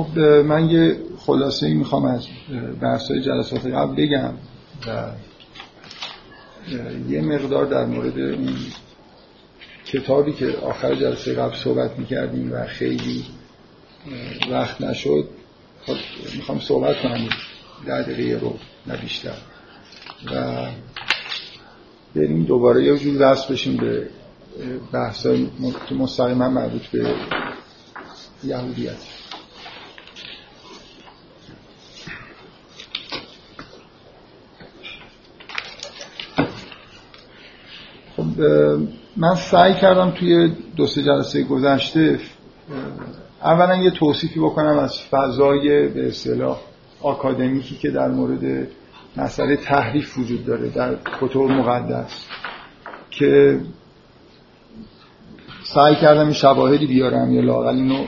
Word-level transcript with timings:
خب 0.00 0.18
من 0.18 0.70
یه 0.70 0.96
خلاصه 1.18 1.66
ای 1.66 1.74
می‌خوام 1.74 2.04
از 2.04 2.26
بحثای 2.80 3.20
جلسات 3.20 3.66
قبل 3.66 3.94
بگم 3.94 4.34
و 4.86 5.10
یه 7.08 7.20
مقدار 7.20 7.66
در 7.66 7.86
مورد 7.86 8.18
اون 8.18 8.56
کتابی 9.86 10.32
که 10.32 10.56
آخر 10.62 10.94
جلسه 10.94 11.34
قبل 11.34 11.56
صحبت 11.56 11.98
می‌کردیم 11.98 12.52
و 12.52 12.66
خیلی 12.66 13.24
وقت 14.50 14.80
نشد. 14.80 15.28
خب 15.86 15.96
می‌خوام 16.36 16.60
صحبت 16.60 17.02
کنم. 17.02 17.28
در 17.86 18.02
دقیقه 18.02 18.40
رو 18.40 18.58
نه 18.86 18.96
بیشتر. 18.96 19.36
و 20.34 20.66
بریم 22.14 22.44
دوباره 22.44 22.84
یه 22.84 22.98
جور 22.98 23.16
دست 23.16 23.48
بشیم 23.48 23.76
به 23.76 24.08
بحث 24.92 25.26
که 25.88 25.94
مستقیما 25.94 26.48
مربوط 26.48 26.86
به 26.86 27.14
یهودیت. 28.44 29.19
من 39.16 39.34
سعی 39.34 39.74
کردم 39.74 40.10
توی 40.10 40.52
دو 40.76 40.86
سه 40.86 41.02
جلسه 41.02 41.42
گذشته 41.42 42.18
اولا 43.42 43.76
یه 43.76 43.90
توصیفی 43.90 44.40
بکنم 44.40 44.78
از 44.78 45.00
فضای 45.00 45.88
به 45.88 46.06
اصطلاح 46.06 46.60
آکادمیکی 47.02 47.76
که 47.76 47.90
در 47.90 48.08
مورد 48.08 48.68
مسئله 49.16 49.56
تحریف 49.56 50.18
وجود 50.18 50.46
داره 50.46 50.68
در 50.68 50.94
کتب 51.20 51.38
مقدس 51.38 52.26
که 53.10 53.60
سعی 55.62 55.94
کردم 55.94 56.24
این 56.24 56.32
شواهدی 56.32 56.86
بیارم 56.86 57.32
یا 57.32 57.40
لاقل 57.40 57.74
اینو 57.74 58.04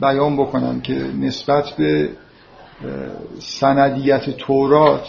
بیان 0.00 0.36
بکنم 0.36 0.80
که 0.80 0.94
نسبت 0.94 1.70
به 1.70 2.08
سندیت 3.38 4.30
تورات 4.30 5.06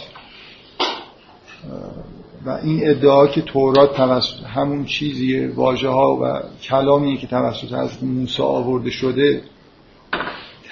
و 2.46 2.50
این 2.50 2.90
ادعا 2.90 3.26
که 3.26 3.42
تورات 3.42 3.96
توسط 3.96 4.44
همون 4.46 4.84
چیزیه 4.84 5.52
واژه 5.54 5.88
ها 5.88 6.18
و 6.22 6.40
کلامیه 6.62 7.16
که 7.16 7.26
توسط 7.26 7.72
از 7.72 8.04
موسی 8.04 8.42
آورده 8.42 8.90
شده 8.90 9.42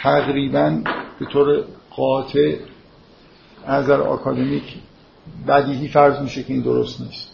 تقریبا 0.02 0.80
به 1.18 1.26
طور 1.26 1.64
قاطع 1.96 2.54
از 3.66 3.90
آکادمیک 3.90 4.62
بدیهی 5.48 5.88
فرض 5.88 6.20
میشه 6.20 6.42
که 6.42 6.52
این 6.52 6.62
درست 6.62 7.00
نیست. 7.00 7.28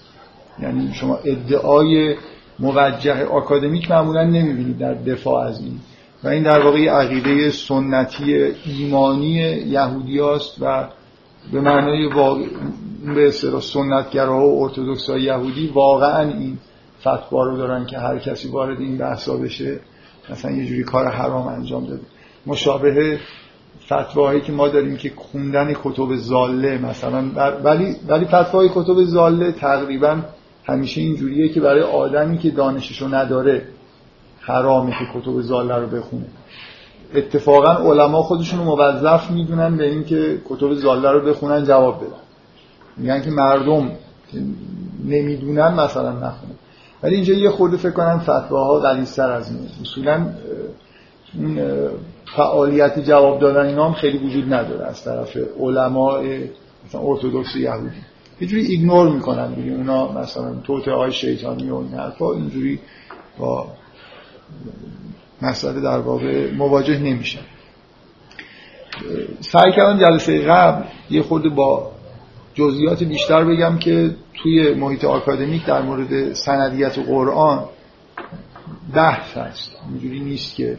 یعنی 0.62 0.94
شما 0.94 1.16
ادعای 1.16 2.16
موجه 2.58 3.24
آکادمیک 3.24 3.90
معمولا 3.90 4.24
نمی‌بینید 4.24 4.78
در 4.78 4.94
دفاع 4.94 5.46
از 5.46 5.60
این. 5.60 5.80
و 6.24 6.28
این 6.28 6.42
در 6.42 6.60
واقع 6.60 6.88
عقیده 6.88 7.50
سنتی 7.50 8.34
ایمانی 8.66 9.32
یهودی 9.66 10.20
است 10.20 10.56
و 10.60 10.88
به 11.52 11.60
معنای 11.60 12.06
واقع 12.06 12.46
به 13.14 13.28
اصطلاح 13.28 13.60
سنتگراها 13.60 14.48
و 14.48 14.62
ارتودکس 14.62 15.08
یهودی 15.08 15.66
واقعا 15.74 16.28
این 16.28 16.58
فتوا 17.00 17.44
رو 17.44 17.56
دارن 17.56 17.86
که 17.86 17.98
هر 17.98 18.18
کسی 18.18 18.48
وارد 18.48 18.80
این 18.80 18.98
بحثا 18.98 19.36
بشه 19.36 19.80
مثلا 20.30 20.50
یه 20.50 20.66
جوری 20.66 20.84
کار 20.84 21.08
حرام 21.08 21.46
انجام 21.46 21.86
داده. 21.86 22.02
مشابه 22.46 23.18
فتواهایی 23.84 24.40
که 24.40 24.52
ما 24.52 24.68
داریم 24.68 24.96
که 24.96 25.12
خوندن 25.16 25.74
کتب 25.84 26.16
زاله 26.16 26.78
مثلا 26.78 27.24
ولی 27.64 27.96
ولی 28.08 28.24
فتوای 28.24 28.68
کتب 28.74 29.02
زاله 29.02 29.52
تقریبا 29.52 30.22
همیشه 30.64 31.00
اینجوریه 31.00 31.48
که 31.48 31.60
برای 31.60 31.82
آدمی 31.82 32.38
که 32.38 32.50
دانششو 32.50 33.14
نداره 33.14 33.68
حرامه 34.40 34.90
که 34.90 35.20
کتب 35.20 35.40
زاله 35.40 35.76
رو 35.76 35.86
بخونه. 35.86 36.26
اتفاقا 37.14 37.72
علما 37.90 38.22
خودشون 38.22 38.58
رو 38.58 38.64
موظف 38.64 39.30
می‌دونن 39.30 39.76
به 39.76 39.90
اینکه 39.90 40.40
کتب 40.44 40.74
زاله 40.74 41.10
رو 41.10 41.20
بخونن 41.20 41.64
جواب 41.64 41.96
بدن. 41.96 42.24
میگن 42.96 43.22
که 43.22 43.30
مردم 43.30 43.90
نمی‌دونن 45.04 45.74
مثلا 45.74 46.12
نخونن. 46.12 46.54
ولی 47.02 47.14
اینجا 47.14 47.34
یه 47.34 47.50
خورده 47.50 47.76
فکر 47.76 47.90
کنم 47.90 48.18
فتواها 48.18 48.80
غلیظتر 48.80 49.30
از 49.32 49.50
این 49.50 49.68
اصولا 49.82 50.26
این 51.34 51.60
فعالیت 52.36 52.98
جواب 52.98 53.40
دادن 53.40 53.66
اینا 53.66 53.86
هم 53.86 53.92
خیلی 53.92 54.18
وجود 54.18 54.54
نداره 54.54 54.86
از 54.86 55.04
طرف 55.04 55.36
علماء 55.60 56.22
مثلا 56.86 57.00
ارتودکس 57.00 57.56
یهودی. 57.56 57.96
یه 58.40 58.48
جوری 58.48 58.66
ایگنور 58.66 59.08
می‌کنن 59.08 59.54
دیگه 59.54 59.72
اونا 59.72 60.12
مثلا 60.12 60.54
توته 60.64 60.92
های 60.92 61.12
شیطانی 61.12 61.70
و 61.70 61.74
این 61.74 61.94
حرفا 61.94 62.32
اینجوری 62.32 62.80
با 63.38 63.66
مسئله 65.44 65.80
در 65.80 65.98
واقع 65.98 66.50
مواجه 66.50 66.98
نمیشن 66.98 67.40
سعی 69.40 69.72
کردم 69.72 69.98
جلسه 69.98 70.38
قبل 70.38 70.84
یه 71.10 71.22
خورده 71.22 71.48
با 71.48 71.92
جزئیات 72.54 73.02
بیشتر 73.02 73.44
بگم 73.44 73.78
که 73.78 74.14
توی 74.42 74.74
محیط 74.74 75.04
آکادمیک 75.04 75.66
در 75.66 75.82
مورد 75.82 76.32
سندیت 76.32 76.98
قرآن 76.98 77.64
بحث 78.94 79.36
هست. 79.36 79.76
اینجوری 79.90 80.20
نیست 80.20 80.56
که 80.56 80.78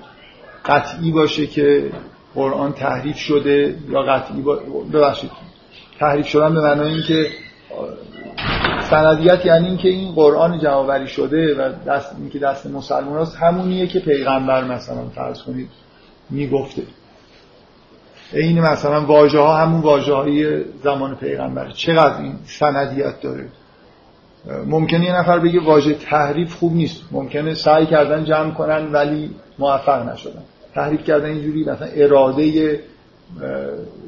قطعی 0.66 1.12
باشه 1.12 1.48
که 1.48 1.92
قرآن 2.36 2.74
تحریف 2.74 3.18
شده 3.18 3.78
یا 3.90 4.02
قطعی 4.02 4.42
با... 4.42 4.56
ببخشید 4.94 5.32
تحریف 6.00 6.28
شدن 6.28 6.54
به 6.54 6.62
معنای 6.62 6.94
اینکه 6.94 7.28
سندیت 8.90 9.46
یعنی 9.46 9.68
اینکه 9.68 9.90
این 9.90 10.12
قرآن 10.12 10.60
جوابری 10.60 11.08
شده 11.08 11.56
و 11.56 11.72
دست 11.88 12.16
اینکه 12.20 12.40
دست 12.40 12.66
مسلمان 12.66 13.22
هست 13.22 13.36
همونیه 13.36 13.88
که 13.88 14.00
پیغمبر 14.00 14.64
مثلا 14.64 15.10
فرض 15.16 15.42
کنید 15.42 15.70
می‌گفته. 16.30 16.82
این 18.34 18.60
مثلا 18.60 19.06
واژه 19.06 19.40
ها 19.40 19.58
همون 19.58 19.82
واژه 19.82 20.14
های 20.14 20.64
زمان 20.84 21.16
پیغمبر. 21.16 21.72
چقدر 21.72 22.22
این 22.22 22.36
سندیت 22.46 23.22
داره؟ 23.22 23.48
ممکنه 24.66 25.06
یه 25.06 25.20
نفر 25.20 25.40
بگه 25.40 25.60
واژه 25.60 25.94
تحریف 25.94 26.56
خوب 26.56 26.74
نیست. 26.74 27.02
ممکنه 27.12 27.54
سعی 27.54 27.86
کردن 27.86 28.26
جمع 28.26 28.52
کنن 28.52 28.92
ولی 28.92 29.36
موفق 29.60 30.10
نشدن. 30.14 30.44
تحریف 30.76 31.04
کردن 31.04 31.26
اینجوری 31.26 31.64
مثلا 31.64 31.88
اراده 31.88 32.80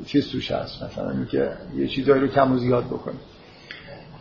چیز 0.05 0.31
توش 0.31 0.51
هست. 0.51 0.83
مثلا 0.83 1.11
اینکه 1.11 1.49
یه 1.75 1.87
چیزایی 1.87 2.21
رو 2.21 2.27
کم 2.27 2.51
و 2.51 2.57
زیاد 2.57 2.85
بکنه. 2.85 3.15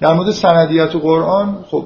در 0.00 0.14
مورد 0.14 0.30
سندیت 0.30 0.94
و 0.94 0.98
قرآن 0.98 1.64
خب 1.70 1.84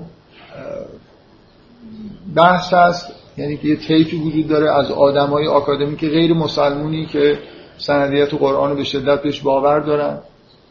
بحث 2.37 2.75
هست 2.75 3.13
یعنی 3.37 3.57
که 3.57 3.69
یه 3.69 3.77
طیفی 3.77 4.17
وجود 4.17 4.49
داره 4.49 4.71
از 4.71 4.91
آدمای 4.91 5.47
آکادمیک 5.47 6.01
غیر 6.01 6.35
مسلمونی 6.35 7.07
که 7.07 7.39
سندیت 7.79 8.35
و 8.35 8.39
قرآن 8.39 8.71
رو 8.71 8.77
به 8.77 8.85
شدت 8.85 9.23
بهش 9.23 9.41
باور 9.41 9.81
دارن. 9.81 10.19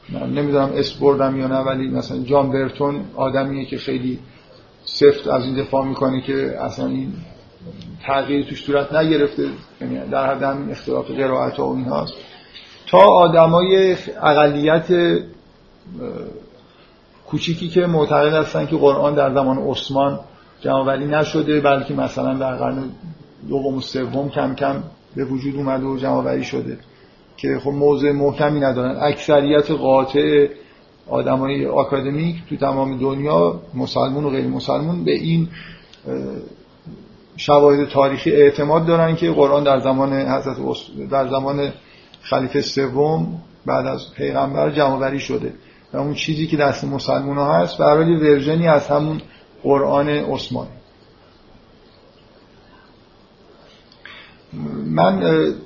من 0.09 0.29
نمی‌دونم 0.33 0.71
اسم 0.75 0.99
بردم 0.99 1.39
یا 1.39 1.47
نه 1.47 1.57
ولی 1.57 1.89
مثلا 1.89 2.17
جان 2.17 2.51
برتون 2.51 3.01
آدمیه 3.15 3.65
که 3.65 3.77
خیلی 3.77 4.19
سفت 4.85 5.27
از 5.27 5.45
این 5.45 5.55
دفاع 5.55 5.85
می‌کنه 5.85 6.21
که 6.21 6.57
اصلا 6.61 6.85
این 6.87 7.13
تغییر 8.05 8.45
توش 8.45 8.63
صورت 8.63 8.93
نگرفته 8.93 9.49
یعنی 9.81 10.09
در 10.11 10.35
حد 10.35 10.43
همین 10.43 10.71
اختلاف 10.71 11.11
قرائت 11.11 11.59
و 11.59 11.63
این 11.63 11.85
هاست 11.85 12.13
تا 12.87 12.97
آدمای 12.97 13.95
اقلیت 14.21 15.19
کوچیکی 17.31 17.67
که 17.67 17.81
معتقد 17.81 18.33
هستن 18.33 18.65
که 18.65 18.75
قرآن 18.75 19.15
در 19.15 19.33
زمان 19.33 19.57
عثمان 19.57 20.19
جمعوری 20.61 21.05
نشده 21.05 21.61
بلکه 21.61 21.93
مثلا 21.93 22.33
در 22.33 22.55
قرن 22.55 22.83
دوم 23.49 23.75
و 23.75 23.81
سوم 23.81 24.29
کم 24.29 24.55
کم 24.55 24.83
به 25.15 25.25
وجود 25.25 25.55
اومده 25.55 25.85
و 25.85 25.97
جمعوری 25.97 26.43
شده 26.43 26.77
که 27.37 27.59
خب 27.63 27.69
موضع 27.69 28.11
محکمی 28.11 28.59
ندارن. 28.59 28.97
اکثریت 29.01 29.71
قاطع 29.71 30.47
آدمای 31.07 31.65
آکادمیک 31.65 32.35
تو 32.49 32.57
تمام 32.57 32.97
دنیا 32.97 33.61
مسلمون 33.73 34.23
و 34.23 34.29
غیر 34.29 34.47
مسلمون 34.47 35.03
به 35.03 35.11
این 35.11 35.47
شواهد 37.37 37.89
تاریخی 37.89 38.31
اعتماد 38.31 38.85
دارن 38.85 39.15
که 39.15 39.31
قرآن 39.31 39.63
در 39.63 39.79
زمان 39.79 40.13
حضرت 40.13 40.57
در 41.11 41.27
زمان 41.27 41.71
خلیفه 42.21 42.61
سوم 42.61 43.41
بعد 43.65 43.85
از 43.85 44.13
پیغمبر 44.13 44.71
جمع 44.71 45.17
شده. 45.17 45.53
و 45.93 45.97
اون 45.97 46.13
چیزی 46.13 46.47
که 46.47 46.57
دست 46.57 46.83
مسلمان 46.83 47.37
ها 47.37 47.57
هست 47.57 47.77
برای 47.77 48.15
ورژنی 48.15 48.67
از 48.67 48.87
همون 48.87 49.21
قرآن 49.63 50.09
عثمانی 50.09 50.69
من 54.85 55.19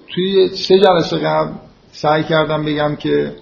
توی 0.07 0.49
سه 0.49 0.79
جلسه 0.79 1.17
قبل 1.17 1.51
سعی 1.91 2.23
کردم 2.23 2.65
بگم 2.65 2.95
که 2.95 3.35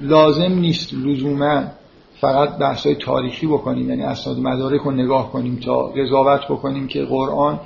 لازم 0.00 0.52
نیست 0.52 0.94
لزوما 0.94 1.64
فقط 2.20 2.58
بحث 2.58 2.86
های 2.86 2.94
تاریخی 2.94 3.46
بکنیم 3.46 3.90
یعنی 3.90 4.02
اسناد 4.02 4.38
مدارک 4.38 4.80
رو 4.80 4.90
نگاه 4.90 5.32
کنیم 5.32 5.56
تا 5.56 5.74
قضاوت 5.82 6.44
بکنیم 6.44 6.86
که 6.86 7.04
قرآن 7.04 7.60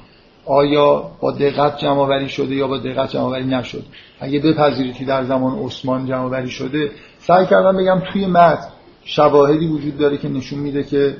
آیا 0.44 1.10
با 1.20 1.32
دقت 1.32 1.78
جمع 1.78 2.26
شده 2.26 2.54
یا 2.54 2.68
با 2.68 2.78
دقت 2.78 3.10
جمع 3.10 3.38
نشد 3.38 3.82
اگه 4.20 4.38
بپذیرید 4.38 4.94
که 4.94 5.04
در 5.04 5.24
زمان 5.24 5.58
عثمان 5.58 6.06
جمع 6.06 6.46
شده 6.46 6.90
سعی 7.26 7.46
کردم 7.46 7.76
بگم 7.76 8.02
توی 8.12 8.26
متن 8.26 8.68
شواهدی 9.04 9.66
وجود 9.66 9.98
داره 9.98 10.18
که 10.18 10.28
نشون 10.28 10.58
میده 10.58 10.82
که 10.82 11.16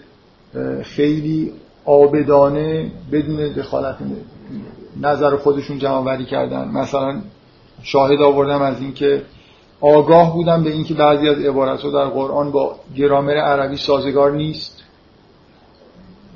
خیلی 0.83 1.53
آبدانه 1.85 2.91
بدون 3.13 3.37
دخالت 3.37 3.97
نظر 5.01 5.37
خودشون 5.37 5.79
جمع 5.79 6.23
کردن. 6.23 6.69
مثلا 6.69 7.21
شاهد 7.83 8.23
آوردم 8.23 8.63
از 8.63 8.81
اینکه 8.81 9.23
آگاه 9.81 10.35
بودم 10.35 10.65
به 10.65 10.71
اینکه 10.71 10.95
بعضی 10.95 11.29
از 11.29 11.39
عبارت 11.39 11.83
در 11.83 12.05
قرآن 12.05 12.51
با 12.51 12.77
گرامر 12.97 13.37
عربی 13.37 13.77
سازگار 13.77 14.33
نیست. 14.33 14.83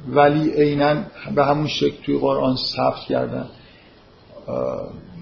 ولی 0.08 0.50
عینا 0.50 0.94
به 1.34 1.44
همون 1.44 1.66
شکل 1.66 2.02
توی 2.04 2.18
قرآن 2.18 2.56
ثبت 2.56 3.00
کردن. 3.08 3.46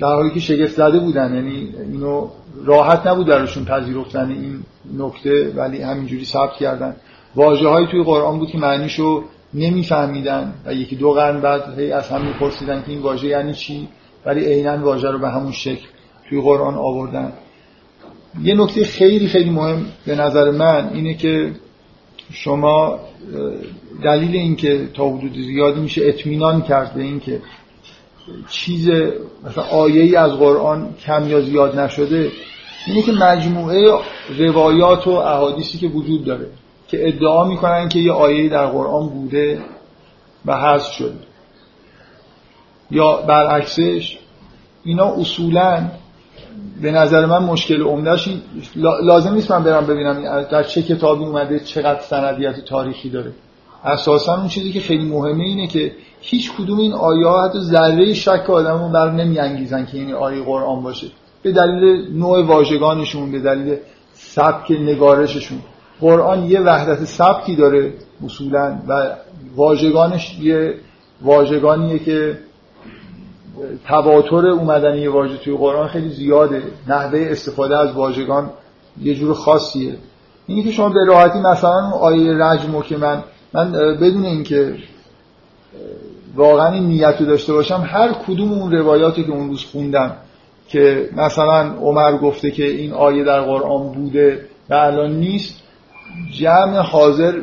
در 0.00 0.14
حالی 0.14 0.30
که 0.30 0.40
شگفت 0.40 0.74
زده 0.74 0.98
بودن. 0.98 1.34
یعنی 1.34 1.74
اینو 1.78 2.28
راحت 2.64 3.06
نبود 3.06 3.26
درشون 3.26 3.64
پذیرفتن 3.64 4.30
این 4.30 4.60
نکته 4.98 5.52
ولی 5.56 5.82
همینجوری 5.82 6.24
ثبت 6.24 6.52
کردن. 6.52 6.96
واجه 7.36 7.68
های 7.68 7.86
توی 7.90 8.02
قرآن 8.02 8.38
بود 8.38 8.48
که 8.48 8.58
معنیشو 8.58 9.24
نمیفهمیدن 9.54 10.54
و 10.66 10.74
یکی 10.74 10.96
دو 10.96 11.12
قرن 11.12 11.40
بعد 11.40 11.78
هی 11.78 11.92
از 11.92 12.08
هم 12.08 12.26
میپرسیدن 12.26 12.82
که 12.82 12.92
این 12.92 13.00
واژه 13.00 13.26
یعنی 13.26 13.54
چی؟ 13.54 13.88
ولی 14.26 14.44
عینا 14.44 14.84
واژه 14.84 15.10
رو 15.10 15.18
به 15.18 15.30
همون 15.30 15.52
شکل 15.52 15.86
توی 16.28 16.40
قرآن 16.40 16.74
آوردن. 16.74 17.32
یه 18.42 18.54
نکته 18.54 18.84
خیلی 18.84 19.28
خیلی 19.28 19.50
مهم 19.50 19.86
به 20.06 20.14
نظر 20.14 20.50
من 20.50 20.90
اینه 20.94 21.14
که 21.14 21.52
شما 22.30 22.98
دلیل 24.04 24.36
اینکه 24.36 24.88
تا 24.94 25.08
حدود 25.08 25.32
زیادی 25.32 25.80
میشه 25.80 26.02
اطمینان 26.04 26.62
کرد 26.62 26.94
به 26.94 27.02
اینکه 27.02 27.40
چیز 28.50 28.88
مثلا 29.44 29.64
آیه 29.64 30.02
ای 30.02 30.16
از 30.16 30.32
قرآن 30.32 30.94
کم 31.06 31.28
یا 31.28 31.40
زیاد 31.40 31.78
نشده 31.78 32.30
اینه 32.86 33.02
که 33.02 33.12
مجموعه 33.12 33.98
روایات 34.38 35.06
و 35.06 35.10
احادیثی 35.10 35.78
که 35.78 35.88
وجود 35.88 36.24
داره 36.24 36.46
که 36.88 37.08
ادعا 37.08 37.44
می‌کنن 37.44 37.88
که 37.88 37.98
یه 37.98 38.12
آیه 38.12 38.48
در 38.48 38.66
قرآن 38.66 39.08
بوده 39.08 39.58
و 40.46 40.56
حذف 40.56 40.92
شده. 40.92 41.18
یا 42.90 43.16
برعکسش 43.16 44.18
اینا 44.84 45.14
اصولا 45.14 45.90
به 46.82 46.90
نظر 46.90 47.26
من 47.26 47.44
مشکل 47.44 47.82
عمدهش 47.82 48.28
لازم 49.02 49.34
نیست 49.34 49.50
من 49.50 49.64
برم 49.64 49.86
ببینم 49.86 50.42
در 50.42 50.62
چه 50.62 50.82
کتابی 50.82 51.24
اومده 51.24 51.60
چقدر 51.60 52.00
سندیت 52.00 52.64
تاریخی 52.64 53.10
داره. 53.10 53.32
اساسا 53.84 54.36
اون 54.36 54.48
چیزی 54.48 54.72
که 54.72 54.80
خیلی 54.80 55.04
مهمه 55.04 55.44
اینه 55.44 55.66
که 55.66 55.92
هیچ 56.26 56.52
کدوم 56.52 56.78
این 56.78 56.92
آیه 56.92 57.26
ها 57.26 57.44
حتی 57.44 57.60
ذره 57.60 58.14
شک 58.14 58.50
آدمو 58.50 58.88
بر 58.88 59.10
نمیانگیزن 59.10 59.86
که 59.86 59.98
این 59.98 60.14
آیه 60.14 60.42
قرآن 60.42 60.82
باشه. 60.82 61.06
به 61.42 61.52
دلیل 61.52 62.16
نوع 62.18 62.46
واژگانشون 62.46 63.32
به 63.32 63.38
دلیل 63.38 63.76
سبک 64.12 64.70
نگارششون. 64.70 65.58
قرآن 66.00 66.44
یه 66.44 66.60
وحدت 66.60 67.04
سبکی 67.04 67.56
داره 67.56 67.92
اصولا 68.24 68.78
و 68.88 69.16
واژگانش 69.56 70.38
یه 70.40 70.74
واژگانیه 71.22 71.98
که 71.98 72.38
تواتر 73.88 74.46
اومدن 74.46 74.98
یه 74.98 75.10
واژه 75.10 75.36
توی 75.36 75.56
قرآن 75.56 75.88
خیلی 75.88 76.08
زیاده. 76.08 76.62
نحوه 76.88 77.28
استفاده 77.30 77.78
از 77.78 77.92
واژگان 77.92 78.50
یه 79.00 79.14
جور 79.14 79.34
خاصیه. 79.34 79.94
اینی 80.46 80.62
که 80.62 80.70
شما 80.70 80.88
به 80.88 81.04
راحتی 81.08 81.38
مثلا 81.38 81.90
آیه 81.90 82.32
رجمو 82.44 82.82
که 82.82 82.96
من 82.96 83.24
من 83.52 83.72
بدون 83.72 84.24
اینکه 84.24 84.76
واقعا 86.34 86.72
این 86.72 86.82
نیت 86.82 87.16
رو 87.20 87.26
داشته 87.26 87.52
باشم 87.52 87.84
هر 87.86 88.12
کدوم 88.12 88.52
اون 88.52 88.72
روایاتی 88.72 89.24
که 89.24 89.30
اون 89.30 89.48
روز 89.48 89.64
خوندم 89.64 90.16
که 90.68 91.08
مثلا 91.16 91.74
عمر 91.74 92.16
گفته 92.16 92.50
که 92.50 92.66
این 92.66 92.92
آیه 92.92 93.24
در 93.24 93.40
قرآن 93.40 93.92
بوده 93.92 94.48
و 94.70 94.74
الان 94.74 95.10
نیست 95.16 95.62
جمع 96.32 96.78
حاضر 96.78 97.40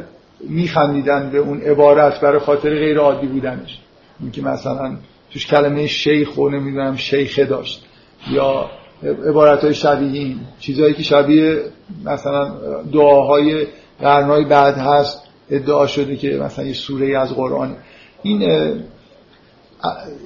میخندیدن 0.49 1.29
به 1.29 1.37
اون 1.37 1.61
عبارت 1.61 2.21
برای 2.21 2.39
خاطر 2.39 2.69
غیر 2.69 2.97
عادی 2.97 3.27
بودنش. 3.27 3.79
اینکه 4.19 4.41
مثلا 4.41 4.97
توش 5.33 5.47
کلمه 5.47 5.87
شیخ 5.87 6.37
و 6.37 6.49
نمی‌دونم 6.49 6.95
شیخه 6.95 7.45
داشت 7.45 7.85
یا 8.31 8.69
عبارت 9.03 9.63
های 9.63 9.73
شبیه 9.73 10.21
این 10.21 10.39
چیزهایی 10.59 10.93
که 10.93 11.03
شبیه 11.03 11.61
مثلا 12.05 12.51
دعاهای 12.93 13.67
قرنهای 14.01 14.45
بعد 14.45 14.77
هست 14.77 15.23
ادعا 15.49 15.87
شده 15.87 16.15
که 16.15 16.29
مثلا 16.29 16.65
یه 16.65 16.73
سوره 16.73 17.19
از 17.19 17.33
قرآن 17.33 17.75
این 18.23 18.41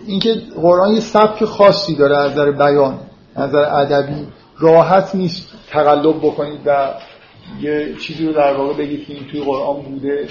اینکه 0.08 0.34
قرآن 0.62 0.94
یه 0.94 1.00
سبک 1.00 1.46
خاصی 1.46 1.96
داره 1.96 2.18
از 2.18 2.32
نظر 2.32 2.52
بیان 2.52 3.00
از 3.36 3.50
نظر 3.50 3.76
ادبی 3.76 4.28
راحت 4.60 5.16
نیست 5.16 5.54
تقلب 5.70 6.18
بکنید 6.18 6.60
و 6.66 6.94
یه 7.62 7.96
چیزی 7.96 8.26
رو 8.26 8.34
در 8.34 8.54
واقع 8.54 8.74
بگید 8.74 9.08
که 9.08 9.14
این 9.14 9.28
توی 9.28 9.42
قرآن 9.42 9.82
بوده 9.82 10.28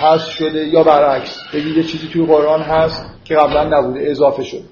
هست 0.00 0.30
شده 0.30 0.66
یا 0.66 0.82
برعکس 0.82 1.38
بگید 1.52 1.76
یه 1.76 1.84
چیزی 1.84 2.08
توی 2.08 2.26
قرآن 2.26 2.62
هست 2.62 3.04
که 3.24 3.34
قبلا 3.34 3.78
نبوده 3.78 4.10
اضافه 4.10 4.44
شد. 4.44 4.62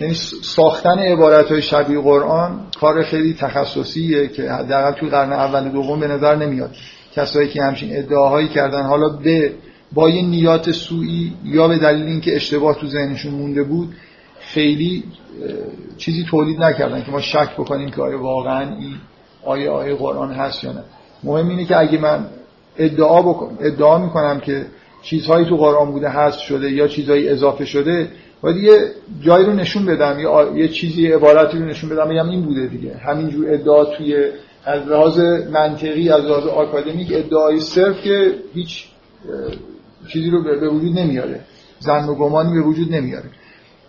یعنی 0.00 0.14
ساختن 0.42 0.98
عبارت 0.98 1.52
های 1.52 1.62
شبیه 1.62 2.00
قرآن 2.00 2.66
کار 2.80 3.02
خیلی 3.02 3.34
تخصصیه 3.34 4.28
که 4.28 4.52
حداقل 4.52 4.92
توی 4.92 5.08
قرن 5.08 5.32
اول 5.32 5.68
دوم 5.68 6.00
به 6.00 6.08
نظر 6.08 6.34
نمیاد. 6.34 6.76
کسایی 7.14 7.48
که 7.48 7.62
همچین 7.62 7.96
ادعاهایی 7.96 8.48
کردن 8.48 8.82
حالا 8.82 9.08
به 9.08 9.52
با 9.92 10.10
یه 10.10 10.22
نیات 10.22 10.70
سوئی 10.70 11.32
یا 11.44 11.68
به 11.68 11.78
دلیل 11.78 12.06
اینکه 12.06 12.36
اشتباه 12.36 12.74
تو 12.74 12.86
ذهنشون 12.86 13.34
مونده 13.34 13.62
بود 13.62 13.94
خیلی 14.40 15.04
چیزی 15.96 16.24
تولید 16.24 16.60
نکردن 16.60 17.02
که 17.02 17.10
ما 17.10 17.20
شک 17.20 17.52
بکنیم 17.58 17.90
که 17.90 18.02
آیا 18.02 18.22
واقعا 18.22 18.76
این 18.76 18.94
آیه 19.44 19.70
آیه 19.70 19.94
قرآن 19.94 20.32
هست 20.32 20.64
یا 20.64 20.72
نه. 20.72 20.84
مهم 21.24 21.48
اینه 21.48 21.64
که 21.64 21.78
اگه 21.78 21.98
من 21.98 22.26
ادعا 22.78 23.22
بکن 23.22 23.58
ادعا 23.60 23.98
می‌کنم 23.98 24.40
که 24.40 24.66
چیزهایی 25.02 25.46
تو 25.46 25.56
قرآن 25.56 25.90
بوده 25.90 26.08
هست 26.08 26.38
شده 26.38 26.70
یا 26.70 26.88
چیزهایی 26.88 27.28
اضافه 27.28 27.64
شده 27.64 28.08
باید 28.40 28.56
یه 28.56 28.72
جایی 29.20 29.46
رو 29.46 29.52
نشون 29.52 29.86
بدم 29.86 30.20
یا 30.20 30.52
یه 30.56 30.68
چیزی 30.68 31.06
عبارتی 31.06 31.58
رو 31.58 31.64
نشون 31.64 31.90
بدم 31.90 32.08
بگم 32.08 32.28
این 32.28 32.42
بوده 32.42 32.66
دیگه. 32.66 32.96
همینجور 32.96 33.54
ادعا 33.54 33.84
توی 33.84 34.26
از 34.64 34.88
لحاظ 34.88 35.20
منطقی 35.52 36.10
از 36.10 36.24
لحاظ 36.24 36.46
آکادمیک 36.46 37.12
ادعای 37.12 37.60
صرف 37.60 38.00
که 38.00 38.34
هیچ 38.54 38.84
چیزی 40.08 40.30
رو 40.30 40.42
به 40.42 40.68
وجود 40.68 40.98
نمیاره. 40.98 41.40
زن 41.78 42.08
و 42.08 42.14
گمانی 42.14 42.54
به 42.54 42.60
وجود 42.60 42.94
نمیاره. 42.94 43.30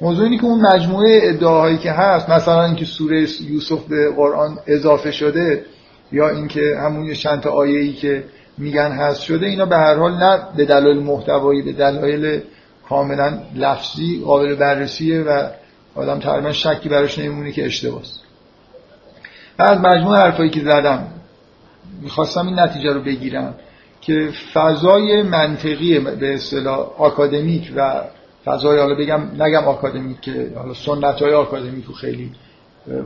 موضوع 0.02 0.24
اینه 0.24 0.38
که 0.38 0.46
اون 0.46 0.62
مجموعه 0.62 1.20
ادعاهایی 1.24 1.78
که 1.78 1.92
هست 1.92 2.30
مثلا 2.30 2.66
اینکه 2.66 2.86
سوره 2.86 3.28
یوسف 3.42 3.84
به 3.90 4.12
قرآن 4.16 4.58
اضافه 4.68 5.12
شده 5.12 5.66
یا 6.12 6.30
اینکه 6.30 6.62
همون 6.78 7.14
چند 7.14 7.42
تا 7.42 7.50
آیه‌ای 7.50 7.94
که 7.94 8.24
میگن 8.58 8.92
هست 8.92 9.22
شده 9.22 9.46
اینا 9.46 9.66
به 9.66 9.76
هر 9.76 9.96
حال 9.96 10.14
نه 10.14 10.40
به 10.58 10.66
دلایل 10.66 10.98
محتوایی 10.98 11.62
به 11.62 11.72
دلایل 11.72 12.42
کاملا 12.90 13.40
لفظی 13.56 14.22
قابل 14.26 14.56
بررسیه 14.56 15.22
و 15.22 15.50
آدم 15.96 16.20
تقریبا 16.20 16.52
شکی 16.52 16.90
براش 16.90 17.20
نمیمونه 17.20 17.52
که 17.52 17.66
اشتباهه 17.66 18.04
از 19.58 19.80
مجموع 19.80 20.18
حرفایی 20.18 20.50
که 20.50 20.62
زدم 20.62 21.08
می‌خواستم 22.02 22.48
این 22.48 22.60
نتیجه 22.60 22.94
رو 22.94 23.02
بگیرم 23.02 23.56
که 24.02 24.30
فضای 24.54 25.22
منطقی 25.22 26.00
به 26.00 26.34
اصطلاح 26.34 26.80
آکادمیک 26.98 27.74
و 27.76 28.02
فضای 28.46 28.80
حالا 28.80 28.96
بگم 28.96 29.44
نگم 29.44 29.64
آکادمیک 29.64 30.22
که 30.22 30.52
حالا 30.56 30.74
سنت 30.74 31.22
های 31.22 31.34
آکادمیک 31.34 31.86
رو 31.86 31.94
خیلی 31.94 32.32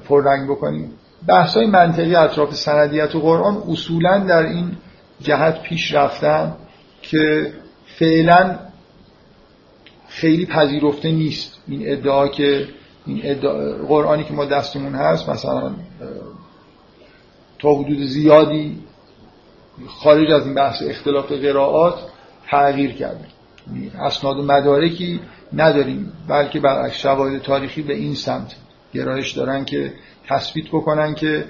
پررنگ 0.10 0.50
بکنیم. 0.50 0.94
بحث 1.28 1.58
های 1.58 1.68
منطقی 1.68 2.16
اطراف 2.16 2.56
سندیت 2.56 3.16
و 3.16 3.20
قرآن 3.20 3.64
اصولا 3.70 4.18
در 4.18 4.44
این 4.44 4.72
جهت 5.22 5.62
پیش 5.62 5.94
رفتن 5.94 6.56
که 7.02 7.54
فعلا 7.86 8.60
خیلی 10.08 10.46
پذیرفته 10.46 11.12
نیست 11.12 11.58
این 11.68 11.82
ادعا 11.86 12.28
که 12.28 12.68
این 13.06 13.22
ادعا 13.24 13.74
قرآنی 13.88 14.24
که 14.24 14.34
ما 14.34 14.46
دستمون 14.46 14.96
هست 14.96 15.30
مثلا 15.30 15.72
تا 17.60 17.74
حدود 17.74 18.00
زیادی 18.00 18.78
خارج 19.88 20.32
از 20.32 20.46
این 20.46 20.56
بحث 20.56 20.84
اختلاف 20.84 21.32
قرائات 21.32 22.00
تغییر 22.50 22.92
کرده 22.92 23.26
اسناد 24.00 24.38
و 24.38 24.44
مدارکی 24.44 25.20
نداریم 25.54 26.14
بلکه 26.28 26.60
برعکس 26.60 26.96
شواهد 26.96 27.42
تاریخی 27.42 27.82
به 27.82 27.94
این 27.94 28.16
سمت 28.16 28.56
گرایش 28.94 29.32
دارن 29.32 29.66
که 29.66 29.94
تثبیت 30.30 30.68
بکنن 30.68 31.16
که 31.16 31.46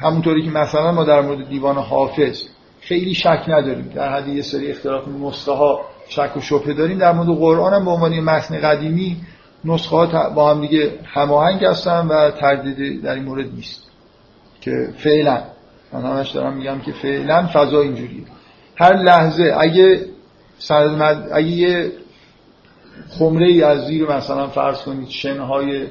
همونطوری 0.00 0.44
که 0.44 0.50
مثلا 0.50 0.92
ما 0.92 1.04
در 1.04 1.20
مورد 1.20 1.48
دیوان 1.48 1.76
حافظ 1.76 2.44
خیلی 2.80 3.14
شک 3.14 3.44
نداریم. 3.48 3.92
در 3.94 4.12
حد 4.12 4.28
یه 4.28 4.42
سری 4.42 4.70
اختلاف 4.70 5.08
نسخه 5.08 5.52
ها 5.52 5.80
شک 6.08 6.36
و 6.36 6.40
شبهه 6.40 6.72
داریم. 6.72 6.98
در 6.98 7.12
مورد 7.12 7.38
قرآن 7.38 7.74
هم 7.74 7.84
به 7.84 7.90
عنوان 7.90 8.20
متن 8.20 8.60
قدیمی 8.60 9.16
نسخه 9.64 9.96
ها 9.96 10.30
با 10.30 10.50
هم 10.50 10.60
دیگه 10.60 10.98
هماهنگ 11.04 11.64
هستن 11.64 12.06
و 12.06 12.30
تردید 12.30 13.02
در 13.02 13.14
این 13.14 13.24
مورد 13.24 13.54
نیست. 13.54 13.89
که 14.60 14.88
فعلا. 14.98 15.42
من 15.92 16.02
همش 16.02 16.30
دارم 16.30 16.56
میگم 16.56 16.80
که 16.80 16.92
فعلا 16.92 17.46
فضا 17.46 17.80
اینجوریه. 17.80 18.24
هر 18.76 18.96
لحظه 18.96 19.54
اگه 19.58 20.04
اگه 21.32 21.48
یه 21.48 21.92
خمره 23.18 23.46
ای 23.46 23.62
از 23.62 23.86
زیر 23.86 24.16
مثلا 24.16 24.46
فرض 24.46 24.82
کنید 24.82 25.08
شنهای 25.08 25.86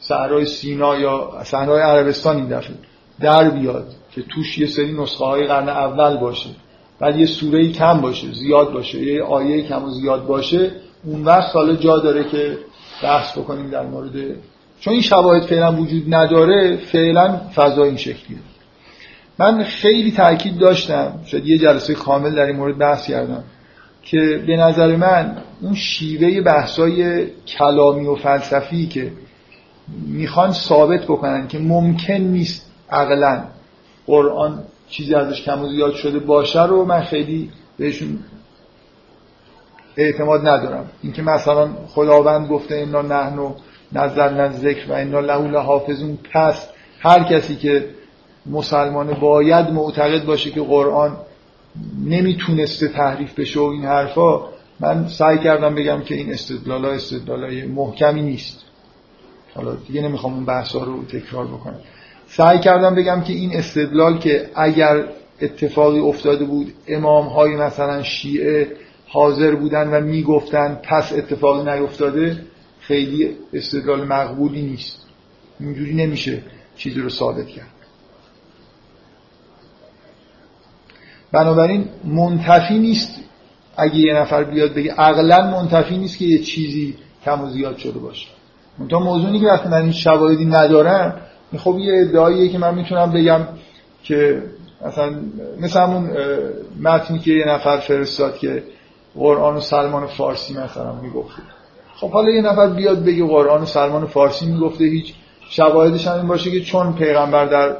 صحرای 0.00 0.46
سینا 0.46 0.96
یا 0.96 1.30
صحرای 1.44 1.82
عربستان 1.82 2.36
این 2.36 2.48
دفعه 2.48 2.74
در 3.20 3.50
بیاد 3.50 3.86
که 4.14 4.22
توش 4.22 4.58
یه 4.58 4.66
سری 4.66 4.92
نسخه 4.92 5.24
های 5.24 5.46
قرن 5.46 5.68
اول 5.68 6.16
باشه 6.16 6.50
بعد 7.00 7.18
یه 7.18 7.26
سوره 7.26 7.72
کم 7.72 8.00
باشه 8.00 8.32
زیاد 8.32 8.72
باشه 8.72 9.02
یه 9.02 9.22
آیه 9.22 9.62
کم 9.62 9.84
و 9.84 9.90
زیاد 9.90 10.26
باشه 10.26 10.72
اون 11.04 11.24
وقت 11.24 11.54
حالا 11.54 11.74
جا 11.74 11.98
داره 11.98 12.24
که 12.24 12.58
بحث 13.02 13.38
بکنیم 13.38 13.70
در 13.70 13.86
مورد 13.86 14.36
چون 14.80 14.92
این 14.92 15.02
شواهد 15.02 15.42
فعلا 15.42 15.72
وجود 15.72 16.14
نداره 16.14 16.76
فعلا 16.76 17.40
فضا 17.54 17.84
این 17.84 17.96
شکلیه. 17.96 18.38
من 19.38 19.64
خیلی 19.64 20.12
تاکید 20.12 20.58
داشتم 20.58 21.20
شاید 21.24 21.46
یه 21.46 21.58
جلسه 21.58 21.94
کامل 21.94 22.34
در 22.34 22.46
این 22.46 22.56
مورد 22.56 22.78
بحث 22.78 23.06
کردم 23.06 23.44
که 24.02 24.42
به 24.46 24.56
نظر 24.56 24.96
من 24.96 25.36
اون 25.62 25.74
شیوه 25.74 26.40
بحثای 26.40 27.26
کلامی 27.46 28.06
و 28.06 28.14
فلسفی 28.14 28.86
که 28.86 29.12
می‌خوان 30.06 30.52
ثابت 30.52 31.04
بکنن 31.04 31.48
که 31.48 31.58
ممکن 31.58 32.14
نیست 32.14 32.70
عقلا 32.90 33.44
قرآن 34.06 34.62
چیزی 34.88 35.14
ازش 35.14 35.42
کم 35.42 35.62
و 35.62 35.68
زیاد 35.68 35.94
شده 35.94 36.18
باشه 36.18 36.64
رو 36.64 36.84
من 36.84 37.02
خیلی 37.02 37.50
بهشون 37.78 38.18
اعتماد 39.96 40.40
ندارم. 40.48 40.90
اینکه 41.02 41.22
مثلا 41.22 41.68
خداوند 41.88 42.48
گفته 42.48 42.74
اینا 42.74 43.02
نحن 43.02 43.54
نظر 43.94 44.50
ذکر 44.50 44.90
و 44.90 44.94
اینا 44.94 45.20
له 45.20 45.58
حافظون 45.58 46.18
پس 46.32 46.68
هر 47.00 47.22
کسی 47.24 47.56
که 47.56 47.88
مسلمان 48.46 49.14
باید 49.20 49.70
معتقد 49.70 50.24
باشه 50.24 50.50
که 50.50 50.60
قرآن 50.60 51.16
نمی‌تونسته 52.04 52.88
تحریف 52.88 53.38
بشه 53.38 53.60
و 53.60 53.62
این 53.62 53.84
حرفا 53.84 54.40
من 54.80 55.08
سعی 55.08 55.38
کردم 55.38 55.74
بگم 55.74 56.00
که 56.00 56.14
این 56.14 56.32
استدلال 56.32 56.84
ها 56.84 56.90
استدلال 56.90 57.64
محکمی 57.64 58.22
نیست. 58.22 58.60
حالا 59.54 59.74
دیگه 59.74 60.02
نمی‌خوام 60.02 60.34
اون 60.34 60.44
بحث 60.44 60.72
ها 60.72 60.84
رو 60.84 61.04
تکرار 61.04 61.46
بکنم. 61.46 61.80
سعی 62.26 62.58
کردم 62.58 62.94
بگم 62.94 63.20
که 63.20 63.32
این 63.32 63.56
استدلال 63.56 64.18
که 64.18 64.50
اگر 64.54 65.04
اتفاقی 65.40 65.98
افتاده 65.98 66.44
بود 66.44 66.72
امام 66.88 67.26
های 67.26 67.56
مثلا 67.56 68.02
شیعه 68.02 68.68
حاضر 69.08 69.54
بودن 69.54 69.88
و 69.88 70.00
می‌گفتن 70.00 70.80
پس 70.82 71.12
اتفاقی 71.12 71.70
نیفتاده 71.70 72.36
خیلی 72.86 73.36
استدلال 73.52 74.04
مقبولی 74.04 74.62
نیست. 74.62 75.06
اینجوری 75.60 75.94
نمیشه 75.94 76.42
چیزی 76.76 77.00
رو 77.00 77.08
ثابت 77.08 77.46
کرد. 77.46 77.66
بنابراین 81.32 81.88
منتفی 82.04 82.78
نیست 82.78 83.20
اگه 83.76 83.96
یه 83.96 84.14
نفر 84.14 84.44
بیاد 84.44 84.74
بگه 84.74 84.92
عقلا 84.92 85.50
منتفی 85.50 85.98
نیست 85.98 86.18
که 86.18 86.24
یه 86.24 86.38
چیزی 86.38 86.96
کم 87.24 87.40
و 87.40 87.50
زیاد 87.50 87.76
شده 87.76 87.98
باشه. 87.98 88.26
منتها 88.78 88.98
موضوعی 88.98 89.40
که 89.40 89.46
وقتی 89.46 89.68
من 89.68 89.82
این 89.82 89.92
شواهدی 89.92 90.44
ندارم 90.44 91.20
خب 91.56 91.78
یه 91.78 92.00
ادعاییه 92.00 92.48
که 92.48 92.58
من 92.58 92.74
می‌تونم 92.74 93.12
بگم 93.12 93.40
که 94.02 94.42
مثلا 94.86 95.20
مثل 95.60 95.80
همون 95.80 96.10
متنی 96.80 97.18
که 97.18 97.32
یه 97.32 97.48
نفر 97.48 97.78
فرستاد 97.78 98.38
که 98.38 98.62
قرآن 99.14 99.56
و 99.56 99.60
سلمان 99.60 100.06
فارسی 100.06 100.54
مثلا 100.54 100.92
می‌گفته 100.92 101.42
خب 101.96 102.10
حالا 102.10 102.30
یه 102.30 102.42
نفر 102.42 102.66
بیاد 102.66 103.04
بگه 103.04 103.26
قرآن 103.26 103.62
و 103.62 103.66
سلمان 103.66 104.06
فارسی 104.06 104.46
می‌گفته 104.46 104.84
هیچ 104.84 105.14
شواهدش 105.48 106.06
هم 106.06 106.16
این 106.16 106.26
باشه 106.26 106.50
که 106.50 106.60
چون 106.60 106.92
پیغمبر 106.92 107.46
در 107.46 107.76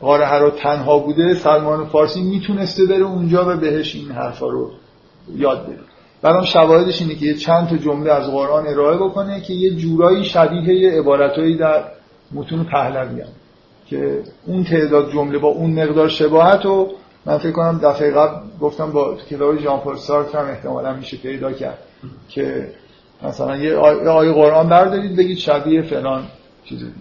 غار 0.00 0.22
هرا 0.22 0.50
تنها 0.50 0.98
بوده 0.98 1.34
سلمان 1.34 1.84
فارسی 1.84 2.22
می‌تونسته 2.22 2.84
بره 2.86 3.04
اونجا 3.04 3.48
و 3.48 3.56
بهش 3.56 3.94
این 3.94 4.10
حرفا 4.10 4.46
رو 4.46 4.70
یاد 5.36 5.66
بده. 5.66 5.78
بعدم 6.22 6.44
شواهدش 6.44 7.02
اینه 7.02 7.14
که 7.14 7.26
یه 7.26 7.34
چند 7.34 7.68
تا 7.68 7.76
جمله 7.76 8.12
از 8.12 8.30
قرآن 8.30 8.66
ارائه 8.66 8.96
بکنه 8.96 9.40
که 9.40 9.52
یه 9.52 9.70
جورایی 9.70 10.24
شبیه 10.24 10.92
عبارتهایی 10.98 11.56
در 11.56 11.84
متون 12.32 12.64
پهلوی 12.64 13.22
که 13.86 14.22
اون 14.46 14.64
تعداد 14.64 15.12
جمله 15.12 15.38
با 15.38 15.48
اون 15.48 15.82
مقدار 15.82 16.08
شباهت 16.08 16.66
و 16.66 16.88
من 17.26 17.38
فکر 17.38 17.52
کنم 17.52 17.80
دفعه 17.82 18.10
قبل 18.10 18.36
گفتم 18.60 18.92
با 18.92 19.16
کتاب 19.30 19.58
ژان 19.58 19.80
پل 19.80 19.96
سارتر 19.96 20.38
هم 20.38 20.48
احتمالا 20.48 20.94
میشه 20.94 21.16
پیدا 21.16 21.52
کرد 21.52 21.78
که 22.28 22.72
مثلا 23.24 23.56
یه 23.56 23.76
آیه 23.76 24.32
قرآن 24.32 24.68
بردارید 24.68 25.16
بگید 25.16 25.38
شبیه 25.38 25.82
فلان 25.82 26.22
چیز 26.64 26.78
دیگه. 26.78 26.92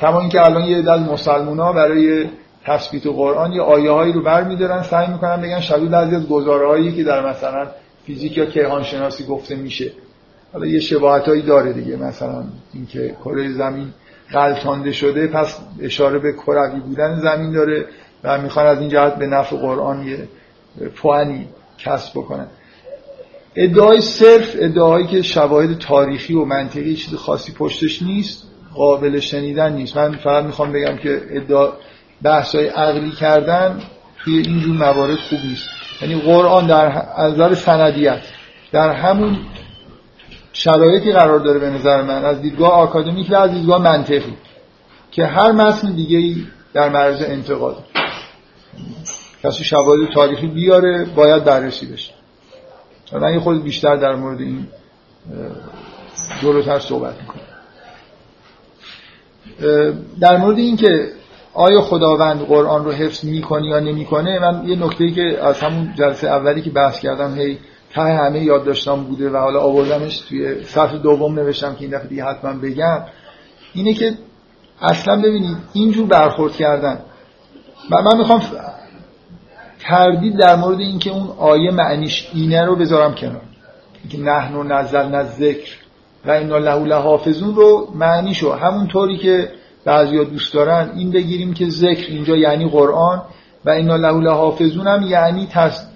کما 0.00 0.20
اینکه 0.20 0.46
الان 0.46 0.64
یه 0.64 0.82
دل 0.82 0.98
مسلمونا 0.98 1.72
برای 1.72 2.26
تثبیت 2.64 3.06
قرآن 3.06 3.52
یه 3.52 3.62
آیه 3.62 3.90
هایی 3.90 4.12
رو 4.12 4.22
برمیدارن 4.22 4.82
سعی 4.82 5.06
می‌کنن 5.06 5.40
بگن 5.40 5.60
شبیه 5.60 5.88
بعضی 5.88 6.16
از 6.16 6.26
که 6.96 7.04
در 7.04 7.30
مثلا 7.30 7.66
فیزیک 8.06 8.36
یا 8.36 8.46
کیهان 8.46 8.82
شناسی 8.82 9.24
گفته 9.24 9.56
میشه. 9.56 9.92
حالا 10.52 10.66
یه 10.66 10.80
شباهت 10.80 11.28
هایی 11.28 11.42
داره 11.42 11.72
دیگه 11.72 11.96
مثلا 11.96 12.44
اینکه 12.74 13.16
کره 13.24 13.52
زمین 13.52 13.88
غلطانده 14.32 14.92
شده 14.92 15.26
پس 15.26 15.58
اشاره 15.80 16.18
به 16.18 16.32
کروی 16.32 16.80
بودن 16.80 17.20
زمین 17.20 17.52
داره 17.52 17.86
و 18.24 18.38
می‌خوان 18.38 18.66
از 18.66 18.80
این 18.80 18.88
جهت 18.88 19.14
به 19.14 19.26
نفع 19.26 19.56
قرآن 19.56 20.06
یه 20.06 20.28
پوانی 20.96 21.48
کسب 21.78 22.12
بکنن. 22.18 22.46
ادعای 23.56 24.00
صرف 24.00 24.56
ادعایی 24.58 25.06
که 25.06 25.22
شواهد 25.22 25.78
تاریخی 25.78 26.34
و 26.34 26.44
منطقی 26.44 26.96
چیز 26.96 27.14
خاصی 27.14 27.52
پشتش 27.52 28.02
نیست 28.02 28.46
قابل 28.74 29.20
شنیدن 29.20 29.72
نیست. 29.72 29.96
من 29.96 30.12
فقط 30.12 30.44
می‌خوام 30.44 30.72
بگم 30.72 30.96
که 30.96 31.22
ادعا 31.30 31.72
بحثای 32.22 32.66
عقلی 32.66 33.10
کردن 33.10 33.80
توی 34.24 34.38
اینجور 34.38 34.76
موارد 34.76 35.18
خوب 35.18 35.38
نیست. 35.44 35.68
یعنی 36.02 36.14
قرآن 36.14 36.66
در 36.66 37.02
نظر 37.18 37.54
سندیت 37.54 38.22
در 38.72 38.92
همون 38.92 39.38
شرایطی 40.52 41.12
قرار 41.12 41.38
داره 41.38 41.58
به 41.58 41.70
نظر 41.70 42.02
من 42.02 42.24
از 42.24 42.42
دیدگاه 42.42 42.72
آکادمیک 42.72 43.30
و 43.30 43.34
از 43.34 43.50
دیدگاه 43.50 43.82
منطقی 43.82 44.36
که 45.10 45.26
هر 45.26 45.52
متن 45.52 45.92
دیگه 45.92 46.44
در 46.74 46.88
معرض 46.88 47.22
انتقاد. 47.22 47.84
کسی 49.42 49.64
شواهد 49.64 50.12
تاریخی 50.14 50.46
بیاره 50.46 51.04
باید 51.04 51.44
بررسی 51.44 51.86
بشه. 51.86 52.12
من 53.20 53.32
یه 53.32 53.40
خود 53.40 53.62
بیشتر 53.62 53.96
در 53.96 54.14
مورد 54.14 54.40
این 54.40 54.66
جلوتر 56.42 56.78
صحبت 56.78 57.14
می‌کنم. 57.20 57.42
در 60.20 60.36
مورد 60.36 60.58
اینکه 60.58 61.08
آیا 61.54 61.80
خداوند 61.80 62.40
قرآن 62.40 62.84
رو 62.84 62.92
حفظ 62.92 63.24
می‌کنه 63.24 63.66
یا 63.66 63.80
نمی‌کنه 63.80 64.38
من 64.38 64.68
یه 64.68 64.84
نکته 64.84 65.10
که 65.10 65.38
از 65.42 65.60
همون 65.60 65.94
جلسه 65.94 66.28
اولی 66.28 66.62
که 66.62 66.70
بحث 66.70 67.00
کردم 67.00 67.34
هی 67.34 67.58
ته 67.94 68.02
همه 68.02 68.40
یاد 68.44 68.64
داشتم 68.64 69.04
بوده 69.04 69.30
و 69.30 69.36
حالا 69.36 69.60
آوردمش 69.60 70.18
توی 70.18 70.64
صفحه 70.64 70.98
دوم 70.98 71.34
نوشتم 71.34 71.74
که 71.74 71.80
این 71.84 71.90
دفعه 71.90 72.08
دیگه 72.08 72.24
حتما 72.24 72.52
بگم 72.52 73.02
اینه 73.74 73.94
که 73.94 74.14
اصلا 74.80 75.16
ببینید 75.16 75.56
اینجور 75.72 76.06
برخورد 76.06 76.52
کردن. 76.52 76.98
و 77.90 78.02
من 78.02 78.18
می‌خوام 78.18 78.42
تردید 79.82 80.36
در 80.36 80.56
مورد 80.56 80.80
اینکه 80.80 81.10
اون 81.10 81.28
آیه 81.38 81.70
معنیش 81.70 82.30
اینه 82.34 82.64
رو 82.64 82.76
بذارم 82.76 83.14
کنار. 83.14 83.42
که 84.10 84.20
نحن 84.20 84.54
و 84.54 84.62
نزل 84.62 85.22
ذکر 85.22 85.76
و 86.24 86.30
اینا 86.30 86.58
له 86.58 86.84
لحافظون 86.84 87.54
رو 87.54 87.88
معنیشو 87.94 88.52
همونطوری 88.52 89.16
که 89.16 89.48
بعضیا 89.84 90.24
دوست 90.24 90.54
دارن 90.54 90.90
این 90.96 91.10
بگیریم 91.10 91.54
که 91.54 91.68
ذکر 91.68 92.12
اینجا 92.12 92.36
یعنی 92.36 92.68
قرآن 92.68 93.22
و 93.64 93.70
اینا 93.70 93.96
له 93.96 94.20
لحافظون 94.20 94.86
هم 94.86 95.02
یعنی 95.02 95.48
تص... 95.52 95.86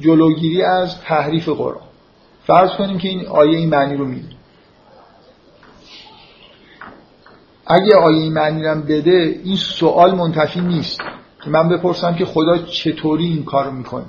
جلوگیری 0.00 0.62
از 0.62 1.00
تحریف 1.00 1.48
قرآن. 1.48 1.82
فرض 2.46 2.70
کنیم 2.70 2.98
که 2.98 3.08
این 3.08 3.26
آیه 3.26 3.58
این 3.58 3.68
معنی 3.68 3.96
رو 3.96 4.04
میده 4.04 4.28
اگه 7.66 7.96
آیه 7.96 8.22
این 8.22 8.32
معنی 8.32 8.64
رو 8.64 8.80
بده 8.80 9.40
این 9.44 9.56
سوال 9.56 10.14
منتفی 10.14 10.60
نیست. 10.60 11.00
من 11.50 11.68
بپرسم 11.68 12.14
که 12.14 12.24
خدا 12.24 12.58
چطوری 12.58 13.24
این 13.24 13.44
کار 13.44 13.70
می‌کنه؟ 13.70 14.04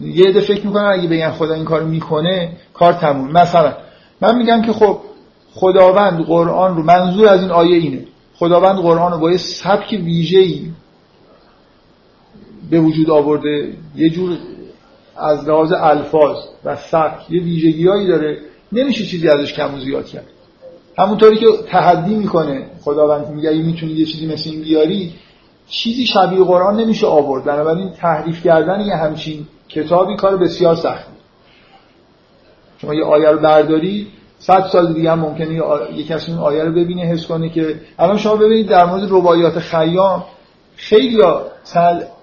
یه 0.00 0.24
عده 0.28 0.40
فکر 0.40 0.66
می‌کنن 0.66 0.84
اگه 0.84 1.08
بگن 1.08 1.30
خدا 1.30 1.54
این 1.54 1.64
کار 1.64 1.82
می‌کنه 1.82 2.56
کار 2.74 2.92
تموم. 2.92 3.32
مثلا 3.32 3.74
من 4.20 4.38
میگم 4.38 4.62
که 4.62 4.72
خب 4.72 5.00
خداوند 5.54 6.24
قرآن 6.24 6.76
رو 6.76 6.82
منظور 6.82 7.28
از 7.28 7.42
این 7.42 7.50
آیه 7.50 7.76
اینه. 7.76 8.04
خداوند 8.34 8.76
قرآن 8.76 9.12
رو 9.12 9.18
با 9.18 9.30
یه 9.30 9.36
سبک 9.36 10.00
ویژه‌ای 10.04 10.70
به 12.70 12.80
وجود 12.80 13.10
آورده 13.10 13.72
یه 13.96 14.10
جور 14.10 14.38
از 15.16 15.48
لحاظ 15.48 15.72
الفاظ 15.72 16.36
و 16.64 16.76
سبک 16.76 17.30
یه 17.30 17.42
ویژگیهایی 17.42 18.06
داره. 18.06 18.38
نمیشه 18.72 19.06
چیزی 19.06 19.28
ازش 19.28 19.52
کم 19.52 19.74
و 19.74 19.80
زیاد 19.80 20.06
کرد. 20.06 20.26
همونطوری 20.98 21.36
که 21.36 21.46
تحدی 21.66 22.14
می‌کنه 22.14 22.66
خداوند 22.80 23.28
میگه 23.28 23.52
می‌تونی 23.52 23.92
یه 23.92 24.04
چیزی 24.04 24.26
مثل 24.26 24.50
این 24.50 24.62
بیاری 24.62 25.12
چیزی 25.68 26.06
شبیه 26.06 26.44
قرآن 26.44 26.80
نمیشه 26.80 27.06
آورد. 27.06 27.44
بنابراین 27.44 27.90
تحریف 27.90 28.44
کردن 28.44 28.80
یه 28.80 28.96
همچین 28.96 29.46
کتابی 29.68 30.16
کار 30.16 30.36
بسیار 30.36 30.74
سختی 30.74 31.12
شما 32.78 32.94
یه 32.94 33.04
آیه 33.04 33.30
رو 33.30 33.38
برداری 33.38 34.06
صد 34.38 34.66
سال 34.72 34.94
دیگه 34.94 35.10
هم 35.10 35.20
ممکنه 35.20 35.54
یه 35.94 36.04
کسی 36.04 36.32
این 36.32 36.40
آیه 36.40 36.64
رو 36.64 36.72
ببینه 36.72 37.02
حس 37.02 37.26
کنه 37.26 37.48
که 37.48 37.80
الان 37.98 38.16
شما 38.16 38.36
ببینید 38.36 38.68
در 38.68 38.84
مورد 38.84 39.02
رباعیات 39.10 39.58
خیام 39.58 40.24
خیلی 40.76 41.18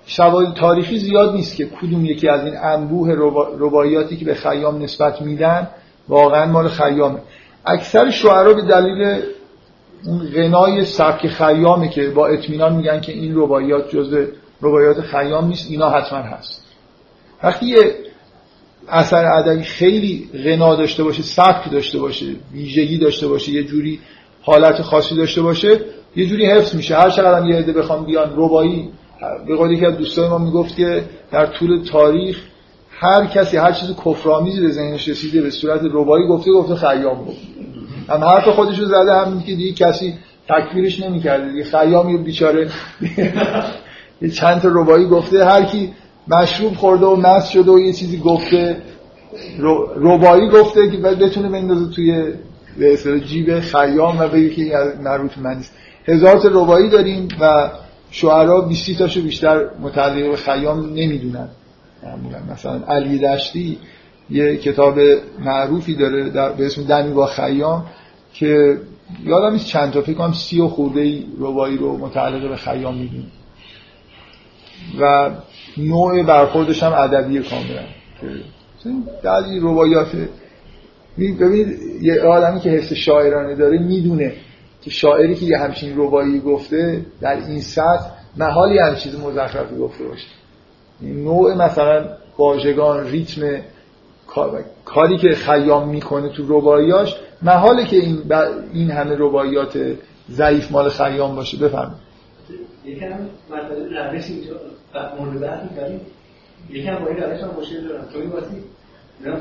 شواهد 0.05 0.53
تاریخی 0.53 0.97
زیاد 0.97 1.33
نیست 1.33 1.55
که 1.55 1.65
کدوم 1.65 2.05
یکی 2.05 2.29
از 2.29 2.45
این 2.45 2.57
انبوه 2.57 3.13
رباعیاتی 3.59 4.17
که 4.17 4.25
به 4.25 4.33
خیام 4.33 4.81
نسبت 4.81 5.21
میدن 5.21 5.67
واقعا 6.07 6.45
مال 6.45 6.67
خیامه. 6.67 7.19
اکثر 7.65 8.09
شعرا 8.09 8.53
به 8.53 8.61
دلیل 8.61 9.21
اون 10.05 10.29
غنای 10.29 10.85
سبک 10.85 11.27
خیامه 11.27 11.89
که 11.89 12.09
با 12.09 12.27
اطمینان 12.27 12.75
میگن 12.75 13.01
که 13.01 13.11
این 13.11 13.35
رباعیات 13.35 13.89
جزء 13.89 14.25
روایات 14.61 15.01
خیام 15.01 15.47
نیست 15.47 15.71
اینا 15.71 15.89
حتما 15.89 16.19
هست. 16.19 16.65
وقتی 17.43 17.65
یه 17.65 17.95
اثر 18.87 19.25
ادبی 19.25 19.63
خیلی 19.63 20.29
غنا 20.45 20.75
داشته 20.75 21.03
باشه 21.03 21.23
سبک 21.23 21.71
داشته 21.71 21.99
باشه 21.99 22.25
ویژگی 22.51 22.97
داشته 22.97 23.27
باشه 23.27 23.51
یه 23.51 23.63
جوری 23.63 23.99
حالت 24.41 24.81
خاصی 24.81 25.15
داشته 25.15 25.41
باشه 25.41 25.79
یه 26.15 26.25
جوری 26.25 26.45
حفظ 26.45 26.75
میشه. 26.75 26.95
هر 26.95 27.09
چقدر 27.09 27.45
یه 27.45 27.55
عده 27.55 27.73
بخوام 27.73 28.05
بیان 28.05 28.33
ربایی 28.35 28.89
به 29.47 29.55
قولی 29.55 29.79
که 29.79 29.89
دوستای 29.91 30.29
ما 30.29 30.37
می‌گفت 30.37 30.75
که 30.75 31.03
در 31.31 31.45
طول 31.45 31.83
تاریخ 31.83 32.41
هر 32.91 33.25
کسی 33.25 33.57
هر 33.57 33.71
چیز 33.71 33.95
کفرآمیزی 34.05 34.61
به 34.61 34.71
ذهنش 34.71 35.09
رسیده 35.09 35.41
به 35.41 35.49
صورت 35.49 35.81
ربایی 35.91 36.27
گفته 36.27 36.51
گفته 36.51 36.75
خیام 36.75 37.25
گفت 37.25 37.41
هم 38.09 38.23
حرف 38.23 38.47
خودش 38.47 38.79
رو 38.79 38.85
زده 38.85 39.13
هم 39.13 39.41
که 39.41 39.55
دیگه 39.55 39.73
کسی 39.73 40.13
تکفیرش 40.49 40.99
نمی‌کرده. 40.99 41.51
دیگه 41.51 41.63
خیام 41.63 42.09
یه 42.09 42.17
بیچاره. 42.17 42.69
یه 44.21 44.29
چند 44.29 44.61
تا 44.61 44.69
ربایی 44.71 45.07
گفته. 45.07 45.45
هر 45.45 45.63
کی 45.63 45.93
مشروب 46.27 46.73
خورده 46.73 47.05
و 47.05 47.15
مست 47.15 47.51
شده 47.51 47.71
و 47.71 47.79
یه 47.79 47.93
چیزی 47.93 48.17
گفته 48.17 48.81
ربایی 49.95 50.49
گفته 50.49 50.91
که 50.91 50.97
بتونه 50.97 51.49
بندازه 51.49 51.95
توی 51.95 52.33
به 52.77 53.19
جیب 53.19 53.59
خیام 53.59 54.19
و 54.19 54.27
بگه 54.27 54.49
که 54.49 54.73
مربوط 55.03 55.37
من 55.37 55.57
نیست. 55.57 55.73
هزار 56.07 56.37
تا 56.37 56.49
ربایی 56.51 56.89
داریم 56.89 57.27
و 57.41 57.69
شعرا 58.11 58.61
20 58.61 58.97
تاشو 58.97 59.21
بیشتر 59.21 59.65
متعلق 59.81 60.29
به 60.31 60.37
خیام 60.37 60.89
نمی‌دونن. 60.93 61.49
مثلا 62.51 62.79
علی 62.87 63.19
دشتی 63.19 63.77
یه 64.29 64.57
کتاب 64.57 64.99
معروفی 65.39 65.95
داره 65.95 66.29
در 66.29 66.51
به 66.51 66.65
اسم 66.65 66.83
دمی 66.83 67.13
با 67.13 67.25
خیام 67.25 67.85
که 68.33 68.77
یادم 69.23 69.53
نیست 69.53 69.65
چند 69.65 69.91
تا 69.91 70.01
فکر 70.01 70.13
کنم 70.13 70.33
سی 70.33 70.61
و 70.61 70.67
خورده 70.67 71.01
ای 71.01 71.25
ربایی 71.39 71.77
رو 71.77 71.97
متعلق 71.97 72.49
به 72.49 72.55
خیام 72.55 72.97
می‌دونه 72.97 73.25
و 74.99 75.31
نوع 75.77 76.23
برخوردش 76.23 76.83
هم 76.83 76.93
ادبی 76.93 77.39
کاملا 77.39 77.83
بعضی 79.23 79.59
روایات 79.59 80.07
ببینید 81.17 81.79
یه 82.01 82.21
آدمی 82.21 82.59
که 82.59 82.69
حس 82.69 82.93
شاعرانه 82.93 83.55
داره 83.55 83.79
می‌دونه 83.79 84.33
که 84.81 84.89
شاعری 84.89 85.35
که 85.35 85.45
یه 85.45 85.57
همچین 85.57 85.93
ربایی 85.97 86.39
گفته 86.39 87.05
در 87.21 87.37
این 87.47 87.61
سطح 87.61 88.05
محالی 88.37 88.79
هم 88.79 88.95
چیز 88.95 89.19
مزخرفی 89.19 89.75
گفته 89.75 90.03
باشه. 90.03 90.27
نوع 91.01 91.55
مثلا 91.55 92.05
واژگان 92.37 93.07
ریتم 93.07 93.41
کاری 94.85 95.17
که 95.17 95.29
خیام 95.29 95.89
می‌کنه 95.89 96.29
تو 96.29 96.43
رباییاش 96.47 97.15
محاله 97.41 97.85
که 97.85 97.95
این, 97.95 98.21
این 98.73 98.91
همه 98.91 99.15
رباعیات 99.19 99.79
ضعیف 100.31 100.71
مال 100.71 100.89
خیام 100.89 101.35
باشه. 101.35 101.57
بفهمید 101.57 102.05
یکم 102.85 103.05
مطلب 103.49 104.13
روش 104.13 104.29
اینجا 104.29 104.53
مورد 105.19 105.39
بحث 105.39 105.71
می‌کردیم. 105.71 106.01
یکم 106.69 106.95
با 106.95 107.07
این 107.07 107.17
روش 107.17 107.41
هم 107.41 107.49
مشکل 107.59 107.87
دارم. 107.87 108.07
این 108.15 108.29
واسه 108.29 108.47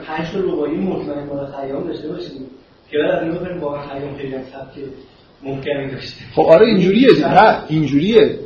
پنج 0.06 0.30
تا 0.32 0.38
ربایی 0.38 0.76
مطمئن 0.76 1.26
مال 1.26 1.46
خیام 1.46 1.86
داشته 1.86 2.08
باشیم 2.08 2.46
که 2.90 2.98
بعد 2.98 3.28
از 3.28 3.34
بکنیم 3.34 3.60
با 3.60 3.80
خیام 3.80 4.16
خیلی 4.16 4.32
سبک 4.32 4.84
ممکنی 5.42 5.90
داشته. 5.90 6.24
خب 6.34 6.42
آره 6.42 6.66
اینجوریه. 6.66 7.28
نه 7.28 7.58
اینجوریه. 7.68 8.38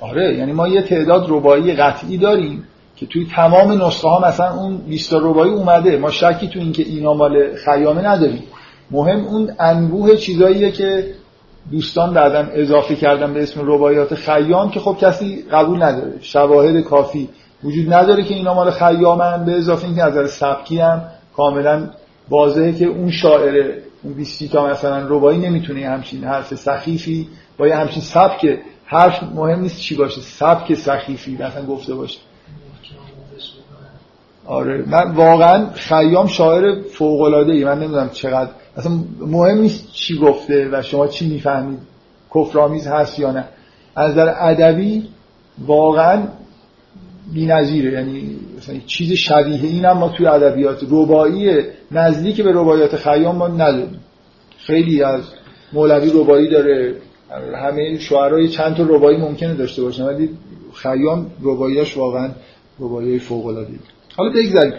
آره 0.00 0.34
یعنی 0.34 0.52
ما 0.52 0.68
یه 0.68 0.82
تعداد 0.82 1.26
ربایی 1.28 1.72
قطعی 1.72 2.18
داریم. 2.18 2.64
که 3.00 3.06
توی 3.06 3.26
تمام 3.36 3.82
نسخه 3.86 4.08
ها 4.08 4.28
مثلا 4.28 4.54
اون 4.54 4.76
20 4.76 5.12
ربایی 5.12 5.52
اومده. 5.52 5.96
ما 5.96 6.10
شکی 6.10 6.48
تو 6.48 6.58
اینکه 6.58 6.82
اینا 6.82 7.14
مال 7.14 7.56
خیامه 7.56 8.08
نداریم. 8.08 8.42
مهم 8.90 9.24
اون 9.24 9.50
انبوه 9.60 10.16
چیزاییه 10.16 10.70
که 10.70 11.14
دوستان 11.70 12.14
بعدا 12.14 12.38
اضافه 12.52 12.94
کردن 12.94 13.34
به 13.34 13.42
اسم 13.42 13.60
ربایات 13.64 14.14
خیام 14.14 14.70
که 14.70 14.80
خب 14.80 14.96
کسی 15.00 15.44
قبول 15.52 15.82
نداره. 15.82 16.12
شواهد 16.20 16.80
کافی 16.80 17.28
وجود 17.64 17.92
نداره 17.92 18.24
که 18.24 18.34
اینا 18.34 18.54
مال 18.54 18.70
خیامن. 18.70 19.44
به 19.44 19.52
اضافه 19.52 19.84
اینکه 19.84 20.02
نظر 20.02 20.26
سبکی 20.26 20.78
هم 20.78 21.02
کاملا 21.36 21.90
واضحه 22.28 22.72
که 22.72 22.86
اون 22.86 23.10
شاعر 23.10 23.72
اون 24.02 24.12
20 24.12 24.52
تا 24.52 24.66
مثلا 24.66 25.06
ربایی 25.08 25.38
نمی‌تونه 25.38 25.88
همچین 25.88 26.24
حرف 26.24 26.54
سخیفی 26.54 27.28
با 27.58 27.68
یه 27.68 27.76
همچین 27.76 28.02
سبک. 28.02 28.58
حرف 28.84 29.22
مهم 29.22 29.60
نیست 29.60 29.80
چی 29.80 29.96
باشه. 29.96 30.20
سبک 30.20 30.74
سخیفی 30.74 31.34
مثلا 31.34 31.66
گفته 31.66 31.94
باشه. 31.94 32.18
آره. 34.46 34.84
من 34.86 35.10
واقعا 35.10 35.70
خیام 35.74 36.26
شاعر 36.26 36.82
فوق 36.82 37.20
العاده 37.20 37.52
ای 37.52 37.64
من 37.64 37.78
نمی‌دونم 37.78 38.10
چقدر. 38.12 38.50
اصلا 38.76 38.92
مهم 39.20 39.58
نیست 39.58 39.92
چی 39.92 40.18
گفته 40.18 40.68
و 40.72 40.82
شما 40.82 41.06
چی 41.06 41.28
می‌فهمید. 41.28 41.78
کفرآمیز 42.34 42.86
هست 42.86 43.18
یا 43.18 43.32
نه. 43.32 43.44
از 43.96 44.10
نظر 44.10 44.34
ادبی 44.38 45.08
واقعا 45.66 46.22
بی‌نظیره. 47.32 47.92
یعنی 47.92 48.36
مثلا 48.58 48.76
چیز 48.86 49.12
شبیه 49.12 49.62
این 49.62 49.84
هم 49.84 49.98
ما 49.98 50.08
توی 50.08 50.26
ادبیات 50.26 50.82
ربایی 50.90 51.62
نزدیک 51.90 52.40
به 52.40 52.52
رباعیات 52.52 52.96
خیام 52.96 53.36
ما 53.36 53.48
نداریم. 53.48 54.00
خیلی 54.58 55.02
از 55.02 55.22
مولوی 55.72 56.10
ربایی 56.14 56.50
داره. 56.50 56.94
همه 57.54 57.98
شعرهای 57.98 58.48
چند 58.48 58.76
تا 58.76 58.82
ربایی 58.82 59.18
ممکنه 59.18 59.54
داشته 59.54 59.82
باشن 59.82 60.04
ولی 60.04 60.30
خیام 60.74 61.30
رباییاش 61.42 61.96
واقعا 61.96 62.30
ربایی 62.80 63.18
فوق 63.18 63.46
العاده 63.46 63.72
حالا 64.16 64.30
بگذاریم. 64.30 64.72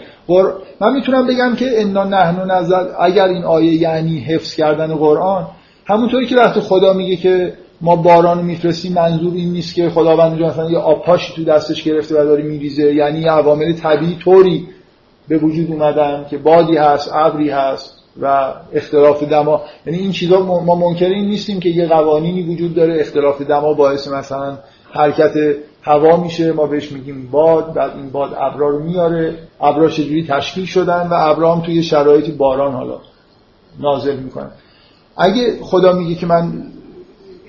من 0.80 0.92
می‌تونم 0.92 1.26
بگم 1.26 1.54
که 1.56 1.82
انا 1.82 2.04
نحن 2.04 2.50
نزل 2.50 2.86
اگر 3.00 3.24
این 3.24 3.44
آیه 3.44 3.72
یعنی 3.72 4.18
حفظ 4.18 4.54
کردن 4.54 4.94
قرآن 4.94 5.46
همونطوری 5.86 6.26
که 6.26 6.36
وقتی 6.36 6.60
خدا 6.60 6.92
میگه 6.92 7.16
که 7.16 7.52
ما 7.80 7.96
باران 7.96 8.44
میفرستیم 8.44 8.92
منظور 8.92 9.34
این 9.34 9.52
نیست 9.52 9.74
که 9.74 9.90
خداوند 9.90 10.42
مثلا 10.42 10.70
یه 10.70 10.78
آبپاشی 10.78 11.34
تو 11.36 11.44
دستش 11.44 11.82
گرفته 11.82 12.14
و 12.20 12.24
داره 12.24 12.42
میریزه. 12.42 12.94
یعنی 12.94 13.20
یه 13.20 13.30
عوامل 13.30 13.72
طبیعی 13.72 14.16
طوری 14.24 14.68
به 15.28 15.38
وجود 15.38 15.70
اومدن 15.70 16.26
که 16.30 16.38
بادی 16.38 16.76
هست 16.76 17.10
ابری 17.12 17.50
هست 17.50 17.98
و 18.22 18.54
اختلاف 18.72 19.22
دما. 19.22 19.62
یعنی 19.86 19.98
این 19.98 20.12
چیزا 20.12 20.40
ما 20.42 20.74
منکر 20.74 21.06
این 21.06 21.28
نیستیم 21.28 21.60
که 21.60 21.68
یه 21.68 21.86
قوانینی 21.86 22.42
وجود 22.42 22.74
داره 22.74 23.00
اختلاف 23.00 23.42
دما 23.42 23.74
باعث 23.74 24.08
مثلا 24.08 24.58
حرکت 24.92 25.32
هوا 25.82 26.16
میشه 26.16 26.52
ما 26.52 26.66
بهش 26.66 26.92
میگیم 26.92 27.28
باد 27.30 27.74
بعد 27.74 27.90
این 27.96 28.10
باد 28.10 28.34
ابرا 28.38 28.68
رو 28.68 28.84
میاره. 28.84 29.34
ابرا 29.60 29.88
چجوری 29.88 30.26
تشکیل 30.26 30.64
شدن 30.64 31.06
و 31.06 31.14
ابرا 31.14 31.54
هم 31.54 31.62
توی 31.62 31.82
شرایطی 31.82 32.32
باران 32.32 32.72
حالا 32.72 33.00
نازل 33.80 34.16
می‌کنن. 34.16 34.50
اگه 35.16 35.58
خدا 35.60 35.92
میگه 35.92 36.14
که 36.14 36.26
من 36.26 36.52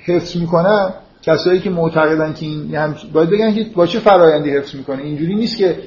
حفظ 0.05 0.35
می‌کنم 0.35 0.93
کسایی 1.21 1.59
که 1.59 1.69
معتقدن 1.69 2.33
که 2.33 2.45
این 2.45 2.75
هم 2.75 2.95
باید 3.13 3.29
بگن 3.29 3.53
که 3.53 3.65
با 3.75 3.85
چه 3.85 3.99
فرایندی 3.99 4.49
حفظ 4.49 4.75
می‌کنه؟ 4.75 5.03
اینجوری 5.03 5.35
نیست 5.35 5.57
که 5.57 5.77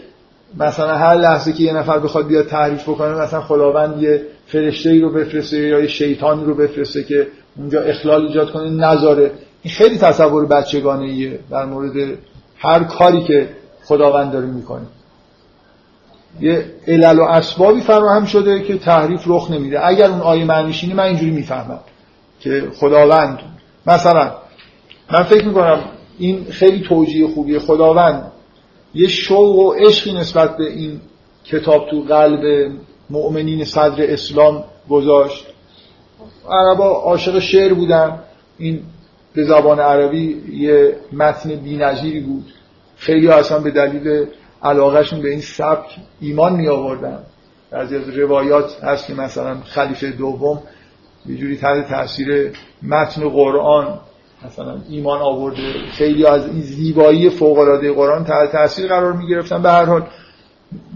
مثلا 0.59 0.97
هر 0.97 1.15
لحظه 1.15 1.53
که 1.53 1.63
یه 1.63 1.73
نفر 1.73 1.99
بخواد 1.99 2.27
بیاد 2.27 2.47
تعریف 2.47 2.89
بکنه 2.89 3.15
مثلا 3.15 3.41
خداوند 3.41 4.03
یه 4.03 4.23
فرشته 4.47 4.91
ای 4.91 5.01
رو 5.01 5.13
بفرسته 5.13 5.59
یا 5.59 5.81
یه 5.81 5.87
شیطانی 5.87 6.45
رو 6.45 6.55
بفرسته 6.55 7.05
که 7.05 7.27
اونجا 7.57 7.81
اخلال 7.81 8.27
ایجاد 8.27 8.53
کنه 8.53 8.71
نذاره. 8.71 9.31
این 9.63 9.75
خیلی 9.75 9.99
تصور 9.99 10.47
بچگانه 10.47 11.05
ایه 11.05 11.39
در 11.51 11.65
مورد 11.65 12.19
هر 12.59 12.85
کاری 12.85 13.25
که 13.25 13.49
خداوند 13.85 14.33
داره 14.33 14.47
می‌کنه. 14.47 14.87
یه 16.41 16.65
علل 16.87 17.19
و 17.19 17.23
اسبابی 17.23 17.81
فراهم 17.81 18.25
شده 18.25 18.63
که 18.63 18.79
تحریف 18.79 19.23
رخ 19.27 19.51
نمیده. 19.51 19.87
اگر 19.87 20.11
اون 20.11 20.21
آیه 20.21 20.45
معنیش 20.45 20.85
من 20.85 21.05
اینجوری 21.05 21.31
می‌فهمم 21.31 21.81
که 22.41 22.69
خداوند 22.81 23.39
مثلا 23.87 24.33
من 25.13 25.23
فکر 25.23 25.47
می‌کنم 25.47 25.81
این 26.19 26.45
خیلی 26.51 26.85
توجیه 26.89 27.29
خوبیه. 27.29 27.59
خداوند 27.59 28.33
یه 28.95 29.09
شوق 29.09 29.59
و 29.59 29.73
عشقی 29.73 30.13
نسبت 30.13 30.57
به 30.57 30.65
این 30.65 31.01
کتاب 31.45 31.91
تو 31.91 32.01
قلب 32.01 32.73
مؤمنین 33.11 33.65
صدر 33.65 34.13
اسلام 34.13 34.65
گذاشت. 34.91 35.47
عربا 36.51 36.85
عاشق 36.85 37.39
شعر 37.39 37.75
بودن. 37.75 38.19
این 38.59 38.83
به 39.37 39.45
زبان 39.45 39.81
عربی 39.81 40.43
یه 40.53 40.97
متن 41.13 41.55
بی‌نظیری 41.55 42.21
بود. 42.21 42.45
خیلی 42.97 43.29
اصلا 43.29 43.59
به 43.59 43.71
دلیل 43.71 44.27
علاقهشون 44.63 45.23
به 45.23 45.31
این 45.31 45.41
سبک 45.41 45.97
ایمان 46.21 46.53
می 46.53 46.69
آوردن 46.69 47.19
از 47.73 47.93
روایات 47.93 48.85
هست 48.85 49.07
که 49.07 49.15
مثلا 49.15 49.57
خلیفه 49.65 50.11
دوم 50.11 50.63
یه 51.27 51.37
جوری 51.37 51.57
تحت 51.57 51.89
تاثیر 51.89 52.53
متن 52.83 53.29
قرآن 53.29 53.99
مثلا 54.47 54.79
ایمان 54.89 55.21
آورده. 55.21 55.73
خیلی 55.91 56.27
از 56.27 56.47
این 56.47 56.61
زیبایی 56.61 57.31
فوق 57.31 57.59
العاده 57.59 57.93
قرآن 57.93 58.25
تحت 58.25 58.53
تاثیر 58.53 58.87
قرار 58.87 59.13
می 59.13 59.29
گرفتن 59.29 59.63
به 59.63 59.71
هر 59.71 59.85
حال 59.85 60.03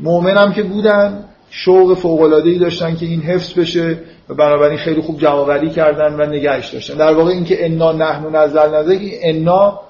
مؤمنم 0.03 0.53
که 0.53 0.63
بودن 0.63 1.25
شوق 1.51 1.95
فوق 1.95 2.21
العاده 2.21 2.51
ای 2.51 2.59
داشتن 2.59 2.97
که 2.97 3.07
این 3.07 3.21
حفظ 3.21 3.59
بشه 3.59 3.99
و 4.29 4.35
بنابراین 4.35 4.79
خیلی 4.79 5.01
خوب 5.01 5.21
جمع 5.21 5.69
کردن 5.69 6.15
و 6.15 6.27
نگهش 6.27 6.69
داشتن. 6.69 6.95
در 6.95 7.13
واقع 7.13 7.31
اینکه 7.31 7.67
انا 7.67 7.93
نحن 7.93 8.37
نزل 8.37 8.75
نزل 8.75 8.99
که 8.99 9.19
انا 9.23 9.81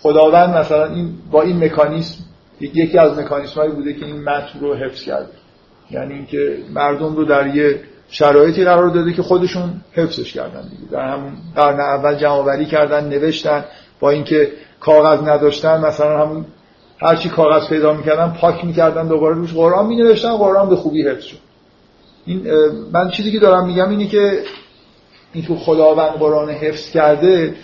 خداوند 0.00 0.56
مثلا 0.56 0.86
این 0.86 1.12
با 1.30 1.42
این 1.42 1.64
مکانیسم 1.64 2.24
یکی 2.60 2.98
از 2.98 3.18
مکانیسم 3.18 3.54
هایی 3.54 3.72
بوده 3.72 3.92
که 3.92 4.06
این 4.06 4.22
متن 4.22 4.60
رو 4.60 4.74
حفظ 4.74 5.02
کرده 5.02 5.32
یعنی 5.90 6.14
اینکه 6.14 6.58
مردم 6.74 7.16
رو 7.16 7.24
در 7.24 7.54
یه 7.56 7.80
شرایطی 8.08 8.64
قرار 8.64 8.88
داده 8.88 9.12
که 9.12 9.22
خودشون 9.22 9.80
حفظش 9.92 10.32
کردن 10.32 10.62
دیگه. 10.68 10.92
در 10.92 11.08
همون 11.08 11.32
قرن 11.56 11.80
اول 11.80 12.14
جمع 12.14 12.64
کردن 12.64 13.08
نوشتن 13.08 13.64
با 14.00 14.10
اینکه 14.10 14.52
کاغذ 14.80 15.28
نداشتن 15.28 15.80
مثلا 15.80 16.26
همون 16.26 16.44
هرچی 16.98 17.28
کاغذ 17.28 17.68
پیدا 17.68 17.92
می‌کردن 17.92 18.36
پاک 18.40 18.64
می‌کردن 18.64 19.08
دوباره 19.08 19.34
روش 19.34 19.52
قرآن 19.52 19.86
مینوشتن 19.86 20.36
قرآن 20.36 20.68
به 20.68 20.76
خوبی 20.76 21.02
حفظ 21.02 21.24
شد. 21.24 21.38
این 22.26 22.46
من 22.92 23.10
چیزی 23.10 23.32
که 23.32 23.38
دارم 23.38 23.66
میگم 23.66 23.90
اینه 23.90 24.06
که 24.06 24.42
این 25.32 25.44
تو 25.44 25.56
خداوند 25.56 26.10
قرآن 26.10 26.50
حفظ 26.50 26.90
کرده 26.90 27.54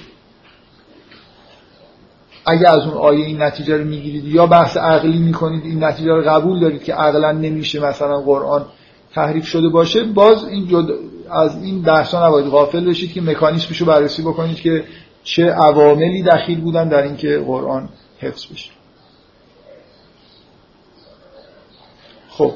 اگه 2.46 2.68
از 2.68 2.78
اون 2.78 2.94
آیه 2.94 3.26
این 3.26 3.42
نتیجه 3.42 3.76
رو 3.76 3.84
می‌گیرید 3.84 4.24
یا 4.24 4.46
بحث 4.46 4.76
عقلی 4.76 5.18
می‌کنید 5.18 5.64
این 5.64 5.84
نتیجه 5.84 6.10
رو 6.10 6.22
قبول 6.22 6.60
دارید 6.60 6.82
که 6.82 6.94
عقلا 6.94 7.32
نمیشه 7.32 7.80
مثلا 7.80 8.20
قرآن 8.20 8.66
تحریف 9.14 9.46
شده 9.46 9.68
باشه 9.68 10.04
باز 10.04 10.44
این 10.44 10.66
جد... 10.66 10.90
از 11.30 11.62
این 11.62 11.82
بحثا 11.82 12.26
نباید 12.26 12.46
غافل 12.46 12.90
بشید 12.90 13.12
که 13.12 13.20
مکانیسمش 13.20 13.76
رو 13.80 13.86
بررسی 13.86 14.22
بکنید 14.22 14.60
که 14.60 14.84
چه 15.24 15.44
عواملی 15.50 16.22
دخیل 16.22 16.60
بودن 16.60 16.88
در 16.88 17.02
اینکه 17.02 17.38
قرآن 17.38 17.88
حفظ 18.18 18.46
بشه. 18.52 18.70
خب. 22.40 22.52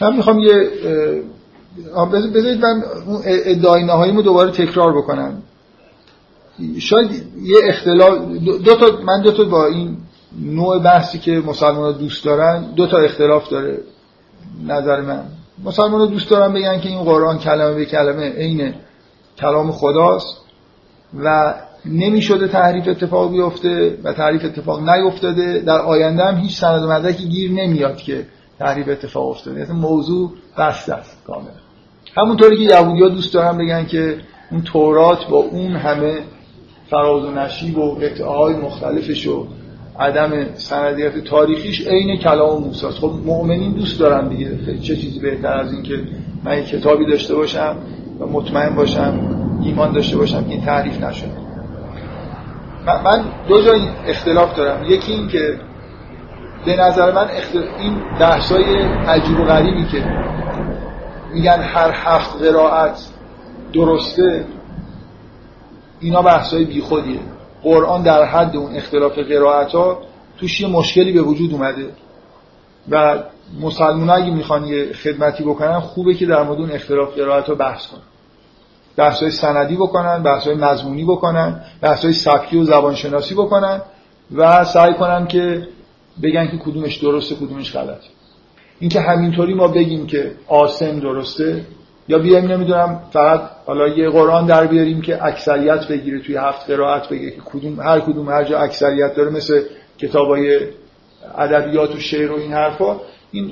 من 0.00 0.16
می‌خوام 0.16 0.38
یه 0.38 0.70
بذارید 2.34 2.64
من 2.64 2.82
ادعای 3.24 3.84
نهاییمو 3.84 4.22
دوباره 4.22 4.50
تکرار 4.50 4.98
بکنم. 4.98 5.42
شاید 6.78 7.10
یه 7.42 7.56
اختلاف 7.68 8.18
دو, 8.64 8.74
تا 8.74 8.86
من 9.04 9.22
دو 9.22 9.32
تا 9.32 9.44
با 9.44 9.66
این 9.66 9.96
نوع 10.40 10.78
بحثی 10.78 11.18
که 11.18 11.42
مسلمان 11.46 11.92
دوست 11.92 12.24
دارن 12.24 12.72
دو 12.76 12.86
تا 12.86 12.98
اختلاف 12.98 13.48
داره 13.48 13.80
نظر 14.66 15.00
من. 15.00 15.24
مسلمان 15.64 16.10
دوست 16.10 16.30
دارن 16.30 16.52
بگن 16.52 16.80
که 16.80 16.88
این 16.88 17.04
قرآن 17.04 17.38
کلمه 17.38 17.74
به 17.74 17.84
کلمه 17.84 18.28
عین 18.28 18.74
کلام 19.38 19.72
خداست 19.72 20.36
و 21.24 21.54
نمی 21.84 22.22
شده 22.22 22.48
تحریف 22.48 22.88
اتفاق 22.88 23.32
بیفته 23.32 23.98
و 24.04 24.12
تحریف 24.12 24.44
اتفاق 24.44 24.88
نیفتاده. 24.88 25.58
در 25.58 25.78
آینده 25.78 26.24
هم 26.24 26.36
هیچ 26.36 26.56
سند 26.56 26.82
و 26.82 26.88
مدرکی 26.88 27.28
گیر 27.28 27.52
نمیاد 27.52 27.96
که 27.96 28.26
تحریف 28.58 28.88
اتفاق 28.88 29.28
افتاده. 29.28 29.60
یعنی 29.60 29.72
موضوع 29.72 30.32
بسته 30.58 30.94
است 30.94 31.24
کاملا 31.26 31.50
همونطوری 32.16 32.56
که 32.56 32.74
یهودی‌ها 32.74 33.08
دوست 33.08 33.34
دارن 33.34 33.58
بگن 33.58 33.86
که 33.86 34.16
اون 34.50 34.62
تورات 34.62 35.26
با 35.26 35.36
اون 35.36 35.76
همه 35.76 36.18
فراز 36.90 37.24
و 37.24 37.30
نشیب 37.30 37.78
و 37.78 37.98
ادعاهای 38.00 38.54
مختلفش 38.54 39.26
و 39.26 39.46
عدم 39.98 40.54
سندیت 40.54 41.24
تاریخیش 41.24 41.86
عین 41.86 42.16
کلام 42.16 42.62
موسی 42.62 42.86
خب 42.86 43.12
مؤمنین 43.24 43.72
دوست 43.72 44.00
دارن 44.00 44.28
دیگه. 44.28 44.78
چه 44.78 44.96
چیزی 44.96 45.18
بهتر 45.18 45.52
از 45.52 45.72
این 45.72 45.82
که 45.82 46.02
من 46.44 46.62
کتابی 46.62 47.06
داشته 47.06 47.34
باشم 47.34 47.76
و 48.20 48.26
مطمئن 48.26 48.74
باشم 48.74 49.20
ایمان 49.64 49.92
داشته 49.92 50.16
باشم 50.16 50.44
که 50.44 50.60
تعریف 50.60 51.04
نشده. 51.04 51.49
من 52.86 53.24
دو 53.48 53.62
جای 53.62 53.88
اختلاف 54.06 54.56
دارم. 54.56 54.84
یکی 54.84 55.12
این 55.12 55.28
که 55.28 55.60
به 56.64 56.76
نظر 56.76 57.12
من 57.12 57.28
این 57.78 58.02
بحثای 58.20 58.64
عجیب 59.08 59.40
و 59.40 59.44
غریبی 59.44 59.84
که 59.84 60.04
میگن 61.32 61.62
هر 61.62 61.90
هفت 61.94 62.42
قرائت 62.42 63.00
درسته 63.72 64.44
اینا 66.00 66.22
بحثای 66.22 66.64
بیخودیه. 66.64 67.20
قرآن 67.62 68.02
در 68.02 68.24
حد 68.24 68.56
اون 68.56 68.76
اختلاف 68.76 69.18
قرائت 69.18 69.72
ها 69.72 69.98
توش 70.38 70.60
یه 70.60 70.68
مشکلی 70.68 71.12
به 71.12 71.22
وجود 71.22 71.52
اومده 71.52 71.90
و 72.90 73.18
مسلمان 73.60 74.10
اگه 74.10 74.30
می‌خوان 74.30 74.64
یه 74.64 74.92
خدمتی 74.92 75.44
بکنن 75.44 75.80
خوبه 75.80 76.14
که 76.14 76.26
در 76.26 76.42
مورد 76.42 76.58
اون 76.58 76.70
اختلاف 76.70 77.14
قرائت 77.14 77.48
ها 77.48 77.54
بحث 77.54 77.86
کنن. 77.86 78.00
بحث 78.96 79.20
های 79.20 79.30
سندی 79.30 79.76
بکنن 79.76 80.22
بحث 80.22 80.46
های 80.46 80.56
مضمونی 80.56 81.04
بکنن 81.04 81.60
بحث 81.80 82.04
های 82.04 82.12
سبکی 82.12 82.58
و 82.58 82.64
زبانشناسی 82.64 83.34
بکنن 83.34 83.80
و 84.34 84.64
سعی 84.64 84.94
کنن 84.94 85.26
که 85.26 85.68
بگن 86.22 86.48
که 86.50 86.56
کدومش 86.56 86.96
درسته 86.96 87.34
کدومش 87.34 87.76
غلطه. 87.76 88.08
اینکه 88.80 89.00
همینطوری 89.00 89.54
ما 89.54 89.68
بگیم 89.68 90.06
که 90.06 90.32
آسم 90.48 91.00
درسته 91.00 91.66
یا 92.08 92.18
بیایم 92.18 92.52
نمی‌دونم 92.52 93.00
فقط 93.12 93.40
حالا 93.66 93.88
یه 93.88 94.10
قرآن 94.10 94.46
در 94.46 94.66
بیاریم 94.66 95.00
که 95.00 95.24
اکثریت 95.24 95.88
بگیره 95.88 96.20
توی 96.20 96.36
هفت 96.36 96.70
قرائت 96.70 97.08
بگه 97.08 97.30
که 97.30 97.40
کدوم 97.44 97.80
هر 97.80 98.00
کدوم 98.00 98.28
هر 98.28 98.44
جا 98.44 98.58
اکثریت 98.58 99.14
داره 99.14 99.30
مثل 99.30 99.62
کتابای 99.98 100.60
ادبیات 101.38 101.94
و 101.94 101.98
شعر 101.98 102.32
و 102.32 102.36
این 102.36 102.52
حرفا. 102.52 102.96
این 103.30 103.50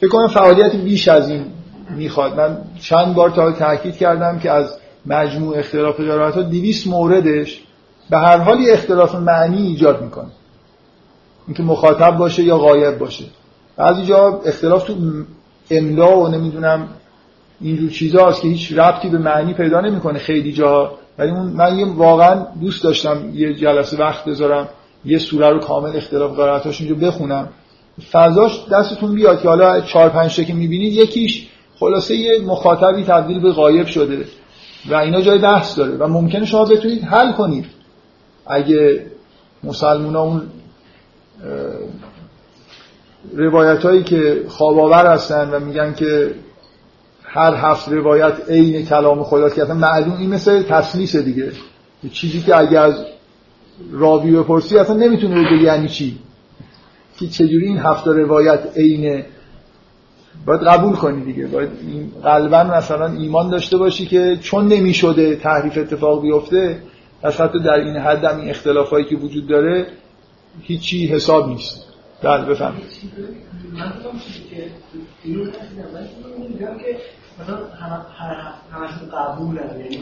فکر 0.00 0.26
فعالیت 0.26 0.76
بیش 0.76 1.08
از 1.08 1.30
این 1.30 1.44
می‌خواد. 1.90 2.36
من 2.36 2.58
چند 2.80 3.14
بار 3.14 3.30
تا 3.30 3.52
تاکید 3.52 3.96
کردم 3.96 4.38
که 4.38 4.50
از 4.50 4.78
مجموع 5.06 5.58
اختلاف 5.58 6.00
قرائت 6.00 6.34
ها 6.34 6.42
200 6.42 6.86
موردش 6.86 7.62
به 8.10 8.18
هر 8.18 8.38
حالی 8.38 8.70
اختلاف 8.70 9.14
معنی 9.14 9.66
ایجاد 9.66 10.02
می‌کنه. 10.02 10.30
اینکه 11.46 11.62
مخاطب 11.62 12.16
باشه 12.16 12.42
یا 12.42 12.58
غایب 12.58 12.98
باشه. 12.98 13.24
بعضی 13.76 14.04
جا 14.04 14.40
اختلاف 14.46 14.84
تو 14.84 14.94
املا 15.70 16.18
و 16.18 16.28
نمی‌دونم 16.28 16.88
اینجور 17.60 17.90
چیزاست 17.90 18.42
که 18.42 18.48
هیچ 18.48 18.72
ربطی 18.72 19.08
به 19.08 19.18
معنی 19.18 19.54
پیدا 19.54 19.80
نمی‌کنه 19.80 20.18
خیلی 20.18 20.52
جا. 20.52 20.92
ولی 21.18 21.30
من 21.30 21.78
یه 21.78 21.86
واقعا 21.86 22.46
دوست 22.60 22.84
داشتم 22.84 23.30
یه 23.34 23.54
جلسه 23.54 23.96
وقت 23.96 24.24
بذارم 24.24 24.68
یه 25.04 25.18
سوره 25.18 25.50
رو 25.50 25.60
کامل 25.60 25.96
اختلاف 25.96 26.36
قرائتاش 26.36 26.80
اینجا 26.80 27.06
بخونم. 27.06 27.48
فضاش 28.12 28.64
دستتون 28.72 29.14
بیاد 29.14 29.42
که 29.42 29.48
حالا 29.48 29.80
چهار 29.80 30.08
پنج 30.08 30.46
که 30.46 30.54
می‌بینید. 30.54 30.92
یکیش 30.92 31.47
خلاصه 31.80 32.16
یه 32.16 32.40
مخاطبی 32.40 33.04
تبدیل 33.04 33.40
به 33.40 33.52
غایب 33.52 33.86
شده 33.86 34.24
و 34.90 34.94
اینا 34.94 35.20
جای 35.20 35.38
بحث 35.38 35.78
داره 35.78 35.96
و 35.96 36.06
ممکنه 36.06 36.44
شما 36.44 36.64
بتونید 36.64 37.02
حل 37.02 37.32
کنید. 37.32 37.66
اگه 38.46 39.06
مسلمان 39.64 40.16
اون 40.16 40.42
روایت 43.34 43.82
هایی 43.82 44.02
که 44.02 44.44
خواباور 44.48 45.06
هستن 45.06 45.50
و 45.50 45.60
میگن 45.60 45.94
که 45.94 46.34
هر 47.22 47.54
هفت 47.54 47.88
روایت 47.88 48.34
عین 48.48 48.86
کلام 48.86 49.22
خدا 49.22 49.50
که 49.50 49.62
اصلا 49.62 49.74
معلوم 49.74 50.16
این 50.18 50.30
مثل 50.30 50.62
تسلیس 50.62 51.16
دیگه. 51.16 51.52
چیزی 52.12 52.40
که 52.40 52.56
اگه 52.56 52.80
از 52.80 52.94
راوی 53.92 54.30
بپرسی 54.30 54.78
اصلا 54.78 54.96
نمی‌تونه 54.96 55.40
بگه 55.40 55.62
یعنی 55.62 55.88
چی. 55.88 56.18
که 57.18 57.26
چجوری 57.26 57.66
این 57.66 57.78
هفت 57.78 58.06
روایت 58.06 58.60
عین 58.76 59.24
باید 60.46 60.60
قبول 60.60 60.96
کنی 60.96 61.24
دیگه. 61.24 61.46
باید 61.46 61.68
این 61.80 62.12
قلبا 62.22 62.64
مثلا 62.64 63.06
ایمان 63.06 63.50
داشته 63.50 63.76
باشی 63.76 64.06
که 64.06 64.38
چون 64.42 64.68
نمی‌شده 64.68 65.36
تحریف 65.36 65.78
اتفاق 65.78 66.22
بیفته 66.22 66.82
از 67.22 67.40
حتی 67.40 67.60
در 67.60 67.74
این 67.74 67.96
حد 67.96 68.24
هم 68.24 68.40
این 68.40 68.50
اختلافایی 68.50 69.04
که 69.04 69.16
وجود 69.16 69.46
داره 69.46 69.86
هیچی 70.62 71.06
حساب 71.06 71.48
نیست. 71.48 71.84
بله 72.22 72.44
بفهم 72.44 72.74
من 73.72 73.92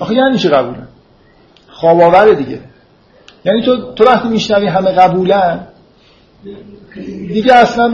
آخه 0.01 0.15
یعنی 0.15 0.39
چه 0.39 0.49
قبولن؟ 0.49 0.89
خواب 1.69 2.01
آوره 2.01 2.35
دیگه. 2.35 2.61
یعنی 3.45 3.63
تو 3.63 3.93
تو 3.93 4.05
وقتی 4.05 4.29
میشنوی 4.29 4.67
همه 4.67 4.93
قبولن 4.93 5.67
دیگه 7.29 7.55
اصلا 7.55 7.89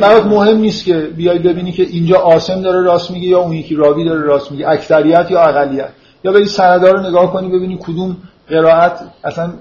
برات 0.00 0.26
مهم 0.26 0.56
نیست 0.56 0.84
که 0.84 1.00
بیای 1.16 1.38
ببینی 1.38 1.72
که 1.72 1.82
اینجا 1.82 2.18
آسم 2.18 2.62
داره 2.62 2.82
راست 2.82 3.10
میگه 3.10 3.26
یا 3.26 3.38
اون 3.40 3.52
یکی 3.52 3.74
راوی 3.74 4.04
داره 4.04 4.20
راست 4.20 4.52
میگه 4.52 4.68
اکثریت 4.68 5.30
یا 5.30 5.40
اقلیت. 5.40 5.90
یا 6.24 6.32
بری 6.32 6.44
سندا 6.44 6.90
رو 6.90 7.08
نگاه 7.08 7.32
کنی 7.32 7.48
ببینی 7.48 7.78
کدوم 7.80 8.16
قرائت 8.48 9.00
اصلا 9.24 9.52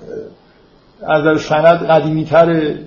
از 1.07 1.21
نظر 1.21 1.37
سند 1.37 1.87
قدیمی 1.87 2.25
تره 2.25 2.79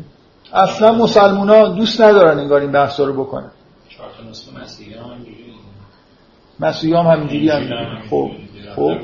اصلا 0.53 0.93
مسلمان 0.93 1.49
ها 1.51 1.69
دوست 1.69 2.01
ندارن 2.01 2.39
انگار 2.39 2.61
این 2.61 2.73
بحثا 2.73 3.05
رو 3.05 3.25
بکنن. 3.25 3.51
مسیحی 6.61 6.95
هم 6.95 7.07
همینجوری. 7.07 7.49
هم 7.49 7.63
خب 8.11 8.31
خب. 8.77 8.97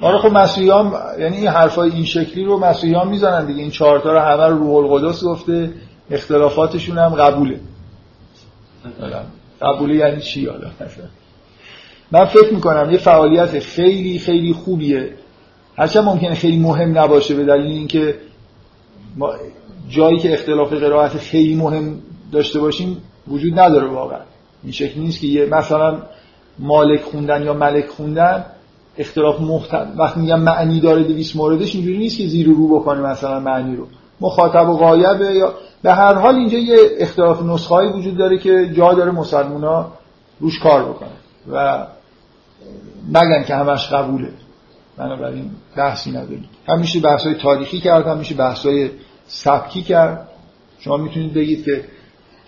آره 0.00 0.18
خب 0.18 0.32
مسیحی 0.32 0.70
هم 0.70 0.92
یعنی 1.18 1.36
این 1.36 1.48
حرفای 1.48 1.90
این 1.90 2.04
شکلی 2.04 2.44
رو 2.44 2.58
مسیحی 2.58 2.94
هم 2.94 3.08
می‌زنن 3.08 3.46
دیگه. 3.46 3.60
این 3.60 3.70
چهارتا 3.70 4.12
رو 4.12 4.18
همه 4.18 4.46
رو 4.46 4.58
روح 4.58 4.74
القدس 4.74 5.24
گفته 5.24 5.72
اختلافاتشون 6.10 6.98
هم 6.98 7.08
قبوله. 7.08 7.60
قبوله 9.62 9.94
یعنی 9.94 10.20
چی 10.20 10.46
حالا؟ 10.46 10.70
من 12.12 12.24
فکر 12.24 12.54
می‌کنم 12.54 12.90
یه 12.90 12.98
فعالیت 12.98 13.58
خیلی 13.58 14.18
خیلی 14.18 14.52
خوبیه. 14.52 15.14
هرچند 15.76 16.04
ممکنه 16.04 16.34
خیلی 16.34 16.58
مهم 16.58 16.98
نباشه 16.98 17.34
به 17.34 17.44
دلیل 17.44 17.66
اینکه 17.66 18.14
ما 19.16 19.34
جایی 19.88 20.18
که 20.18 20.32
اختلاف 20.32 20.72
قرائت 20.72 21.16
خیلی 21.18 21.54
مهم 21.54 21.98
داشته 22.32 22.60
باشیم 22.60 23.02
وجود 23.28 23.60
نداره 23.60 23.88
واقعا. 23.88 24.20
این 24.62 24.72
شکل 24.72 25.00
نیست 25.00 25.20
که 25.20 25.26
یه 25.26 25.46
مثلا 25.46 26.02
مالک 26.58 27.02
خوندن 27.02 27.42
یا 27.42 27.52
ملک 27.52 27.88
خوندن 27.88 28.44
اختلاف 28.98 29.40
محتم 29.40 29.92
وقتی 29.96 30.20
میگم 30.20 30.40
معنی 30.40 30.80
داره 30.80 31.02
200 31.02 31.36
موردش 31.36 31.74
اینجوری 31.74 31.98
نیست 31.98 32.18
که 32.18 32.26
زیر 32.26 32.46
رو 32.46 32.80
بکنه 32.80 33.00
مثلا 33.00 33.40
معنی 33.40 33.76
رو. 33.76 33.86
مخاطب 34.20 34.68
و 34.68 34.76
غایبه 34.76 35.34
یا 35.34 35.54
به 35.82 35.92
هر 35.92 36.14
حال 36.14 36.34
اینجا 36.34 36.58
یه 36.58 36.78
اختلاف 36.98 37.42
نسخه 37.42 37.92
وجود 37.92 38.16
داره 38.16 38.38
که 38.38 38.70
جا 38.76 38.94
داره 38.94 39.10
مسلمونا 39.10 39.92
روش 40.40 40.58
کار 40.58 40.84
بکنه 40.84 41.10
و 41.52 41.86
نگن 43.08 43.44
که 43.44 43.54
همش 43.54 43.88
قبوله. 43.88 44.28
بنابراین 44.96 45.50
بحثی 45.76 46.10
نداریم. 46.10 46.48
همیشه 46.68 47.00
بحث 47.00 47.26
های 47.26 47.34
تاریخی 47.34 47.80
کرد 47.80 48.06
همیشه 48.06 48.34
بحث 48.34 48.66
های 48.66 48.90
سبکی 49.26 49.82
کرد. 49.82 50.28
شما 50.78 50.96
می‌تونید 50.96 51.34
بگید 51.34 51.64
که 51.64 51.84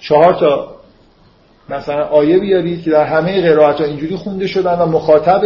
چهار 0.01 0.35
تا 0.35 0.77
مثلا 1.69 2.05
آیه 2.05 2.39
بیارید 2.39 2.83
که 2.83 2.91
در 2.91 3.05
همه 3.05 3.41
قرائت 3.41 3.81
ها 3.81 3.85
اینجوری 3.85 4.17
خونده 4.17 4.47
شدن 4.47 4.79
و 4.79 4.87
مخاطب 4.87 5.41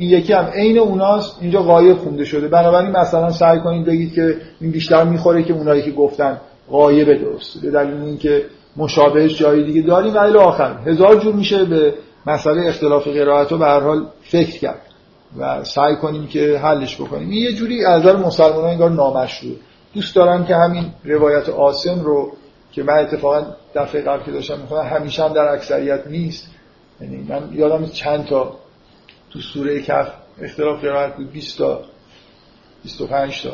این 0.00 0.10
یکی 0.10 0.32
هم 0.32 0.44
عین 0.44 0.78
اوناست 0.78 1.38
اینجا 1.40 1.62
غایب 1.62 1.96
خونده 1.96 2.24
شده. 2.24 2.48
بنابراین 2.48 2.90
مثلا 2.90 3.30
سعی 3.30 3.60
کنید 3.60 3.86
بگید 3.86 4.14
که 4.14 4.36
این 4.60 4.70
بیشتر 4.70 5.04
می‌خوره 5.04 5.42
که 5.42 5.52
اونایی 5.52 5.82
که 5.82 5.90
گفتن 5.90 6.40
غایب 6.70 7.22
درست. 7.22 7.62
به 7.62 7.70
دلیل 7.70 7.94
اینکه 7.94 8.44
مشابهش 8.76 9.38
جای 9.38 9.64
دیگه 9.64 9.82
داریم. 9.82 10.14
ولی 10.14 10.38
آخر 10.38 10.76
هزار 10.86 11.16
جور 11.16 11.34
میشه 11.34 11.64
به 11.64 11.94
مسئله 12.26 12.68
اختلاف 12.68 13.08
قرائت 13.08 13.52
رو 13.52 13.58
به 13.58 13.64
هر 13.64 13.80
حال 13.80 14.06
فکر 14.22 14.58
کرد. 14.58 14.80
و 15.38 15.64
سعی 15.64 15.96
کنیم 15.96 16.26
که 16.26 16.58
حلش 16.58 17.00
بکنیم. 17.00 17.30
این 17.30 17.42
یه 17.42 17.52
جوری 17.52 17.84
از 17.84 18.00
نظر 18.02 18.16
مسلمانان 18.16 18.70
انگار 18.70 18.90
نامشروع 18.90 19.56
دوست 19.94 20.16
دارم 20.16 20.46
که 20.46 20.56
همین 20.56 20.84
روایت 21.04 21.48
آسم 21.48 22.00
رو 22.00 22.32
که 22.72 22.82
من 22.82 22.98
اتفاقا 22.98 23.42
دفعه 23.74 24.02
قبل 24.02 24.22
که 24.24 24.30
داشتم 24.30 24.58
می‌خونم 24.60 24.82
همیشه 24.82 25.24
هم 25.24 25.32
در 25.32 25.48
اکثریت 25.48 26.06
نیست. 26.06 26.46
یعنی 27.00 27.26
من 27.28 27.48
یادم 27.52 27.86
چند 27.86 28.24
تا 28.24 28.52
تو 29.30 29.40
سوره 29.40 29.82
کف 29.82 30.08
اختلاف 30.42 30.80
قرائت 30.80 31.16
بود 31.16 31.32
20 31.32 31.58
تا 31.58 31.80
25 32.82 33.42
تا. 33.42 33.50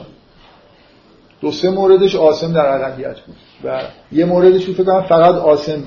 دو 1.40 1.50
سه 1.50 1.70
موردش 1.70 2.16
آسم 2.16 2.52
در 2.52 2.66
اقلیت 2.66 3.20
بود 3.20 3.36
و 3.64 3.82
یه 4.12 4.24
موردش 4.24 4.64
فکر 4.66 4.84
کنم 4.84 5.02
فقط 5.02 5.34
آسم 5.34 5.82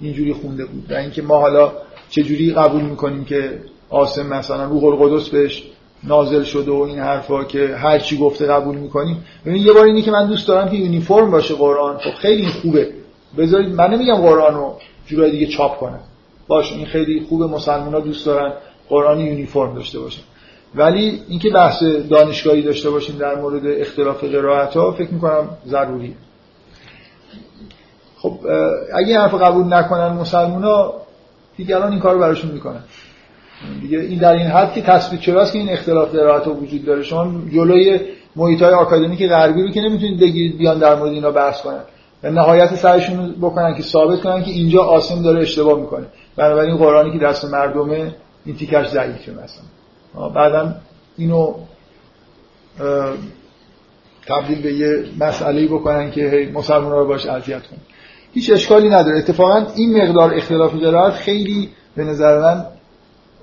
اینجوری 0.00 0.32
خونده 0.32 0.64
بود 0.64 0.92
و 0.92 0.94
اینکه 0.94 1.22
ما 1.22 1.38
حالا 1.38 1.72
چجوری 2.10 2.52
قبول 2.52 2.82
می‌کنیم 2.82 3.24
که 3.24 3.60
آسم 3.90 4.26
مثلا 4.26 4.64
روح 4.64 4.84
القدس 4.84 5.28
بهش 5.28 5.62
نازل 6.04 6.42
شده 6.42 6.70
و 6.70 6.80
این 6.80 6.98
حرفا 6.98 7.44
که 7.44 7.76
هر 7.76 7.98
چی 7.98 8.18
گفته 8.18 8.46
قبول 8.46 8.76
می‌کنیم. 8.76 9.24
ببین 9.46 9.62
یه 9.62 9.72
بار 9.72 9.84
اینی 9.84 10.02
که 10.02 10.10
من 10.10 10.26
دوست 10.26 10.48
دارم 10.48 10.68
که 10.68 10.76
یونیفرم 10.76 11.30
باشه 11.30 11.54
قرآن. 11.54 11.98
خب 11.98 12.14
خیلی 12.14 12.46
خوبه. 12.46 12.92
بذارید 13.38 13.74
من 13.74 13.90
نمیگم 13.90 14.16
قرآن 14.16 14.54
رو 14.54 14.78
جورای 15.06 15.30
دیگه 15.30 15.46
چاپ 15.46 15.78
کنم. 15.78 16.00
باش 16.48 16.72
این 16.72 16.86
خیلی 16.86 17.26
خوبه 17.28 17.46
مسلمان 17.46 17.94
ها 17.94 18.00
دوست 18.00 18.26
دارن. 18.26 18.52
قرآن 18.88 19.20
یونیفرم 19.20 19.74
داشته 19.74 20.00
باشن 20.00 20.22
ولی 20.74 21.22
اینکه 21.28 21.50
بحث 21.50 21.82
دانشگاهی 22.10 22.62
داشته 22.62 22.90
باشیم 22.90 23.18
در 23.18 23.34
مورد 23.34 23.62
اختلاف 23.66 24.24
قرائت 24.24 24.76
ها 24.76 24.92
فکر 24.92 25.10
می‌کنم 25.10 25.48
ضروریه. 25.66 26.14
خب 28.18 28.38
اگه 28.94 29.18
حرف 29.20 29.34
قبول 29.34 29.74
نکنن 29.74 30.08
مسلمان 30.08 30.64
ها 30.64 30.94
دیگران 31.56 31.90
این 31.90 32.00
کار 32.00 32.14
رو 32.14 32.20
براشون 32.20 32.50
می‌کنن. 32.50 32.80
دیگه 33.80 33.98
این 33.98 34.18
در 34.18 34.32
این 34.32 34.46
حد 34.46 34.72
که 34.72 34.82
تثبیت 34.82 35.20
شده 35.20 35.50
که 35.52 35.58
این 35.58 35.70
اختلاف 35.70 36.14
قرائت 36.14 36.46
وجود 36.46 36.84
داره. 36.84 37.02
شما 37.02 37.32
جلوی 37.52 38.00
محیط 38.36 38.62
های 38.62 38.74
آکادمیک 38.74 39.28
غربی 39.28 39.62
رو 39.62 39.70
که 39.70 39.80
نمی‌تونید 39.80 40.20
بگیرید 40.20 40.58
بیان 40.58 40.78
در 40.78 40.94
مورد 40.94 41.12
اینا 41.12 41.30
بحث 41.30 41.62
کنن. 41.62 41.80
و 42.22 42.30
نهایت 42.30 42.74
سعیشون 42.74 43.34
بکنن 43.42 43.74
که 43.74 43.82
ثابت 43.82 44.20
کنن 44.20 44.42
که 44.42 44.50
اینجا 44.50 44.82
آسم 44.82 45.22
داره 45.22 45.42
اشتباه 45.42 45.80
می‌کنه. 45.80 46.06
بنابراین 46.36 46.76
قرآنی 46.76 47.12
که 47.12 47.18
دست 47.18 47.44
مردمه 47.44 48.14
این 48.44 48.56
تیکش 48.56 48.88
ضعیفه 48.88 49.32
مثلا 49.32 50.28
بعدا 50.28 50.74
اینو 51.16 51.54
تبدیل 54.26 54.62
به 54.62 54.72
یه 54.72 55.04
مسئله 55.20 55.66
بکنن 55.66 56.10
که 56.10 56.50
مسلمان 56.54 56.92
رو 56.92 57.06
باش 57.06 57.26
اذیت 57.26 57.62
کنن. 57.62 57.78
هیچ 58.34 58.50
اشکالی 58.50 58.88
نداره. 58.88 59.18
اتفاقا 59.18 59.66
این 59.76 60.02
مقدار 60.02 60.34
اختلاف 60.34 60.74
قرائت 60.74 61.14
خیلی 61.14 61.68
به 61.96 62.04
نظر 62.04 62.40
من 62.40 62.64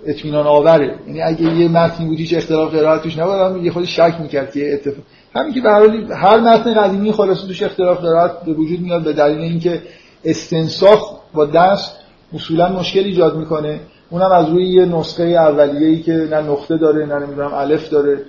اطمینان 0.05 0.47
آوره. 0.47 0.95
یعنی 1.07 1.21
اگه 1.21 1.43
یه 1.43 1.67
متنی 1.67 2.05
بود 2.05 2.17
هیچ 2.17 2.33
اختلاف 2.33 2.71
قرائت 2.71 3.01
توش 3.03 3.17
نبود 3.17 3.63
یه 3.63 3.71
خود 3.71 3.85
شک 3.85 4.15
می‌کرد 4.19 4.51
که 4.53 4.73
اتفاق 4.73 5.03
همین 5.35 5.53
که 5.53 5.62
به 5.62 6.15
هر 6.15 6.39
متن 6.39 6.73
قدیمی 6.73 7.12
خلاصه 7.12 7.47
توش 7.47 7.63
اختلاف 7.63 7.97
قرائت 7.97 8.43
به 8.45 8.53
وجود 8.53 8.79
میاد 8.79 9.03
به 9.03 9.13
دلیل 9.13 9.38
اینکه 9.38 9.81
استنساخ 10.25 11.19
با 11.33 11.45
دست 11.45 11.95
اصولا 12.33 12.69
مشکل 12.69 13.03
ایجاد 13.03 13.38
می‌کنه. 13.38 13.79
اونم 14.09 14.31
از 14.31 14.49
روی 14.49 14.65
یه 14.65 14.85
نسخه 14.85 15.23
اولیه‌ای 15.23 16.01
که 16.01 16.11
نه 16.11 16.41
نقطه 16.41 16.77
داره 16.77 17.05
نه 17.05 17.25
نمی‌دونم 17.25 17.53
الف 17.53 17.89
داره. 17.89 18.21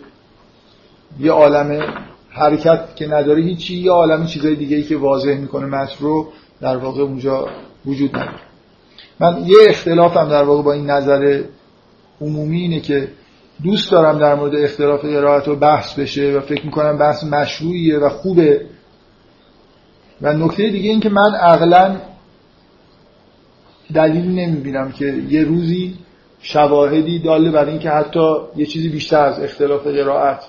یه 1.20 1.32
عالم 1.32 1.94
حرکت 2.30 2.96
که 2.96 3.06
نداره. 3.06 3.42
هیچی 3.42 3.76
یه 3.76 3.90
عالم 3.90 4.26
چیزای 4.26 4.56
دیگه 4.56 4.76
ای 4.76 4.82
که 4.82 4.96
واضح 4.96 5.38
می‌کنه 5.38 5.66
متن 5.66 5.94
رو 6.00 6.28
در 6.60 6.76
واقع 6.76 7.02
اونجا 7.02 7.46
وجود 7.86 8.16
نداره. 8.16 8.40
من 9.20 9.44
یه 9.46 9.56
اختلافم 9.68 10.28
در 10.28 10.42
واقع 10.42 10.62
با 10.62 10.72
این 10.72 10.90
نظر 10.90 11.42
عمومی 12.20 12.60
اینه 12.60 12.80
که 12.80 13.08
دوست 13.62 13.92
دارم 13.92 14.18
در 14.18 14.34
مورد 14.34 14.54
اختلاف 14.54 15.04
قرائت 15.04 15.48
رو 15.48 15.56
بحث 15.56 15.98
بشه 15.98 16.32
و 16.36 16.40
فکر 16.40 16.66
می‌کنم 16.66 16.98
بحث 16.98 17.24
مشروعیه 17.24 17.98
و 17.98 18.08
خوبه. 18.08 18.66
و 20.22 20.32
نکته 20.32 20.70
دیگه 20.70 20.90
این 20.90 21.00
که 21.00 21.08
من 21.08 21.34
عقلا 21.34 21.96
دلیل 23.94 24.26
نمی‌بینم 24.26 24.92
که 24.92 25.06
یه 25.28 25.44
روزی 25.44 25.94
شواهدی 26.40 27.18
داله 27.18 27.50
برای 27.50 27.70
اینکه 27.70 27.90
حتی 27.90 28.34
یه 28.56 28.66
چیزی 28.66 28.88
بیشتر 28.88 29.24
از 29.24 29.40
اختلاف 29.40 29.86
قرائت 29.86 30.44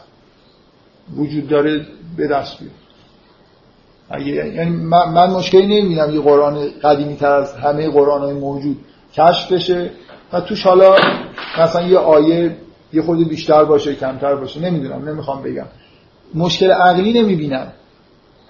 وجود 1.17 1.47
داره 1.47 1.85
به 2.17 2.27
دست 2.27 2.57
بیاد. 2.59 2.71
یعنی 4.27 4.75
من, 4.75 5.31
مشکلی 5.31 5.81
نمی‌بینم 5.81 6.13
یه 6.13 6.21
قرآن 6.21 6.67
قدیمی 6.83 7.15
تر 7.15 7.35
از 7.35 7.53
همه 7.53 7.89
قرآن 7.89 8.21
های 8.21 8.33
موجود 8.33 8.77
کشف 9.13 9.51
بشه 9.51 9.89
و 10.33 10.41
توش 10.41 10.63
حالا 10.63 10.95
مثلا 11.59 11.87
یه 11.87 11.97
آیه 11.97 12.55
یه 12.93 13.01
خود 13.01 13.29
بیشتر 13.29 13.63
باشه 13.63 13.95
کمتر 13.95 14.35
باشه 14.35 14.59
نمی‌دونم 14.59 15.09
نمی‌خوام 15.09 15.43
بگم. 15.43 15.65
مشکل 16.35 16.71
عقلی 16.71 17.21
نمی‌بینم. 17.21 17.67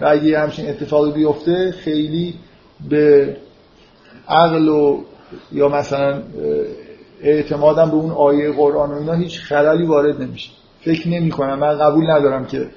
و 0.01 0.05
اگه 0.07 0.39
همچین 0.39 0.69
اتفاقی 0.69 1.11
بیفته 1.11 1.71
خیلی 1.71 2.33
به 2.89 3.37
عقل 4.27 4.69
و 4.69 5.03
یا 5.51 5.67
مثلا 5.67 6.23
اعتمادم 7.21 7.89
به 7.89 7.95
اون 7.95 8.11
آیه 8.11 8.51
قرآن 8.51 8.91
و 8.91 8.93
اینا 8.93 9.13
هیچ 9.13 9.39
خلالی 9.39 9.85
وارد 9.85 10.21
نمیشه. 10.21 10.51
فکر 10.81 11.09
نمی 11.09 11.31
کنم 11.31 11.59
من 11.59 11.77
قبول 11.77 12.11
ندارم 12.11 12.45
که 12.45 12.69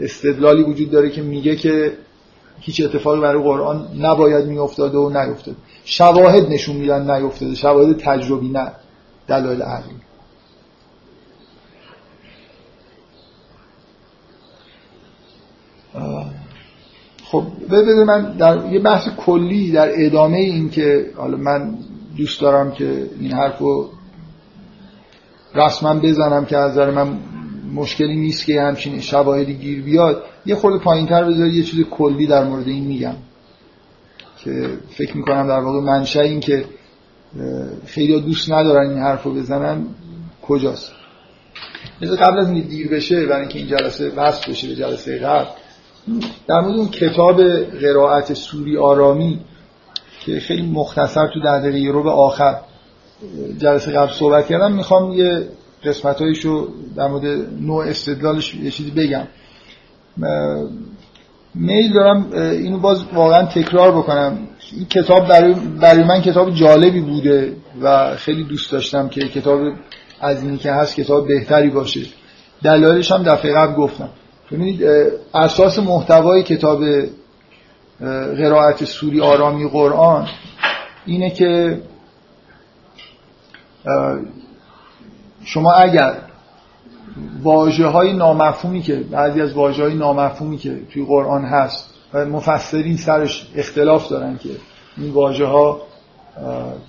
استدلالی 0.00 0.62
وجود 0.62 0.90
داره 0.90 1.10
که 1.10 1.22
میگه 1.22 1.56
که 1.56 1.92
هیچ 2.60 2.84
اتفاقی 2.84 3.20
برای 3.20 3.42
قرآن 3.42 3.88
نباید 3.98 4.46
میافتاده 4.46 4.98
و 4.98 5.08
نیفتاده. 5.08 5.56
شواهد 5.84 6.48
نشون 6.48 6.76
میدن 6.76 7.10
نیفتاده. 7.10 7.54
شواهد 7.54 7.96
تجربی 7.98 8.48
نه. 8.48 8.72
دلایل 9.28 9.62
عقلی. 9.62 9.94
خب 17.30 17.42
ببینید 17.70 18.06
من 18.06 18.36
در 18.36 18.72
یه 18.72 18.80
بحث 18.80 19.08
کلی 19.16 19.72
در 19.72 19.90
ادامه 19.94 20.38
این 20.38 20.70
که 20.70 21.10
حالا 21.16 21.36
من 21.36 21.74
دوست 22.16 22.40
دارم 22.40 22.72
که 22.72 23.10
این 23.20 23.32
حرفو 23.32 23.88
رسما 25.54 25.94
بزنم 25.94 26.44
که 26.44 26.56
از 26.56 26.70
نظر 26.70 26.90
من 26.90 27.18
مشکلی 27.74 28.16
نیست 28.16 28.46
که 28.46 28.60
همچین 28.60 29.00
شواهدی 29.00 29.54
گیر 29.54 29.82
بیاد. 29.82 30.22
یه 30.46 30.54
خورده 30.54 30.84
پایینتر 30.84 31.24
بذارید 31.24 31.54
یه 31.54 31.62
چیز 31.62 31.84
کلی 31.84 32.26
در 32.26 32.44
مورد 32.44 32.68
این 32.68 32.84
میگم 32.84 33.14
که 34.38 34.78
فکر 34.90 35.16
می‌کنم 35.16 35.46
در 35.48 35.60
واقع 35.60 35.80
منشه 35.80 36.20
این 36.20 36.40
که 36.40 36.64
خیلی 37.86 38.20
دوست 38.20 38.52
ندارن 38.52 38.90
این 38.90 38.98
حرف 38.98 39.22
رو 39.22 39.34
بزنن. 39.34 39.86
کجاست؟ 40.42 40.92
قبل 42.02 42.38
از 42.38 42.50
اینکه 42.50 42.68
دیر 42.68 42.88
بشه 42.88 43.26
برای 43.26 43.40
اینکه 43.40 43.58
این 43.58 43.68
جلسه 43.68 44.10
وصل 44.10 44.50
بشه 44.50 44.68
به 44.68 44.74
جلسه 44.74 45.18
قبل 45.18 45.46
در 46.48 46.60
مورد 46.60 46.76
اون 46.76 46.88
کتاب 46.88 47.42
قرائت 47.80 48.34
سوری 48.34 48.78
آرامی 48.78 49.40
که 50.20 50.40
خیلی 50.40 50.62
مختصر 50.62 51.26
تو 51.34 51.40
در 51.40 51.58
دقیقه 51.58 51.92
رو 51.92 52.02
به 52.02 52.10
آخر 52.10 52.60
جلسه 53.58 53.92
قبل 53.92 54.12
صحبت 54.12 54.46
کردم 54.46 54.72
می‌خوام 54.72 55.12
یه 55.12 55.48
قسمت 55.84 56.22
رو 56.44 56.68
در 56.96 57.06
مورد 57.06 57.24
نوع 57.60 57.84
استدلالش 57.84 58.54
یه 58.54 58.70
چیزی 58.70 58.90
بگم. 58.90 59.26
میل 61.54 61.92
دارم 61.92 62.32
اینو 62.32 62.78
باز 62.78 63.04
واقعا 63.14 63.46
تکرار 63.46 63.92
بکنم. 63.92 64.38
این 64.72 64.86
کتاب 64.86 65.28
برای, 65.28 65.54
برای 65.80 66.04
من 66.04 66.20
کتاب 66.20 66.54
جالبی 66.54 67.00
بوده 67.00 67.56
و 67.82 68.16
خیلی 68.16 68.44
دوست 68.44 68.72
داشتم 68.72 69.08
که 69.08 69.20
کتاب 69.20 69.60
از 70.20 70.42
اینی 70.42 70.58
که 70.58 70.72
هست 70.72 70.94
کتاب 70.94 71.28
بهتری 71.28 71.70
باشه. 71.70 72.00
دلایلش 72.62 73.12
هم 73.12 73.22
دفعه 73.22 73.54
قبل 73.54 73.74
گفتم. 73.74 74.08
ببینید 74.52 74.82
اساس 75.34 75.78
محتوای 75.78 76.42
کتاب 76.42 76.80
قرائت 78.36 78.84
سوری 78.84 79.20
آرامی 79.20 79.68
قرآن 79.68 80.28
اینه 81.06 81.30
که 81.30 81.82
شما 85.44 85.72
اگر 85.72 86.14
واجه 87.42 87.86
های 87.86 88.12
نامفهومی 88.12 88.82
که 88.82 88.96
بعضی 88.96 89.40
از 89.40 89.52
واجه 89.52 89.82
های 89.82 89.94
نامفهومی 89.94 90.58
که 90.58 90.80
توی 90.92 91.04
قرآن 91.04 91.44
هست 91.44 91.94
و 92.14 92.26
مفسرین 92.26 92.96
سرش 92.96 93.46
اختلاف 93.56 94.08
دارن 94.08 94.38
که 94.38 94.48
این 94.96 95.10
واجه 95.12 95.44
ها 95.44 95.80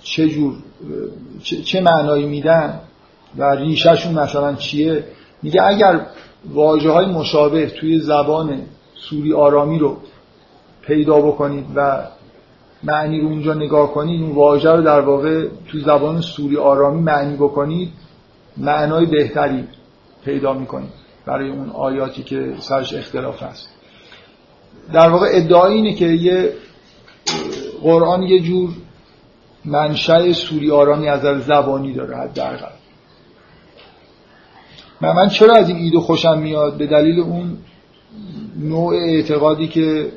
چه 0.02 0.28
جور 0.28 0.54
چه, 1.42 1.80
معنایی 1.80 2.26
میدن 2.26 2.80
و 3.36 3.54
ریشهشون 3.54 4.14
مثلا 4.14 4.54
چیه 4.54 5.04
میگه 5.42 5.62
اگر 5.62 6.06
واجه 6.50 6.90
های 6.90 7.06
مشابه 7.06 7.66
توی 7.66 7.98
زبان 7.98 8.60
سوری 8.94 9.32
آرامی 9.32 9.78
رو 9.78 9.96
پیدا 10.82 11.20
بکنید 11.20 11.66
و 11.74 12.06
معنی 12.82 13.20
رو 13.20 13.26
اونجا 13.26 13.54
نگاه 13.54 13.92
کنید 13.92 14.22
اون 14.22 14.32
واژه 14.32 14.70
رو 14.70 14.82
در 14.82 15.00
واقع 15.00 15.48
تو 15.68 15.78
زبان 15.78 16.20
سوری 16.20 16.56
آرامی 16.56 17.00
معنی 17.00 17.36
بکنید 17.36 17.92
معنای 18.56 19.06
بهتری 19.06 19.64
پیدا 20.24 20.52
می‌کنید 20.52 20.90
برای 21.26 21.50
اون 21.50 21.70
آیاتی 21.70 22.22
که 22.22 22.54
سرش 22.58 22.94
اختلاف 22.94 23.42
هست. 23.42 23.68
در 24.92 25.08
واقع 25.08 25.26
ادعا 25.30 25.66
اینه 25.66 25.94
که 25.94 26.06
یه 26.06 26.52
قرآن 27.82 28.22
یه 28.22 28.40
جور 28.40 28.70
منشأ 29.64 30.32
سوری 30.32 30.70
آرامی 30.70 31.08
از 31.08 31.44
زبانی 31.44 31.92
داره 31.92 32.16
حداقل. 32.16 32.81
من, 35.02 35.12
من 35.12 35.28
چرا 35.28 35.54
از 35.54 35.68
این 35.68 35.78
ایده 35.78 36.00
خوشم 36.00 36.38
میاد؟ 36.38 36.76
به 36.76 36.86
دلیل 36.86 37.20
اون 37.20 37.58
نوع 38.56 38.94
اعتقادی 38.94 39.68
که 39.68 40.12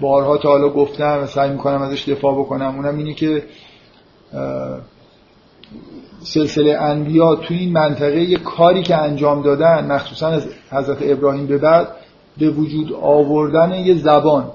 بارها 0.00 0.36
تا 0.36 0.48
حالا 0.48 0.68
گفتم 0.68 1.20
و 1.22 1.26
سعی 1.26 1.50
می‌کنم 1.50 1.82
ازش 1.82 2.08
دفاع 2.08 2.38
بکنم 2.38 2.74
اونم 2.76 2.98
اینه 2.98 3.14
که 3.14 3.42
سلسله 6.20 6.76
انبیا 6.80 7.34
توی 7.34 7.58
این 7.58 7.72
منطقه 7.72 8.20
یه 8.20 8.38
کاری 8.38 8.82
که 8.82 8.96
انجام 8.96 9.42
دادن 9.42 9.92
مخصوصا 9.92 10.26
از 10.26 10.48
حضرت 10.70 10.98
ابراهیم 11.00 11.46
به 11.46 11.58
بعد 11.58 11.88
به 12.38 12.50
وجود 12.50 12.92
آوردن 12.92 13.72
یه 13.72 13.94
زبان 13.94 14.50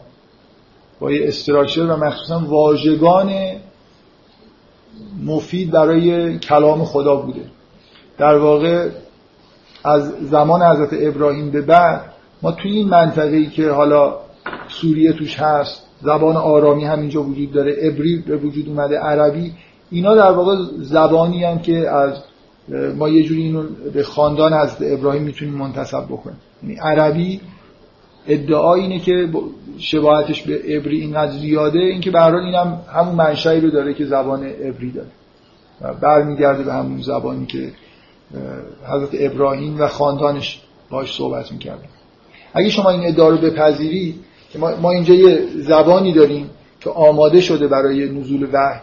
با 1.00 1.12
یه 1.12 1.28
استراکچر 1.28 1.82
و 1.82 1.98
مخصوصا 1.98 2.40
واژگان 2.40 3.34
مفید 5.26 5.72
برای 5.72 6.40
کلام 6.40 6.84
خدا 6.84 7.16
بوده. 7.16 7.46
در 8.18 8.38
واقع 8.38 8.90
از 9.84 10.12
زمان 10.22 10.62
حضرت 10.62 10.90
ابراهیم 10.94 11.52
به 11.52 11.62
بعد 11.62 12.02
ما 12.42 12.52
توی 12.52 12.72
این 12.72 12.90
منطقه 12.90 13.36
ای 13.36 13.46
که 13.46 13.70
حالا 13.70 14.14
سوریه 14.68 15.14
توش 15.14 15.40
هست 15.40 15.88
زبان 16.02 16.36
آرامی 16.36 16.86
هم 16.86 17.00
اینجا 17.00 17.24
وجود 17.24 17.52
داره 17.52 17.76
عبری 17.82 18.24
به 18.28 18.38
وجود 18.38 18.68
اومده 18.70 18.98
عربی 18.98 19.54
اینا 19.92 20.16
در 20.16 20.32
واقع 20.32 20.56
زبانی 20.78 21.44
هم 21.44 21.60
که 21.60 21.90
از 21.90 22.24
ما 22.98 23.10
یه 23.10 23.24
جوری 23.24 23.42
اینو 23.42 23.64
به 23.94 24.04
خاندان 24.04 24.54
از 24.54 24.78
ابراهیم 24.82 25.24
می‌تونیم 25.24 25.54
منتصب 25.54 26.06
بکنیم. 26.06 26.38
یعنی 26.64 26.76
عربی 26.76 27.42
ادعا 28.28 28.76
اینه 28.76 29.00
که 29.00 29.30
شباهتش 29.78 30.42
به 30.42 30.54
عبری 30.54 31.02
اینقدر 31.02 31.32
زیاده 31.32 31.80
اینکه 31.80 32.12
به 32.12 32.20
هر 32.20 32.32
حال 32.32 32.40
اینم 32.40 32.82
همون 32.94 33.16
منشأی 33.16 33.62
رو 33.62 33.70
داره 33.70 33.94
که 33.94 34.06
زبان 34.06 34.44
عبری 34.44 34.92
داره. 34.92 35.08
و 35.82 35.94
برمیگرده 35.94 36.64
به 36.64 36.74
همون 36.74 37.02
زبانی 37.02 37.46
که 37.46 37.72
حضرت 38.88 39.10
ابراهیم 39.14 39.82
و 39.82 39.88
خاندانش 39.88 40.62
باش 40.90 41.16
صحبت 41.16 41.52
می‌کردن. 41.52 41.90
اگه 42.54 42.70
شما 42.70 42.90
این 42.90 43.08
ادعا 43.08 43.30
رو 43.30 43.38
بپذیری 43.38 44.16
که 44.50 44.60
ما 44.60 44.92
اینجا 44.92 45.14
یه 45.14 45.48
زبانی 45.56 46.14
داریم 46.14 46.50
که 46.80 46.90
آماده 46.90 47.42
شده 47.42 47.68
برای 47.68 48.10
نزول 48.10 48.48
وحی 48.54 48.80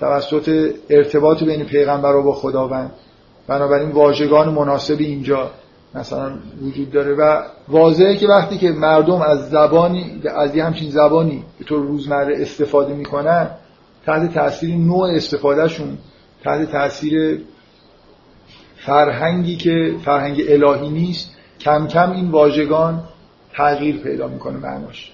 توسط 0.00 0.74
ارتباط 0.90 1.42
بین 1.42 1.64
پیغمبر 1.64 2.14
و 2.14 2.22
با 2.22 2.32
خداوند. 2.32 2.92
بنابراین 3.46 3.90
واژگان 3.90 4.48
مناسب 4.48 4.96
اینجا 4.98 5.50
مثلا 5.94 6.32
وجود 6.62 6.90
داره 6.90 7.14
و 7.14 7.42
واضحه 7.68 8.16
که 8.16 8.26
وقتی 8.26 8.58
که 8.58 8.70
مردم 8.70 9.22
از 9.22 9.50
زبانی 9.50 10.22
از 10.36 10.56
یه 10.56 10.64
همچین 10.64 10.90
زبانی 10.90 11.44
به 11.58 11.64
طور 11.64 11.78
روزمره 11.78 12.42
استفاده 12.42 12.94
می‌کنن 12.94 13.50
تحت 14.06 14.34
تاثیر 14.34 14.76
نوع 14.76 15.08
استفادهشون 15.14 15.98
تحت 16.44 16.72
تاثیر 16.72 17.42
فرهنگی 18.88 19.56
که 19.56 19.94
فرهنگ 20.04 20.42
الهی 20.48 20.88
نیست 20.88 21.30
کم 21.60 21.86
کم 21.86 22.10
این 22.12 22.30
واژگان 22.30 23.02
تغییر 23.52 23.96
پیدا 23.96 24.28
می‌کنه 24.28 24.56
معناش. 24.56 25.12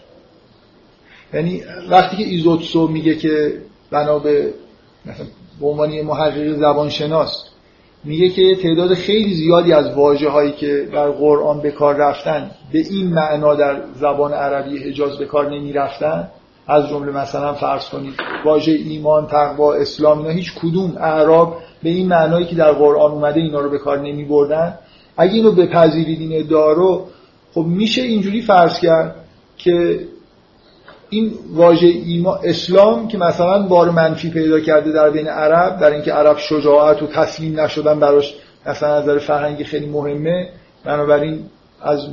یعنی 1.34 1.62
وقتی 1.90 2.16
که 2.16 2.24
ایزوتسو 2.24 2.88
میگه 2.88 3.14
که 3.14 3.52
بنا 3.90 4.18
به 4.18 4.54
مثلا 5.06 5.26
به 5.60 5.66
عنوان 5.66 6.02
محقق 6.02 6.52
زبان 6.52 6.88
شناس 6.88 7.44
میگه 8.04 8.28
که 8.28 8.56
تعداد 8.62 8.94
خیلی 8.94 9.34
زیادی 9.34 9.72
از 9.72 9.94
واجه 9.94 10.28
هایی 10.28 10.52
که 10.52 10.88
در 10.92 11.10
قرآن 11.10 11.60
به 11.60 11.70
کار 11.70 11.94
رفتن 11.94 12.50
به 12.72 12.78
این 12.78 13.06
معنا 13.06 13.54
در 13.54 13.82
زبان 14.00 14.32
عربی 14.32 14.78
حجاز 14.78 15.18
به 15.18 15.26
کار 15.26 15.50
نمی 15.50 15.72
رفتن 15.72 16.28
از 16.66 16.88
جمله 16.88 17.12
مثلا 17.12 17.54
فرض 17.54 17.88
کنید 17.88 18.14
واژه 18.44 18.72
ایمان 18.72 19.26
تقوا 19.26 19.74
اسلام 19.74 20.18
اینا 20.18 20.30
هیچ 20.30 20.54
کدوم 20.54 20.96
اعراب 21.00 21.56
به 21.82 21.90
این 21.90 22.08
معنایی 22.08 22.46
که 22.46 22.56
در 22.56 22.72
قرآن 22.72 23.10
اومده 23.10 23.40
اینا 23.40 23.60
رو 23.60 23.70
به 23.70 23.78
کار 23.78 23.98
نمی 23.98 24.24
بردن 24.24 24.78
اگه 25.16 25.32
اینو 25.32 25.52
بپذیرید 25.52 26.20
این 26.20 26.40
ادعا 26.40 26.72
رو 26.72 27.06
خب 27.54 27.60
میشه 27.60 28.02
اینجوری 28.02 28.42
فرض 28.42 28.78
کرد 28.78 29.14
که 29.56 30.00
این 31.10 31.32
واژه 31.54 31.86
ایما 31.86 32.34
اسلام 32.34 33.08
که 33.08 33.18
مثلا 33.18 33.62
بار 33.62 33.90
منفی 33.90 34.30
پیدا 34.30 34.60
کرده 34.60 34.92
در 34.92 35.10
بین 35.10 35.28
عرب 35.28 35.80
در 35.80 35.90
اینکه 35.90 36.12
عرب 36.12 36.38
شجاعت 36.38 37.02
و 37.02 37.06
تسلیم 37.06 37.60
نشدن 37.60 38.00
براش 38.00 38.34
مثلا 38.66 38.94
از 38.94 39.02
نظر 39.02 39.18
فرهنگی 39.18 39.64
خیلی 39.64 39.86
مهمه 39.86 40.48
بنابراین 40.84 41.40
از 41.84 42.08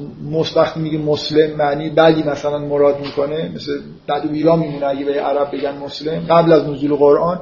وقتی 0.56 0.80
میگه 0.80 0.98
مسلم 0.98 1.56
معنی 1.56 1.90
بعدی 1.90 2.24
مثلا 2.24 2.58
مراد 2.58 3.00
می‌کنه 3.00 3.52
مثل 3.56 3.72
بدویرا 4.08 4.56
میمونه 4.56 4.86
اگه 4.86 5.06
به 5.06 5.22
عرب 5.22 5.52
بگن 5.52 5.78
مسلم 5.78 6.26
قبل 6.30 6.54
از 6.54 6.64
نزول 6.70 6.96
قرآن. 6.96 7.40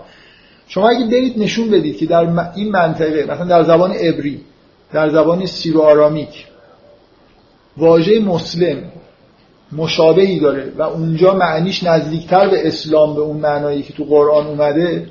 شما 0.67 0.89
اگه 0.89 1.05
برید 1.05 1.39
نشون 1.39 1.69
بدید 1.69 1.97
که 1.97 2.05
در 2.05 2.49
این 2.55 2.71
منطقه 2.71 3.23
مثلا 3.23 3.45
در 3.45 3.63
زبان 3.63 3.91
عبری 3.91 4.41
در 4.93 5.09
زبان 5.09 5.45
سیرو 5.45 5.81
آرامیک 5.81 6.47
واژه 7.77 8.19
مسلم 8.19 8.77
مشابهی 9.71 10.39
داره 10.39 10.71
و 10.77 10.81
اونجا 10.81 11.33
معنیش 11.33 11.83
نزدیکتر 11.83 12.49
به 12.49 12.67
اسلام 12.67 13.15
به 13.15 13.21
اون 13.21 13.37
معنایی 13.37 13.81
که 13.81 13.93
تو 13.93 14.03
قرآن 14.03 14.47
اومده 14.47 15.07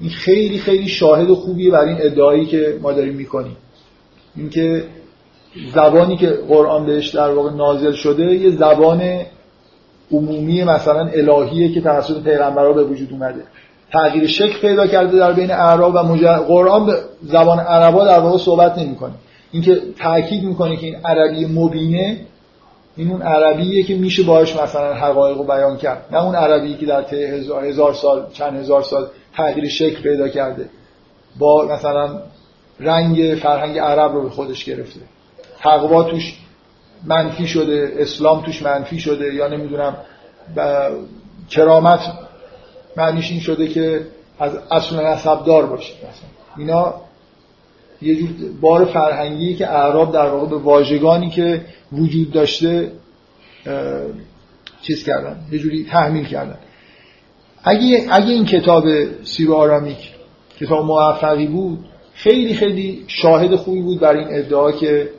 این 0.00 0.10
خیلی 0.10 0.58
خیلی 0.58 0.88
شاهد 0.88 1.30
و 1.30 1.34
خوبیه 1.34 1.70
برای 1.70 1.88
این 1.88 1.98
ادعایی 2.00 2.46
که 2.46 2.78
ما 2.82 2.92
داریم 2.92 3.14
می‌کنیم. 3.14 3.56
اینکه 4.36 4.84
زبانی 5.74 6.16
که 6.16 6.38
قرآن 6.48 6.86
بهش 6.86 7.08
در 7.08 7.30
واقع 7.30 7.50
نازل 7.50 7.92
شده 7.92 8.24
یه 8.24 8.50
زبان 8.50 9.02
عمومی 10.12 10.64
مثلا 10.64 11.06
الهیه 11.06 11.74
که 11.74 11.80
توسط 11.80 12.22
پیغمبرها 12.22 12.72
به 12.72 12.84
وجود 12.84 13.08
اومده. 13.12 13.42
تغییر 13.92 14.26
شکل 14.26 14.58
پیدا 14.60 14.86
کرده 14.86 15.18
در 15.18 15.32
بین 15.32 15.50
اعراب 15.50 15.94
و 15.94 16.02
مجرد 16.02 16.46
قرآن 16.46 16.94
زبان 17.22 17.58
عربا 17.58 18.04
در 18.04 18.20
واقع 18.20 18.38
صحبت 18.38 18.78
نمی‌کنه. 18.78 19.12
اینکه 19.52 19.80
تاکید 19.98 20.44
می‌کنه 20.44 20.76
که 20.76 20.86
این 20.86 20.96
عربی 21.04 21.46
مبینه 21.46 22.20
این 22.96 23.10
اون 23.10 23.22
عربیه 23.22 23.82
که 23.82 23.94
میشه 23.94 24.22
باش 24.22 24.56
مثلا 24.56 24.94
حقایق 24.94 25.36
رو 25.36 25.44
بیان 25.44 25.76
کرد. 25.76 26.06
نه 26.10 26.24
اون 26.24 26.34
عربی 26.34 26.76
که 26.76 26.86
در 26.86 27.02
طی 27.02 27.24
هزار, 27.24 27.94
سال 27.94 28.26
چند 28.32 28.56
هزار 28.56 28.82
سال 28.82 29.06
تغییر 29.36 29.68
شکل 29.68 30.02
پیدا 30.02 30.28
کرده. 30.28 30.68
با 31.38 31.64
مثلا 31.64 32.20
رنگ 32.80 33.38
فرهنگ 33.42 33.78
عرب 33.78 34.12
رو 34.12 34.22
به 34.22 34.30
خودش 34.30 34.64
گرفته. 34.64 35.00
تقوا 35.62 36.02
توش 36.02 36.38
منفی 37.04 37.46
شده 37.46 37.92
اسلام 37.98 38.42
توش 38.42 38.62
منفی 38.62 39.00
شده 39.00 39.34
یا 39.34 39.48
نمی‌دونم 39.48 39.96
کرامت 41.50 42.00
معنیش 42.96 43.30
این 43.30 43.40
شده 43.40 43.68
که 43.68 44.06
از 44.38 44.58
اصل 44.70 45.06
نسب 45.06 45.44
دار 45.44 45.66
باشه 45.66 45.94
مثلا. 45.94 46.28
اینا 46.56 46.94
یه 48.02 48.14
جور 48.14 48.28
بار 48.60 48.84
فرهنگی 48.84 49.54
که 49.54 49.68
اعراب 49.68 50.12
در 50.12 50.26
واقع 50.26 50.46
به 50.46 50.56
واژگانی 50.56 51.30
که 51.30 51.64
وجود 51.92 52.30
داشته 52.30 52.92
چیز 54.82 55.04
کردن 55.04 55.36
یه 55.52 55.58
جوری 55.58 55.84
تحمیل 55.84 56.24
کردن. 56.24 56.58
اگه, 57.64 58.06
اگه 58.10 58.28
این 58.28 58.44
کتاب 58.44 58.84
سیرو 59.24 59.54
آرامیک 59.54 60.12
کتاب 60.60 60.84
موفقی 60.84 61.46
بود 61.46 61.84
خیلی 62.14 62.54
خیلی 62.54 63.04
شاهد 63.06 63.56
خوبی 63.56 63.82
بود 63.82 64.00
برای 64.00 64.24
این 64.24 64.38
ادعا 64.38 64.72
که 64.72 65.10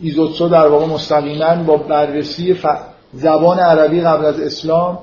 ایزوتسو 0.00 0.48
در 0.48 0.68
واقع 0.68 0.86
مستقیما 0.86 1.54
با 1.54 1.76
بررسی 1.76 2.56
زبان 3.12 3.58
عربی 3.58 4.00
قبل 4.00 4.24
از 4.24 4.40
اسلام 4.40 4.98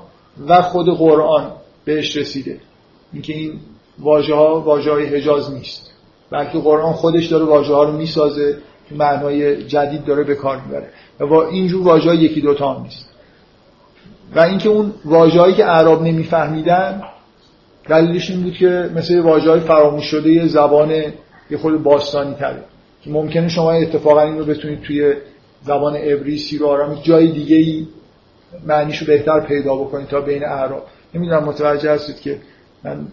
و 0.48 0.62
خود 0.62 0.98
قرآن 0.98 1.50
بهش 1.84 2.16
رسیده. 2.16 2.60
اینکه 3.12 3.32
این 3.32 3.60
واژه 3.98 4.34
ها 4.34 4.60
واژه 4.60 4.92
های 4.92 5.06
حجاز 5.06 5.52
نیست. 5.52 5.90
بلکه 6.30 6.58
قرآن 6.58 6.92
خودش 6.92 7.26
داره 7.26 7.44
واژه 7.44 7.74
ها 7.74 7.84
رو 7.84 7.92
می‌سازه 7.92 8.58
معنای 8.90 9.62
جدید 9.62 10.04
داره 10.04 10.24
به 10.24 10.34
کار 10.34 10.60
می‌بره. 10.60 10.88
و 11.20 11.34
اینجور 11.34 11.82
واژه 11.82 12.16
یکی 12.16 12.40
دوتا 12.40 12.74
هم 12.74 12.82
نیست. 12.82 13.08
و 14.34 14.40
اینکه 14.40 14.68
اون 14.68 14.92
واژه‌ای 15.04 15.54
که 15.54 15.66
اعراب 15.66 16.02
نمیفهمیدن 16.02 17.02
دلیلش 17.88 18.30
این 18.30 18.42
بود 18.42 18.54
که 18.54 18.90
مثل 18.94 19.20
واژه 19.20 19.50
های 19.50 19.60
فراموش 19.60 20.04
شده 20.04 20.46
زبان 20.46 20.90
یه 21.50 21.58
خود 21.58 21.82
باستانی 21.82 22.34
تره. 22.34 22.56
که 22.56 22.75
ممکنه 23.06 23.48
شما 23.48 23.72
اتفاقا 23.72 24.22
این 24.22 24.38
رو 24.38 24.44
بتونید 24.44 24.80
توی 24.82 25.14
زبان 25.62 25.96
عبری 25.96 26.38
سیر 26.38 26.62
و 26.62 26.66
آرامی 26.66 27.00
جای 27.02 27.32
دیگه 27.32 27.56
ای 27.56 27.86
معنیشو 28.66 29.06
بهتر 29.06 29.40
پیدا 29.40 29.74
بکنید 29.74 30.08
تا 30.08 30.20
بین 30.20 30.44
اعراب. 30.44 30.86
نمی‌دونم 31.14 31.44
متوجه 31.44 31.90
هستید 31.90 32.20
که 32.20 32.38
من 32.84 33.06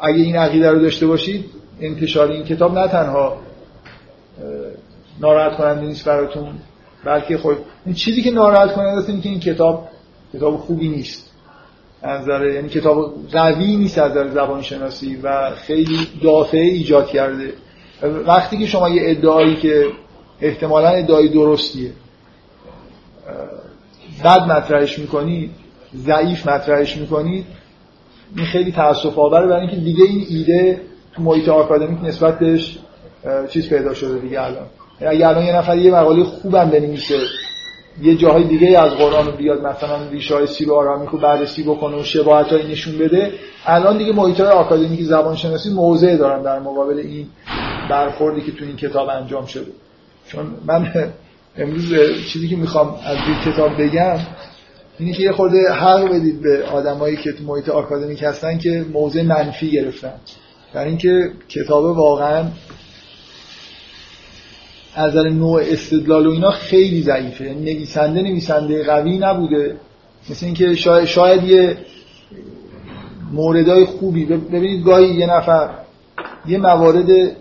اگه 0.00 0.22
این 0.22 0.36
عقیده 0.36 0.70
رو 0.70 0.78
داشته 0.78 1.06
باشید 1.06 1.44
انتشار 1.80 2.30
این 2.30 2.44
کتاب 2.44 2.78
نه 2.78 2.88
تنها 2.88 3.38
ناراحت 5.20 5.56
کننده 5.56 5.86
نیست 5.86 6.04
براتون 6.04 6.48
بلکه 7.04 7.38
خب 7.38 7.54
این 7.86 7.94
چیزی 7.94 8.22
که 8.22 8.30
ناراحت 8.30 8.72
کننده 8.72 8.98
است 8.98 9.22
که 9.22 9.28
این 9.28 9.40
کتاب 9.40 9.88
کتاب 10.34 10.56
خوبی 10.56 10.88
نیست. 10.88 11.30
از 12.02 12.28
یعنی 12.28 12.68
کتاب 12.68 13.14
قوی 13.32 13.76
نیست 13.76 13.98
از 13.98 14.10
نظر 14.10 14.28
زبان 14.28 14.62
شناسی 14.62 15.16
و 15.16 15.50
خیلی 15.50 16.08
دافعه 16.22 16.60
ایجاد 16.60 17.06
کرده. 17.06 17.52
وقتی 18.02 18.58
که 18.58 18.66
شما 18.66 18.88
یه 18.88 19.02
ادعایی 19.04 19.56
که 19.56 19.86
احتمالا 20.40 20.88
ادعای 20.88 21.28
درستیه 21.28 21.92
بد 24.24 24.42
مطرحش 24.42 24.98
می‌کنید 24.98 25.50
ضعیف 25.96 26.48
مطرحش 26.48 26.96
می‌کنید 26.96 27.46
این 28.36 28.46
خیلی 28.46 28.72
تاسف 28.72 29.18
آوره 29.18 29.46
برای 29.46 29.60
اینکه 29.60 29.76
دیگه 29.76 30.04
این 30.04 30.26
ایده 30.28 30.80
تو 31.12 31.22
محیط 31.22 31.48
آکادمیک 31.48 32.04
نسبت 32.04 32.38
بهش 32.38 32.78
چیز 33.50 33.68
پیدا 33.68 33.94
شده 33.94 34.18
دیگه 34.18 34.42
الان. 34.42 34.66
اگه 35.00 35.28
الان 35.28 35.44
یه 35.44 35.56
نفر 35.56 35.78
یه 35.78 35.94
مقاله 35.94 36.24
خوبم 36.24 36.70
بنویسه 36.70 37.18
یه 38.02 38.16
جاهای 38.16 38.44
دیگه 38.44 38.78
از 38.78 38.92
قرآن 38.92 39.30
بیاد 39.30 39.66
مثلا 39.66 40.08
ریشه 40.10 40.34
های 40.34 40.46
سیر 40.46 40.70
و 40.70 40.74
آرامیک 40.74 41.08
رو 41.08 41.18
بررسی 41.18 41.62
بکنه 41.62 41.96
و 41.96 42.02
شباهت 42.02 42.52
نشون 42.52 42.98
بده 42.98 43.32
الان 43.66 43.98
دیگه 43.98 44.12
محیط 44.12 44.40
های 44.40 44.50
آکادمیک 44.50 45.02
زبان 45.02 45.36
شناسی 45.36 45.70
موضع 45.70 46.16
دارن 46.16 46.42
در 46.42 46.58
مقابل 46.58 46.98
این 46.98 47.26
برخوردی 47.90 48.40
که 48.40 48.52
تو 48.52 48.64
این 48.64 48.76
کتاب 48.76 49.08
انجام 49.08 49.46
شده. 49.46 49.72
چون 50.28 50.46
من 50.66 51.12
امروز 51.56 51.94
چیزی 52.32 52.48
که 52.48 52.56
می‌خوام 52.56 52.94
از 53.04 53.16
این 53.26 53.52
کتاب 53.52 53.82
بگم 53.82 54.18
اینه 54.98 55.12
که 55.12 55.22
یه 55.22 55.32
خورده 55.32 55.72
حق 55.72 56.08
بدید 56.08 56.42
به 56.42 56.64
آدمایی 56.64 57.16
که 57.16 57.32
تو 57.32 57.44
محیط 57.44 57.68
آکادمیک 57.68 58.22
هستن 58.22 58.58
که 58.58 58.84
موضع 58.92 59.22
منفی 59.22 59.70
گرفتن. 59.70 60.14
در 60.74 60.84
اینکه 60.84 61.30
کتاب 61.48 61.84
واقعا 61.84 62.44
از 64.94 65.16
نظر 65.16 65.28
نوع 65.28 65.62
استدلال 65.62 66.26
و 66.26 66.30
اینا 66.30 66.50
خیلی 66.50 67.02
ضعیفه. 67.02 67.44
یعنی 67.44 67.60
نویسنده 67.60 68.22
نویسنده 68.22 68.84
قوی 68.84 69.18
نبوده. 69.18 69.76
مثل 70.30 70.46
اینکه 70.46 70.74
شاید, 70.74 71.04
شاید 71.04 71.44
یه 71.44 71.76
موردای 73.32 73.84
خوبی 73.84 74.24
ببینید 74.24 74.84
گاهی 74.84 75.14
یه 75.14 75.26
نفر 75.26 75.70
یه 76.46 76.58
موارد 76.58 77.36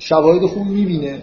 شواهد 0.00 0.46
خوب 0.46 0.66
می‌بینه 0.66 1.22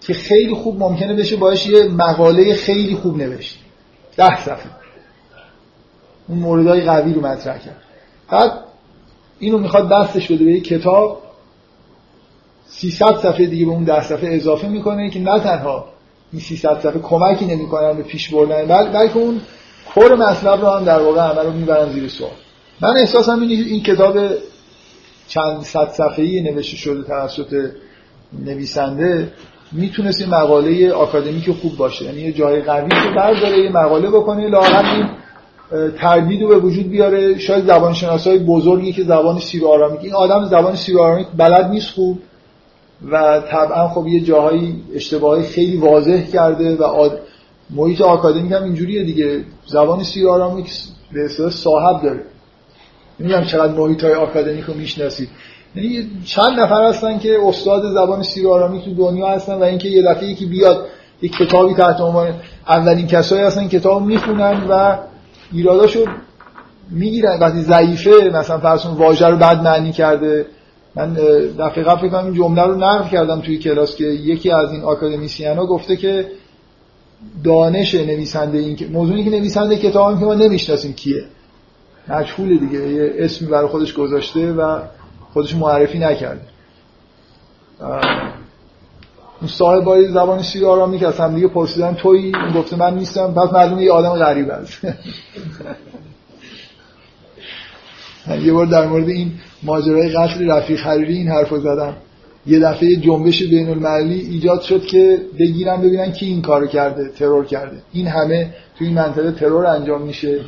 که 0.00 0.14
خیلی 0.14 0.54
خوب 0.54 0.78
ممکنه 0.78 1.14
بشه 1.14 1.36
باش 1.36 1.66
یه 1.66 1.88
مقاله 1.88 2.54
خیلی 2.54 2.94
خوب 2.94 3.16
نوشت. 3.16 3.58
ده 4.16 4.40
صفحه. 4.44 4.70
اون 6.28 6.38
موردهای 6.38 6.80
قوی 6.80 7.12
رو 7.12 7.20
مطرح 7.20 7.58
کرد. 7.58 7.82
بعد 8.30 8.52
اینو 9.38 9.58
می‌خواد 9.58 9.88
دستش 9.88 10.32
بده 10.32 10.44
به 10.44 10.52
یه 10.52 10.60
کتاب. 10.60 11.22
300 12.66 13.16
صفحه 13.22 13.46
دیگه 13.46 13.64
به 13.64 13.70
اون 13.70 13.84
10 13.84 14.02
صفحه 14.02 14.34
اضافه 14.34 14.68
می‌کنه 14.68 15.10
که 15.10 15.20
نه 15.20 15.40
تنها 15.40 15.84
این 16.32 16.40
300 16.40 16.80
صفحه 16.80 17.00
کمکی 17.02 17.44
نمی‌کنن 17.46 17.96
به 17.96 18.02
پیش 18.02 18.34
بردن 18.34 18.66
بل 18.66 18.88
بلکه 18.88 19.16
اون 19.16 19.40
کور 19.94 20.14
مطلب 20.14 20.60
رو 20.60 20.70
هم 20.70 20.84
در 20.84 21.02
واقع 21.02 21.30
همه 21.30 21.42
رو 21.42 21.52
می‌برن 21.52 21.92
زیر 21.92 22.08
سوال. 22.08 22.30
من 22.80 22.96
احساسم 22.96 23.40
اینه 23.40 23.54
این 23.54 23.82
کتاب 23.82 24.18
چند 25.28 25.62
صد 25.62 25.88
صفحه‌ای 25.88 26.40
نوشته 26.40 26.76
شده 26.76 27.02
توسط 27.02 27.70
نویسنده 28.44 29.32
می‌تونست 29.72 30.20
یه 30.20 30.28
مقاله 30.28 30.92
آکادمیک 30.92 31.50
خوب 31.50 31.76
باشه. 31.76 32.04
یعنی 32.04 32.20
یه 32.20 32.32
جای 32.32 32.62
قوی 32.62 32.88
که 32.88 33.10
برداره 33.16 33.58
یه 33.58 33.72
مقاله 33.72 34.10
بکنه 34.10 34.48
لااقل 34.48 34.84
این 34.84 35.06
تردید 35.90 36.42
رو 36.42 36.48
به 36.48 36.58
وجود 36.58 36.88
بیاره. 36.90 37.38
شاید 37.38 37.66
زبان 37.66 37.94
شناسای 37.94 38.38
بزرگی 38.38 38.92
که 38.92 39.02
زبان 39.02 39.38
سیر 39.38 39.66
آرامیک 39.66 40.00
این 40.02 40.14
آدم 40.14 40.44
زبان 40.44 40.74
سیر 40.74 40.98
آرامیک 40.98 41.26
بلد 41.36 41.70
نیست 41.70 41.90
خوب. 41.90 42.18
و 43.10 43.42
طبعا 43.50 43.88
خب 43.88 44.06
یه 44.06 44.20
جاهایی 44.20 44.82
اشتباهی 44.94 45.42
خیلی 45.42 45.76
واضح 45.76 46.30
کرده 46.30 46.76
و 46.76 46.82
آد... 46.82 47.20
محیط 47.70 48.00
آکادمیک 48.00 48.52
هم 48.52 48.62
اینجوریه 48.62 49.04
دیگه. 49.04 49.44
زبان 49.66 50.02
سیر 50.02 50.28
آرامیک 50.28 50.70
به 51.12 51.24
اصطلاح 51.24 51.50
صاحب 51.50 52.02
داره. 52.02 52.20
نمی‌دونم 53.20 53.44
چقدر 53.44 53.72
محیط 53.72 54.04
های 54.04 54.14
آکادمیک 54.14 54.64
رو 54.64 54.74
می‌شناسید. 54.74 55.28
یعنی 55.74 56.10
چند 56.24 56.60
نفر 56.60 56.88
هستن 56.88 57.18
که 57.18 57.38
استاد 57.44 57.82
زبان 57.92 58.22
سیر 58.22 58.48
آرامیک 58.48 58.84
تو 58.84 58.94
دنیا 58.94 59.28
هستن 59.28 59.54
و 59.54 59.62
اینکه 59.62 59.88
یه 59.88 60.02
دفعه 60.02 60.28
یکی 60.28 60.46
بیاد 60.46 60.86
یک 61.22 61.32
کتابی 61.32 61.74
تحت 61.74 62.00
عنوان 62.00 62.34
اولین 62.68 63.06
کسایی 63.06 63.42
هستن 63.42 63.68
کتاب 63.68 64.02
می‌خونن 64.02 64.66
و 64.68 64.98
ایراداشو 65.52 66.04
می‌گیرن. 66.90 67.38
وقتی 67.40 67.60
ضعیفه 67.60 68.10
مثلا 68.32 68.58
فرسون 68.58 68.94
واژه 68.94 69.26
رو 69.26 69.36
بد 69.36 69.62
معنی 69.62 69.92
کرده. 69.92 70.46
من 70.96 71.12
دفعه 71.58 71.84
قبل 71.84 72.08
فکر 72.08 72.16
این 72.16 72.34
جمله 72.34 72.62
رو 72.62 72.74
نقل 72.74 73.08
کردم 73.08 73.40
توی 73.40 73.58
کلاس 73.58 73.96
که 73.96 74.04
یکی 74.04 74.50
از 74.50 74.72
این 74.72 74.82
آکادمیسیان 74.82 75.56
ها 75.56 75.66
گفته 75.66 75.96
که 75.96 76.26
دانش 77.44 77.94
نویسنده 77.94 78.58
این 78.58 78.76
که 78.76 78.86
موضوعی 78.86 79.24
که 79.24 79.30
نویسنده 79.30 79.76
کتاب 79.76 80.18
که 80.18 80.24
ما 80.24 80.34
نمی‌شناسیم 80.34 80.92
کیه. 80.92 81.24
مجهول 82.08 82.58
دیگه. 82.58 82.88
یه 82.88 83.14
اسمی 83.18 83.48
برای 83.48 83.68
خودش 83.68 83.94
گذاشته 83.94 84.52
و 84.52 84.80
خودش 85.32 85.54
معرفی 85.54 85.98
نکرده. 85.98 86.40
اون 89.40 89.50
صاحب 89.50 89.84
با 89.84 90.02
زبان 90.02 90.44
آرامی 90.66 90.98
که 90.98 91.06
از 91.06 91.20
هم 91.20 91.34
دیگه 91.34 91.48
پرسیدن 91.48 91.94
تویی؟ 91.94 92.24
این 92.24 92.52
گفته 92.54 92.76
من 92.76 92.94
نیستم. 92.94 93.34
پس 93.34 93.52
معلومه 93.52 93.82
یه 93.82 93.92
آدم 93.92 94.12
غریب 94.12 94.50
است 94.50 94.84
یه 98.44 98.52
بار 98.52 98.66
در 98.66 98.86
مورد 98.86 99.08
این 99.08 99.32
ماجرای 99.62 100.08
قتل 100.08 100.50
رفیق 100.50 100.80
حریری 100.80 101.16
این 101.16 101.28
حرفو 101.28 101.58
زدم. 101.58 101.96
یه 102.46 102.58
دفعه 102.58 102.96
جنبش 102.96 103.42
بین 103.42 103.68
المللی 103.68 104.20
ایجاد 104.20 104.60
شد 104.60 104.84
که 104.84 105.18
بگیرن 105.38 105.80
ببینن 105.80 106.12
کی 106.12 106.26
این 106.26 106.42
کارو 106.42 106.66
کرده 106.66 107.08
ترور 107.08 107.44
کرده. 107.44 107.76
این 107.92 108.06
همه 108.06 108.54
توی 108.78 108.86
این 108.86 108.96
منطقه 108.96 109.32
ترور 109.32 109.66
انجام 109.66 110.02
میشه. 110.02 110.40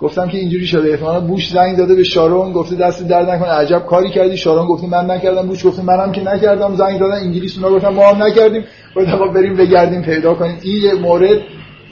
گفتم 0.00 0.28
که 0.28 0.38
اینجوری 0.38 0.66
شده. 0.66 0.90
احتمالاً 0.90 1.20
بوش 1.20 1.50
زنگ 1.52 1.76
داده 1.76 1.94
به 1.94 2.04
شارون 2.04 2.52
گفته 2.52 2.76
دست 2.76 3.08
درد 3.08 3.30
نکنه. 3.30 3.48
عجب 3.48 3.86
کاری 3.86 4.10
کردی؟ 4.10 4.36
شارون 4.36 4.66
گفته 4.66 4.86
من 4.86 5.10
نکردم. 5.10 5.46
بوش 5.46 5.66
گفته 5.66 5.82
منم 5.82 6.12
که 6.12 6.20
نکردم. 6.20 6.76
زنگ 6.76 7.00
دادن 7.00 7.14
انگلیس 7.14 7.58
اونا 7.58 7.76
گفتن 7.76 7.88
ما 7.88 8.08
هم 8.08 8.22
نکردیم. 8.22 8.64
گفتم 8.96 9.32
بریم 9.32 9.56
بگردیم 9.56 10.02
پیدا 10.02 10.34
کنیم. 10.34 10.58
این 10.62 10.82
یه 10.82 10.94
مورد 10.94 11.38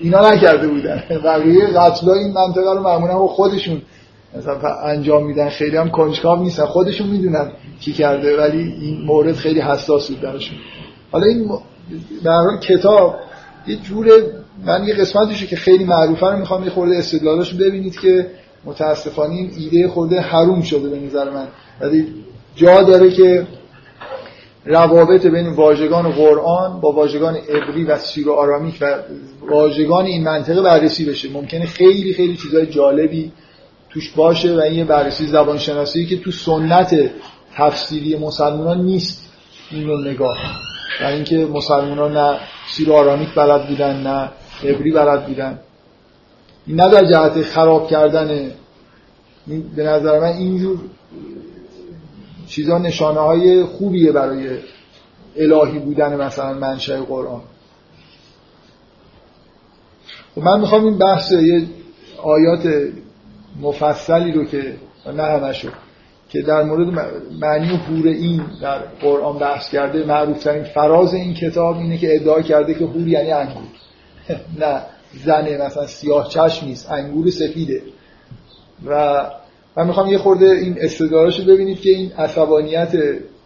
اینا 0.00 0.30
نکرده 0.32 0.68
بودن. 0.68 1.02
بقیه 1.24 1.66
قتلای 1.66 2.18
این 2.18 2.32
منطقه 2.32 2.74
رو 2.74 2.82
معمولا 2.82 3.18
خودشون 3.18 3.82
مثلا 4.36 4.58
انجام 4.84 5.26
میدن. 5.26 5.48
خیلی 5.48 5.76
هم 5.76 5.90
کنجکاو 5.90 6.42
نیستن. 6.42 6.64
خودشون 6.64 7.06
می‌دونن 7.06 7.52
کی 7.80 7.92
کرده 7.92 8.36
ولی 8.36 8.74
این 8.80 9.04
مورد 9.06 9.34
خیلی 9.34 9.60
حساس 9.60 10.10
بود 10.10 10.42
حالا 11.12 11.26
این 11.26 11.48
در 12.24 12.40
کتاب 12.68 13.14
یه 13.66 13.76
جور 13.76 14.08
من 14.66 14.84
یه 14.84 14.94
قسمتیشه 14.94 15.46
که 15.46 15.56
خیلی 15.56 15.84
معروفه 15.84 16.26
رو 16.26 16.38
می‌خوام 16.38 16.64
یه 16.64 16.70
خورده 16.70 16.98
استدلالاشو 16.98 17.56
ببینید 17.56 18.00
که 18.00 18.30
متاسفانه 18.64 19.34
این 19.34 19.50
ایده 19.58 19.88
خورده 19.88 20.20
حروم 20.20 20.62
شده 20.62 20.88
به 20.88 21.00
نظر 21.00 21.30
من. 21.30 21.46
ولی 21.80 22.06
جا 22.56 22.82
داره 22.82 23.10
که 23.10 23.46
روابط 24.64 25.26
بین 25.26 25.48
واژگان 25.48 26.12
قرآن 26.12 26.80
با 26.80 26.92
واژگان 26.92 27.36
عبری 27.36 27.84
و 27.84 27.98
سیر 27.98 28.28
و 28.28 28.32
آرامیک 28.32 28.78
و 28.80 28.94
واژگان 29.50 30.04
این 30.04 30.24
منطقه 30.24 30.62
بررسی 30.62 31.04
بشه. 31.04 31.30
ممکنه 31.30 31.66
خیلی 31.66 32.14
خیلی 32.14 32.36
چیزای 32.36 32.66
جالبی 32.66 33.32
توش 33.90 34.10
باشه 34.10 34.56
و 34.56 34.60
این 34.60 34.74
یه 34.74 34.84
بررسی 34.84 35.26
زبان 35.26 35.58
شناسی 35.58 36.06
که 36.06 36.18
تو 36.18 36.30
سنت 36.30 37.10
تفسیری 37.56 38.16
مسلمان 38.16 38.80
نیست. 38.80 39.30
این 39.70 39.88
رو 39.88 40.00
نگاه. 40.00 40.36
و 41.02 41.04
اینکه 41.04 41.36
مسلمان 41.36 42.16
نه 42.16 42.38
سیر 42.66 42.92
آرامیک 42.92 43.34
بلد 43.34 43.68
بودن 43.68 44.02
نه 44.02 44.30
عبری 44.64 44.92
بلد 44.92 45.26
بودن. 45.26 45.58
این 46.66 46.80
نه 46.80 46.88
در 46.88 47.04
جهت 47.04 47.42
خراب 47.42 47.88
کردن. 47.88 48.50
به 49.76 49.82
نظر 49.82 50.20
من 50.20 50.36
اینجور 50.36 50.78
چیزا 52.46 52.78
نشانه 52.78 53.20
های 53.20 53.64
خوبیه 53.64 54.12
برای 54.12 54.58
الهی 55.36 55.78
بودن 55.78 56.16
مثلا 56.16 56.54
منشأ 56.54 57.00
قرآن. 57.00 57.40
و 60.36 60.40
خب 60.40 60.46
من 60.46 60.60
می‌خوام 60.60 60.84
این 60.84 60.98
بحث 60.98 61.32
یه 61.32 61.66
آیات 62.22 62.88
مفصلی 63.60 64.32
رو 64.32 64.44
که 64.44 64.76
نه 65.16 65.22
همشو 65.22 65.68
که 66.28 66.42
در 66.42 66.62
مورد 66.62 67.14
معنی 67.40 67.76
حور 67.76 68.06
این 68.06 68.44
در 68.62 68.78
قرآن 68.78 69.38
بحث 69.38 69.70
کرده 69.70 70.06
معروف 70.06 70.44
ترین 70.44 70.64
فراز 70.64 71.14
این 71.14 71.34
کتاب 71.34 71.76
اینه 71.76 71.98
که 71.98 72.14
ادعا 72.14 72.42
کرده 72.42 72.74
که 72.74 72.84
حور 72.84 73.08
یعنی 73.08 73.32
انگور. 73.32 73.62
نه 74.60 74.82
زنه 75.24 75.66
مثلا 75.66 75.86
سیاه 75.86 76.28
چشم 76.28 76.66
نیست 76.66 76.90
انگور 76.90 77.30
سفیده. 77.30 77.82
و 78.86 79.24
من 79.76 79.86
می‌خوام 79.86 80.08
یه 80.08 80.18
خورده 80.18 80.46
این 80.46 80.76
استداراشو 80.80 81.44
ببینید 81.44 81.80
که 81.80 81.90
این 81.90 82.12
عصبانیت 82.12 82.92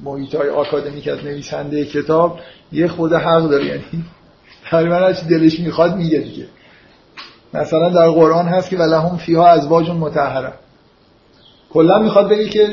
محیط 0.01 0.35
های 0.35 0.49
آکادمیک 0.49 1.09
از 1.09 1.25
نویسنده 1.25 1.85
کتاب 1.85 2.39
یه 2.73 2.89
خورده 2.89 3.17
حق 3.17 3.49
داره. 3.49 3.67
یعنی 3.67 3.85
تقریبا 4.71 4.95
هرچی 4.95 5.27
دلش 5.27 5.61
می‌خواد 5.61 5.97
میگه 5.97 6.19
دیگه. 6.19 6.47
مثلا 7.55 7.91
در 7.91 8.11
قرآن 8.11 8.49
هست 8.49 8.71
که 8.71 8.77
ولهم 8.77 9.17
فیها 9.17 9.47
ازواج 9.47 9.91
متحره 9.91 10.53
کلا 11.71 11.99
می‌خواد 11.99 12.29
بگه 12.29 12.49
که 12.49 12.69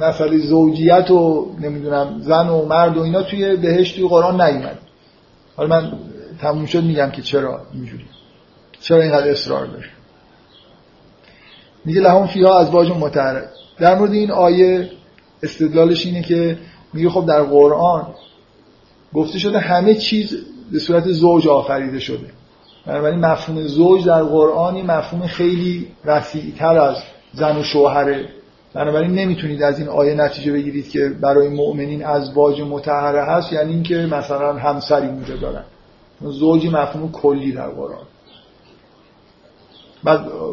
مسئله 0.00 0.38
زوجیت 0.38 1.10
و 1.10 1.50
نمی‌دونم 1.60 2.16
زن 2.20 2.48
و 2.48 2.64
مرد 2.66 2.96
و 2.96 3.02
اینا 3.02 3.22
توی 3.22 3.56
بهش 3.56 3.92
توی 3.92 4.08
قرآن 4.08 4.40
نیومد. 4.40 4.78
حالا 5.56 5.68
من 5.68 5.92
تموم 6.40 6.66
شد 6.66 6.84
میگم 6.84 7.10
که 7.10 7.22
چرا 7.22 7.66
اینجوری؟ 7.72 8.04
چرا 8.80 9.02
اینقدر 9.02 9.30
اصرار 9.30 9.66
داره 9.66 9.88
میگه 11.84 12.00
لهم 12.00 12.26
فیها 12.26 12.58
از 12.58 12.70
باج 12.70 12.90
متحره 12.90 13.48
در 13.78 13.98
مورد 13.98 14.12
این 14.12 14.30
آیه 14.30 14.90
استدلالش 15.42 16.06
اینه 16.06 16.22
که 16.22 16.58
میگه 16.92 17.10
خب 17.10 17.26
در 17.26 17.42
قرآن 17.42 18.06
گفته 19.14 19.38
شده 19.38 19.58
همه 19.58 19.94
چیز 19.94 20.36
به 20.72 20.78
صورت 20.78 21.08
زوج 21.08 21.48
آفریده 21.48 21.98
شده. 21.98 22.26
بنابراین 22.86 23.20
مفهوم 23.20 23.62
زوج 23.62 24.06
در 24.06 24.22
قرآن 24.22 24.82
مفهوم 24.82 25.26
خیلی 25.26 25.88
وسیعتر 26.04 26.78
از 26.78 26.96
زن 27.32 27.56
و 27.56 27.62
شوهره. 27.62 28.28
بنابراین 28.74 29.10
نمی‌تونید 29.10 29.62
از 29.62 29.78
این 29.78 29.88
آیه 29.88 30.14
نتیجه 30.14 30.52
بگیرید 30.52 30.88
که 30.90 31.08
برای 31.20 31.48
مؤمنین 31.48 32.04
از 32.04 32.34
باج 32.34 32.60
متحره 32.60 33.24
هست 33.24 33.52
یعنی 33.52 33.72
اینکه 33.72 33.94
مثلا 33.94 34.52
همسری 34.52 35.06
اونجا 35.06 35.36
دارن. 35.36 35.64
زوج 36.20 36.66
مفهوم 36.66 37.12
کلی 37.12 37.52
در 37.52 37.68
قرآن. 37.68 38.06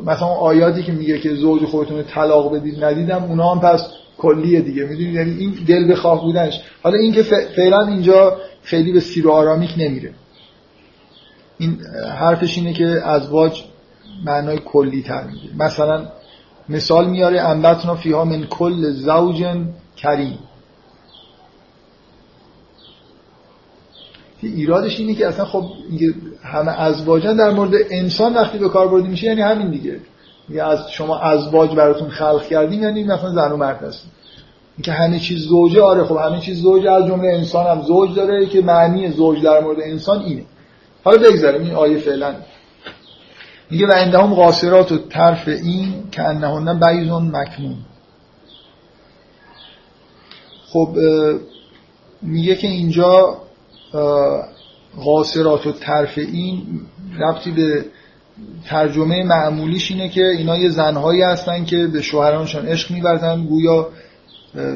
مثلا 0.05 0.27
آیاتی 0.27 0.83
که 0.83 0.91
میگه 0.91 1.19
که 1.19 1.35
زوج 1.35 1.65
خودتون 1.65 2.03
طلاق 2.03 2.55
بدید 2.55 2.83
ندیدم 2.83 3.23
اونا 3.23 3.51
هم 3.51 3.59
پس 3.59 3.87
کلیه 4.17 4.61
دیگه. 4.61 4.83
می‌دونید 4.83 5.13
یعنی 5.13 5.31
این 5.31 5.51
دل 5.67 5.91
بخواه 5.91 6.21
بودنش. 6.21 6.61
حالا 6.83 6.97
اینکه 6.97 7.23
فعلا 7.55 7.85
اینجا 7.85 8.37
خیلی 8.63 8.91
به 8.91 8.99
سیر 8.99 9.27
و 9.27 9.31
آرامیک 9.31 9.73
نمیره. 9.77 10.13
این 11.57 11.79
حرفش 12.19 12.57
اینه 12.57 12.73
که 12.73 12.85
ازواج 12.85 13.63
معنای 14.25 14.57
کلی 14.65 15.03
تر 15.03 15.23
میگه. 15.23 15.49
مثلا 15.57 16.07
مثال 16.69 17.09
میاره 17.09 17.41
انبتنا 17.41 17.95
فیها 17.95 18.25
من 18.25 18.43
کل 18.43 18.91
زوج 18.91 19.45
کریم. 19.97 20.39
ایرادش 24.47 24.99
اینه 24.99 25.15
که 25.15 25.27
اصلا 25.27 25.45
خب 25.45 25.63
همه 26.43 26.81
ازواجن 26.81 27.37
در 27.37 27.51
مورد 27.51 27.71
انسان 27.89 28.33
وقتی 28.33 28.57
به 28.57 28.69
کار 28.69 28.87
بردی 28.87 29.07
میشه 29.07 29.27
یعنی 29.27 29.41
همین 29.41 29.71
دیگه. 29.71 29.99
میگه 30.47 30.63
از 30.63 30.91
شما 30.91 31.19
ازواج 31.19 31.75
براتون 31.75 32.09
خلق 32.09 32.47
کردیم 32.47 32.83
یعنی 32.83 33.03
مثلا 33.03 33.29
زن 33.29 33.51
و 33.51 33.57
مرد 33.57 33.83
هست 33.83 34.05
اینکه 34.77 34.91
همه 34.91 35.19
چیز 35.19 35.39
زوجه 35.39 35.81
آره 35.81 36.03
خب 36.03 36.17
همه 36.17 36.39
چیز 36.39 36.61
زوجه 36.61 36.91
از 36.91 37.05
جمله 37.07 37.33
انسان 37.33 37.65
هم 37.77 37.81
زوج 37.81 38.15
داره 38.15 38.45
که 38.45 38.61
معنی 38.61 39.09
زوج 39.11 39.43
در 39.43 39.61
مورد 39.61 39.77
انسان 39.81 40.19
اینه. 40.19 40.43
حالا 41.03 41.17
بگذاریم 41.17 41.61
این 41.61 41.75
آیه 41.75 41.97
فعلا. 41.97 42.35
میگه 43.71 43.87
و 43.87 43.91
عندهم 43.91 44.33
قاصرات 44.33 44.91
و 44.91 44.97
طرف 44.97 45.47
این 45.47 45.93
که 46.11 46.21
انهن 46.21 46.79
بیزون 46.79 47.31
مکنون 47.35 47.77
خب 50.67 50.97
میگه 52.21 52.55
که 52.55 52.67
اینجا 52.67 53.37
قاصرات 55.05 55.67
و 55.67 55.71
طرف 55.71 56.17
این 56.17 56.81
ربطی 57.19 57.51
به 57.51 57.85
ترجمه 58.65 59.23
معمولیش 59.23 59.91
اینه 59.91 60.09
که 60.09 60.25
اینا 60.25 60.57
یه 60.57 60.69
زنهایی 60.69 61.21
هستن 61.21 61.65
که 61.65 61.87
به 61.87 62.01
شوهرانشان 62.01 62.67
عشق 62.67 62.91
میورزن. 62.91 63.45
گویا 63.45 63.89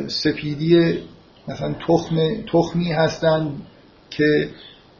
سپیدی 0.07 0.99
مثلا 1.47 1.75
تخم 1.87 2.15
تخمی 2.51 2.91
هستن 2.91 3.51
که 4.09 4.49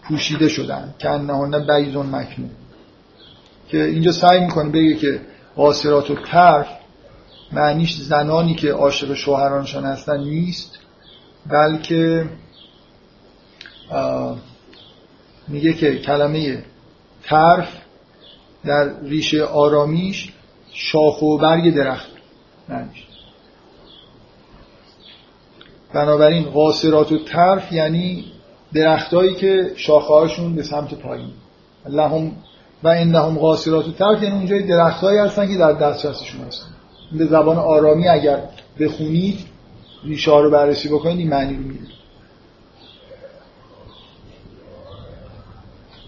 پوشیده 0.04 0.48
شدن. 0.48 0.94
که 1.00 1.10
انهان 1.10 1.68
بیزون 1.68 2.06
مکنون. 2.06 2.50
که 3.68 3.84
اینجا 3.84 4.12
سعی 4.12 4.40
می‌کنه 4.40 4.70
بگه 4.70 4.96
که 4.96 5.22
قاصرات 5.56 6.12
و 6.12 6.16
طرف 6.16 6.68
معنیش 7.52 7.98
زنانی 8.02 8.56
که 8.56 8.72
عاشق 8.72 9.14
شوهرانشان 9.14 9.86
هستن 9.86 10.20
نیست 10.20 10.80
بلکه 11.50 12.30
میگه 15.48 15.74
که 15.74 15.98
کلمه 15.98 16.64
طرف 17.24 17.68
در 18.66 19.00
ریشه 19.02 19.44
آرامیش 19.44 20.34
شاخ 20.74 21.22
و 21.22 21.38
برگ 21.38 21.76
درخت 21.76 22.10
معنیش 22.70 23.08
بنابراین 25.94 26.44
قاصرات 26.44 27.12
و 27.12 27.18
طرف 27.18 27.74
یعنی 27.74 28.26
درختهایی 28.74 29.36
که 29.36 29.72
شاخهاشون 29.76 30.56
به 30.56 30.64
سمت 30.64 30.94
پایین. 30.94 31.30
لهم 31.90 32.32
و 32.84 32.88
انهم 32.88 33.38
قاصرات 33.38 33.88
و 33.88 33.92
طرف 33.92 34.24
یعنی 34.24 34.36
اونجای 34.36 34.64
درختهایی 34.64 35.20
هستن 35.20 35.48
که 35.48 35.58
در 35.58 35.72
دسترسشون 35.74 36.42
هستن. 36.42 36.68
به 37.12 37.26
زبان 37.26 37.58
آرامی 37.58 38.08
اگر 38.08 38.42
بخونید 38.80 39.40
ریشه 40.04 40.32
رو 40.32 40.52
بررسی 40.52 40.90
بکنید 40.90 41.20
این 41.20 41.30
معنی 41.30 41.58
رو 41.58 41.64
میده 41.64 41.97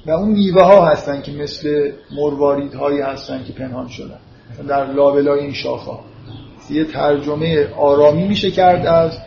و 0.09 0.11
اون 0.11 0.29
میوه 0.29 0.63
ها 0.63 0.85
هستن 0.85 1.21
که 1.21 1.31
مثل 1.31 1.91
مروارید 2.11 2.73
هایی 2.73 3.01
هستن 3.01 3.43
که 3.43 3.53
پنهان 3.53 3.87
شدن. 3.87 4.19
در 4.67 4.85
لابلای 4.85 5.39
این 5.39 5.53
شاخ 5.53 5.87
ها 5.87 5.99
یه 6.69 6.85
ترجمه 6.85 7.73
آرامی 7.73 8.27
میشه 8.27 8.51
کرد 8.51 8.85
از 8.85 9.17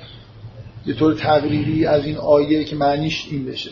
یه 0.87 0.95
طور 0.95 1.15
تقریری 1.15 1.87
از 1.87 2.05
این 2.05 2.17
آیه 2.17 2.65
که 2.65 2.77
معنیش 2.77 3.29
این 3.31 3.47
بشه. 3.47 3.71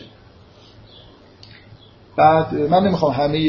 بعد 2.17 2.55
من 2.55 2.83
نمی‌خوام 2.87 3.13
همه 3.13 3.39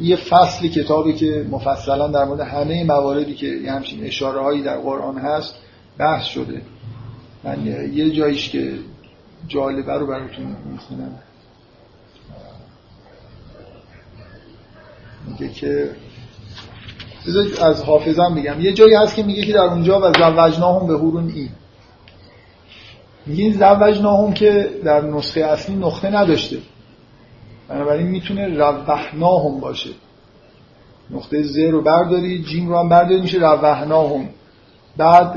یه 0.00 0.16
فصل 0.16 0.68
کتابی 0.68 1.12
که 1.12 1.46
مفصلا 1.50 2.08
در 2.08 2.24
مورد 2.24 2.40
همه 2.40 2.84
مواردی 2.84 3.34
که 3.34 3.46
یه 3.46 3.72
همچین 3.72 4.04
اشاره 4.04 4.40
هایی 4.40 4.62
در 4.62 4.78
قرآن 4.78 5.18
هست 5.18 5.54
بحث 5.98 6.24
شده. 6.24 6.62
من 7.44 7.66
یه 7.92 8.10
جاییش 8.10 8.48
که 8.48 8.72
جالبه 9.48 9.92
رو 9.92 10.06
براتون 10.06 10.56
می‌خونم. 10.72 11.18
میگه 15.28 15.48
که 15.48 15.90
از 17.62 17.82
حافظم 17.84 18.34
بگم 18.34 18.60
یه 18.60 18.72
جایی 18.72 18.94
هست 18.94 19.14
که 19.14 19.22
میگه 19.22 19.42
که 19.42 19.52
در 19.52 19.60
اونجا 19.60 20.00
و 20.00 20.12
زوجناهم 20.12 20.86
به 20.86 20.94
هورون 20.94 21.32
این 21.34 21.48
میگه 23.26 23.44
این 23.44 23.52
زوجناهم 23.52 24.32
که 24.32 24.70
در 24.84 25.00
نسخه 25.00 25.40
اصلی 25.40 25.76
نقطه 25.76 26.10
نداشته. 26.10 26.56
بنابراین 27.68 28.06
می‌تونه 28.06 28.48
روحناهم 28.48 29.60
باشه. 29.60 29.90
نقطه 31.10 31.42
ز 31.42 31.58
رو 31.58 31.82
برداری 31.82 32.42
جیم 32.42 32.68
رو 32.68 32.78
هم 32.78 32.88
برداری 32.88 33.20
میشه 33.20 33.38
روحناهم. 33.38 34.28
بعد 34.96 35.36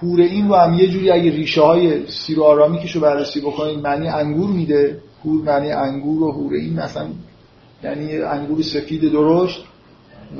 هور 0.00 0.20
این 0.20 0.48
رو 0.48 0.54
هم 0.54 0.74
یه 0.74 0.88
جوری 0.88 1.10
اگه 1.10 1.30
ریشه 1.30 1.62
های 1.62 2.06
سیر 2.06 2.40
و 2.40 2.44
آرامیکش 2.44 2.92
رو 2.92 3.00
بررسی 3.00 3.40
بکنید 3.40 3.78
معنی 3.78 4.08
انگور 4.08 4.50
میده. 4.50 5.00
هور 5.24 5.42
معنی 5.42 5.72
انگور 5.72 6.22
و 6.22 6.32
هور 6.32 6.54
این 6.54 6.80
مثلا 6.80 7.06
یعنی 7.84 8.16
انگور 8.16 8.62
سفید 8.62 9.12
درشت 9.12 9.64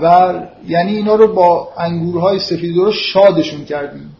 و 0.03 0.35
یعنی 0.67 0.97
اینا 0.97 1.15
رو 1.15 1.35
با 1.35 1.69
انگورهای 1.79 2.39
سفید 2.39 2.77
درشت 2.77 3.03
شادشون 3.13 3.65
کردیم. 3.65 4.17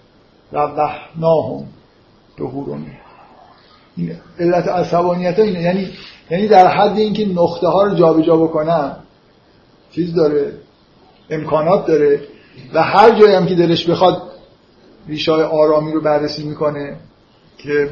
روحناهم 0.53 1.65
به 2.39 2.49
هورون 2.49 2.87
این 3.97 4.17
علت 4.39 4.69
عصبانیت 4.69 5.39
ها 5.39 5.45
اینه. 5.45 5.63
یعنی 5.63 5.89
یعنی 6.31 6.49
در 6.49 6.67
حد 6.67 6.99
اینکه 6.99 7.27
نقطه 7.27 7.69
ها 7.69 7.83
رو 7.83 7.95
جابجا 7.95 8.37
بکنم 8.37 8.97
چیز 9.91 10.15
داره 10.15 10.53
امکانات 11.31 11.87
داره 11.87 12.21
و 12.75 12.83
هر 12.83 13.21
جایی 13.21 13.35
هم 13.35 13.47
که 13.47 13.55
دلش 13.55 13.89
بخواد 13.89 14.23
ریشای 15.09 15.43
آرامی 15.43 15.93
رو 15.93 16.01
بررسی 16.01 16.45
می‌کنه 16.45 16.97
که 17.59 17.91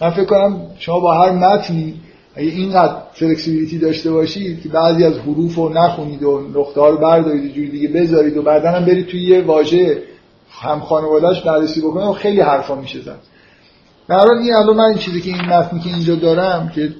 من 0.00 0.10
فکر 0.10 0.24
کنم 0.24 0.66
شما 0.78 1.00
با 1.00 1.14
هر 1.14 1.30
متنی 1.30 2.00
اگه 2.38 2.50
اینقدر 2.50 2.96
فلکسیبیلیتی 3.12 3.78
داشته 3.78 4.10
باشید 4.10 4.62
که 4.62 4.68
بعضی 4.68 5.04
از 5.04 5.18
حروف 5.18 5.54
رو 5.54 5.68
نخونید 5.68 6.22
و 6.22 6.40
نقطه 6.54 6.80
ها 6.80 6.88
رو 6.88 6.96
بردارید 6.96 7.44
و 7.44 7.48
جوری 7.54 7.70
دیگه 7.70 7.88
بذارید 7.88 8.36
و 8.36 8.42
بعدا 8.42 8.70
هم 8.70 8.84
برید 8.84 9.06
توی 9.06 9.22
یه 9.22 9.42
واژه 9.42 10.02
هم 10.50 10.80
خانوادهش 10.80 11.40
بررسی 11.40 11.80
بکنید 11.80 12.08
و 12.08 12.12
خیلی 12.12 12.40
حرفا 12.40 12.74
میشه 12.74 13.00
زد. 13.00 13.18
در 14.08 14.16
این 14.16 14.54
الان 14.54 14.76
من 14.76 14.84
این 14.84 14.98
چیزی 14.98 15.20
که 15.20 15.30
این 15.30 15.40
متنی 15.40 15.80
که 15.80 15.90
اینجا 15.90 16.14
دارم 16.14 16.68
که 16.74 16.94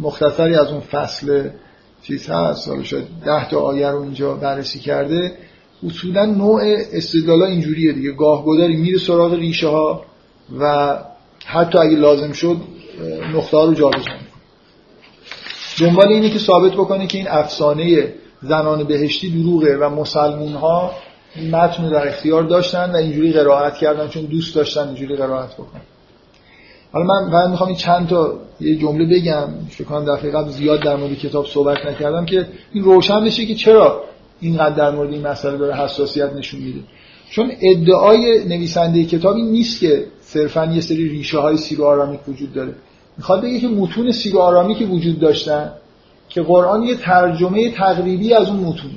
مختصری 0.00 0.54
از 0.54 0.72
اون 0.72 0.80
فصل 0.80 1.48
چیز 2.02 2.30
هست 2.30 2.68
حالا 2.68 2.82
شاید 2.82 3.06
ده 3.24 3.48
تا 3.48 3.60
آیه 3.60 3.90
رو 3.90 4.02
اینجا 4.02 4.34
بررسی 4.34 4.78
کرده 4.78 5.32
اصولا 5.86 6.24
نوع 6.24 6.62
استدلال 6.92 7.42
اینجوریه 7.42 7.92
دیگه. 7.92 8.12
گاه 8.12 8.44
میره 8.66 8.98
سراغ 8.98 9.34
ریشه 9.34 9.68
ها 9.68 10.04
و 10.60 10.96
حتی 11.46 11.78
اگه 11.78 11.96
لازم 11.96 12.32
شد 12.32 12.56
نقطه 13.34 13.56
ها 13.56 13.64
رو 13.64 13.74
جابجا 13.74 14.25
دنبال 15.80 16.08
اینه 16.08 16.30
که 16.30 16.38
ثابت 16.38 16.72
بکنه 16.72 17.06
که 17.06 17.18
این 17.18 17.28
افسانه 17.28 18.14
زنان 18.42 18.84
بهشتی 18.84 19.42
دروغه 19.42 19.76
و 19.76 19.88
مسلمون 19.88 20.52
ها 20.52 20.92
متن 21.52 21.88
در 21.88 22.08
اختیار 22.08 22.42
داشتن 22.42 22.92
و 22.92 22.96
اینجوری 22.96 23.32
قرائت 23.32 23.76
کردن 23.76 24.08
چون 24.08 24.24
دوست 24.24 24.54
داشتن 24.54 24.86
اینجوری 24.86 25.16
قرائت 25.16 25.54
بکنن. 25.54 25.80
حالا 26.92 27.04
من 27.06 27.30
فقط 27.30 27.50
می‌خوام 27.50 27.68
این 27.68 27.78
چند 27.78 28.08
تا 28.08 28.34
یه 28.60 28.76
جمله 28.76 29.04
بگم 29.04 29.48
فکر 29.70 29.84
کنم 29.84 30.14
دفعه 30.14 30.48
زیاد 30.48 30.82
در 30.82 30.96
مورد 30.96 31.18
کتاب 31.18 31.46
صحبت 31.46 31.86
نکردم 31.86 32.24
که 32.24 32.46
این 32.72 32.84
روشن 32.84 33.24
بشه 33.24 33.46
که 33.46 33.54
چرا 33.54 34.04
اینقدر 34.40 34.74
در 34.74 34.90
مورد 34.90 35.12
این 35.12 35.26
مسئله 35.26 35.56
داره 35.56 35.74
حساسیت 35.74 36.32
نشون 36.32 36.60
میده. 36.60 36.80
چون 37.30 37.52
ادعای 37.60 38.44
نویسنده 38.44 39.04
کتابی 39.04 39.42
نیست 39.42 39.80
که 39.80 40.06
صرفا 40.20 40.64
یه 40.64 40.80
سری 40.80 41.08
ریشه 41.08 41.38
های 41.38 41.56
سیر 41.56 41.80
و 41.80 41.84
آرامیک 41.84 42.28
وجود 42.28 42.52
داره. 42.52 42.74
می‌خواد 43.18 43.42
بگه 43.42 43.60
که 43.60 43.68
متون 43.68 44.12
سیر 44.12 44.36
و 44.36 44.38
آرامیک 44.38 44.90
وجود 44.90 45.20
داشتن 45.20 45.72
که 46.28 46.42
قرآن 46.42 46.82
یه 46.82 46.96
ترجمه 46.96 47.70
تقریبی 47.70 48.34
از 48.34 48.48
اون 48.48 48.60
متون 48.60 48.90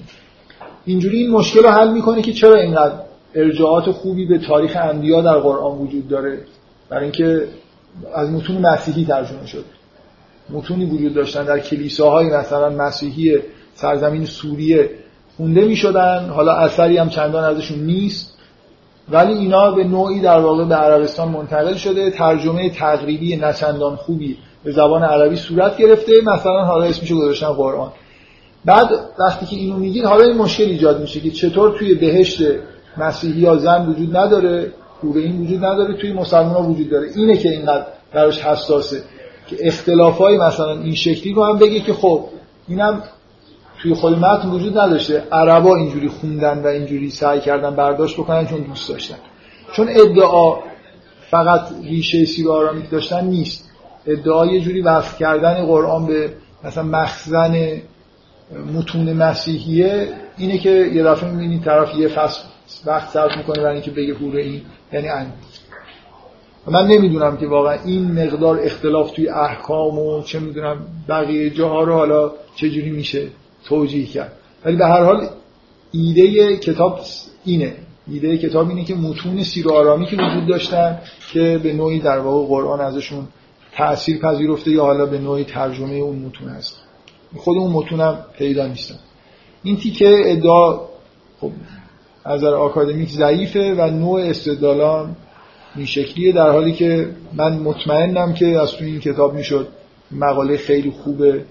اینجوری 0.86 1.17
این 1.17 1.32
مشکل 1.32 1.59
رو 1.59 1.70
حل 1.70 1.91
می‌کنه 1.91 2.22
که 2.22 2.34
چرا 2.34 2.55
اینقدر 2.55 2.93
ارجاعات 3.36 3.91
خوبی 3.91 4.26
به 4.26 4.38
تاریخ 4.38 4.78
انبیا 4.82 5.22
در 5.22 5.38
قرآن 5.38 5.78
وجود 5.78 6.07
داره؟ 6.07 6.39
برای 6.89 7.03
اینکه 7.03 7.47
از 8.15 8.30
متون 8.30 8.57
مسیحی 8.57 9.05
ترجمه 9.05 9.47
شده 9.47 9.63
متونی 10.49 10.86
وجود 10.86 11.13
داشتن 11.13 11.45
در 11.45 11.59
کلیساهای 11.59 12.28
مثلا 12.28 12.70
مسیحی 12.70 13.38
سرزمین 13.74 14.26
سوریه 14.26 14.89
خونده 15.38 15.65
می 15.65 15.76
شدن 15.76 16.30
حالا 16.30 16.53
اثری 16.53 16.97
هم 16.97 17.09
چندان 17.09 17.43
ازشون 17.43 17.80
نیست. 17.80 18.28
ولی 19.12 19.34
اینا 19.34 19.72
به 19.72 19.84
نوعی 19.84 20.20
در 20.20 20.39
واقع 20.39 20.66
به 20.66 20.76
عربستان 20.76 21.30
منتقل 21.30 21.74
شده. 21.74 22.12
ترجمه 22.12 22.70
تقریبی 22.70 23.36
نچندان 23.36 23.95
خوبی 23.95 24.38
به 24.64 24.72
زبان 24.72 25.03
عربی 25.03 25.36
صورت 25.36 25.78
گرفته. 25.78 26.14
مثلا 26.22 26.66
حالا 26.66 26.86
اسمشو 26.86 27.16
گذاشتن 27.16 27.47
قرآن. 27.47 27.91
بعد 28.66 28.89
وقتی 29.20 29.45
که 29.45 29.55
اینو 29.55 29.78
میگید 29.78 30.05
حالا 30.05 30.24
این 30.24 30.38
مشکل 30.38 30.64
ایجاد 30.64 31.01
میشه 31.01 31.20
که 31.20 31.32
چطور 31.32 31.78
توی 31.80 31.95
بهشت 31.95 32.41
مسیحی 32.97 33.39
یا 33.39 33.55
زن 33.55 33.86
وجود 33.86 34.18
نداره 34.18 34.74
حور 35.01 35.18
این 35.18 35.41
وجود 35.41 35.66
نداره 35.66 35.93
توی 35.93 36.14
مسلمان 36.14 36.53
ها 36.53 36.64
وجود 36.64 36.89
داره. 36.89 37.10
اینه 37.16 37.38
که 37.38 37.49
اینقدر 37.49 37.86
براش 38.14 38.39
حساسه. 38.39 39.01
که 39.47 39.57
اختلافای 39.60 40.38
مثلا 40.38 40.72
این 40.72 40.95
شکلی 40.95 41.34
رو 41.34 41.43
هم 41.43 41.57
بگه 41.57 41.80
که 41.80 41.93
خب 41.93 42.26
اینم 42.68 43.03
توی 43.82 43.93
خود 43.93 44.19
متن 44.19 44.49
وجود 44.49 44.77
نداشته. 44.77 45.23
عربا 45.32 45.75
اینجوری 45.75 46.07
خوندن 46.07 46.63
و 46.63 46.67
اینجوری 46.67 47.09
سعی 47.09 47.39
کردن 47.39 47.75
برداشت 47.75 48.17
بکنن 48.17 48.47
چون 48.47 48.61
دوست 48.61 48.89
داشتن. 48.89 49.17
چون 49.73 49.88
ادعا 49.89 50.57
فقط 51.32 51.61
ریشه 51.84 52.25
سیر 52.25 52.49
آرامیک 52.49 52.89
داشتن 52.89 53.25
نیست. 53.25 53.69
ادعا 54.07 54.45
یه 54.45 54.61
جوری 54.61 54.82
وصل 54.82 55.17
کردن 55.17 55.65
قرآن 55.65 56.05
به 56.05 56.34
مثلا 56.63 56.84
مخزن 56.84 57.82
متون 58.75 59.13
مسیحیه 59.13 60.07
اینه 60.38 60.57
که 60.57 60.69
یه 60.69 61.03
دفعه 61.03 61.32
می‌بینید 61.32 61.63
طرف 61.63 61.95
یه 61.95 62.07
فصل 62.07 62.43
وقت 62.86 63.09
صرف 63.09 63.38
می‌کنه 63.38 63.63
برای 63.63 63.73
اینکه 63.73 63.91
بگه 63.91 64.13
پوره 64.13 64.43
این 64.43 64.61
یعنی 64.93 65.07
ان 65.09 65.34
من 66.67 66.88
نمی‌دونم 66.88 67.38
که 67.38 67.47
واقعا 67.47 67.77
این 67.86 68.23
مقدار 68.23 68.59
اختلاف 68.63 69.11
توی 69.11 69.30
احکام 69.30 69.99
و 69.99 70.23
چه 70.23 70.39
می‌دونم 70.39 70.77
بقیه 71.09 71.49
جاها 71.49 71.84
رو 71.84 71.93
حالا 71.93 72.32
چجوری 72.55 72.91
میشه. 72.91 73.27
توجیه 73.66 74.05
کرد. 74.05 74.34
ولی 74.66 74.76
به 74.76 74.86
هر 74.86 75.03
حال 75.03 75.30
ایده 75.91 76.57
کتاب 76.57 76.99
اینه. 77.45 77.74
ایده 78.07 78.38
کتاب 78.38 78.70
اینه 78.70 78.84
که 78.84 78.95
متون 78.95 79.43
سیر 79.43 79.68
و 79.68 79.72
آرامی 79.72 80.05
که 80.05 80.16
وجود 80.16 80.47
داشتن 80.47 80.99
که 81.34 81.60
به 81.64 81.74
نوعی 81.74 81.99
در 81.99 82.20
واقع 82.20 82.47
قرآن 82.47 82.82
ازشون 82.82 83.28
تأثیر 83.72 84.20
پذیرفته 84.20 84.72
یا 84.72 84.84
حالا 84.84 85.05
به 85.05 85.18
نوعی 85.18 85.43
ترجمه 85.43 85.93
اون 85.93 86.16
متون 86.16 86.49
هست 86.49 86.78
خود 87.38 87.57
اون 87.57 87.72
متون 87.72 87.99
هم 87.99 88.18
پیدا 88.38 88.68
نیستن 88.68 88.99
این 89.64 89.78
تیکه 89.78 90.22
ادعا 90.26 90.80
خب 91.39 91.51
از 92.26 92.39
نظر 92.39 92.53
آکادمیک 92.53 93.10
ضعیفه 93.10 93.76
و 93.78 93.89
نوع 93.89 94.22
استدلالان 94.22 95.16
این 95.76 95.86
شکلیه. 95.86 96.32
در 96.32 96.51
حالی 96.51 96.74
که 96.74 97.10
من 97.34 97.57
مطمئنم 97.57 98.34
که 98.34 98.47
از 98.47 98.72
توی 98.72 98.88
این 98.88 98.99
کتاب 98.99 99.34
می‌شد 99.34 99.68
مقاله 100.12 100.57
خیلی 100.57 100.91
خوبه. 100.91 101.45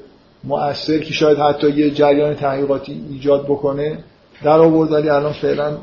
مؤثر 0.45 0.99
که 0.99 1.12
شاید 1.12 1.39
حتی 1.39 1.70
یه 1.70 1.91
جریان 1.91 2.34
تحقیقاتی 2.34 3.03
ایجاد 3.11 3.45
بکنه 3.45 3.99
در 4.43 4.59
آورد 4.59 4.93
ولی 4.93 5.09
الان 5.09 5.32
فعلا 5.32 5.76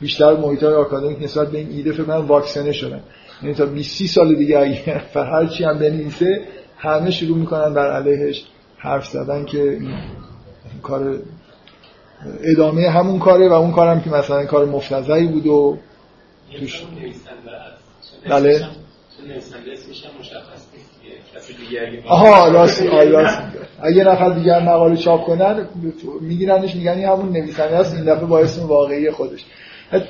بیشتر 0.00 0.36
محیط 0.36 0.62
های 0.62 0.74
آکادمیک 0.74 1.22
نسبت 1.22 1.50
به 1.50 1.58
این 1.58 1.70
ایده 1.70 1.92
فکر 1.92 2.04
کنم 2.04 2.26
واکسنه 2.26 2.72
شدن. 2.72 3.00
یعنی 3.42 3.54
تا 3.54 3.66
20 3.66 4.06
سال 4.06 4.34
دیگه 4.34 4.58
اگه 4.58 5.02
هر 5.32 5.46
چی 5.46 5.64
هم 5.64 5.78
بنویسه 5.78 6.40
همه 6.78 7.10
شروع 7.10 7.38
می‌کنن 7.38 7.74
بر 7.74 7.90
علیهش 7.90 8.44
حرف 8.76 9.06
زدن 9.06 9.44
که 9.44 9.62
این 9.62 10.80
کار 10.82 11.18
ادامه 12.42 12.88
همون 12.90 13.18
کاره 13.18 13.48
و 13.48 13.52
اون 13.52 13.72
کارم 13.72 14.00
که 14.00 14.10
مثلا 14.10 14.46
کار 14.46 14.64
مفتزهی 14.64 15.26
بود 15.26 15.46
و 15.46 15.78
توش 16.58 16.82
بله. 18.30 18.68
آها 22.06 22.48
راست 22.48 22.82
راست 22.82 23.38
اگه 23.82 24.04
نفر 24.04 24.30
دیگر 24.30 24.60
مقاله 24.60 24.96
چاپ 24.96 25.26
کنن 25.26 25.68
میگیرنش 26.20 26.74
میگن 26.74 26.92
این 26.92 27.08
همون 27.08 27.28
نویسنده 27.32 27.76
است 27.76 27.94
این 27.94 28.04
دفعه 28.04 28.26
با 28.26 28.38
اسم 28.38 28.66
واقعی 28.66 29.10
خودش. 29.10 29.44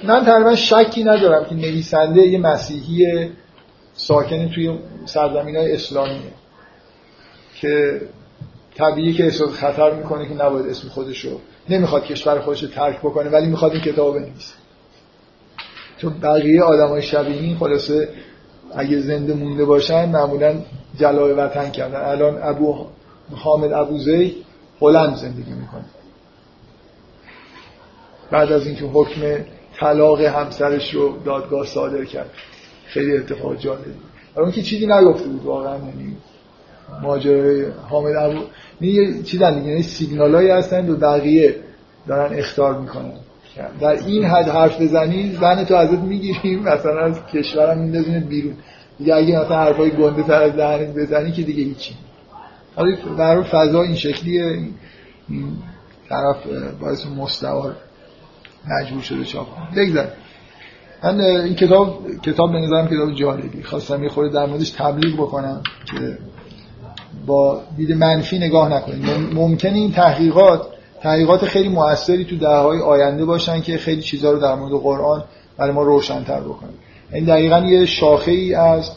من 0.04 0.24
تقریبا 0.24 0.54
شکی 0.54 1.04
ندارم 1.04 1.44
که 1.44 1.54
نویسنده 1.54 2.20
یه 2.20 2.38
مسیحی 2.38 3.30
ساکن 3.94 4.48
توی 4.48 4.78
سرزمین 5.04 5.56
های 5.56 5.74
اسلامیه 5.74 6.20
که 7.60 8.00
طبیعی 8.76 9.12
که 9.12 9.24
احساس 9.24 9.50
خطر 9.50 9.90
می‌کنه 9.94 10.28
که 10.28 10.34
نباید 10.34 10.66
اسم 10.66 10.88
خودش 10.88 11.24
رو 11.24 11.40
نمی‌خواد 11.68 12.04
کشور 12.04 12.40
خودش 12.40 12.62
رو 12.62 12.68
ترک 12.68 12.98
بکنه 12.98 13.30
ولی 13.30 13.46
می‌خواد 13.46 13.72
این 13.72 13.80
کتاب 13.80 14.14
بنویسه. 14.14 14.54
چون 15.98 16.20
بقیه 16.22 16.62
آدم 16.62 16.88
های 16.88 17.02
شبیه 17.02 17.36
این 17.36 17.56
خلاصه 17.56 18.08
اگه 18.74 19.00
زنده 19.00 19.34
مونده 19.34 19.64
باشن 19.64 20.08
معمولا 20.08 20.54
جلای 20.98 21.32
وطن 21.32 21.70
کردن. 21.70 22.00
الان 22.00 22.42
ابو 22.42 22.86
حامد 23.34 23.72
ابو 23.72 23.98
زید 23.98 24.34
هلند 24.80 25.16
زندگی 25.16 25.52
می‌کنه. 25.52 25.84
بعد 28.30 28.52
از 28.52 28.66
اینکه 28.66 28.84
حکم 28.84 29.20
طلاق 29.76 30.20
همسرش 30.20 30.94
رو 30.94 31.18
دادگاه 31.24 31.66
صادر 31.66 32.04
کرد 32.04 32.30
خیلی 32.86 33.16
اتفاق 33.16 33.56
جالبی. 33.56 33.90
اون 34.36 34.52
که 34.52 34.62
چیزی 34.62 34.86
نگفته 34.86 35.28
بود 35.28 35.44
واقعا 35.44 35.76
یعنی 35.76 36.16
ماجرای 37.02 37.64
حامد 37.88 38.16
ابو 38.16 38.40
یه 38.80 39.22
چیزن 39.22 39.54
دیگه 39.54 39.68
یعنی 39.68 39.82
سیگنالایی 39.82 40.50
هستن 40.50 40.90
و 40.90 40.96
بقیه 40.96 41.56
دارن 42.06 42.38
اختار 42.38 42.80
می‌کنن. 42.80 43.12
در 43.80 43.88
این 44.06 44.24
حد 44.24 44.48
حرف 44.48 44.80
بزنی 44.80 45.36
زن 45.40 45.64
تو 45.64 45.74
ازت 45.74 45.98
می‌گیریم 45.98 46.62
مثلا 46.62 47.00
از 47.00 47.26
کشورم 47.26 47.78
میندازین 47.78 48.20
بیرون. 48.20 48.54
دیگه 49.00 49.14
اگه 49.14 49.40
مثلا 49.40 49.56
حرفای 49.56 49.90
گنده 49.90 50.22
تر 50.22 50.42
از 50.42 50.52
دهنت 50.52 50.94
بزنی 50.94 51.32
که 51.32 51.42
دیگه 51.42 51.62
هیچی. 51.62 51.94
حالا 52.76 52.96
در 53.18 53.42
فضا 53.42 53.82
این 53.82 53.94
شکلیه. 53.94 54.44
این 55.28 55.52
طرف 56.08 56.36
باعث 56.80 57.06
مستوار 57.06 57.76
مجبور 58.68 59.02
شده 59.02 59.24
چاپ 59.24 59.46
بگذار. 59.76 60.08
من 61.02 61.20
این 61.20 61.54
کتاب 61.54 61.98
کتاب 62.22 62.52
به 62.52 62.58
نظرم 62.58 62.88
کتاب 62.88 63.14
جالبی. 63.14 63.62
خواستم 63.62 64.02
یه 64.02 64.08
خورده 64.08 64.34
در 64.34 64.46
موردش 64.46 64.70
تبلیغ 64.70 65.14
بکنم 65.14 65.62
که 65.90 66.18
با 67.26 67.62
دید 67.76 67.92
منفی 67.92 68.38
نگاه 68.38 68.72
نکنید 68.72 69.34
ممکنه 69.34 69.74
این 69.74 69.92
تحقیقات 69.92 70.66
تحقیقات 71.02 71.44
خیلی 71.44 71.68
موثری 71.68 72.24
تو 72.24 72.36
دههای 72.36 72.80
آینده 72.80 73.24
باشن 73.24 73.60
که 73.60 73.78
خیلی 73.78 74.02
چیزها 74.02 74.30
رو 74.30 74.38
در 74.38 74.54
مورد 74.54 74.82
قرآن 74.82 75.24
برای 75.56 75.72
ما 75.72 75.82
روشن‌تر 75.82 76.40
بکنن 76.40 76.70
این 77.12 77.24
دقیقا 77.24 77.58
یه 77.58 77.86
شاخه 77.86 78.32
ای 78.32 78.54
از 78.54 78.90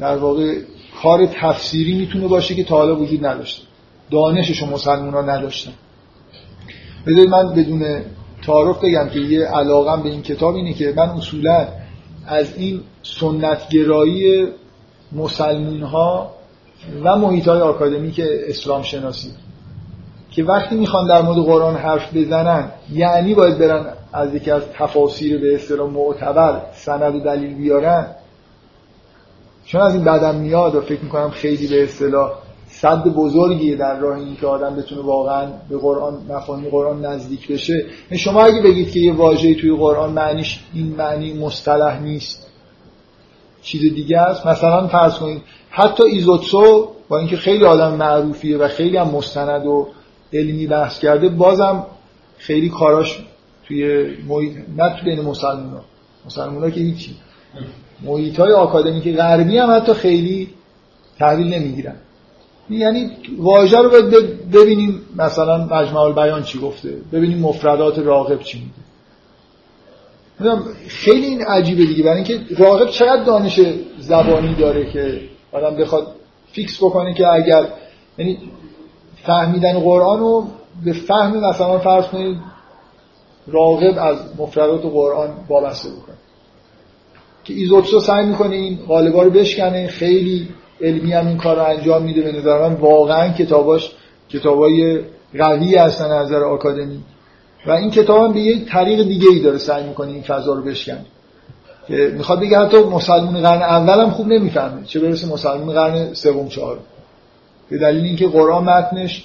در 0.00 0.16
واقع 0.16 0.54
کار 1.02 1.26
تفسیری 1.26 1.98
می‌تونه 1.98 2.28
باشه 2.28 2.54
که 2.54 2.64
تا 2.64 2.76
حالا 2.76 2.96
وجود 2.96 3.26
نداشته. 3.26 3.62
دانشش 4.10 4.62
مسلمان 4.62 5.14
ها 5.14 5.22
نداشتن. 5.22 5.72
بذارید 7.06 7.28
من 7.28 7.54
بدون 7.54 8.00
تعارف 8.46 8.84
بگم 8.84 9.08
که 9.08 9.20
یه 9.20 9.44
علاقم 9.44 10.02
به 10.02 10.08
این 10.08 10.22
کتاب 10.22 10.54
اینه 10.54 10.74
که 10.74 10.94
من 10.96 11.08
اصولا 11.08 11.68
از 12.26 12.56
این 12.56 12.80
سنتگرایی 13.02 14.46
مسلمون 15.12 15.82
ها 15.82 16.30
و 17.04 17.16
محیط 17.16 17.48
های 17.48 17.60
آکادمیک 17.60 18.20
اسلام 18.48 18.82
شناسی 18.82 19.30
که 20.36 20.44
وقتی 20.44 20.76
می‌خوان 20.76 21.08
در 21.08 21.22
مورد 21.22 21.38
قرآن 21.38 21.76
حرف 21.76 22.16
بزنن 22.16 22.70
یعنی 22.92 23.34
باید 23.34 23.58
برن 23.58 23.86
از 24.12 24.34
یکی 24.34 24.50
از 24.50 24.62
تفاسیر 24.78 25.40
به 25.40 25.54
اصطلاح 25.54 25.90
معتبر 25.90 26.60
سند 26.72 27.14
و 27.14 27.20
دلیل 27.20 27.54
بیارن. 27.54 28.06
چون 29.64 29.80
از 29.80 29.94
این 29.94 30.04
بعدم 30.04 30.34
میاد 30.34 30.74
و 30.74 30.80
فکر 30.80 31.00
می‌کنم 31.00 31.30
خیلی 31.30 31.66
به 31.66 31.84
اصطلاح 31.84 32.32
صد 32.68 33.04
بزرگی 33.04 33.76
در 33.76 33.98
راه 33.98 34.16
این 34.18 34.36
که 34.36 34.46
آدم 34.46 34.76
بتونه 34.76 35.02
واقعا 35.02 35.46
به 35.68 35.78
قرآن 35.78 36.18
مفاهیم 36.28 36.70
قرآن 36.70 37.04
نزدیک 37.04 37.52
بشه. 37.52 37.86
شما 38.16 38.44
اگه 38.44 38.62
بگید 38.62 38.90
که 38.90 39.00
یه 39.00 39.14
واژه‌ای 39.14 39.54
توی 39.54 39.76
قرآن 39.76 40.12
معنیش 40.12 40.64
این 40.74 40.94
معنی 40.98 41.32
مصطلح 41.32 42.00
نیست 42.00 42.46
چیز 43.62 43.80
دیگه 43.80 44.18
است؟ 44.18 44.46
مثلا 44.46 44.86
فرض 44.86 45.14
کنید 45.14 45.42
حتی 45.70 46.02
ایزوتسو 46.04 46.88
با 47.08 47.18
اینکه 47.18 47.36
خیلی 47.36 47.64
آدم 47.64 47.94
معروفیه 47.94 48.58
و 48.58 48.68
خیلی 48.68 48.96
هم 48.96 49.08
مستند 49.08 49.66
و 49.66 49.88
علمی 50.32 50.66
بحث 50.66 50.98
کرده 50.98 51.28
بازم 51.28 51.86
خیلی 52.38 52.68
کاراش 52.68 53.18
توی 53.68 54.06
محیط 54.28 54.52
نه 54.76 55.00
توی 55.00 55.14
بین 55.14 55.24
مسلمان 55.24 55.70
ها 55.70 55.84
مسلمان 56.26 56.62
ها 56.62 56.70
که 56.70 56.80
هیچی. 56.80 57.16
محیط 58.02 58.40
های 58.40 58.52
آکادمیک 58.52 59.16
غربی 59.16 59.58
هم 59.58 59.76
حتی 59.76 59.94
خیلی 59.94 60.48
تحویل 61.18 61.54
نمی‌گیرن. 61.54 61.96
یعنی 62.70 63.10
واژه 63.38 63.78
رو 63.78 63.90
باید 63.90 64.10
ببینیم 64.50 65.00
مثلا 65.16 65.64
مجمع 65.64 66.12
بیان 66.12 66.42
چی 66.42 66.58
گفته 66.58 66.94
ببینیم 67.12 67.38
مفردات 67.38 67.98
راغب 67.98 68.42
چی 68.42 68.58
میگه. 68.58 68.86
خیلی 70.88 71.26
این 71.26 71.42
عجیبه 71.42 71.86
دیگه 71.86 72.02
برای 72.02 72.16
اینکه 72.16 72.40
راغب 72.58 72.90
چقدر 72.90 73.24
دانش 73.24 73.60
زبانی 73.98 74.54
داره 74.54 74.90
که 74.90 75.20
آدم 75.52 75.76
بخواد 75.76 76.06
فیکس 76.52 76.76
بکنه 76.76 77.14
که 77.14 77.28
اگر 77.28 77.68
یعنی 78.18 78.38
فهمیدن 79.26 79.78
قرآن 79.80 80.20
رو 80.20 80.46
به 80.84 80.92
فهم 80.92 81.48
مثلا 81.48 81.78
فرض 81.78 82.04
کنید 82.04 82.36
راغب 83.46 83.98
از 83.98 84.16
مفردات 84.38 84.82
قرآن 84.82 85.30
وابسته 85.48 85.88
بکنه. 85.88 86.16
که 87.44 87.54
ایزوتسو 87.54 88.00
سعی 88.00 88.26
می‌کنه 88.26 88.56
این 88.56 88.78
قالبا 88.88 89.22
رو 89.22 89.30
بشکنه 89.30 89.86
خیلی 89.86 90.48
علمی 90.80 91.12
هم 91.12 91.26
این 91.26 91.36
کار 91.36 91.56
رو 91.56 91.62
انجام 91.62 92.02
میده 92.02 92.22
به 92.22 92.32
نظر 92.32 92.68
من. 92.68 92.74
واقعا 92.74 93.28
کتاباش 93.28 93.92
کتابای 94.28 95.00
قوی 95.38 95.76
هستن 95.76 96.04
از 96.04 96.26
نظر 96.26 96.42
آکادمی. 96.42 97.00
و 97.66 97.70
این 97.70 97.90
کتاب 97.90 98.24
هم 98.24 98.32
به 98.32 98.40
یک 98.40 98.68
طریق 98.68 99.02
دیگه 99.02 99.28
ای 99.28 99.40
داره 99.40 99.58
سعی 99.58 99.84
می‌کنه 99.84 100.12
این 100.12 100.22
فضا 100.22 100.52
رو 100.52 100.62
بشکنه. 100.62 101.04
که 101.88 102.12
می‌خواد 102.16 102.40
بگه 102.40 102.58
حتی 102.58 102.76
مسلمون 102.76 103.42
قرن 103.42 103.62
اول 103.62 104.00
هم 104.00 104.10
خوب 104.10 104.28
نمی‌فهمه. 104.28 104.84
چه 104.84 105.00
برسه 105.00 105.32
مسلمون 105.32 105.74
قرن 105.74 106.14
سوم 106.14 106.48
چهارم. 106.48 106.80
به 107.70 107.78
دلیل 107.78 108.04
اینکه 108.04 108.28
قرآن 108.28 108.64
متنش 108.64 109.24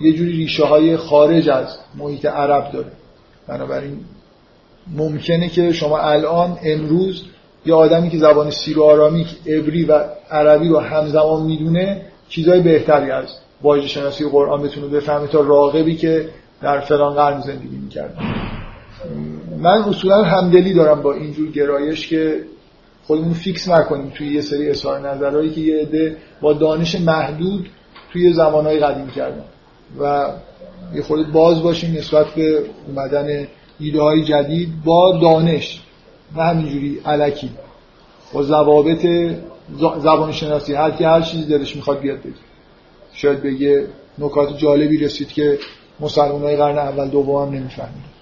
یه 0.00 0.12
جوری 0.12 0.32
ریشه 0.32 0.64
های 0.64 0.96
خارج 0.96 1.48
از 1.48 1.78
محیط 1.98 2.26
عرب 2.26 2.72
داره. 2.72 2.92
بنابراین 3.48 4.00
ممکنه 4.96 5.48
که 5.48 5.72
شما 5.72 5.98
الان 5.98 6.58
امروز 6.64 7.24
یه 7.66 7.74
آدمی 7.74 8.10
که 8.10 8.18
زبان 8.18 8.50
سیرو 8.50 8.82
آرامیک 8.82 9.36
عبری 9.46 9.84
و 9.84 10.04
عربی 10.30 10.68
رو 10.68 10.78
همزمان 10.78 11.42
می‌دونه 11.42 12.02
چیزای 12.28 12.60
بهتری 12.60 13.10
از 13.10 13.26
واژه 13.62 13.88
شناسی 13.88 14.28
قرآن 14.28 14.62
بتونه 14.62 14.86
بفهمه 14.86 15.26
تا 15.26 15.40
راقبی 15.40 15.96
که 15.96 16.28
در 16.62 16.80
فلان 16.80 17.14
قرن 17.14 17.40
زندگی 17.40 17.76
می‌کرد 17.76 18.18
من 19.58 19.82
اصولا 19.82 20.22
همدلی 20.22 20.74
دارم 20.74 21.02
با 21.02 21.12
اینجور 21.12 21.50
گرایش 21.50 22.08
که 22.08 22.40
خودمون 23.06 23.32
فیکس 23.32 23.68
نکنیم 23.68 24.12
توی 24.14 24.34
یه 24.34 24.40
سری 24.40 24.70
اظهار 24.70 25.10
نظرهایی 25.10 25.50
که 25.50 25.60
یه 25.60 25.82
عده 25.82 26.16
با 26.40 26.52
دانش 26.52 26.94
محدود 27.00 27.70
توی 28.12 28.32
زمانهای 28.32 28.78
قدیم 28.78 29.06
کردن. 29.06 29.44
و 30.00 30.32
یه 30.94 31.02
خود 31.02 31.32
باز 31.32 31.62
باشیم 31.62 31.96
نسبت 31.96 32.26
به 32.26 32.64
اومدن 32.88 33.48
ایده 33.80 34.02
های 34.02 34.24
جدید 34.24 34.68
با 34.84 35.18
دانش 35.22 35.80
و 36.36 36.42
همینجوری 36.42 37.00
علکی. 37.04 37.50
با 38.32 38.42
ضوابط 38.42 39.06
زبان 39.98 40.32
شناسی 40.32 40.74
هر 40.74 40.90
کی 40.90 41.04
هر 41.04 41.20
چیزی 41.20 41.44
دلش 41.44 41.76
می‌خواد 41.76 42.00
بیاد 42.00 42.18
بگه. 42.18 42.34
شاید 43.12 43.42
بگه 43.42 43.86
نکات 44.18 44.56
جالبی 44.56 44.96
رسید 44.96 45.28
که 45.28 45.58
مسلمان 46.00 46.42
های 46.42 46.56
قرن 46.56 46.78
اول 46.78 47.08
دوم 47.08 47.46
هم 47.46 47.54
نمی‌فهمید. 47.54 48.12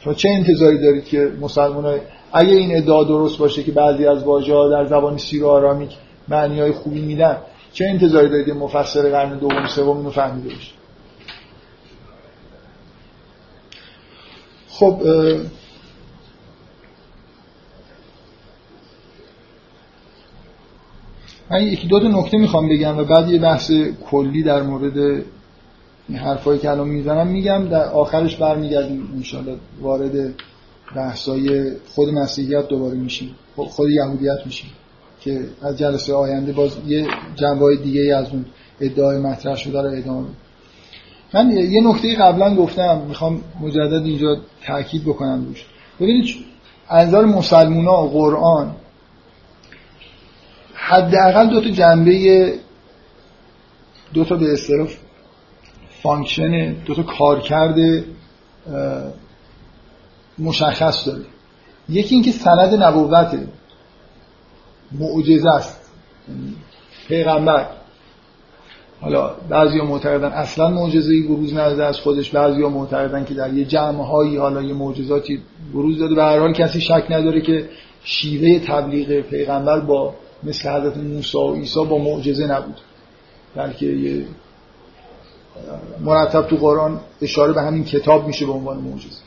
شما 0.00 0.14
چه 0.14 0.28
انتظاری 0.28 0.78
دارید 0.78 1.04
که 1.04 1.32
مسلمان 1.40 1.84
های 1.84 2.00
اگه 2.36 2.52
این 2.52 2.76
ادعا 2.76 3.04
درست 3.04 3.38
باشه 3.38 3.62
که 3.62 3.72
بعضی 3.72 4.06
از 4.06 4.24
واژه 4.24 4.54
ها 4.54 4.68
در 4.68 4.86
زبان 4.86 5.18
سیر 5.18 5.44
و 5.44 5.48
آرامیک 5.48 5.90
معنی 6.28 6.60
های 6.60 6.72
خوبی 6.72 7.00
میدن 7.00 7.36
چه 7.72 7.84
انتظاری 7.84 8.28
دارید 8.28 8.50
مفسر 8.50 9.10
قرن 9.10 9.38
دوم 9.38 9.66
سوم 9.66 9.96
اینو 9.96 10.10
فهمیده 10.10 10.48
باشه 10.48 10.72
خب 14.68 15.02
من 21.50 21.62
یکی 21.62 21.88
دو 21.88 22.00
تا 22.00 22.08
نکته 22.08 22.38
می‌خوام 22.38 22.68
بگم 22.68 22.98
و 22.98 23.04
بعد 23.04 23.30
یه 23.30 23.38
بحث 23.38 23.72
کلی 24.10 24.42
در 24.42 24.62
مورد 24.62 24.98
این 26.08 26.18
حرفایی 26.18 26.58
که 26.60 26.70
الان 26.70 26.88
می‌زنم 26.88 27.26
میگم 27.26 27.68
در 27.68 27.84
آخرش 27.84 28.36
برمیگردیم 28.36 29.12
انشالله 29.16 29.56
وارد 29.80 30.34
بحثای 30.94 31.72
خود 31.94 32.08
مسیحیت 32.08 32.68
دوباره 32.68 32.94
میشیم. 32.94 33.34
خود 33.56 33.90
یهودیت 33.90 34.38
میشیم. 34.46 34.70
که 35.20 35.44
از 35.62 35.78
جلسه 35.78 36.14
آینده 36.14 36.52
باز 36.52 36.76
یه 36.86 37.06
جنبه 37.34 37.76
دیگه 37.76 38.16
از 38.16 38.30
اون 38.30 38.44
ادعای 38.80 39.18
مطرح 39.18 39.56
شده 39.56 39.82
رو 39.82 39.88
ادامه 39.88 40.28
من 41.34 41.50
یه 41.50 41.80
نکته 41.88 42.14
قبلا 42.14 42.54
گفتم. 42.54 43.02
می‌خوام 43.08 43.40
مجدد 43.60 44.04
اینجا 44.04 44.36
تاکید 44.66 45.04
بکنم 45.04 45.44
روش. 45.46 45.64
ببینید 46.00 46.34
از 46.88 47.08
نظر 47.08 47.24
مسلمونا 47.24 48.04
و 48.04 48.10
قرآن 48.10 48.76
حداقل 50.74 51.50
دو 51.50 51.60
تا 51.60 51.70
جنبه 51.70 52.52
دو 54.14 54.24
تا 54.24 54.36
به 54.36 54.52
اصطلاح 54.52 54.88
function 56.02 56.72
دو 56.72 56.94
تا 56.94 57.02
کارکرد 57.02 58.04
مشخص 60.38 61.06
داره. 61.06 61.24
یکی 61.88 62.14
اینکه 62.14 62.32
سند 62.32 62.82
نبوت 62.82 63.38
معجزه 64.92 65.48
است. 65.48 65.90
پیغمبر. 67.08 67.66
حالا 69.00 69.34
بعضی 69.48 69.80
معتقدن 69.80 70.28
اصلا 70.28 70.68
معجزه 70.68 71.14
ای 71.14 71.22
بروز 71.22 71.52
نداده 71.52 71.84
از 71.84 72.00
خودش 72.00 72.30
بعضی 72.30 72.60
معتقدن 72.60 73.24
که 73.24 73.34
در 73.34 73.52
یه 73.52 73.64
جمع 73.64 74.02
هایی 74.04 74.36
حالا 74.36 74.62
یه 74.62 74.74
معجزاتی 74.74 75.42
بروز 75.74 75.98
داده. 75.98 76.14
به 76.14 76.22
هر 76.22 76.38
حال 76.38 76.52
کسی 76.52 76.80
شک 76.80 77.06
نداره 77.10 77.40
که 77.40 77.68
شیوه 78.04 78.58
تبلیغ 78.58 79.20
پیغمبر 79.20 79.80
با 79.80 80.14
مثل 80.42 80.68
حضرت 80.70 80.96
موسی 80.96 81.38
و 81.38 81.54
عیسی 81.54 81.84
با 81.84 81.98
معجزه 81.98 82.46
نبود. 82.46 82.80
بلکه 83.56 83.86
یه 83.86 84.24
مرتب 86.00 86.46
تو 86.46 86.56
قرآن 86.56 87.00
اشاره 87.22 87.52
به 87.52 87.62
همین 87.62 87.84
کتاب 87.84 88.26
میشه 88.26 88.46
به 88.46 88.52
عنوان 88.52 88.76
معجزه. 88.76 89.25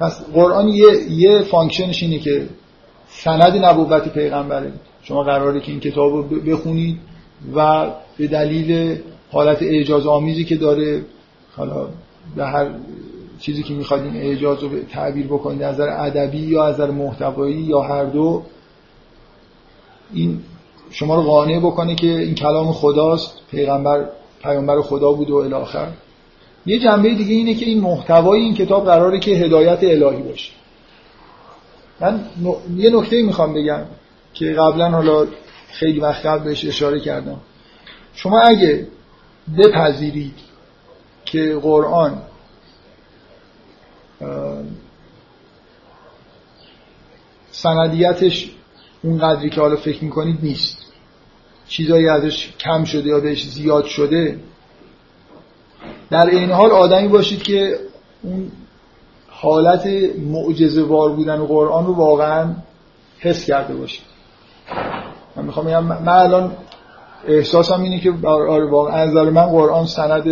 پس 0.00 0.24
قرآن 0.34 0.68
یه, 0.68 0.86
یه 1.10 1.42
function 1.42 1.90
ش 1.90 2.02
اینه 2.02 2.18
که 2.18 2.48
سند 3.08 3.64
نبوت 3.64 4.08
پیغمبره. 4.08 4.72
شما 5.02 5.22
قراره 5.22 5.60
که 5.60 5.72
این 5.72 5.80
کتاب 5.80 6.12
رو 6.12 6.22
بخونید 6.22 6.98
و 7.56 7.90
به 8.18 8.26
دلیل 8.26 8.98
حالت 9.32 9.62
اعجاز 9.62 10.06
آمیزی 10.06 10.44
که 10.44 10.56
داره 10.56 11.02
حالا 11.56 11.88
به 12.36 12.46
هر 12.46 12.70
چیزی 13.40 13.62
که 13.62 13.74
می‌خواد 13.74 14.02
این 14.02 14.16
اعجاز 14.16 14.62
رو 14.62 14.68
تعبیر 14.92 15.26
بکنید 15.26 15.62
از 15.62 15.74
نظر 15.74 15.88
ادبی 15.88 16.38
یا 16.38 16.64
از 16.64 16.74
نظر 16.74 16.90
محتوایی 16.90 17.56
یا 17.56 17.80
هر 17.80 18.04
دو 18.04 18.42
این 20.12 20.40
شما 20.90 21.14
رو 21.14 21.22
قانع 21.22 21.58
بکنه 21.58 21.94
که 21.94 22.18
این 22.18 22.34
کلام 22.34 22.72
خداست 22.72 23.40
پیغمبر 23.50 24.08
پیامبر 24.42 24.80
خدا 24.80 25.12
بود 25.12 25.30
و 25.30 25.36
الاخر 25.36 25.88
یه 26.66 26.78
جنبه 26.78 27.14
دیگه 27.14 27.34
اینه 27.34 27.54
که 27.54 27.66
این 27.66 27.80
محتوای 27.80 28.40
این 28.40 28.54
کتاب 28.54 28.84
قراره 28.84 29.20
که 29.20 29.30
هدایت 29.30 29.84
الهی 29.84 30.22
باشه. 30.22 30.52
من 32.00 32.24
یه 32.76 32.90
نکته 32.90 33.22
می‌خوام 33.22 33.54
بگم 33.54 33.82
که 34.34 34.52
قبلا 34.52 34.90
حالا 34.90 35.26
خیلی 35.72 36.00
وقت 36.00 36.26
قبل 36.26 36.44
بهش 36.44 36.64
اشاره 36.64 37.00
کردم. 37.00 37.40
شما 38.14 38.40
اگه 38.40 38.86
بپذیرید 39.58 40.34
که 41.24 41.58
قرآن 41.62 42.22
سندیتش 47.50 48.50
اون 49.02 49.18
قدری 49.18 49.50
که 49.50 49.60
حالا 49.60 49.76
فکر 49.76 50.04
می‌کنید 50.04 50.38
نیست. 50.42 50.78
چیزایی 51.68 52.08
ازش 52.08 52.54
کم 52.58 52.84
شده 52.84 53.08
یا 53.08 53.20
بهش 53.20 53.46
زیاد 53.46 53.84
شده 53.84 54.40
در 56.10 56.26
این 56.26 56.50
حال 56.50 56.70
آدمی 56.70 57.08
باشید 57.08 57.42
که 57.42 57.78
اون 58.22 58.52
حالت 59.28 59.86
معجزه 60.30 60.82
وار 60.82 61.10
بودن 61.10 61.46
قرآن 61.46 61.86
رو 61.86 61.94
واقعا 61.94 62.54
حس 63.18 63.44
کرده 63.44 63.74
باشید. 63.74 64.02
من 65.36 65.44
می‌خوام 65.44 65.66
بگم 65.66 65.84
من 65.84 66.08
الان 66.08 66.52
احساسم 67.28 67.82
اینه 67.82 68.00
که 68.00 68.12
آره 68.26 68.70
واقعا 68.70 68.94
از 68.94 69.10
نظر 69.10 69.30
من 69.30 69.46
قرآن 69.46 69.86
سند 69.86 70.24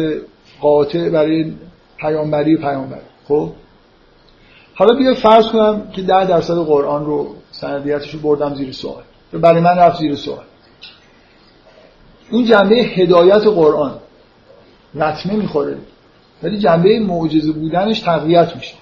قاطع 0.61 1.09
برای 1.09 1.53
پیامبری 1.97 2.57
پیامبر. 2.57 3.01
خب؟ 3.29 3.51
حالا 4.75 4.95
بیا 4.95 5.15
فرض 5.15 5.49
کنم 5.49 5.91
که 5.91 6.03
ده 6.03 6.25
درصد 6.25 6.55
قرآن 6.55 7.07
رو 7.07 7.35
سندیتش 7.51 8.15
رو 8.15 8.21
بردم 8.21 8.55
زیر 8.55 8.73
سوال. 8.73 9.03
برای 9.33 9.61
من 9.61 9.79
رفت 9.79 9.99
زیر 9.99 10.15
سوال. 10.15 10.45
این 12.31 12.45
جنبه 12.45 12.77
هدایت 12.77 13.47
قرآن 13.47 13.95
لطمه 14.99 15.37
می‌خوره. 15.37 15.77
ولی 16.43 16.59
جنبه 16.59 17.01
معجزه 17.01 17.53
بودنش 17.53 18.01
تقویت 18.01 18.57
میشه. 18.57 18.75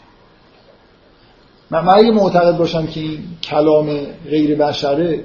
من 1.70 1.88
اگه 1.88 2.10
معتقد 2.10 2.56
باشم 2.56 2.86
که 2.86 3.00
این 3.00 3.18
کلام 3.42 3.86
غیر 4.30 4.56
بشره 4.56 5.24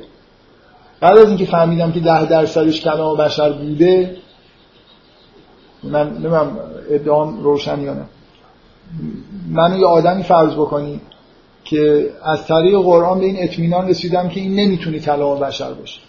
بعد 0.99 1.17
از 1.17 1.27
اینکه 1.27 1.45
فهمیدم 1.45 1.91
که 1.91 1.99
ده 1.99 2.25
درصدش 2.25 2.81
کلام 2.81 3.17
بشر 3.17 3.51
بوده 3.51 4.17
من 5.83 6.17
نمیم 6.17 6.57
ادعام 6.89 7.43
روشن 7.43 7.81
یا 7.81 7.93
نه. 7.93 8.05
منو 9.49 9.77
یه 9.77 9.85
آدمی 9.85 10.23
فرض 10.23 10.53
بکنی 10.53 11.01
که 11.63 12.09
از 12.23 12.47
طریق 12.47 12.75
قرآن 12.75 13.19
به 13.19 13.25
این 13.25 13.35
اطمینان 13.39 13.87
رسیدم 13.89 14.29
که 14.29 14.39
این 14.39 14.55
نمی‌تونه 14.55 14.99
کلام 14.99 15.39
بشر 15.39 15.73
باشه. 15.73 15.99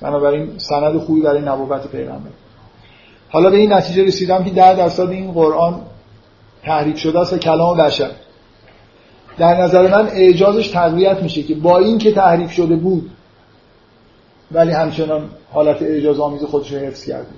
بنابراین 0.00 0.58
سند 0.58 0.98
خوبی 0.98 1.20
برای 1.20 1.42
نبوت 1.42 1.86
پیغمبر. 1.86 2.30
حالا 3.34 3.50
به 3.50 3.56
این 3.56 3.72
نتیجه 3.72 4.04
رسیدم 4.04 4.44
که 4.44 4.50
ده 4.50 4.74
درصد 4.74 5.08
این 5.08 5.32
قرآن 5.32 5.80
تحریف 6.62 6.98
شده 6.98 7.20
است 7.20 7.38
کلام 7.38 7.78
بشر. 7.78 8.10
در 9.38 9.60
نظر 9.60 9.88
من 9.88 10.08
اعجازش 10.08 10.68
تقویت 10.68 11.22
میشه 11.22 11.42
که 11.42 11.54
با 11.54 11.78
این 11.78 11.98
که 11.98 12.12
تحریف 12.12 12.50
شده 12.50 12.76
بود 12.76 13.10
ولی 14.52 14.72
همچنان 14.72 15.28
حالت 15.52 15.82
اعجاز 15.82 16.20
آمیز 16.20 16.42
خودش 16.42 16.72
رو 16.72 16.78
حفظ 16.78 17.04
کرده. 17.04 17.28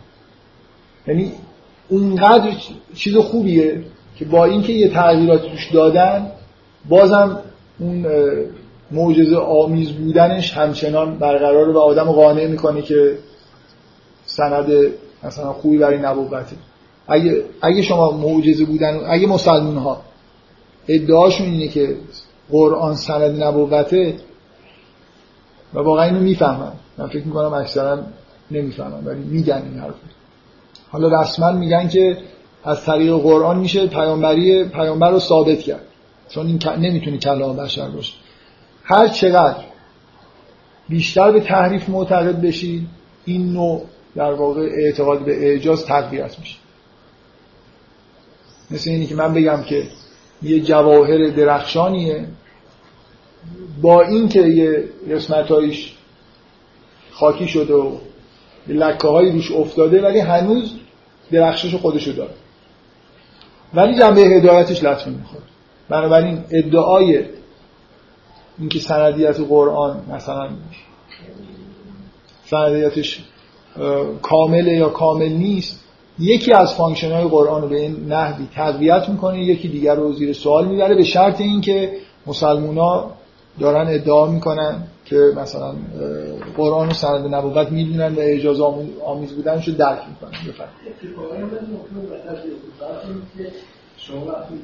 یعنی 1.07 1.33
اونقدر 1.89 2.51
چیز 2.95 3.17
خوبیه 3.17 3.85
که 4.17 4.25
با 4.25 4.45
اینکه 4.45 4.73
یه 4.73 4.89
تغییرات 4.89 5.43
توش 5.43 5.71
دادن 5.73 6.31
بازم 6.89 7.41
اون 7.79 8.07
معجزه 8.91 9.37
آمیز 9.37 9.93
بودنش 9.93 10.53
همچنان 10.53 11.19
برقراره 11.19 11.73
و 11.73 11.79
آدم 11.79 12.13
قانع 12.13 12.47
می‌کنه 12.47 12.83
که 12.83 13.19
سند 14.27 14.67
مثلا 15.27 15.53
خوبی 15.53 15.79
برای 15.79 15.99
نبوته 15.99 16.57
اگه, 17.09 17.45
اگه 17.63 17.83
شما 17.83 18.11
معجزه 18.11 18.65
بودن 18.65 19.01
اگه 19.07 19.27
مسلمون 19.27 19.77
ها 19.77 20.03
ادعاشون 20.89 21.47
اینه 21.47 21.69
که 21.69 21.97
قرآن 22.51 22.97
سند 22.97 23.43
نبوته 23.43 24.15
و 25.75 25.79
واقعا 25.79 26.05
اینو 26.05 26.21
می‌فهمن. 26.21 26.73
من 26.99 27.07
فکر 27.07 27.27
می‌کنم 27.27 27.53
اکثرا 27.53 27.99
نمی‌فهمن 28.51 29.05
ولی 29.05 29.21
میگن 29.21 29.63
این 29.71 29.79
حرف. 29.79 29.95
حالا 30.91 31.21
رسما 31.21 31.53
میگن 31.53 31.89
که 31.89 32.19
از 32.65 32.85
طریق 32.85 33.15
قرآن 33.15 33.59
میشه 33.59 33.87
پیامبری 33.87 34.65
پیامبر 34.65 35.11
رو 35.11 35.19
ثابت 35.19 35.61
کرد. 35.61 35.85
چون 36.29 36.47
این 36.47 36.59
نمی‌تونه 36.79 37.19
کلام 37.19 37.57
بشر 37.57 37.89
باشه. 37.89 38.13
هر 38.85 39.09
چقدر 39.09 39.65
بیشتر 40.89 41.33
به 41.33 41.41
تحریف 41.41 41.89
معتقد 41.89 42.41
بشید 42.41 42.87
این 43.25 43.53
نوع 43.53 43.83
در 44.17 44.33
واقع 44.33 44.61
اعتقاد 44.61 45.25
به 45.25 45.47
اعجاز 45.47 45.87
تقویت 45.87 46.39
میشه. 46.39 46.57
مثل 48.71 48.91
اینی 48.91 49.07
که 49.07 49.15
من 49.15 49.35
بگم 49.35 49.63
که 49.63 49.89
یه 50.43 50.61
جواهر 50.61 51.31
درخشانیه. 51.31 52.29
با 53.83 54.03
اینکه 54.03 54.41
یه 54.41 54.85
قسمتایش 55.11 55.95
خاکی 57.11 57.49
شده 57.49 57.75
و 57.75 57.99
لکه 58.67 59.09
هایی 59.09 59.33
روش 59.33 59.53
افتاده 59.53 60.03
ولی 60.03 60.19
هنوز 60.21 60.75
درخشش 61.31 61.75
خودشو 61.75 62.13
داره. 62.13 62.35
ولی 63.75 63.99
جنبه 63.99 64.21
هدایتش 64.21 64.85
لطفی 64.85 65.11
می‌خواد. 65.11 65.43
بنابراین 65.89 66.45
ادعای 66.51 67.25
اینکه 68.59 68.79
سندیت 68.79 69.41
قرآن 69.41 70.05
مثلا 70.11 70.51
سندیتش 72.45 73.25
کامله 74.23 74.73
یا 74.73 74.89
کامل 74.89 75.33
نیست 75.33 75.85
یکی 76.19 76.53
از 76.53 76.75
function 76.75 77.13
های 77.13 77.25
قرآن 77.25 77.63
رو 77.63 77.69
به 77.69 77.81
این 77.81 78.07
نحوی 78.09 78.49
تقویت 78.55 79.09
می‌کنه 79.09 79.45
یکی 79.45 79.69
دیگر 79.69 79.95
رو 79.95 80.13
زیر 80.13 80.33
سوال 80.33 80.69
می‌بره 80.69 80.95
به 80.95 81.05
شرط 81.05 81.41
اینکه 81.41 81.93
مسلمونا 82.27 83.11
دارن 83.61 83.95
ادعا 83.95 84.27
می‌کنن 84.27 84.83
که 85.05 85.17
مثلا 85.37 85.75
قرآن 86.57 86.89
و 86.89 86.93
سند 86.93 87.35
نبوت 87.35 87.73
می‌دونن 87.73 88.15
و 88.15 88.19
اعجاز 88.19 88.65
آمیز 89.05 89.33
بودنشو 89.33 89.73
درک 89.73 90.03
می‌کنن. 90.09 90.39
بفرد 90.49 90.69
شما 93.97 94.25
وقتی 94.27 94.55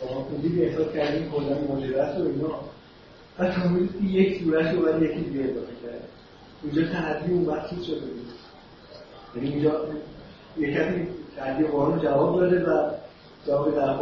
خوندید 0.00 0.62
احساس 0.62 0.86
کردیم 0.94 1.30
کلا 1.30 1.76
مجرد 1.76 2.20
و 2.20 2.24
اینا 2.24 3.52
تمویل 3.52 3.88
یک 4.10 4.42
سورش 4.42 4.74
رو 4.74 4.82
باید 4.82 5.02
یکی 5.02 5.20
دیگه 5.20 5.40
اضافه 5.40 5.74
اونجا 6.62 6.82
اون 7.28 7.44
وقت 7.44 7.70
چیز 7.70 7.84
شده 7.84 7.96
یعنی 9.36 9.48
اینجا 9.54 9.70
یک 10.58 10.70
کسی 10.70 11.08
تحدی 11.36 11.64
قرآن 11.64 12.00
جواب 12.00 12.40
داده 12.40 12.64
و 12.64 12.90
جواب 13.46 13.76
در 13.76 13.94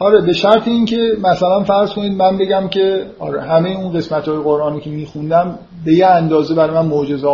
آره 0.00 0.20
به 0.20 0.32
شرط 0.32 0.68
اینکه 0.68 1.16
مثلا 1.22 1.64
فرض 1.64 1.90
کنید 1.92 2.12
من 2.12 2.38
بگم 2.38 2.68
که 2.68 3.06
آره 3.18 3.42
همه 3.42 3.70
اون 3.70 3.92
قسمت 3.92 4.28
های 4.28 4.38
قرآنی 4.38 4.80
که 4.80 4.90
میخوندم 4.90 5.58
به 5.84 5.92
یه 5.92 6.06
اندازه 6.06 6.54
برای 6.54 6.74
من 6.74 6.86
معجزه 6.86 7.28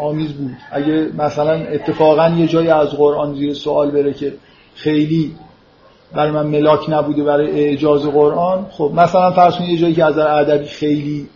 آمیز 0.00 0.32
بود. 0.32 0.56
اگه 0.72 1.10
مثلا 1.18 1.52
اتفاقا 1.52 2.28
یه 2.28 2.46
جایی 2.46 2.68
از 2.68 2.88
قرآن 2.88 3.34
زیر 3.34 3.54
سوال 3.54 3.90
بره 3.90 4.12
که 4.12 4.34
خیلی 4.74 5.34
برای 6.12 6.30
من 6.30 6.46
ملاک 6.46 6.90
نبوده 6.90 7.24
برای 7.24 7.50
اعجاز 7.50 8.02
قرآن 8.02 8.66
خب 8.70 8.92
مثلا 8.94 9.30
فرض 9.30 9.54
کنید 9.54 9.70
یه 9.70 9.78
جایی 9.78 9.94
که 9.94 10.04
از 10.04 10.18
ادبی 10.18 10.66
خیلی 10.66 11.28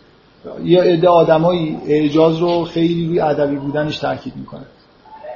یا 0.63 0.83
عده 0.83 1.09
آدمایی 1.09 1.79
اعجاز 1.87 2.39
رو 2.39 2.65
خیلی 2.65 3.07
روی 3.07 3.21
ادبی 3.21 3.57
بودنش 3.57 3.99
تاکید 3.99 4.37
می‌کنه. 4.37 4.65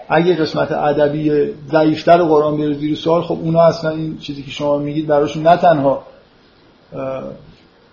اگه 0.09 0.35
قسمت 0.35 0.73
ادبی 0.73 1.53
ضعیفتر 1.71 2.23
قرآن 2.23 2.57
بره 2.57 2.75
زیر 2.75 2.95
سوال 2.95 3.23
خب 3.23 3.39
اونا 3.43 3.63
اصلا 3.63 3.91
این 3.91 4.19
چیزی 4.19 4.43
که 4.43 4.51
شما 4.51 4.79
میگید 4.79 5.07
براشون 5.07 5.43
نه 5.43 5.57
تنها 5.57 6.03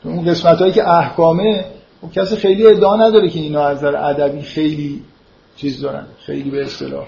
اون 0.03 0.25
قسمت 0.25 0.59
هایی 0.59 0.73
که 0.73 0.89
احکامه 0.89 1.65
خب 2.01 2.11
کسی 2.11 2.35
خیلی 2.35 2.67
ادعا 2.67 2.95
نداره 2.95 3.29
که 3.29 3.39
اینا 3.39 3.63
از 3.63 3.77
نظر 3.77 3.95
ادبی 3.95 4.41
خیلی 4.41 5.03
چیز 5.55 5.81
دارن 5.81 6.05
خیلی 6.19 6.49
به 6.49 6.63
اصطلاح 6.63 7.05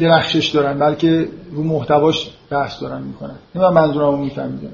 درخشش 0.00 0.46
دارن 0.48 0.78
بلکه 0.78 1.28
رو 1.52 1.62
محتواش 1.62 2.30
بحث 2.50 2.80
دارن 2.82 3.02
می‌کنن. 3.02 3.36
این 3.54 3.64
من 3.64 3.72
منظورم 3.72 4.18
میفهمیدم. 4.18 4.72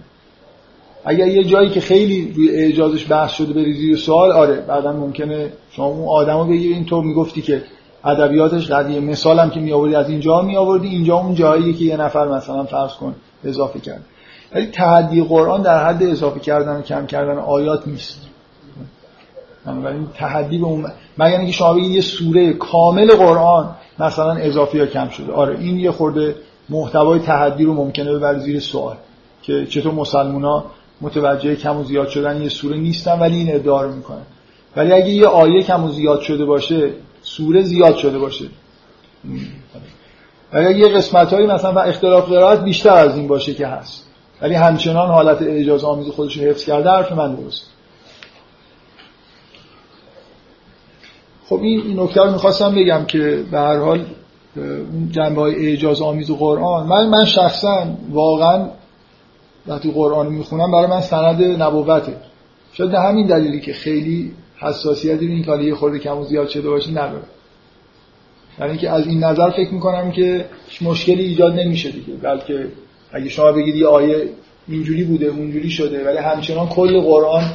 اگر 1.05 1.27
یه 1.27 1.45
جایی 1.45 1.71
که 1.71 1.81
خیلی 1.81 2.33
روی 2.37 2.51
اعجازش 2.51 3.11
بحث 3.11 3.33
شده 3.33 3.53
بری 3.53 3.75
زیر 3.75 3.97
سوال 3.97 4.33
آره 4.33 4.61
بعدا 4.61 4.93
ممکنه 4.93 5.53
شما 5.71 5.87
اون 5.87 6.09
آدمو 6.09 6.45
بگیری 6.45 6.75
اینطور 6.75 7.05
می‌گفتی 7.05 7.43
که 7.43 7.63
ادبیاتش 8.05 8.71
قضیه. 8.71 9.01
مثالم 9.01 9.51
که 9.51 9.61
می 9.61 9.73
آوردی 9.73 9.95
از 9.95 10.09
اینجا 10.09 10.43
می 10.43 10.57
آوردی 10.57 10.89
اینجا 10.89 11.17
اون 11.17 11.35
جایی 11.35 11.75
که 11.75 11.85
یه 11.85 11.97
نفر 11.97 12.29
مثلا 12.29 12.65
فرض 12.65 12.95
کن 12.95 13.15
اضافه 13.45 13.81
کرد. 13.81 14.05
ولی 14.55 14.67
تحدی 14.67 15.23
قرآن 15.23 15.63
در 15.63 15.87
حد 15.87 16.03
اضافه 16.03 16.41
کردن 16.41 16.77
و 16.77 16.83
کم 16.83 17.07
کردن 17.07 17.39
آیات 17.39 17.89
نیست. 17.89 18.21
بنابراین 19.67 20.07
تحدی 20.15 20.59
به 20.59 20.67
اون 20.67 20.87
مگر 21.19 21.39
اینکه 21.39 21.53
شما 21.53 21.75
بگید 21.75 21.91
یه 21.91 22.01
سوره 22.01 22.53
کامل 22.53 23.17
قرآن 23.17 23.75
مثلا 23.99 24.33
اضافه 24.33 24.79
یا 24.79 24.87
کم 24.87 25.09
شده. 25.09 25.33
آره 25.33 25.59
این 25.59 25.79
یه 25.79 25.91
خورده 25.91 26.35
محتوای 26.69 27.21
تحدی 27.21 27.65
رو 27.65 27.75
ممکنه 27.75 28.13
ببر 28.13 28.39
زیر 28.39 28.61
سوال 28.61 28.97
که 29.43 29.67
چطور 29.67 29.93
مسلمونا 29.93 30.65
متوجه 31.03 31.57
کم 31.57 31.77
و 31.77 31.85
زیاد 31.85 32.09
شدن 32.09 32.43
یه 32.43 32.49
سوره 32.49 32.77
نیستن 32.77 33.19
ولی 33.19 33.37
این 33.37 33.55
ادعا 33.55 33.83
رو 33.83 33.95
می‌کنن. 33.95 34.27
ولی 34.77 34.93
اگه 34.93 35.09
یه 35.09 35.27
آیه 35.27 35.63
کم 35.63 35.85
و 35.85 35.89
زیاد 35.89 36.21
شده 36.21 36.45
باشه 36.45 36.91
سوره 37.23 37.63
زیاد 37.63 37.97
شده 37.97 38.19
باشه. 38.19 38.45
ولی 40.53 40.67
اگه 40.67 40.79
یه 40.79 40.89
قسمت 40.89 41.33
هایی 41.33 41.47
مثلا 41.47 41.81
اختلاف 41.81 42.29
قرائت 42.29 42.65
بیشتر 42.65 42.95
از 42.95 43.17
این 43.17 43.27
باشه 43.27 43.55
که 43.55 43.67
هست. 43.67 44.07
ولی 44.43 44.55
همچنان 44.55 45.09
حالت 45.09 45.43
اجازه 45.43 45.87
آمیز 45.87 46.09
خودش 46.09 46.39
رو 46.39 46.45
حفظ 46.45 46.65
کرده 46.65 46.91
حرف 46.91 47.13
من 47.13 47.35
درست. 47.35 47.67
خب 51.49 51.61
این 51.63 52.01
نکته 52.01 52.23
رو 52.23 52.31
می‌خواستم 52.31 52.75
بگم 52.75 53.05
که 53.05 53.45
به 53.51 53.59
هر 53.59 53.79
حال 53.79 54.05
جنبه 55.11 55.41
های 55.41 55.67
اعجاز 55.67 56.03
آمیز 56.03 56.31
و 56.31 56.37
قرآن 56.37 56.87
من 56.87 57.09
من 57.09 57.25
شخصا 57.25 57.87
واقعا 58.11 58.69
وقتی 59.67 59.91
قرآن 59.91 60.27
می‌خونم 60.27 60.71
برای 60.73 60.87
من 60.87 61.01
سند 61.01 61.63
نبوته. 61.63 62.17
شاید 62.73 62.91
به 62.91 63.01
همین 63.01 63.27
دلیلی 63.27 63.61
که 63.61 63.73
خیلی 63.73 64.33
حساسیتی 64.57 65.27
این 65.27 65.45
کاری 65.45 65.65
یه 65.65 65.75
خورده 65.75 65.99
کم 65.99 66.19
و 66.19 66.25
زیاد 66.25 66.49
شده 66.49 66.71
باشه 66.71 66.91
نداره. 66.91 67.23
یعنی 68.59 68.71
اینکه 68.71 68.91
از 68.91 69.07
این 69.07 69.25
نظر 69.25 69.51
فکر 69.51 69.75
می‌کنم 69.75 70.11
که 70.11 70.45
مشکلی 70.83 71.25
ایجاد 71.25 71.53
نمیشه 71.53 71.91
دیگه. 71.91 72.13
بلکه 72.13 72.67
اگه 73.13 73.29
شما 73.29 73.53
بگید 73.53 73.75
یه 73.75 73.87
آیه 73.87 74.29
اینجوری 74.69 75.05
بوده 75.05 75.27
اونجوری 75.27 75.71
شده 75.71 76.05
ولی 76.05 76.19
همچنان 76.19 76.69
کل 76.69 77.01
قرآن 77.01 77.53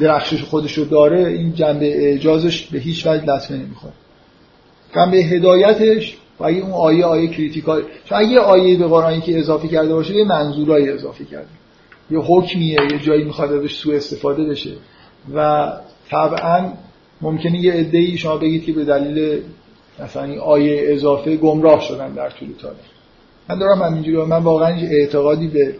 درخشش 0.00 0.42
خودش 0.42 0.78
رو 0.78 0.84
داره 0.84 1.28
این 1.28 1.54
جنبه 1.54 1.86
اعجازش 1.86 2.66
به 2.66 2.78
هیچ 2.78 3.06
وجه 3.06 3.24
لطمه 3.24 3.56
نمی‌خوره. 3.56 3.92
جنبه 4.94 5.16
هدایتش 5.16 6.16
و 6.40 6.44
اگه 6.44 6.60
اون 6.60 6.72
آیه 6.72 7.04
آیه 7.04 7.28
کریتیکال 7.28 7.82
اگه 8.10 8.40
آیه 8.40 8.78
به 8.78 8.86
قرآنی 8.86 9.20
که 9.20 9.38
اضافه 9.38 9.68
کرده 9.68 9.94
باشه 9.94 10.14
یه 10.14 10.24
منظورایی 10.24 10.88
اضافه 10.88 11.24
کرده. 11.24 11.48
یه 12.10 12.18
حکمیه 12.18 12.76
یه 12.92 12.98
جایی 12.98 13.24
می‌خواد 13.24 13.52
ازش 13.52 13.76
سوء 13.76 13.96
استفاده 13.96 14.44
بشه. 14.44 14.70
و 15.34 15.68
طبعا 16.10 16.72
ممکنه 17.20 17.60
یه 17.60 17.72
عده‌ای 17.72 18.16
شما 18.16 18.36
بگید 18.36 18.64
که 18.64 18.72
به 18.72 18.84
دلیل 18.84 19.42
مثلا 19.98 20.24
این 20.24 20.38
آیه 20.38 20.92
اضافه 20.92 21.36
گمراه 21.36 21.80
شدن 21.80 22.12
در 22.12 22.30
طول 22.30 22.48
تاریخ. 22.62 22.80
من 23.48 23.58
دارم 23.58 23.82
همینجوری 23.82 24.16
من 24.16 24.42
واقعا 24.42 24.76
اعتقادی 24.76 25.48
به 25.48 25.74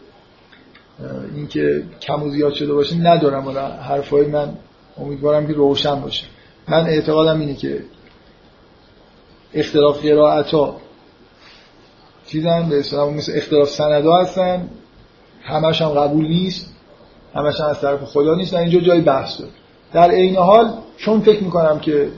اینکه 1.36 1.82
کم 2.00 2.22
و 2.22 2.30
زیاد 2.30 2.52
شده 2.52 2.72
باشه 2.72 2.96
ندارم. 2.96 3.46
ولی 3.46 3.58
حرفای 3.88 4.26
من 4.26 4.48
امیدوارم 4.98 5.46
که 5.46 5.52
روشن 5.52 6.00
باشه. 6.00 6.26
من 6.68 6.86
اعتقادم 6.86 7.40
اینه 7.40 7.54
که 7.54 7.80
اختلاف 9.54 10.02
قرائت 10.02 10.50
ها 10.50 10.76
چیزن؟ 12.26 12.68
به 12.68 12.78
اصطلاح 12.78 13.14
مثل 13.14 13.32
اختلاف 13.36 13.68
سند 13.68 14.04
ها 14.04 14.22
هستن. 14.22 14.68
همش 15.42 15.82
هم 15.82 15.88
قبول 15.88 16.28
نیست. 16.28 16.74
همش 17.34 17.60
هم 17.60 17.66
از 17.66 17.80
طرف 17.80 18.04
خدا 18.04 18.34
نیست. 18.34 18.54
اینجا 18.54 18.80
جای 18.80 19.00
بحث 19.00 19.40
داره. 19.40 19.52
در 19.92 20.10
عین 20.10 20.36
حال 20.36 20.72
چون 20.96 21.20
فکر 21.20 21.42
می‌کنم 21.42 21.80
که 21.80 22.08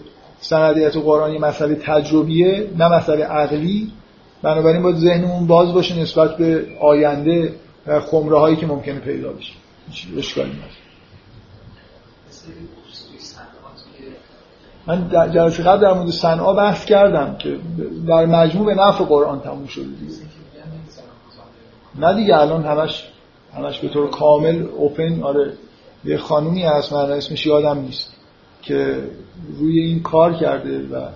سندیت 0.40 0.96
قرآن 0.96 1.32
یه 1.32 1.40
مسئله 1.40 1.74
تجربیه 1.74 2.70
نه 2.78 2.88
مسئله 2.88 3.24
عقلی 3.24 3.92
بنابراین 4.42 4.82
باید 4.82 4.96
ذهنمون 4.96 5.46
باز 5.46 5.72
باشه 5.72 6.00
نسبت 6.00 6.36
به 6.36 6.66
آینده 6.80 7.54
و 7.86 8.00
خمره 8.00 8.38
هایی 8.38 8.56
که 8.56 8.66
ممکنه 8.66 8.98
پیدا 8.98 9.32
بشه. 9.32 9.52
اشکالی 10.18 10.50
نداره 10.50 10.72
من 14.86 15.08
جلسه 15.32 15.62
قبل 15.62 15.80
در 15.80 15.92
مورد 15.92 16.10
صنعا 16.10 16.52
بحث 16.52 16.84
کردم 16.84 17.36
که 17.38 17.58
در 18.06 18.26
مجموع 18.26 18.66
به 18.66 18.74
نفع 18.74 19.04
قرآن 19.04 19.40
تموم 19.40 19.66
شده 19.66 19.84
دیگه. 19.84 20.12
نه 21.94 22.14
دیگه 22.14 22.40
الان 22.40 22.64
همش 22.64 23.08
همش 23.54 23.78
به 23.78 23.88
طور 23.88 24.10
کامل 24.10 24.66
اوپن 24.76 25.22
آره 25.22 25.52
یه 26.04 26.18
خانومی 26.18 26.62
هست 26.62 26.92
من 26.92 27.10
اسمش 27.10 27.46
یادم 27.46 27.78
نیست 27.78 28.12
که 28.62 29.02
روی 29.58 29.80
این 29.80 30.02
کار 30.02 30.34
کرده 30.34 30.78
و 30.78 31.08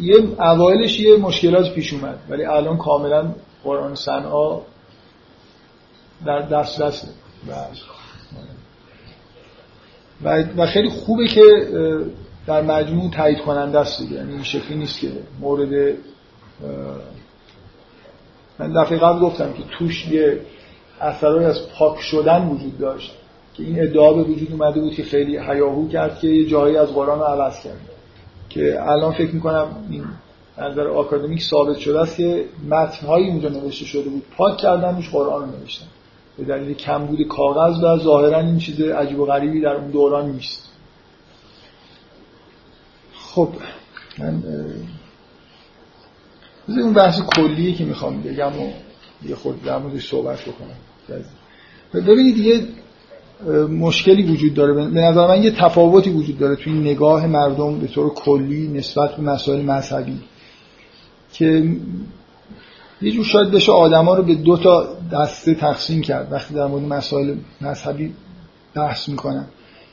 یه 0.00 0.16
اوایلش 0.38 1.00
یه 1.00 1.16
مشکلات 1.16 1.74
پیش 1.74 1.92
اومد 1.92 2.18
ولی 2.28 2.44
الان 2.44 2.78
کاملا 2.78 3.34
قرآن 3.64 3.94
صنعا 3.94 4.60
در 6.26 6.42
دست 6.42 6.82
دسته. 6.82 7.08
و, 10.24 10.44
و 10.56 10.66
خیلی 10.66 10.88
خوبه 10.88 11.28
که 11.28 11.42
در 12.46 12.62
مجموع 12.62 13.10
تایید 13.10 13.38
کننده 13.38 13.78
است 13.78 13.98
دیگه. 13.98 14.14
یعنی 14.14 14.32
این 14.32 14.42
شکلی 14.42 14.76
نیست 14.76 15.00
که 15.00 15.08
مورد 15.40 15.96
من 18.58 18.72
دفعه 18.82 18.98
قبل 18.98 19.18
گفتم 19.18 19.52
که 19.52 19.62
توش 19.78 20.08
یه 20.08 20.40
اثرهای 21.00 21.44
از 21.44 21.68
پاک 21.78 22.00
شدن 22.00 22.48
وجود 22.48 22.78
داشت 22.78 23.12
که 23.54 23.62
این 23.62 23.82
ادعا 23.82 24.12
به 24.12 24.22
وجود 24.22 24.52
اومده 24.52 24.80
بود 24.80 24.94
که 24.94 25.02
خیلی 25.02 25.38
حیاهو 25.38 25.88
کرد 25.88 26.18
که 26.18 26.28
یه 26.28 26.46
جایی 26.46 26.76
از 26.76 26.88
قرآن 26.88 27.18
رو 27.18 27.24
عوض 27.24 27.62
کرد. 27.62 27.80
که 28.48 28.82
الان 28.82 29.12
فکر 29.12 29.34
می‌کنم 29.34 29.66
این 29.90 30.04
نظر 30.58 30.88
آکادمیک 30.88 31.42
ثابت 31.42 31.78
شده 31.78 32.00
است 32.00 32.16
که 32.16 32.44
متنهایی 32.68 33.28
اونجا 33.28 33.48
نوشته 33.48 33.84
شده 33.84 34.08
بود. 34.08 34.22
پاک 34.36 34.56
کردنش 34.56 35.10
قرآن 35.10 35.42
رو 35.42 35.58
نوشتن. 35.60 35.86
به 36.38 36.44
دلیل 36.44 36.74
کمبود 36.74 37.22
کاغذ 37.22 37.84
و 37.84 37.98
ظاهرا 37.98 38.38
این 38.38 38.58
چیز 38.58 38.80
عجیب 38.80 39.20
و 39.20 39.26
غریبی 39.26 39.60
در 39.60 39.74
اون 39.74 39.90
دوران 39.90 40.30
نیست. 40.30 40.65
خب 43.36 43.48
من 44.18 44.42
اون 46.68 46.92
بحث 46.92 47.20
کلیه 47.20 47.74
که 47.74 47.84
می‌خوام 47.84 48.22
بگم 48.22 48.52
و 48.60 48.70
یه 49.28 49.34
خود 49.34 49.62
در 49.62 49.78
موردش 49.78 50.08
صحبت 50.08 50.40
بکنم. 50.40 50.76
ببینید 51.94 52.38
یه 52.38 52.60
مشکلی 53.68 54.22
وجود 54.22 54.54
داره. 54.54 54.72
به 54.72 55.00
نظر 55.00 55.26
من 55.26 55.42
یه 55.42 55.50
تفاوتی 55.50 56.10
وجود 56.10 56.38
داره 56.38 56.56
توی 56.56 56.72
نگاه 56.72 57.26
مردم 57.26 57.78
به 57.78 57.86
طور 57.86 58.14
کلی 58.14 58.68
نسبت 58.68 59.16
به 59.16 59.22
مسائل 59.22 59.64
مذهبی 59.64 60.20
که 61.32 61.76
یه 63.02 63.12
جور 63.12 63.24
شاید 63.24 63.50
بشه 63.50 63.72
آدما 63.72 64.14
رو 64.14 64.22
به 64.22 64.34
دو 64.34 64.56
تا 64.56 64.88
دسته 65.12 65.54
تقسیم 65.54 66.02
کرد 66.02 66.32
وقتی 66.32 66.54
در 66.54 66.66
مورد 66.66 66.84
مسائل 66.84 67.34
مذهبی 67.60 68.14
بحث 68.74 69.08
می‌کنن. 69.08 69.46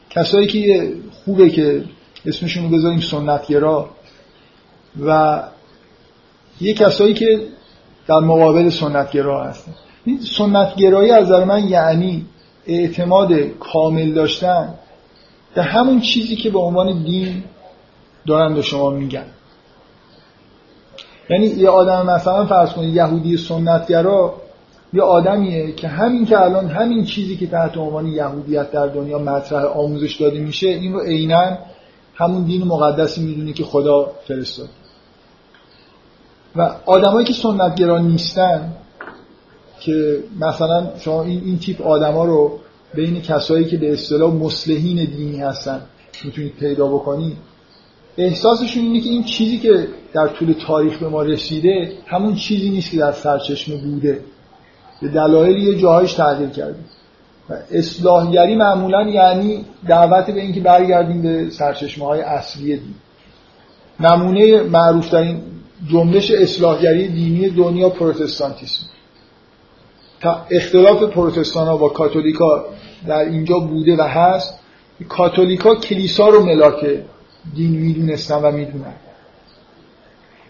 کسایی 0.10 0.48
که 0.48 0.94
خوبه 1.26 1.50
که 1.50 1.84
اسمشون 2.26 2.64
رو 2.64 2.78
بذاریم 2.78 3.00
سنتگرا. 3.00 3.90
و 5.06 5.42
یه 6.62 6.74
کسایی 6.74 7.14
که 7.14 7.40
در 8.08 8.20
مقابل 8.20 8.70
سنتگرا 8.70 9.44
هستن. 9.44 9.72
سنتگرایی 10.38 11.12
از 11.12 11.24
نظر 11.26 11.44
من 11.44 11.68
یعنی 11.68 12.26
اعتماد 12.68 13.34
کامل 13.60 14.14
داشتن 14.14 14.74
به 15.56 15.64
همون 15.64 16.02
چیزی 16.02 16.36
که 16.36 16.50
به 16.50 16.60
عنوان 16.60 17.04
دین 17.04 17.44
دارن 18.28 18.54
به 18.54 18.62
شما 18.62 18.90
میگن. 18.90 19.26
یعنی 21.30 21.46
یه 21.46 21.70
آدم 21.70 22.06
مثلا 22.06 22.46
فرض 22.46 22.74
کنید 22.74 22.96
یهودی 22.96 23.38
سنتگرا 23.38 24.34
یه 24.94 25.02
آدمیه 25.02 25.72
که 25.72 25.88
همین 25.88 26.26
که 26.26 26.42
الان 26.42 26.70
همین 26.70 27.06
چیزی 27.06 27.38
که 27.38 27.48
تحت 27.48 27.78
عنوان 27.78 28.08
یهودیت 28.08 28.72
در 28.72 28.88
دنیا 28.88 29.20
مطرح 29.20 29.64
آموزش 29.64 30.16
داده 30.16 30.40
میشه 30.40 30.68
این 30.68 30.94
رو 30.94 31.00
عینا 31.00 31.58
همون 32.16 32.43
دین 32.43 32.64
مقدسی 32.64 33.22
می‌دونه 33.22 33.53
که 33.53 33.64
خدا 33.64 34.11
فرستاد. 34.28 34.70
و 36.55 36.76
آدمایی 36.86 37.26
که 37.26 37.34
سنتگرا 37.34 37.99
نیستن 37.99 38.74
که 39.80 40.24
مثلا 40.39 40.99
شما 40.99 41.24
این, 41.24 41.41
این 41.45 41.59
تیپ 41.59 41.82
آدما 41.82 42.26
رو 42.26 42.59
بین 42.93 43.22
کسایی 43.22 43.66
که 43.66 43.78
به 43.78 43.93
اصطلاح 43.93 44.34
مسلحین 44.34 45.05
دینی 45.05 45.39
هستن 45.39 45.82
می‌تونید 46.24 46.55
پیدا 46.55 46.88
بکنید 46.88 47.38
احساسشون 48.18 48.84
اینه 48.84 49.01
که 49.01 49.09
این 49.09 49.24
چیزی 49.24 49.57
که 49.57 49.88
در 50.14 50.28
طول 50.28 50.55
تاریخ 50.68 50.97
به 50.97 51.09
ما 51.09 51.22
رسیده 51.22 51.91
همون 52.05 52.36
چیزی 52.36 52.70
نیست 52.70 52.91
که 52.91 52.97
در 52.97 53.11
سرچشمه 53.11 53.76
بوده. 53.76 54.20
به 55.01 55.07
دلایل 55.07 55.57
یه 55.57 55.78
جاهایش 55.78 56.14
تغییر 56.14 56.49
کرده. 56.49 56.80
اصلاحگری 57.72 58.56
معمولا 58.56 59.10
یعنی 59.10 59.66
دعوت 59.88 60.26
به 60.26 60.41
اینکه 60.41 60.62
برگردیم 60.62 61.22
به 61.22 61.50
سرچشمه 61.50 62.06
های 62.06 62.22
اصلی 62.22 62.78
دین. 62.78 62.96
نمونه 64.00 64.62
معروف 64.62 65.10
ترین 65.10 65.41
جنبش 65.88 66.32
اصلاحگری 66.32 67.08
دینی 67.08 67.50
دنیا 67.50 67.89
پروتستانتیسم. 67.89 68.86
تا 70.22 70.46
اختلاف 70.52 71.04
پروتستان 71.04 71.68
ها 71.68 71.78
با 71.78 71.89
کاتولیکا 71.89 72.66
در 73.08 73.20
اینجا 73.20 73.60
بوده 73.60 73.96
و 73.96 74.02
هست 74.02 74.60
کاتولیکا 75.10 75.76
کلیسا 75.76 76.28
رو 76.28 76.46
ملاک 76.46 76.86
دین 77.56 77.72
می‌دونستن 77.72 78.36
و 78.36 78.52
می‌دونن. 78.52 78.94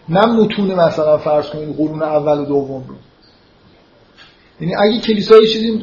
نه 0.10 0.26
متون 0.26 0.74
مثلا 0.74 1.18
فرض 1.18 1.50
کنید 1.50 1.78
قرون 1.78 2.04
اول 2.04 2.40
و 2.40 2.46
دوم 2.46 2.84
رو. 2.88 2.96
یعنی 4.62 4.76
اگه 4.76 5.00
کلیسا 5.00 5.36
یه 5.38 5.48
چیزی 5.48 5.82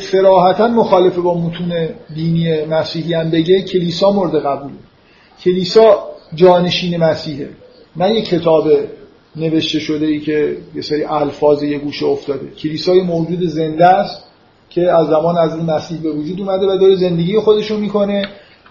سراحتا 0.00 0.68
مخالفه 0.68 1.20
با 1.20 1.34
متون 1.38 1.88
دینی 2.14 2.64
مسیحی 2.64 3.14
هم 3.14 3.30
بگه 3.30 3.62
کلیسا 3.62 4.10
مورد 4.10 4.34
قبوله. 4.46 4.74
کلیسا 5.44 6.08
جانشین 6.34 6.96
مسیحه. 6.96 7.48
نه 7.96 8.14
یه 8.14 8.22
کتاب 8.22 8.68
نوشته 9.36 9.78
شده 9.78 10.06
ای 10.06 10.20
که 10.20 10.56
یه 10.74 10.82
سری 10.82 11.04
الفاظ 11.04 11.62
یه 11.62 11.78
گوشه 11.78 12.06
افتاده. 12.06 12.50
کلیسای 12.50 13.00
موجود 13.00 13.44
زنده 13.44 13.86
است 13.86 14.24
که 14.70 14.92
از 14.92 15.06
زمان 15.06 15.38
از 15.38 15.56
این 15.56 15.70
مسیح 15.70 16.00
به 16.00 16.10
وجود 16.10 16.40
اومده 16.40 16.66
و 16.66 16.78
داره 16.78 16.94
زندگی 16.94 17.38
خودشو 17.38 17.76
می‌کنه 17.76 18.22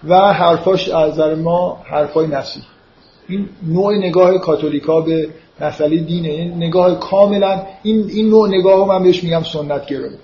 و 0.07 0.33
حرفاش 0.33 0.89
از 0.89 1.13
نظر 1.13 1.35
ما 1.35 1.77
حرفای 1.91 2.27
مسیح 2.27 2.63
این 3.27 3.49
نوع 3.67 3.97
نگاه 3.97 4.37
کاتولیکا 4.37 5.01
به 5.01 5.29
مسئله 5.61 5.97
دینه 5.97 6.29
این 6.29 6.53
نگاه 6.53 6.99
کاملا 6.99 7.61
این 7.83 8.09
این 8.09 8.29
نوع 8.29 8.47
نگاه 8.47 8.87
من 8.87 9.03
بهش 9.03 9.23
میگم 9.23 9.43
سنت 9.43 9.85
گرایی 9.85 10.17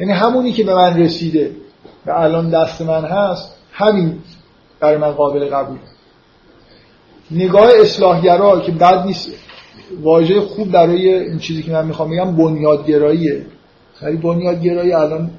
یعنی 0.00 0.12
همونی 0.12 0.52
که 0.52 0.64
به 0.64 0.74
من 0.74 1.00
رسیده 1.00 1.50
و 2.06 2.10
الان 2.10 2.50
دست 2.50 2.82
من 2.82 3.04
هست 3.04 3.54
همین 3.72 4.18
برای 4.80 4.96
من 4.96 5.10
قابل 5.10 5.44
قبول 5.44 5.78
نگاه 7.30 7.70
اصلاحگرا 7.80 8.60
که 8.60 8.72
بد 8.72 9.06
نیست 9.06 9.30
واژه 10.02 10.40
خوب 10.40 10.70
برای 10.70 11.14
این 11.14 11.38
چیزی 11.38 11.62
که 11.62 11.72
من 11.72 11.86
می‌خوام 11.86 12.10
بگم 12.10 12.36
بنیادگراییه. 12.36 13.46
ولی 14.02 14.16
بنیادگرایی 14.16 14.92
الان 14.92 15.30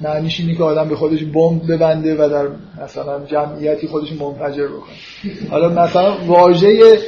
معنیش 0.00 0.40
اینه 0.40 0.54
که 0.54 0.62
آدم 0.62 0.88
به 0.88 0.96
خودش 0.96 1.24
بمب 1.24 1.72
ببنده 1.72 2.14
و 2.14 2.28
در 2.28 2.48
مثلا 2.84 3.24
جمعیتی 3.24 3.86
خودش 3.86 4.12
منفجر 4.12 4.66
بکنه. 4.66 4.94
حالا 5.50 5.68
مثلا 5.68 6.16
واژه 6.26 6.98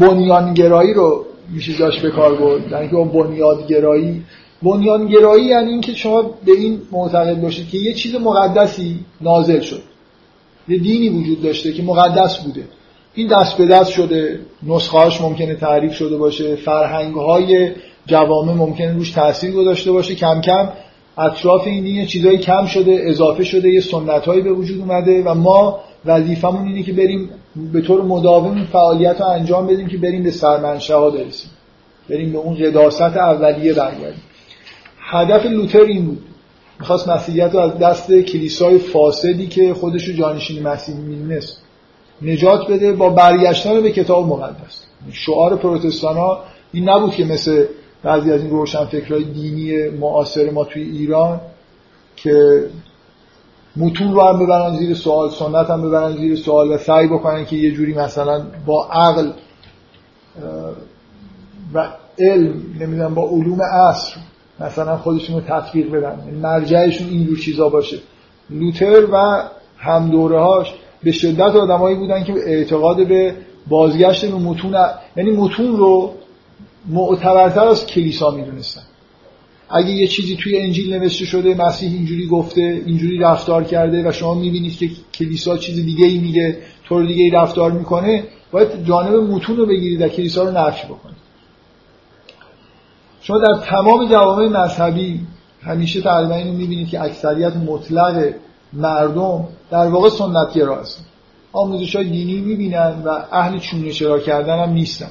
بنیانگرایی 0.00 0.94
رو 0.94 1.24
میشه 1.52 1.72
جاش 1.72 2.00
به 2.00 2.10
کار 2.10 2.34
برد. 2.34 2.72
یعنی 2.72 2.88
که 2.88 2.96
بنیادگرایی 2.96 4.24
بنیانگرایی 4.62 5.44
یعنی 5.44 5.70
اینکه 5.70 5.94
شما 5.94 6.22
به 6.22 6.52
این 6.52 6.80
معتقد 6.92 7.40
باشید 7.40 7.68
که 7.68 7.78
یه 7.78 7.94
چیز 7.94 8.14
مقدسی 8.14 9.00
نازل 9.20 9.60
شد. 9.60 9.82
یه 10.68 10.78
دینی 10.78 11.08
وجود 11.08 11.42
داشته 11.42 11.72
که 11.72 11.82
مقدس 11.82 12.38
بوده. 12.38 12.64
این 13.14 13.28
دست 13.28 13.56
به 13.56 13.66
دست 13.66 13.90
شده 13.90 14.40
نسخهاش 14.66 15.20
ممکنه 15.20 15.54
تعریف 15.54 15.92
شده 15.94 16.16
باشه 16.16 16.56
فرهنگ 16.56 17.14
های 17.14 17.70
جوامع 18.06 18.52
ممکنه 18.52 18.92
روش 18.92 19.10
تاثیر 19.10 19.52
گذاشته 19.52 19.92
باشه 19.92 20.14
کم 20.14 20.40
کم 20.40 20.68
اطراف 21.18 21.66
این 21.66 21.84
دین 21.84 22.06
چیزایی 22.06 22.38
کم 22.38 22.66
شده 22.66 23.02
اضافه 23.04 23.44
شده 23.44 23.68
یه 23.68 23.80
سنت 23.80 24.24
هایی 24.24 24.42
به 24.42 24.52
وجود 24.52 24.80
اومده 24.80 25.22
و 25.22 25.34
ما 25.34 25.80
وظیفمون 26.04 26.66
اینه 26.66 26.82
که 26.82 26.92
بریم 26.92 27.30
به 27.72 27.80
طور 27.80 28.02
مداوم 28.02 28.64
فعالیت 28.64 29.20
رو 29.20 29.26
انجام 29.26 29.66
بدیم 29.66 29.88
که 29.88 29.96
بریم 29.96 30.22
به 30.22 30.30
سرمنشه 30.30 30.94
ها 30.94 31.10
برسیم. 31.10 31.50
بریم 32.10 32.32
به 32.32 32.38
اون 32.38 32.54
قداست 32.54 33.00
اولیه 33.00 33.74
برگردیم. 33.74 34.22
هدف 35.00 35.46
لوتر 35.46 35.80
این 35.80 36.06
بود. 36.06 36.24
می‌خواست 36.80 37.08
مسیحیت 37.08 37.54
رو 37.54 37.60
از 37.60 37.78
دست 37.78 38.12
کلیسای 38.12 38.78
فاسدی 38.78 39.46
که 39.46 39.74
خودش 39.74 40.04
رو 40.04 40.14
جانشین 40.14 40.62
مسیحی 40.62 40.98
می‌دونست 40.98 41.62
نجات 42.22 42.70
بده 42.70 42.92
با 42.92 43.10
برگشتن 43.10 43.80
به 43.80 43.92
کتاب 43.92 44.26
مقدس. 44.26 44.84
شعار 45.12 45.56
پروتستان 45.56 46.16
ها 46.16 46.44
این 46.72 46.88
نبود 46.88 47.14
که 47.14 47.24
مثل 47.24 47.64
بعضی 48.02 48.32
از 48.32 48.42
این 48.42 48.50
روشن 48.50 48.84
فکرهای 48.84 49.24
دینی 49.24 49.88
معاصر 49.88 50.50
ما 50.50 50.64
توی 50.64 50.82
ایران 50.82 51.40
که 52.16 52.64
متون 53.76 54.12
رو 54.12 54.22
هم 54.22 54.38
ببرن 54.38 54.76
زیر 54.76 54.94
سوال 54.94 55.30
سنت 55.30 55.70
هم 55.70 55.82
ببرن 55.82 56.16
زیر 56.16 56.36
سوال 56.36 56.70
و 56.70 56.78
سعی 56.78 57.06
بکنن 57.06 57.44
که 57.44 57.56
یه 57.56 57.70
جوری 57.70 57.94
مثلا 57.94 58.42
با 58.66 58.88
عقل 58.92 59.30
و 61.74 61.88
علم 62.18 62.62
نمی‌دونم 62.80 63.14
با 63.14 63.28
علوم 63.28 63.62
عصر 63.62 64.16
مثلا 64.60 64.96
خودشون 64.96 65.36
رو 65.36 65.42
تطبیق 65.48 65.90
بدن. 65.90 66.34
مرجعشون 66.42 67.08
این 67.08 67.26
جور 67.26 67.38
چیزا 67.38 67.68
باشه. 67.68 67.98
لوتر 68.50 69.04
و 69.12 69.42
هم 69.78 70.10
دوره 70.10 70.40
هاش 70.40 70.74
به 71.02 71.12
شدت 71.12 71.40
آدمایی 71.40 71.96
بودن 71.96 72.24
که 72.24 72.32
اعتقاد 72.46 73.08
به 73.08 73.34
بازگشت 73.68 74.26
به 74.26 74.38
متون 74.38 74.76
یعنی 75.16 75.30
متون 75.30 75.76
رو 75.76 76.12
معتبرتر 76.88 77.68
از 77.68 77.86
کلیسا 77.86 78.30
می‌دونستن. 78.30 78.82
اگه 79.70 79.90
یه 79.90 80.06
چیزی 80.06 80.36
توی 80.36 80.58
انجیل 80.58 80.94
نوشته 80.94 81.24
شده 81.24 81.54
مسیح 81.54 81.92
اینجوری 81.92 82.26
گفته 82.26 82.82
اینجوری 82.86 83.18
رفتار 83.18 83.64
کرده 83.64 84.08
و 84.08 84.12
شما 84.12 84.34
می‌بینید 84.34 84.78
که 84.78 84.90
کلیسا 85.14 85.56
چیز 85.56 85.84
دیگه 85.84 86.06
ای 86.06 86.18
میگه 86.18 86.58
طور 86.88 87.06
دیگه 87.06 87.24
ای 87.24 87.30
رفتار 87.30 87.72
می‌کنه 87.72 88.24
باید 88.52 88.84
جانب 88.86 89.14
متون 89.14 89.56
رو 89.56 89.66
بگیرید 89.66 90.02
و 90.02 90.08
کلیسا 90.08 90.42
رو 90.42 90.50
نفی 90.50 90.86
بکنید. 90.86 91.16
شما 93.20 93.38
در 93.38 93.54
تمام 93.54 94.08
جوامع 94.08 94.48
مذهبی 94.48 95.20
همیشه 95.62 96.00
تقریبا 96.00 96.34
اینو 96.34 96.52
می‌بینید 96.52 96.88
که 96.88 97.02
اکثریت 97.02 97.56
مطلق 97.56 98.34
مردم 98.72 99.48
در 99.70 99.86
واقع 99.86 100.08
سنت 100.08 100.54
گرا 100.54 100.80
هستن. 100.80 101.04
آموزش 101.52 101.96
های 101.96 102.04
دینی 102.04 102.40
می‌بینن 102.40 103.02
و 103.04 103.18
اهل 103.32 103.58
چونه 103.58 103.90
چرا 103.90 104.18
کردن 104.18 104.62
هم 104.62 104.70
نیستن. 104.70 105.10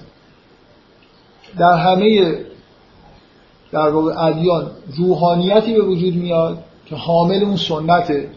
در 1.58 1.74
همه 1.74 2.38
در 3.72 3.90
واقع 3.90 4.26
ادیان 4.26 4.72
روحانیتی 4.98 5.74
به 5.74 5.82
وجود 5.82 6.16
میاد 6.16 6.64
که 6.86 6.96
حامل 6.96 7.44
اون 7.44 7.56
سنته 7.56 8.30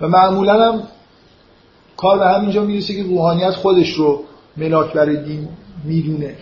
و 0.00 0.08
معمولا 0.08 0.72
هم 0.72 0.82
کار 1.96 2.18
به 2.18 2.26
همینجا 2.26 2.64
می‌رسه 2.64 2.94
که 2.94 3.02
روحانیت 3.02 3.50
خودش 3.50 3.90
رو 3.90 4.22
ملاک 4.56 4.92
برای 4.92 5.24
دین 5.24 5.48
می‌دونه. 5.84 6.36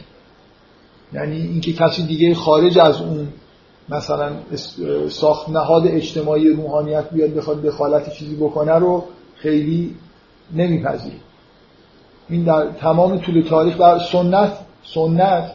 یعنی 1.13 1.37
اینکه 1.37 1.73
کسی 1.73 2.03
دیگه 2.03 2.35
خارج 2.35 2.79
از 2.79 3.01
اون 3.01 3.29
مثلا 3.89 4.33
ساخت 5.09 5.49
نهاد 5.49 5.87
اجتماعی 5.87 6.49
روحانیت 6.49 7.11
بیاد 7.11 7.35
بخواد 7.35 7.63
دخالت 7.63 8.13
چیزی 8.13 8.37
بکنه 8.37 8.73
رو 8.73 9.05
خیلی 9.37 9.95
نمیپذیره. 10.55 11.17
این 12.29 12.45
در 12.45 12.67
تمام 12.71 13.19
طول 13.19 13.43
تاریخ 13.43 13.81
و 13.81 13.99
سنت 13.99 14.53
سنت 14.95 15.51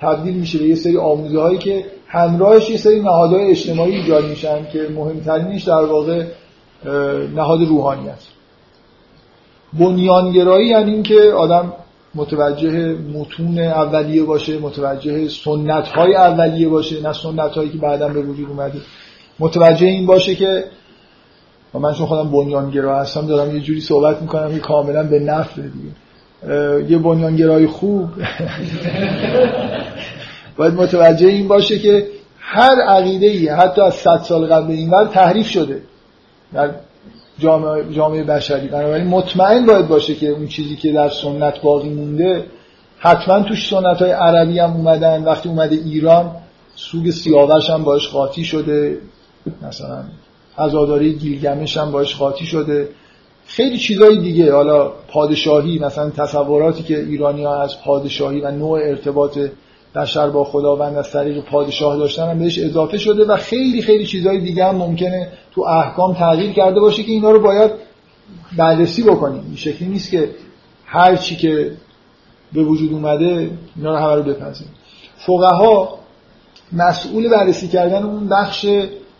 تبدیل 0.00 0.34
میشه 0.34 0.58
به 0.58 0.64
یه 0.64 0.74
سری 0.74 0.96
آموزه 0.96 1.40
هایی 1.40 1.58
که 1.58 1.84
همراهش 2.06 2.70
یه 2.70 2.76
سری 2.76 3.00
نهادهای 3.00 3.50
اجتماعی 3.50 3.94
ایجاد 3.94 4.24
میشن 4.24 4.66
که 4.72 4.88
مهمترینش 4.94 5.62
در 5.62 5.84
واقع 5.84 6.24
نهاد 7.34 7.68
روحانیت 7.68 8.22
بنیانگرایی 9.72 10.68
یعنی 10.68 10.92
اینکه 10.92 11.32
آدم 11.36 11.72
متوجه 12.14 12.96
متون 13.14 13.58
اولیه 13.58 14.22
باشه 14.22 14.58
متوجه 14.58 15.28
سنت 15.28 15.88
های 15.88 16.14
اولیه 16.14 16.68
باشه 16.68 17.02
نه 17.02 17.12
سنت 17.12 17.50
هایی 17.50 17.70
که 17.70 17.78
بعدا 17.78 18.08
به 18.08 18.22
وجود 18.22 18.48
اومده. 18.48 18.80
متوجه 19.38 19.86
این 19.86 20.06
باشه 20.06 20.34
که 20.34 20.64
من 21.74 21.94
چون 21.94 22.06
خودم 22.06 22.30
بنیانگرا 22.30 23.00
هستم 23.00 23.26
دارم 23.26 23.56
یه 23.56 23.60
جوری 23.60 23.80
صحبت 23.80 24.22
می‌کنم 24.22 24.52
که 24.52 24.58
کاملا 24.58 25.02
به 25.02 25.18
نفع 25.18 25.62
دیگه. 25.62 25.90
یه 26.88 26.98
بنیانگرای 26.98 27.66
خوب. 27.66 28.08
باید 30.56 30.74
متوجه 30.74 31.26
این 31.26 31.48
باشه 31.48 31.78
که 31.78 32.06
هر 32.38 32.82
عقیده 32.88 33.26
ای 33.26 33.48
حتی 33.48 33.80
از 33.80 33.94
صد 33.94 34.18
سال 34.18 34.46
قبل 34.46 34.70
این 34.70 34.90
ور 34.90 35.04
تحریف 35.04 35.48
شده 35.48 35.82
در 36.52 36.70
جامعه, 37.38 37.92
جامعه 37.92 38.24
بشری. 38.24 38.68
بنابراین 38.68 39.06
مطمئن 39.06 39.66
باید 39.66 39.88
باشه 39.88 40.14
که 40.14 40.28
اون 40.28 40.46
چیزی 40.46 40.76
که 40.76 40.92
در 40.92 41.08
سنت 41.08 41.62
باقی 41.62 41.88
مونده 41.88 42.44
حتما 42.98 43.40
توش 43.40 43.68
سنت 43.68 44.02
های 44.02 44.10
عربی 44.10 44.58
هم 44.58 44.72
اومدن. 44.72 45.24
وقتی 45.24 45.48
اومده 45.48 45.76
ایران 45.76 46.36
سوگ 46.74 47.10
سیاوش 47.10 47.70
هم 47.70 47.84
باش 47.84 48.08
قاطی 48.08 48.44
شده. 48.44 48.98
مثلا 49.68 50.04
عزاداری 50.58 51.12
گیلگمش 51.12 51.76
هم 51.76 51.92
باش 51.92 52.16
قاطی 52.16 52.46
شده. 52.46 52.88
خیلی 53.50 53.78
چیزای 53.78 54.18
دیگه. 54.18 54.54
حالا 54.54 54.92
پادشاهی 55.08 55.78
مثلا 55.78 56.10
تصوراتی 56.10 56.82
که 56.82 56.98
ایرانی 56.98 57.44
ها 57.44 57.62
از 57.62 57.82
پادشاهی 57.84 58.40
و 58.40 58.50
نوع 58.50 58.78
ارتباط 58.78 59.38
بشر 59.94 60.30
با 60.30 60.44
خداوند 60.44 60.96
از 60.96 61.12
طریق 61.12 61.44
پادشاه 61.44 61.96
داشتن 61.96 62.30
هم 62.30 62.38
بهش 62.38 62.58
اضافه 62.58 62.98
شده 62.98 63.24
و 63.24 63.36
خیلی 63.36 63.82
خیلی 63.82 64.06
چیزهای 64.06 64.40
دیگه 64.40 64.64
هم 64.64 64.76
ممکنه 64.76 65.28
تو 65.54 65.62
احکام 65.62 66.14
تغییر 66.14 66.52
کرده 66.52 66.80
باشه 66.80 67.02
که 67.02 67.12
اینا 67.12 67.30
رو 67.30 67.40
باید 67.40 67.70
بررسی 68.56 69.02
بکنیم. 69.02 69.44
این 69.46 69.56
شکلی 69.56 69.88
نیست 69.88 70.10
که 70.10 70.30
هر 70.86 71.16
چی 71.16 71.36
که 71.36 71.72
به 72.52 72.62
وجود 72.62 72.92
اومده 72.92 73.50
اینا 73.76 73.90
رو 73.90 73.96
همه 73.96 74.14
رو 74.14 74.22
بپذیریم. 74.22 74.74
فقها 75.16 75.98
مسئول 76.72 77.28
بررسی 77.28 77.68
کردن 77.68 78.02
اون 78.02 78.28
بخش 78.28 78.66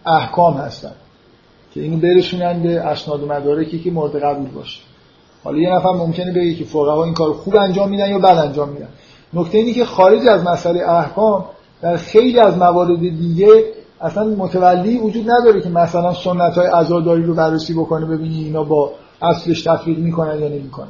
احکام 0.06 0.54
هستن. 0.54 0.92
که 1.74 1.80
اینو 1.80 1.96
برسونن 1.96 2.62
به 2.62 2.80
اسناد 2.80 3.22
و 3.22 3.26
مدارکی 3.26 3.78
که 3.78 3.90
مورد 3.90 4.22
قبول 4.22 4.50
باشه. 4.50 4.80
حالا 5.44 5.58
یه 5.58 5.70
نفر 5.70 5.92
ممکنه 5.92 6.32
بگه 6.32 6.54
که 6.54 6.64
فقها 6.64 7.04
این 7.04 7.14
کار 7.14 7.32
خوب 7.32 7.56
انجام 7.56 7.88
میدن 7.88 8.10
یا 8.10 8.18
بد 8.18 8.38
انجام 8.38 8.68
میدن. 8.68 8.88
نکته 9.34 9.58
اینه 9.58 9.72
که 9.72 9.84
خارج 9.84 10.28
از 10.28 10.44
مسئله 10.44 10.88
احکام 10.88 11.44
در 11.82 11.96
خیلی 11.96 12.40
از 12.40 12.56
موارد 12.56 12.98
دیگه 12.98 13.64
اصلا 14.00 14.24
متولی 14.24 14.98
وجود 14.98 15.30
نداره 15.30 15.60
که 15.60 15.68
مثلا 15.68 16.14
سنت 16.14 16.54
های 16.54 16.66
عزاداری 16.66 17.22
رو 17.22 17.34
بررسی 17.34 17.74
بکنه 17.74 18.06
ببینی 18.06 18.44
اینا 18.44 18.64
با 18.64 18.92
اصلش 19.22 19.62
تطبیق 19.62 19.98
می‌کنن 19.98 20.40
یا 20.40 20.48
نمی‌کنن. 20.48 20.88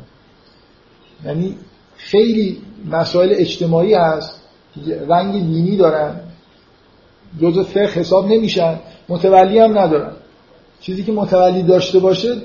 یعنی 1.25 1.57
خیلی 1.97 2.63
مسائل 2.91 3.29
اجتماعی 3.33 3.95
هست 3.95 4.41
که 4.87 5.07
رنگ 5.09 5.33
دینی 5.33 5.77
دارن 5.77 6.21
جزء 7.43 7.63
فقه 7.63 8.01
حساب 8.01 8.27
نمیشن 8.27 8.79
متولی 9.09 9.59
هم 9.59 9.79
ندارن. 9.79 10.13
چیزی 10.81 11.05
که 11.05 11.13
متولی 11.13 11.63
داشته 11.63 11.99
باشه 11.99 12.37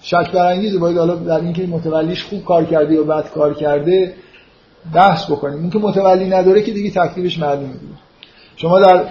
شک 0.00 0.32
برانگیزه. 0.32 0.78
باید 0.78 0.98
حالا 0.98 1.14
در 1.14 1.40
اینکه 1.40 1.66
متولیش 1.66 2.24
خوب 2.24 2.44
کار 2.44 2.64
کرده 2.64 2.94
یا 2.94 3.02
بد 3.02 3.30
کار 3.30 3.54
کرده 3.54 4.14
بحث 4.94 5.24
بکنیم. 5.30 5.60
این 5.60 5.70
که 5.70 5.78
متولی 5.78 6.24
نداره 6.24 6.62
که 6.62 6.72
دیگه 6.72 6.90
تکلیفش 6.90 7.38
معلومه 7.38 7.72
دیگه 7.72 7.94
شما 8.56 8.80
در 8.80 9.04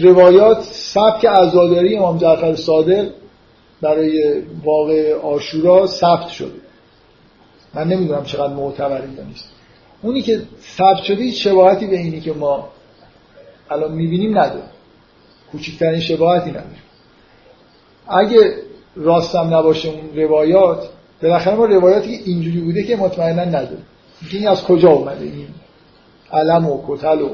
روایات 0.00 0.62
سبک 0.62 1.26
عزاداری 1.26 1.96
امام 1.96 2.18
جعفر 2.18 2.54
صادق 2.54 3.08
برای 3.82 4.42
واقع 4.64 5.14
آشورا 5.14 5.86
ثبت 5.86 6.28
شده. 6.28 6.60
من 7.74 7.88
نمی‌دونم 7.88 8.24
چقدر 8.24 8.54
معتبره 8.54 9.08
یا 9.16 9.24
نیست. 9.24 9.48
اونی 10.02 10.22
که 10.22 10.42
ثبت 10.76 11.02
شده 11.02 11.22
هیچ 11.22 11.44
شباهتی 11.44 11.86
به 11.86 11.96
اینی 11.96 12.20
که 12.20 12.32
ما 12.32 12.68
الان 13.70 13.92
می‌بینیم 13.92 14.38
نداره. 14.38 14.68
کوچکترین 15.52 16.00
شباهتی 16.00 16.50
نداره. 16.50 16.85
اگه 18.08 18.54
راستم 18.96 19.54
نباشه 19.54 19.88
اون 19.88 20.22
روایات 20.22 20.88
بالاخره 21.22 21.54
ما 21.54 21.64
روایاتی 21.64 22.18
که 22.18 22.24
اینجوری 22.24 22.60
بوده 22.60 22.82
که 22.82 22.96
مطمئنا 22.96 23.44
نداره 23.44 23.78
این 24.32 24.48
از 24.48 24.64
کجا 24.64 24.90
اومده؟ 24.90 25.24
این 25.24 25.48
علم 26.32 26.66
و 26.66 26.82
کتل 26.88 27.22
و 27.22 27.28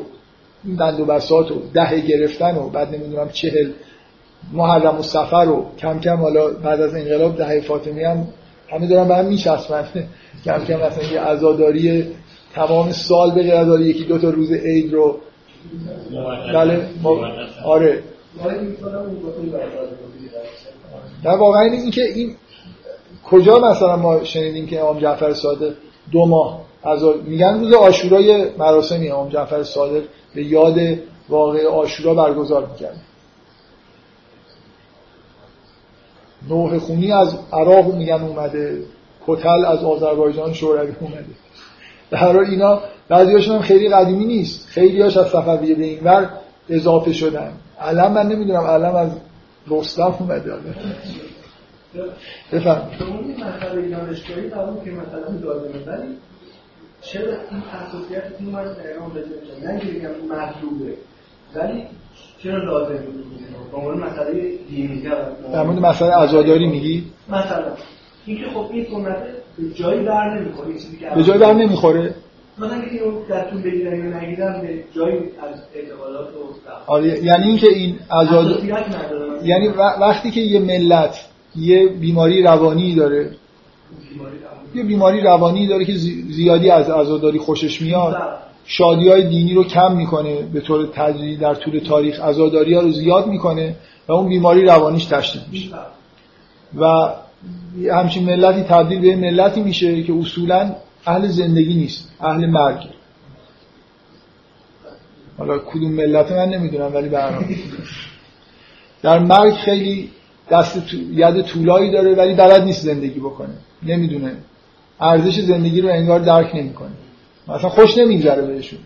این 0.64 0.76
بند 0.76 1.00
و 1.00 1.04
بسات 1.04 1.50
و 1.50 1.62
ده 1.74 2.00
گرفتن 2.00 2.56
و 2.56 2.68
بعد 2.68 2.94
نمی‌دونم 2.94 3.28
چهل 3.28 3.70
محرم 4.52 4.98
و 4.98 5.02
سفر 5.02 5.48
و 5.48 5.66
کم 5.78 6.00
کم 6.00 6.16
حالا 6.16 6.48
بعد 6.48 6.80
از 6.80 6.94
انقلاب 6.94 7.36
دهه 7.36 7.60
فاطمی 7.60 8.04
هم 8.04 8.26
همه 8.68 8.86
دارن 8.86 9.08
به 9.08 9.16
هم 9.16 9.24
میچسبن. 9.24 9.84
کم 10.44 10.64
کم 10.64 10.76
مثلا 10.76 11.04
یه 11.12 11.20
عزاداری 11.20 12.06
تمام 12.54 12.92
سال 12.92 13.30
به 13.30 13.42
غیر 13.42 13.80
یکی 13.80 14.04
دو 14.04 14.18
تا 14.18 14.30
روز 14.30 14.52
عید 14.52 14.92
رو 14.92 15.18
بله 16.54 16.86
آره. 17.64 18.02
در 21.24 21.36
واقعا 21.36 21.62
این 21.62 21.90
که 21.90 22.02
این 22.02 22.36
کجا 23.30 23.58
مثلا 23.58 23.96
ما 23.96 24.24
شنیدیم 24.24 24.66
که 24.66 24.80
امام 24.80 24.98
جعفر 24.98 25.34
صادق 25.34 25.72
دو 26.12 26.26
ماه 26.26 26.60
از 26.84 27.02
میگن 27.24 27.60
روز 27.60 27.74
آشورای 27.74 28.50
مراسمی 28.58 29.08
امام 29.08 29.28
جعفر 29.28 29.62
صادق 29.62 30.02
به 30.34 30.44
یاد 30.44 30.78
واقع 31.28 31.66
آشورا 31.66 32.14
برگزار 32.14 32.66
می‌کرد. 32.66 33.00
نوح 36.48 36.78
خونی 36.78 37.12
از 37.12 37.34
عراق 37.52 37.94
میگن 37.94 38.22
اومده 38.22 38.82
کتل 39.26 39.64
از 39.64 39.84
آذربایجان 39.84 40.52
شوروی 40.52 40.92
اومده. 41.00 41.24
در 42.10 42.18
حال 42.18 42.38
اینا 42.38 42.80
بعضیاشون 43.08 43.56
هم 43.56 43.62
خیلی 43.62 43.88
قدیمی 43.88 44.24
نیست. 44.24 44.68
خیلی 44.68 45.02
هاش 45.02 45.16
از 45.16 45.26
صفویه 45.26 45.74
به 45.74 45.84
اینور 45.84 46.30
اضافه 46.68 47.12
شدن. 47.12 47.52
علم 47.80 48.12
من 48.12 48.26
نمی‌دونم 48.26 48.64
علم 48.64 48.94
از 48.94 49.10
رستم 49.68 50.16
اومده 50.20 50.52
بفهم 52.52 52.90
شما 52.98 53.18
این 53.18 53.44
مسئله 53.44 53.88
دانشگاهی 53.90 54.48
قبول 54.48 54.84
که 54.84 54.90
مثلا 54.90 55.36
داده 55.42 55.84
ولی 55.86 56.16
چرا 57.00 57.32
این 57.50 57.60
خصوصیت 57.60 58.22
این 58.38 58.50
من 58.50 58.58
اعلام 58.58 59.10
بده 59.10 59.28
نه 59.64 59.80
که 59.80 59.86
مطلوبه 60.08 60.96
ولی 61.54 61.84
چرا 62.42 62.64
لازم 62.64 62.94
به 63.72 63.76
عنوان 63.76 63.98
مسئله 63.98 64.56
دینی 64.68 65.02
در 65.52 65.62
مورد 65.62 65.78
مسئله 65.78 66.10
عزاداری 66.10 66.66
میگی؟ 66.66 67.04
مثلا 67.28 67.72
اینکه 68.26 68.44
خب 68.54 68.68
این 68.72 68.84
سنت 68.84 69.16
به 69.58 69.70
جایی 69.74 70.02
بر 70.02 70.38
نمی‌خوره 70.38 70.74
به 71.14 71.22
جایی 71.22 71.40
بر 71.40 71.52
نمی‌خوره؟ 71.52 72.14
مثلا 72.58 72.80
که 72.80 72.90
اینو 72.90 73.50
طول 73.50 73.62
بگیرن 73.62 73.98
یا 73.98 74.20
نگیرن 74.20 74.60
به 74.60 74.84
جایی 74.94 75.16
از 75.16 75.62
اعتقادات 75.74 76.28
و 76.28 76.92
آره 76.92 77.24
یعنی 77.24 77.44
اینکه 77.44 77.68
این 77.68 77.98
عزاد 78.10 78.64
یعنی 79.44 79.68
وقتی 80.00 80.30
که 80.30 80.40
یه 80.40 80.60
ملت 80.60 81.26
یه 81.56 81.86
بیماری 81.86 82.42
روانی 82.42 82.94
داره 82.94 83.30
یه 84.74 84.82
بیماری 84.82 85.20
روانی 85.20 85.66
داره 85.66 85.84
که 85.84 85.94
زیادی 86.30 86.70
از 86.70 86.90
عزاداری 86.90 87.38
خوشش 87.38 87.82
میاد 87.82 88.14
بله. 88.14 88.22
شادی 88.64 89.08
های 89.08 89.22
دینی 89.22 89.54
رو 89.54 89.64
کم 89.64 89.96
می‌کنه 89.96 90.42
به 90.52 90.60
طور 90.60 90.86
تدریجی 90.86 91.36
در 91.36 91.54
طول 91.54 91.78
تاریخ 91.78 92.20
عزاداری 92.20 92.74
ها 92.74 92.80
رو 92.80 92.90
زیاد 92.90 93.26
می‌کنه 93.26 93.76
و 94.08 94.12
اون 94.12 94.28
بیماری 94.28 94.64
روانیش 94.64 95.04
تشدید 95.04 95.42
میشه 95.52 95.70
بله. 95.70 96.86
و 96.86 97.12
همچین 97.92 98.24
ملتی 98.24 98.62
تبدیل 98.62 99.00
به 99.00 99.16
ملتی 99.16 99.62
میشه 99.62 100.02
که 100.02 100.12
اصولا 100.12 100.74
اهل 101.06 101.28
زندگی 101.28 101.74
نیست 101.74 102.08
اهل 102.20 102.46
مرگ. 102.46 102.88
حالا 105.38 105.58
کدوم 105.58 105.92
ملت 105.92 106.32
من 106.32 106.48
نمی‌دونم 106.48 106.94
ولی 106.94 107.08
برنامه 107.08 107.56
در 109.02 109.18
مرگ 109.18 109.54
خیلی 109.54 110.10
دست 110.50 110.94
ید 110.94 111.42
طولایی 111.42 111.90
داره 111.90 112.14
ولی 112.14 112.34
بلد 112.34 112.62
نیست 112.62 112.82
زندگی 112.82 113.20
بکنه. 113.20 113.54
نمی‌دونه. 113.82 114.36
ارزش 115.00 115.40
زندگی 115.40 115.80
رو 115.80 115.88
انگار 115.88 116.20
درک 116.20 116.50
نمی‌کنه. 116.54 116.90
مثلا 117.48 117.68
خوش 117.68 117.98
نمیگذره 117.98 118.42
بهشون. 118.42 118.78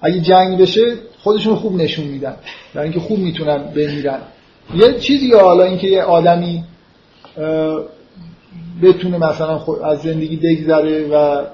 اگه 0.00 0.20
جنگ 0.20 0.58
بشه 0.58 0.96
خودشون 1.18 1.56
خوب 1.56 1.76
نشون 1.76 2.04
میدن. 2.04 2.36
برای 2.74 2.88
اینکه 2.88 3.00
خوب 3.00 3.18
می‌تونن 3.18 3.58
بمیرن. 3.58 4.20
یه 4.74 4.98
چیزی 4.98 5.32
حالا 5.32 5.64
اینکه 5.64 5.86
یه 5.86 6.02
آدمی 6.02 6.64
بتونه 8.82 9.18
مثلا 9.18 9.60
از 9.84 10.02
زندگی 10.02 10.36
بگذره 10.36 11.08
و 11.08 11.44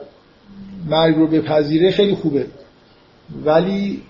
مرگ 0.91 1.17
رو 1.17 1.27
بپذیره 1.27 1.91
خیلی 1.91 2.15
خوبه. 2.15 2.47
ولی 3.45 4.03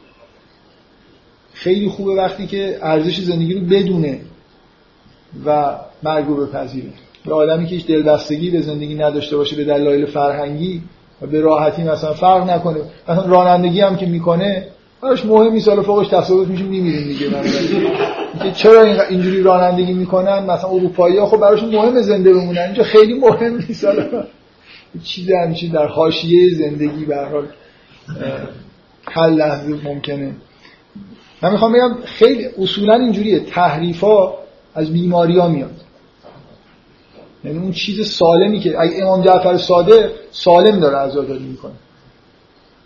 خیلی 1.52 1.88
خوبه 1.88 2.14
وقتی 2.14 2.46
که 2.46 2.78
ارزش 2.82 3.20
زندگی 3.20 3.54
رو 3.54 3.60
بدونه 3.60 4.20
و 5.46 5.76
مرگ 6.02 6.26
رو 6.26 6.46
بپذیره. 6.46 6.88
یه 7.26 7.32
آدمی 7.32 7.66
که 7.66 7.74
هیچ 7.74 7.86
دلبستگی 7.86 8.50
به 8.50 8.60
زندگی 8.60 8.94
نداشته 8.94 9.36
باشه 9.36 9.56
به 9.56 9.64
دلایل 9.64 10.06
فرهنگی 10.06 10.82
و 11.22 11.26
به 11.26 11.40
راحتی 11.40 11.82
مثلا 11.82 12.14
فرق 12.14 12.50
نکنه 12.50 12.80
مثلا 13.08 13.24
رانندگی 13.24 13.80
هم 13.80 13.96
که 13.96 14.06
می‌کنه 14.06 14.66
براش 15.02 15.26
مهم 15.26 15.52
نیست 15.52 15.68
حالا 15.68 15.82
فوقش 15.82 16.08
تصادف 16.08 16.48
میشه 16.48 16.64
میمیریم 16.64 17.08
دیگه. 17.08 17.30
چرا 18.54 18.82
اینجوری 18.82 19.42
رانندگی 19.42 19.92
می‌کنن؟ 19.92 20.38
مثلا 20.38 20.70
اروپایی 20.70 21.16
ها 21.16 21.26
خب 21.26 21.36
براشون 21.36 21.74
مهم 21.74 22.02
زنده 22.02 22.32
بمونن. 22.32 22.58
اینجا 22.58 22.82
خیلی 22.82 23.14
مهم 23.14 23.56
نیست. 23.56 23.86
چیزی 25.04 25.34
همیشه 25.34 25.68
در 25.68 25.86
حاشیه 25.86 26.54
زندگی 26.54 27.04
به 27.04 27.16
حال 27.16 27.46
هر 29.08 29.28
لحظه 29.30 29.74
ممکنه. 29.84 30.32
من 31.42 31.52
می‌خوام 31.52 31.72
بگم 31.72 31.96
خیلی 32.04 32.46
اصولا 32.58 32.94
اینجوریه. 32.94 33.40
تحریفا 33.40 34.32
از 34.74 34.92
بیماری 34.92 35.38
ها 35.38 35.48
میاد. 35.48 35.80
یعنی 37.44 37.58
اون 37.58 37.72
چیز 37.72 38.08
سالمی 38.08 38.60
که 38.60 38.80
اگه 38.80 39.02
امام 39.02 39.22
جعفر 39.22 39.56
ساده 39.56 40.10
سالم 40.30 40.80
داره 40.80 40.96
عزاداری 40.96 41.44
می‌کنه. 41.44 41.72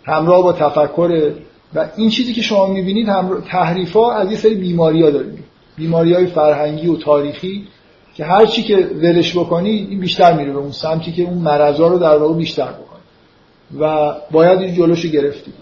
همراه 0.03 0.43
با 0.43 0.53
تفکر 0.53 1.31
و 1.75 1.87
این 1.97 2.09
چیزی 2.09 2.33
که 2.33 2.41
شما 2.41 2.65
می‌بینید 2.65 3.07
تحریف 3.49 3.93
ها 3.93 4.13
از 4.13 4.31
یه 4.31 4.37
سری 4.37 4.55
بیماری 4.55 5.01
ها 5.01 5.09
داریم 5.09 5.42
بیماری 5.75 6.13
های 6.13 6.27
فرهنگی 6.27 6.87
و 6.87 6.97
تاریخی 6.97 7.67
که 8.15 8.25
هر 8.25 8.45
چی 8.45 8.63
که 8.63 8.75
ولش 8.77 9.37
بکنی 9.37 9.69
این 9.69 9.99
بیشتر 9.99 10.33
میره 10.33 10.51
به 10.51 10.59
اون 10.59 10.71
سمتی 10.71 11.11
که 11.11 11.23
اون 11.23 11.37
مرضا 11.37 11.87
رو 11.87 11.99
در 11.99 12.17
واقع 12.17 12.33
بیشتر 12.33 12.71
بکنه 12.71 12.99
و 13.79 14.13
باید 14.31 14.59
این 14.59 14.73
جلوشو 14.73 15.07
گرفتی. 15.07 15.53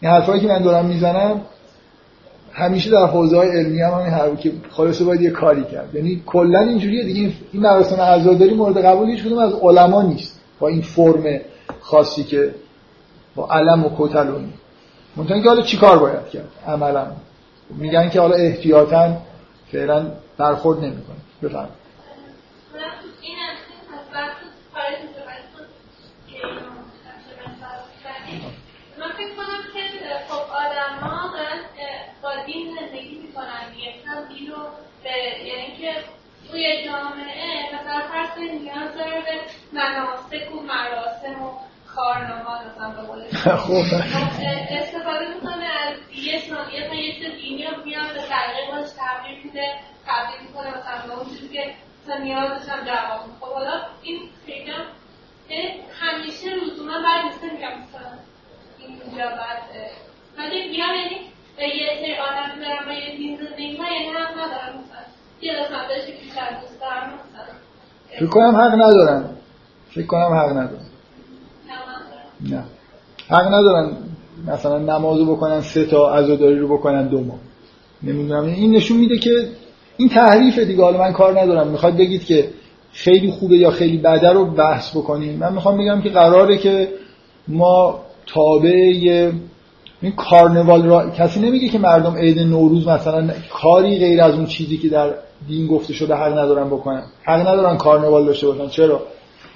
این 0.00 0.10
حرفایی 0.10 0.40
که 0.40 0.46
من 0.46 0.62
دارم 0.62 0.86
می‌زنم 0.86 1.40
همیشه 2.52 2.90
در 2.90 3.06
حوزه 3.06 3.36
های 3.36 3.48
علمی 3.48 3.80
هم 3.80 3.92
همین 3.92 4.12
حرفی 4.12 4.36
که 4.36 4.52
خلاصه 4.70 5.04
باید 5.04 5.20
یه 5.20 5.30
کاری 5.30 5.64
کرد. 5.64 5.94
یعنی 5.94 6.22
کلا 6.26 6.60
اینجوریه 6.60 7.04
دیگه. 7.04 7.32
این 7.52 7.62
مراسم 7.62 8.00
عزاداری 8.00 8.54
مورد 8.54 8.84
قبول 8.84 9.10
هیچ 9.10 9.24
کدوم 9.24 9.38
از 9.38 9.52
علما 9.62 10.02
نیست. 10.02 10.40
با 10.60 10.68
این 10.68 10.82
فرم 10.82 11.40
خاصی 11.80 12.24
که 12.24 12.54
با 13.34 13.48
علم 13.50 13.84
و 13.84 13.90
کتل 13.98 14.28
و 14.28 14.38
منتها 15.16 15.40
که 15.40 15.48
حالا 15.48 15.62
چیکار 15.62 15.98
باید 15.98 16.28
کرد 16.32 16.48
عملا؟ 16.66 17.06
میگن 17.70 18.08
که 18.08 18.20
حالا 18.20 18.36
احتیاطا 18.36 19.16
فعلا 19.72 20.12
برخورد 20.36 20.78
نمی‌کنه. 20.78 21.16
بفرمایید. 21.42 21.84
من 28.98 29.10
فکر 29.74 29.98
که 29.98 30.24
خب 30.28 30.52
با 32.22 32.30
زندگی 32.80 33.14
یعنی 35.46 35.76
که 35.76 35.94
توی 36.50 36.84
جامعه 36.84 37.74
مثلا 37.74 38.00
فرض 38.12 38.38
نیاز 38.38 38.94
داره 38.94 39.20
به 39.20 39.40
مناسک 39.72 40.54
و 40.54 40.60
مراسم 40.60 41.42
و 41.42 41.50
کارنامه 41.96 42.44
مثلا. 42.68 44.04
استفاده 44.70 45.34
می‌کنه 45.34 45.64
از 45.64 45.94
یه 46.26 46.38
سنیت 46.38 46.90
و 46.90 46.94
یه 46.94 47.12
چیز 47.14 47.26
دینی 47.40 47.64
رو 47.64 47.84
میاد 47.84 48.12
به 48.14 48.20
طریق 48.32 48.70
باش 48.70 48.90
تبدیل 49.00 49.38
میده 49.44 49.66
تبدیل 50.06 50.48
می‌کنه 50.48 50.68
مثلا 50.68 51.06
به 51.06 51.20
اون 51.20 51.26
چیزی 51.30 51.48
که 51.48 51.74
مثلا 52.02 52.18
نیازش 52.24 52.68
هم 52.68 52.84
جواب 52.84 53.20
خب 53.40 53.52
حالا 53.54 53.80
این 54.02 54.20
همیشه 56.00 56.48
لزوما 56.54 57.02
بعد 57.02 57.24
نیست 57.24 57.42
میگم 57.42 57.68
مثلا 57.68 58.12
اینجا 58.78 59.28
بعد 59.36 59.58
ولی 60.38 60.68
بیان 60.68 60.94
یعنی 60.94 61.16
به 61.56 61.62
یه 61.62 61.88
سری 62.00 62.16
آدم 62.16 62.60
دارم 62.60 62.84
به 62.86 62.94
یه 62.94 63.16
دین 63.16 63.36
زندگی 63.36 63.78
من 63.78 63.92
یعنی 63.92 64.10
ندارم 64.10 64.74
مثلا 64.78 65.04
یه 65.40 65.52
بهش 65.88 66.04
بیشتر 66.20 66.60
دوست 66.60 66.80
دارم 66.80 67.06
مثلا 67.06 67.54
فکر 68.10 68.26
کنم 68.26 68.56
حق 68.56 68.74
ندارم 68.74 69.36
فکر 69.90 70.06
کنم 70.06 70.34
حق 70.34 70.50
ندارم 70.50 70.93
نه. 72.40 72.64
حق 73.28 73.46
ندارن 73.46 73.90
مثلا 74.46 74.78
نمازو 74.78 75.34
بکنن 75.34 75.60
سه 75.60 75.84
تا 75.84 76.14
عزاداری 76.14 76.58
رو 76.58 76.76
بکنن 76.76 77.08
دو 77.08 77.20
ماه. 77.20 77.38
نمی‌دونم. 78.02 78.44
این 78.44 78.76
نشون 78.76 78.96
میده 78.96 79.18
که 79.18 79.48
این 79.96 80.08
تحریف 80.08 80.58
دیگه. 80.58 80.82
حالا 80.82 80.98
من 80.98 81.12
کار 81.12 81.40
ندارم. 81.40 81.68
می‌خواد 81.68 81.96
بگید 81.96 82.24
که 82.24 82.48
خیلی 82.92 83.30
خوبه 83.30 83.56
یا 83.56 83.70
خیلی 83.70 83.96
بده 83.96 84.32
رو 84.32 84.44
بحث 84.44 84.96
بکنیم. 84.96 85.38
من 85.38 85.52
می‌خوام 85.52 85.78
بگم 85.78 86.00
که 86.00 86.10
قراره 86.10 86.58
که 86.58 86.88
ما 87.48 88.00
تابع 88.26 88.70
این 90.02 90.12
کارنوال 90.12 90.82
را 90.82 91.10
کسی 91.10 91.40
نمیگه 91.40 91.68
که 91.68 91.78
مردم 91.78 92.16
عید 92.16 92.38
نوروز 92.38 92.88
مثلا 92.88 93.30
کاری 93.50 93.98
غیر 93.98 94.22
از 94.22 94.34
اون 94.34 94.46
چیزی 94.46 94.76
که 94.76 94.88
در 94.88 95.14
دین 95.48 95.66
گفته 95.66 95.92
شده 95.92 96.14
حق 96.14 96.32
ندارن 96.32 96.66
بکنن. 96.66 97.02
حق 97.22 97.40
ندارن 97.40 97.76
کارنوال 97.76 98.24
داشته 98.24 98.46
باشن. 98.46 98.68
چرا؟ 98.68 99.02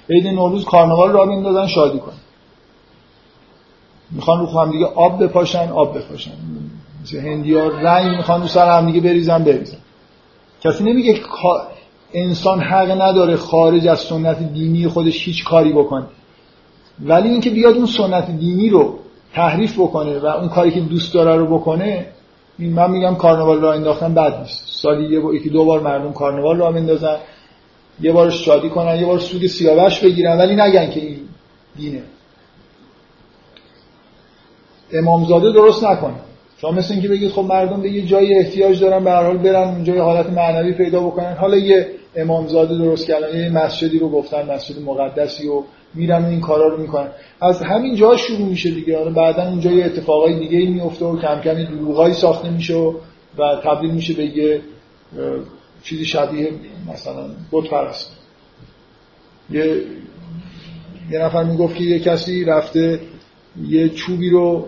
عید 0.09 0.27
نوروز 0.27 0.65
کارنوال 0.65 1.11
را 1.11 1.25
بندازن 1.25 1.67
شادی 1.67 1.99
کنن. 1.99 2.15
می‌خوان 4.11 4.39
رو 4.39 4.59
هم 4.59 4.71
دیگه 4.71 4.85
آب 4.85 5.23
بپاشن 5.23 5.69
آب 5.69 5.97
بپاشن. 5.97 6.31
مثل 7.03 7.19
هندی 7.19 7.53
ها 7.53 7.67
رنگ 7.67 8.17
می‌خوان 8.17 8.41
رو 8.41 8.47
سر 8.47 8.77
هم 8.77 8.85
دیگه 8.85 9.01
بریزن 9.01 9.43
بریزن. 9.43 9.77
کسی 10.61 10.83
نمیگه 10.83 11.19
انسان 12.13 12.59
حق 12.59 13.01
نداره 13.01 13.35
خارج 13.35 13.87
از 13.87 13.99
سنت 13.99 14.53
دینی 14.53 14.87
خودش 14.87 15.25
هیچ 15.27 15.43
کاری 15.43 15.73
بکنه. 15.73 16.05
ولی 17.05 17.29
اینکه 17.29 17.49
بیاد 17.49 17.75
اون 17.75 17.85
سنت 17.85 18.31
دینی 18.31 18.69
رو 18.69 18.99
تحریف 19.33 19.79
بکنه 19.79 20.19
و 20.19 20.25
اون 20.25 20.49
کاری 20.49 20.71
که 20.71 20.79
دوست 20.79 21.13
داره 21.13 21.35
رو 21.35 21.57
بکنه 21.57 22.05
این 22.57 22.73
من 22.73 22.91
میگم 22.91 23.15
کارناوال 23.15 23.61
را 23.61 23.73
انداختن 23.73 24.13
بد 24.13 24.39
نیست. 24.39 24.63
سالی 24.65 25.13
یه 25.13 25.19
بار 25.19 25.35
یکی 25.35 25.49
دو 25.49 25.65
بار 25.65 25.79
مردم 25.79 26.13
کارناوال 26.13 26.57
را 26.57 26.67
اندازن 26.67 27.17
یه 28.01 28.11
بارش 28.11 28.45
شادی 28.45 28.69
کنن 28.69 28.99
یه 28.99 29.05
بار 29.05 29.19
سود 29.19 29.47
سیاوش 29.47 29.99
بگیرن 29.99 30.37
ولی 30.37 30.55
نگن 30.55 30.89
که 30.89 30.99
این 30.99 31.19
دینه. 31.75 32.03
امامزاده 34.93 35.51
درست 35.51 35.83
نکنه. 35.83 36.15
شما 36.61 36.71
مثل 36.71 36.93
اینکه 36.93 37.07
بگید 37.07 37.31
خب 37.31 37.41
مردم 37.41 37.81
به 37.81 37.89
یه 37.91 38.05
جایی 38.05 38.33
احتیاج 38.39 38.81
دارن 38.81 39.03
به 39.03 39.11
هر 39.11 39.23
حال 39.23 39.37
برن 39.37 39.67
اونجا 39.67 39.95
یه 39.95 40.01
حالت 40.01 40.29
معنوی 40.29 40.73
پیدا 40.73 40.99
بکنن. 40.99 41.33
حالا 41.33 41.57
یه 41.57 41.87
امامزاده 42.15 42.77
درست 42.77 43.07
کردن 43.07 43.39
یه 43.39 43.49
مسجدی 43.49 43.99
رو 43.99 44.09
گفتن 44.09 44.53
مسجد 44.53 44.81
مقدسی 44.81 45.47
و 45.47 45.63
میرن 45.93 46.25
این 46.25 46.41
کارا 46.41 46.67
رو 46.67 46.81
می‌کنن. 46.81 47.07
از 47.41 47.61
همین 47.61 47.95
جا 47.95 48.17
شروع 48.17 48.47
میشه 48.47 48.69
دیگه. 48.69 48.97
حالا 48.97 49.11
بعدا 49.11 49.43
اونجا 49.43 49.71
یه 49.71 49.85
اتفاقای 49.85 50.39
دیگه 50.39 50.69
میفته 50.69 51.05
و 51.05 51.19
کم 51.19 51.41
کم 51.41 51.63
دروغایی 51.63 52.13
ساخته 52.13 52.49
میشه 52.49 52.75
و, 52.75 52.93
و 53.37 53.55
تبدیل 53.63 53.91
میشه 53.91 54.13
به 54.13 54.25
یه 54.25 54.61
چیزی 55.83 56.05
شبیه 56.05 56.51
مثلا 56.93 57.25
بت 57.51 57.69
پرست 57.69 58.17
یه 59.51 59.81
یه 61.11 61.19
نفر 61.19 61.43
می‌گفت 61.43 61.75
که 61.75 61.83
یه 61.83 61.99
کسی 61.99 62.43
رفته 62.43 62.99
یه 63.67 63.89
چوبی 63.89 64.29
رو 64.29 64.65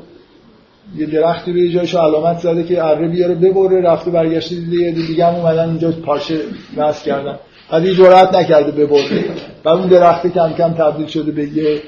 یه 0.96 1.06
درختی 1.06 1.54
به 1.54 1.70
جایشو 1.70 2.00
علامت 2.00 2.38
زده 2.38 2.64
که 2.64 2.84
اره 2.84 3.08
بیاره 3.08 3.36
ببره 3.36 3.82
رفته 3.82 4.12
برگشته 4.12 4.56
دیده 4.56 4.76
یه 4.76 4.92
دیگه 4.92 5.26
هم 5.26 5.36
اومدن 5.36 5.70
اینجا 5.70 5.92
پارچه 5.92 6.40
نصب 6.78 7.06
کردن. 7.06 7.40
بعد 7.72 7.86
این 7.86 7.96
جرأت 7.96 8.36
نکرده 8.36 8.72
ببره. 8.72 9.26
بعد 9.64 9.78
اون 9.78 9.88
درخت 9.88 10.28
کم 10.28 10.54
کم 10.54 10.74
تبدیل 10.74 11.08
شده 11.08 11.32
به 11.32 11.48
یه 11.48 11.82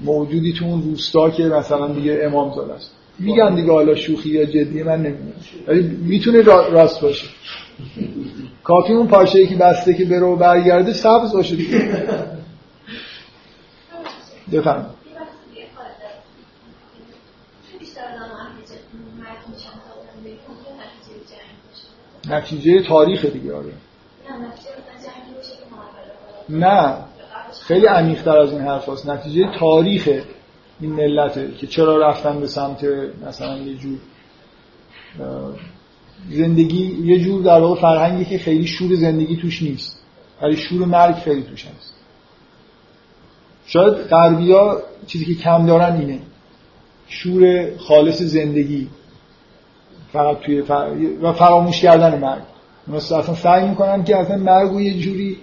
موجودی 0.00 0.52
تو 0.52 0.64
اون 0.64 0.82
روستا 0.82 1.30
که 1.30 1.42
مثلا 1.42 1.88
دیگه 1.88 2.20
امام 2.22 2.54
زاده 2.54 2.72
است. 2.72 2.90
میگن 3.18 3.54
دیگه 3.54 3.72
حالا 3.72 3.94
شوخی 3.94 4.28
یا 4.28 4.44
جدی 4.44 4.82
من 4.82 4.96
نمی‌دونم. 4.96 5.32
ولی 5.68 5.82
می‌تونه 5.82 6.42
راست 6.42 7.00
باشه. 7.00 7.26
کافی 8.64 8.92
اون 8.92 9.06
پاشه 9.06 9.46
که 9.46 9.54
بسته 9.54 9.94
که 9.94 10.04
برو 10.04 10.36
برگرده 10.36 10.92
سبز 10.92 11.32
باشه 11.32 11.56
دیگه. 11.56 11.82
بفهم 14.52 14.86
نتیجه 22.30 22.82
تاریخ 22.82 23.24
دیگه 23.24 23.54
آره. 23.54 23.72
نه 26.48 26.96
خیلی 27.66 27.86
عمیق‌تر 27.86 28.38
از 28.38 28.52
این 28.52 28.60
حرف 28.60 28.88
هست. 28.88 29.08
نتیجه 29.08 29.58
تاریخ 29.58 30.08
این 30.80 30.92
ملته 30.92 31.52
که 31.58 31.66
چرا 31.66 32.08
رفتن 32.08 32.40
به 32.40 32.46
سمت 32.46 32.84
مثلا 33.28 33.58
یه 33.58 33.74
جور 33.74 33.98
زندگی 36.30 36.98
یه 37.04 37.18
جور 37.18 37.42
در 37.42 37.60
واقع 37.60 37.80
فرهنگی 37.80 38.24
که 38.24 38.38
خیلی 38.38 38.66
شور 38.66 38.94
زندگی 38.94 39.36
توش 39.36 39.62
نیست. 39.62 40.02
ولی 40.42 40.56
شور 40.56 40.86
مرگ 40.86 41.14
خیلی 41.14 41.42
توش 41.42 41.66
هست. 41.66 41.94
شاید 43.66 43.94
غربیا 43.94 44.82
چیزی 45.06 45.24
که 45.24 45.34
کم 45.34 45.66
دارن 45.66 45.96
اینه. 45.96 46.20
شور 47.08 47.70
خالص 47.78 48.22
زندگی. 48.22 48.88
فقط 50.12 50.38
توی 50.38 50.62
و 51.22 51.32
فراموش 51.32 51.80
کردن 51.80 52.18
مرگ. 52.18 52.42
مثلا 52.88 53.18
اصلا 53.18 53.34
سعی 53.34 53.68
می‌کنن 53.68 54.04
که 54.04 54.16
اصلا 54.16 54.36
مرگ 54.36 54.72
و 54.72 54.80
یه 54.80 54.98
جوری 54.98 55.36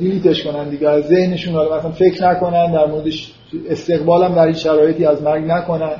دیلیتش 0.00 0.44
کنن 0.44 0.68
دیگه 0.68 0.88
از 0.88 1.04
ذهنشون 1.04 1.54
حالا 1.54 1.78
مثلا 1.78 1.90
فکر 1.90 2.30
نکنن 2.30 2.72
در 2.72 2.86
موردش 2.86 3.32
استقبالم 3.70 4.34
در 4.34 4.42
این 4.42 4.54
شرایطی 4.54 5.06
از 5.06 5.22
مرگ 5.22 5.44
نکنن. 5.44 5.96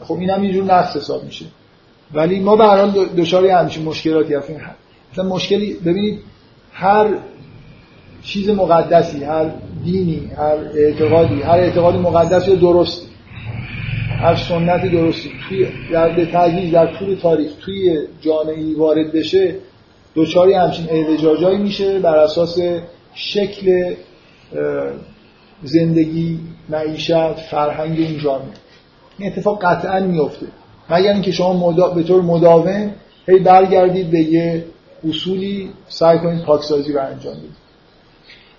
خب 0.00 0.14
اینم 0.14 0.44
یه 0.44 0.52
جور 0.52 0.64
نقص 0.64 0.96
حساب 0.96 1.24
میشه. 1.24 1.44
ولی 2.14 2.40
ما 2.40 2.56
به 2.56 2.64
هر 2.64 2.76
حال 2.76 3.06
دچار 3.16 3.46
همچین 3.46 3.84
مشکلاتی 3.84 4.34
هستیم. 4.34 4.60
مثلا 5.12 5.24
مشکلی 5.24 5.74
ببینید 5.74 6.18
هر 6.72 7.06
چیز 8.22 8.50
مقدسی 8.50 9.24
هر 9.24 9.50
دینی 9.84 10.30
هر 10.36 10.56
اعتقادی 10.74 11.42
هر 11.42 11.58
اعتقاد 11.58 11.94
مقدس 11.96 12.48
یا 12.48 12.54
درستی. 12.54 13.06
هر 14.08 14.36
سنت 14.36 14.92
درستی. 14.92 15.30
توی 15.48 15.68
در 15.92 16.24
تدریج 16.24 16.72
در 16.72 16.86
طول 16.86 17.14
تاریخ 17.14 17.50
توی 17.60 17.98
جامعه 18.20 18.76
وارد 18.76 19.12
بشه 19.12 19.54
دوچاری 20.14 20.52
همچین 20.52 20.86
اعوجاجایی 20.90 21.58
میشه 21.58 21.98
بر 21.98 22.16
اساس 22.16 22.58
شکل 23.14 23.94
زندگی 25.62 26.38
معیشت 26.68 27.32
فرهنگ 27.32 28.00
اون 28.00 28.18
جامعه. 28.18 28.48
این 29.18 29.32
اتفاق 29.32 29.64
قطعا 29.64 30.00
میفته 30.00 30.46
مگر 30.90 31.12
اینکه 31.12 31.32
شما 31.32 31.52
مدا... 31.52 31.88
به 31.88 32.02
طور 32.02 32.22
مداوم 32.22 32.90
هی 33.28 33.38
برگردید 33.38 34.10
به 34.10 34.20
یه 34.20 34.64
اصولی 35.08 35.70
سعی 35.88 36.18
کنید 36.18 36.42
پاکسازی 36.44 36.92
رو 36.92 37.00
انجام 37.00 37.34
بدید. 37.34 37.56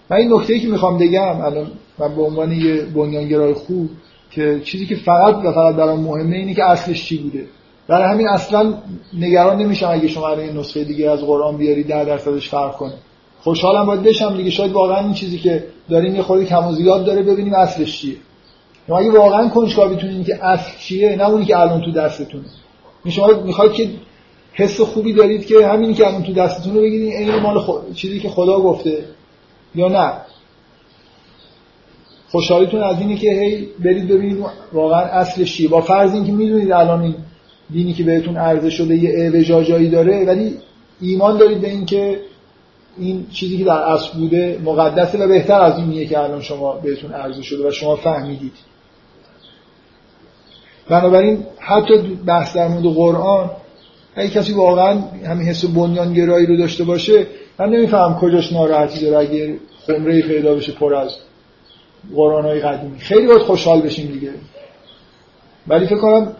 من 0.09 0.17
این 0.17 0.33
نکته 0.33 0.59
که 0.59 0.67
می‌خوام 0.67 0.97
بگم 0.97 1.41
الان 1.41 1.71
من 1.99 2.15
به 2.15 2.21
عنوان 2.21 2.51
یه 2.51 2.81
بنیانگرای 2.81 3.53
خوب 3.53 3.89
که 4.31 4.61
چیزی 4.63 4.85
که 4.85 4.95
فقط 4.95 5.35
و 5.35 5.51
فقط 5.51 5.75
برام 5.75 5.99
مهمه 5.99 6.35
اینه 6.35 6.53
که 6.53 6.63
اصلش 6.63 7.05
چی 7.05 7.17
بوده. 7.17 7.45
برای 7.87 8.13
همین 8.13 8.27
اصلا 8.27 8.73
نگران 9.13 9.61
نمیشم 9.61 9.89
اگه 9.91 10.07
شما 10.07 10.29
این 10.29 10.57
نسخه 10.57 10.83
دیگه 10.83 11.09
از 11.11 11.21
قرآن 11.21 11.57
بیاری 11.57 11.83
ده 11.83 12.05
درصدش 12.05 12.49
فرق 12.49 12.75
کنه. 12.75 12.93
خوشحالم 13.41 13.85
باید 13.85 14.03
بشم 14.03 14.37
دیگه. 14.37 14.49
شاید 14.49 14.71
واقعا 14.71 14.99
این 14.99 15.13
چیزی 15.13 15.37
که 15.37 15.63
داریم 15.89 16.15
یه 16.15 16.21
خورده 16.21 16.45
کم 16.45 16.67
و 16.67 16.71
زیاد 16.71 17.05
داره 17.05 17.21
ببینیم 17.21 17.53
اصلش 17.53 18.01
چیه. 18.01 18.15
شما 18.87 18.99
اگه 18.99 19.11
واقعا 19.11 19.49
کنجکاوی 19.49 20.23
که 20.23 20.45
اصل 20.45 20.71
چیه 20.79 21.15
نه 21.15 21.29
اونی 21.29 21.45
که 21.45 21.59
الان 21.59 21.81
تو 21.81 21.91
دستتونه. 21.91 22.45
شما 23.09 23.27
می‌خواید 23.45 23.71
که 23.71 23.89
حس 24.53 24.81
خوبی 24.81 25.13
دارید 25.13 25.45
که 25.45 25.67
همینی 25.67 25.93
که 25.93 26.07
الان 26.07 26.23
تو 26.23 26.33
دستتونه 26.33 26.81
بگیرید 26.81 27.13
این 27.13 27.35
مال 27.35 27.59
خود... 27.59 27.93
چیزی 27.93 28.19
که 28.19 28.29
خدا 28.29 28.59
گفته. 28.59 29.05
یا 29.75 29.87
نه؟ 29.87 30.13
خوشحالیتون 32.31 32.83
از 32.83 32.99
اینه 32.99 33.15
که 33.15 33.31
هی 33.31 33.67
برید 33.85 34.07
ببینید 34.07 34.45
واقعا 34.73 34.99
اصلش 35.01 35.57
چیه. 35.57 35.69
با 35.69 35.81
فرض 35.81 36.13
اینکه 36.13 36.31
می‌دونید 36.31 36.71
الان 36.71 37.01
این 37.01 37.15
دینی 37.71 37.93
که 37.93 38.03
بهتون 38.03 38.37
عرضه 38.37 38.69
شده 38.69 38.95
یه 38.95 39.09
اعوجاجایی 39.17 39.89
داره 39.89 40.25
ولی 40.25 40.57
ایمان 41.01 41.37
دارید 41.37 41.61
به 41.61 41.69
اینکه 41.69 42.19
این 42.97 43.27
چیزی 43.31 43.57
که 43.57 43.63
در 43.63 43.71
اصل 43.71 44.17
بوده 44.17 44.59
مقدسه 44.65 45.17
و 45.17 45.27
بهتر 45.27 45.61
از 45.61 45.77
اینیه 45.77 46.05
که 46.05 46.19
الان 46.19 46.41
شما 46.41 46.73
بهتون 46.73 47.11
عرضه 47.11 47.41
شده 47.41 47.67
و 47.67 47.71
شما 47.71 47.95
فهمیدید. 47.95 48.53
بنابراین 50.89 51.43
حتی 51.59 51.97
بحث 52.25 52.55
در 52.55 52.67
مورد 52.67 52.95
قرآن 52.95 53.49
اگه 54.15 54.29
کسی 54.29 54.53
واقعا 54.53 54.99
همین 55.27 55.47
حس 55.47 55.65
بنیانگرایی 55.65 56.45
رو 56.45 56.57
داشته 56.57 56.83
باشه 56.83 57.27
من 57.59 57.69
نمیفهم 57.69 58.19
کجاش 58.19 58.53
ناراحتی 58.53 59.05
داره 59.05 59.17
اگه 59.17 59.59
خمره 59.87 60.21
پیدا 60.21 60.55
بشه 60.55 60.71
پر 60.71 60.95
از 60.95 61.11
قرآن 62.15 62.45
های 62.45 62.59
قدیمی 62.59 62.99
خیلی 62.99 63.27
باید 63.27 63.41
خوشحال 63.41 63.81
بشیم 63.81 64.11
دیگه. 64.11 64.29
ولی 65.67 65.85
فکر 65.85 65.97
کنم 65.97 66.31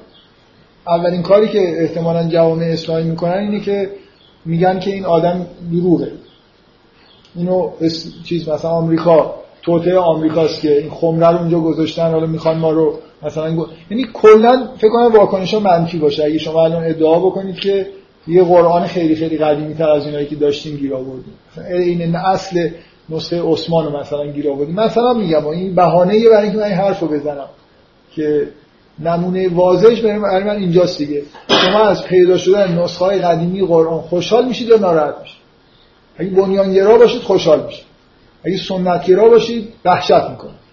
اولین 0.88 1.22
کاری 1.22 1.48
که 1.48 1.82
احتمالا 1.82 2.30
جوامع 2.30 2.66
اسلامی 2.66 3.10
می‌کنن 3.10 3.38
اینه 3.38 3.60
که 3.60 3.90
میگن 4.46 4.80
که 4.80 4.92
این 4.92 5.06
آدم 5.06 5.48
دروغه. 5.72 6.12
اینو 7.36 7.72
چیز 8.24 8.50
مثلا 8.50 8.72
آمریکا 8.72 9.36
توته 9.62 9.98
آمریکاست 9.98 10.62
که 10.62 10.78
این 10.78 10.90
خمره 10.90 11.28
رو 11.28 11.38
اونجا 11.38 11.60
گذاشتن 11.60 12.12
حالا 12.12 12.26
می‌خوان 12.26 12.58
ما 12.58 12.72
رو 12.72 13.00
مثلا 13.24 13.56
گو... 13.56 13.66
یعنی 13.90 14.06
کلا 14.14 14.68
فکر 14.78 14.90
کنم 14.90 15.14
واکنش 15.14 15.54
ها 15.54 15.60
منفی 15.60 15.98
باشه. 15.98 16.24
اگه 16.24 16.38
شما 16.38 16.64
الان 16.64 16.84
ادعا 16.84 17.20
بکنید 17.20 17.56
که 17.56 17.88
یه 18.28 18.44
قرآن 18.44 18.88
خیلی 18.88 19.16
خیلی 19.16 19.38
قدیمی 19.38 19.74
تر 19.74 19.90
از 19.90 20.06
اینایی 20.06 20.26
که 20.26 20.36
داشتیم 20.36 20.78
گیر 20.78 20.96
آوردیم. 20.96 21.34
این 21.70 22.16
اصل 22.16 22.70
نسخه 23.10 23.42
عثمان 23.42 23.86
رو 23.86 24.00
مثلا 24.00 24.26
گیر 24.26 24.50
آوردیم 24.50 24.76
مثلا 24.76 25.14
میگم 25.14 25.48
این 25.48 25.76
بهانه 25.76 26.30
برای 26.30 26.44
اینکه 26.44 26.58
من 26.58 26.64
این 26.64 26.74
حرفو 26.76 27.08
بزنم 27.08 27.50
که 28.16 28.48
نمونه 29.00 29.50
واضحش 29.50 30.02
برای 30.02 30.44
من 30.44 30.56
اینجاست 30.56 30.98
دیگه. 30.98 31.24
شما 31.50 31.86
از 31.88 32.04
پیدا 32.04 32.38
شدن 32.38 32.80
نسخه 32.80 33.06
های 33.06 33.20
قدیمی 33.20 33.66
قرآن 33.66 34.02
خوشحال 34.02 34.48
میشید 34.48 34.68
یا 34.68 34.78
ناراحت 34.78 35.16
میشید؟ 35.22 35.38
اگه 36.18 36.30
بنیانگرا 36.30 36.98
باشید 36.98 37.22
خوشحال 37.22 37.66
میشید. 37.66 37.86
اگه 38.44 38.58
سنتگرا 38.58 39.30
باشید 39.30 39.74
وحشت 39.86 40.30
می‌کنید. 40.30 40.68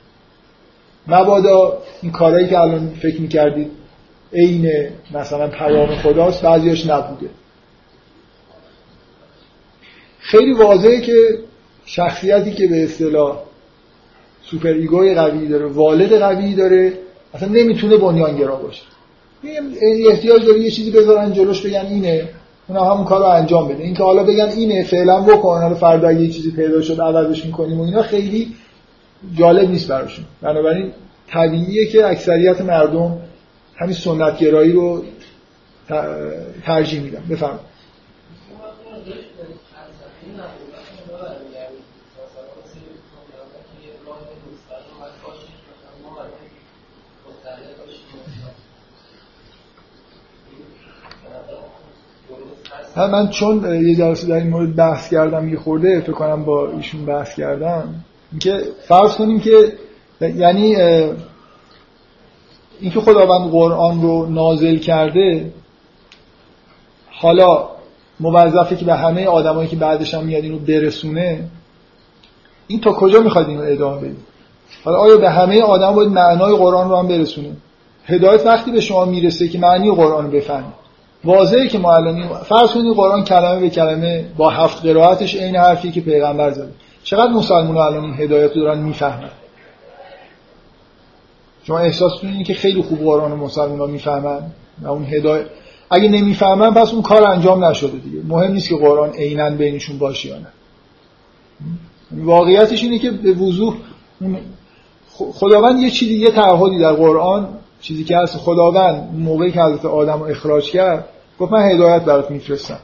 مبادا 1.07 1.79
این 2.03 2.13
کارهایی 2.13 2.49
که 2.49 2.59
الان 2.59 2.89
فکر 3.03 3.21
می‌کردید 3.21 3.71
عین 4.33 4.89
مثلا 5.15 5.49
پیام 5.49 5.97
خداست 5.97 6.43
بعضیاش 6.43 6.87
نبوده. 6.87 7.31
خیلی 10.19 10.53
واضحه 10.53 11.01
که 11.01 11.39
شخصیتی 11.87 12.53
که 12.53 12.67
به 12.67 12.85
اصطلاح 12.85 13.39
super 14.43 14.69
ego 14.69 15.03
ی 15.03 15.15
قوی 15.15 15.49
داره 15.49 15.67
والد 15.67 16.13
قوی 16.13 16.55
داره 16.55 16.93
اصلا 17.35 17.49
نمی‌تونه 17.49 17.97
بنیانگرا 17.97 18.57
باشه. 18.57 18.83
احتیاج 20.11 20.47
داره 20.47 20.61
یه 20.61 20.71
چیزی 20.71 20.91
بذارن 20.91 21.33
جلوش 21.33 21.67
بگن 21.67 21.87
اینه 21.87 22.29
اونا 22.69 22.85
همون 22.85 23.05
کار 23.05 23.21
رو 23.21 23.27
انجام 23.27 23.69
بده. 23.69 23.83
اینکه 23.83 24.03
حالا 24.03 24.23
بگن 24.23 24.49
اینه 24.49 24.85
فعلا 24.85 25.21
بکن 25.21 25.63
حالا 25.63 25.75
فردا 25.75 26.13
یه 26.13 26.29
چیزی 26.29 26.51
پیدا 26.51 26.81
شد 26.81 27.01
عوضش 27.01 27.45
می‌کنیم 27.45 27.81
و 27.81 27.85
اینا 27.85 28.03
خیلی 28.03 28.55
جالب 29.39 29.71
نیست 29.71 29.89
براشون. 29.89 30.25
بنابراین 30.43 30.93
طبیعیه 31.29 31.87
که 31.87 32.07
اکثریت 32.07 32.61
مردم 32.61 33.19
همین 33.77 33.95
سنتگرایی 33.95 34.73
رو 34.73 35.03
ترجیح 36.65 37.01
میدن. 37.01 37.23
بفرمایید. 37.31 37.74
من 52.97 53.29
چون 53.29 53.85
یه 53.87 53.95
جلسه 53.95 54.27
در 54.27 54.35
این 54.35 54.51
مورد 54.51 54.77
بحث 54.77 55.11
کردم 55.11 55.49
یه 55.49 55.57
خورده 55.59 56.01
فکر 56.01 56.13
کنم 56.13 56.45
با 56.45 56.71
ایشون 56.71 57.05
بحث 57.05 57.35
کردم 57.35 57.95
اینکه 58.33 58.61
فرض 58.89 59.15
کنیم 59.15 59.41
که 59.41 59.73
یعنی 60.21 60.77
اینکه 62.81 63.01
خداوند 63.01 63.51
قرآن 63.51 64.03
رو 64.03 64.27
نازل 64.27 64.77
کرده 64.77 65.53
حالا 67.11 67.69
موظفه 68.21 68.77
که 68.77 68.85
به 68.85 68.95
همه 68.95 69.27
آدمایی 69.27 69.69
که 69.69 69.77
بعدش 69.77 70.15
هم 70.15 70.25
میاد 70.25 70.45
اینو 70.45 70.59
برسونه 70.59 71.45
این 72.67 72.81
تا 72.81 72.93
کجا 72.93 73.21
می‌خواد 73.21 73.49
اینو 73.49 73.63
ادامه 73.63 74.01
بدید 74.01 74.17
حالا 74.85 74.99
آیا 74.99 75.17
به 75.17 75.31
همه 75.31 75.63
آدم 75.63 75.93
باید 75.93 76.09
معنای 76.09 76.57
قرآن 76.57 76.91
رو 76.91 76.97
هم 76.97 77.09
برسونه؟ 77.09 77.57
هدایت 78.05 78.47
وقتی 78.47 78.71
به 78.73 78.81
شما 78.81 79.05
می‌رسه 79.05 79.49
که 79.49 79.59
معنی 79.59 79.91
قرآن 79.91 80.31
بفهمید. 80.31 80.84
واضحه 81.25 81.69
که 81.69 81.87
الان 81.87 82.29
فرض 82.29 82.73
کنید 82.73 82.95
قرآن 82.97 83.25
کلمه 83.25 83.61
به 83.61 83.71
کلمه 83.71 84.25
با 84.37 84.51
هفت 84.51 84.87
قرائتش 84.87 85.37
عین 85.37 85.57
حرفی 85.57 85.91
که 85.93 86.01
پیغمبر 86.01 86.51
زده. 86.51 86.73
چقدر 87.05 87.33
مسلمان 87.33 87.77
الان 87.77 88.15
هدایت 88.15 88.55
دارن 88.55 88.79
می‌فهمن؟ 88.79 89.31
شما 91.63 91.79
احساس 91.79 92.13
اینه 92.23 92.45
که 92.45 92.55
خیلی 92.55 92.83
خوب 92.83 92.99
قرآن 92.99 93.33
مسلمان 93.33 93.91
می‌فهمن؟ 93.91 94.41
و 94.83 94.89
اون 94.89 95.05
هدایت 95.05 95.47
اگه 95.91 96.09
نمی‌فهمن 96.09 96.75
پس 96.75 96.93
اون 96.93 97.03
کار 97.03 97.31
انجام 97.31 97.65
نشده 97.65 97.99
دیگه. 97.99 98.19
مهم 98.29 98.53
نیست 98.53 98.69
که 98.69 98.77
قرآن 98.77 99.11
عینا 99.11 99.51
بینشون 99.51 99.99
باشه 99.99 100.29
یا 100.29 100.39
نه. 100.39 100.47
واقعیتش 102.13 102.83
اینه 102.83 102.99
که 102.99 103.11
به 103.11 103.33
وضوح 103.33 103.75
خداوند 105.17 105.81
یه 105.81 105.91
چیزی 105.91 106.15
یه 106.15 106.31
تعهدی 106.31 106.79
در 106.79 106.93
قرآن 106.93 107.49
چیزی 107.81 108.05
که 108.05 108.17
هست 108.17 108.37
خداوند 108.37 109.15
موقعی 109.19 109.53
که 109.53 109.63
حضرت 109.63 109.85
آدم 109.85 110.19
رو 110.19 110.25
اخراج 110.25 110.71
کرد 110.71 111.09
گفت 111.41 111.53
من 111.53 111.71
هدایت 111.71 112.03
برات 112.03 112.31
میفرستم. 112.31 112.79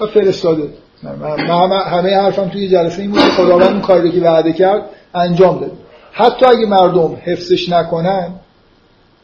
و 0.00 0.06
فرستاده. 0.06 0.68
من 1.02 1.82
همه 1.82 2.16
حرفم 2.16 2.48
توی 2.48 2.68
جلسه 2.68 3.02
این 3.02 3.10
بود 3.10 3.20
که 3.20 3.30
خداوند 3.30 3.68
اون 3.68 3.80
کاری 3.80 4.12
که 4.12 4.20
وعده 4.20 4.52
کرد 4.52 4.82
انجام 5.14 5.60
داد 5.60 5.72
حتی 6.12 6.46
اگه 6.46 6.66
مردم 6.66 7.16
حفظش 7.22 7.68
نکنن 7.68 8.32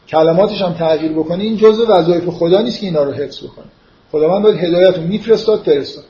کلماتش 0.07 0.61
هم 0.61 0.73
تغییر 0.73 1.11
بکنه 1.11 1.43
این 1.43 1.57
جزء 1.57 1.85
وظایف 1.85 2.29
خدا 2.29 2.61
نیست 2.61 2.79
که 2.79 2.85
اینا 2.85 3.03
رو 3.03 3.11
حفظ 3.11 3.43
بکنه. 3.43 3.65
خداوند 4.11 4.43
باید 4.43 4.57
هدایت 4.57 4.97
رو 4.97 5.03
میفرستاد 5.03 5.59
فرستاد. 5.59 6.03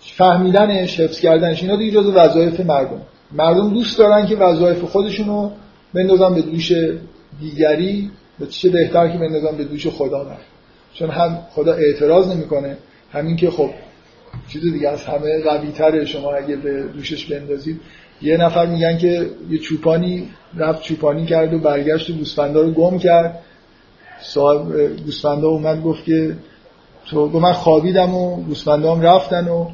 فهمیدنش 0.00 1.00
حفظ 1.00 1.20
کردنش 1.20 1.62
اینا 1.62 1.76
دیگه 1.76 1.92
جزء 1.92 2.10
وظایف 2.10 2.60
مردم. 2.60 3.02
مردم 3.32 3.74
دوست 3.74 3.98
دارن 3.98 4.26
که 4.26 4.36
وظایف 4.36 4.84
خودشون 4.84 5.26
رو 5.26 5.50
بندازن 5.94 6.34
به 6.34 6.42
دوش 6.42 6.72
دیگری 7.40 8.10
به 8.38 8.46
چه 8.46 8.70
بهتر 8.70 9.08
که 9.08 9.18
بندازن 9.18 9.56
به 9.56 9.64
دوش 9.64 9.86
خدا. 9.86 10.22
نه 10.22 10.36
چون 10.94 11.10
هم 11.10 11.38
خدا 11.50 11.72
اعتراض 11.72 12.28
نمی‌کنه 12.28 12.76
همین 13.12 13.36
که 13.36 13.50
خب 13.50 13.70
چیز 14.48 14.62
دیگه 14.62 14.88
از 14.88 15.04
همه 15.04 15.42
قوی 15.42 15.72
تره 15.72 16.04
شما 16.04 16.32
اگه 16.32 16.56
به 16.56 16.82
دوشش 16.82 17.24
بندازید. 17.24 17.80
یه 18.22 18.36
نفر 18.36 18.66
میگن 18.66 18.98
که 18.98 19.30
یه 19.50 19.58
چوپانی 19.58 20.28
رفت 20.56 20.82
چوپانی 20.82 21.26
کرد 21.26 21.54
و 21.54 21.58
برگشت 21.58 22.10
و 22.10 22.12
گوسفندا 22.12 22.60
رو 22.60 22.70
گم 22.70 22.98
کرد. 22.98 23.38
صاحب 24.20 24.76
گوسفندا 25.04 25.48
اومد 25.48 25.82
گفت 25.82 26.04
که 26.04 26.36
تو 27.06 27.28
گفت 27.28 27.42
من 27.42 27.52
خوابیدم 27.52 28.14
و 28.14 28.36
گوسفندا 28.36 28.94
هم 28.94 29.00
رفتن 29.00 29.48
و 29.48 29.70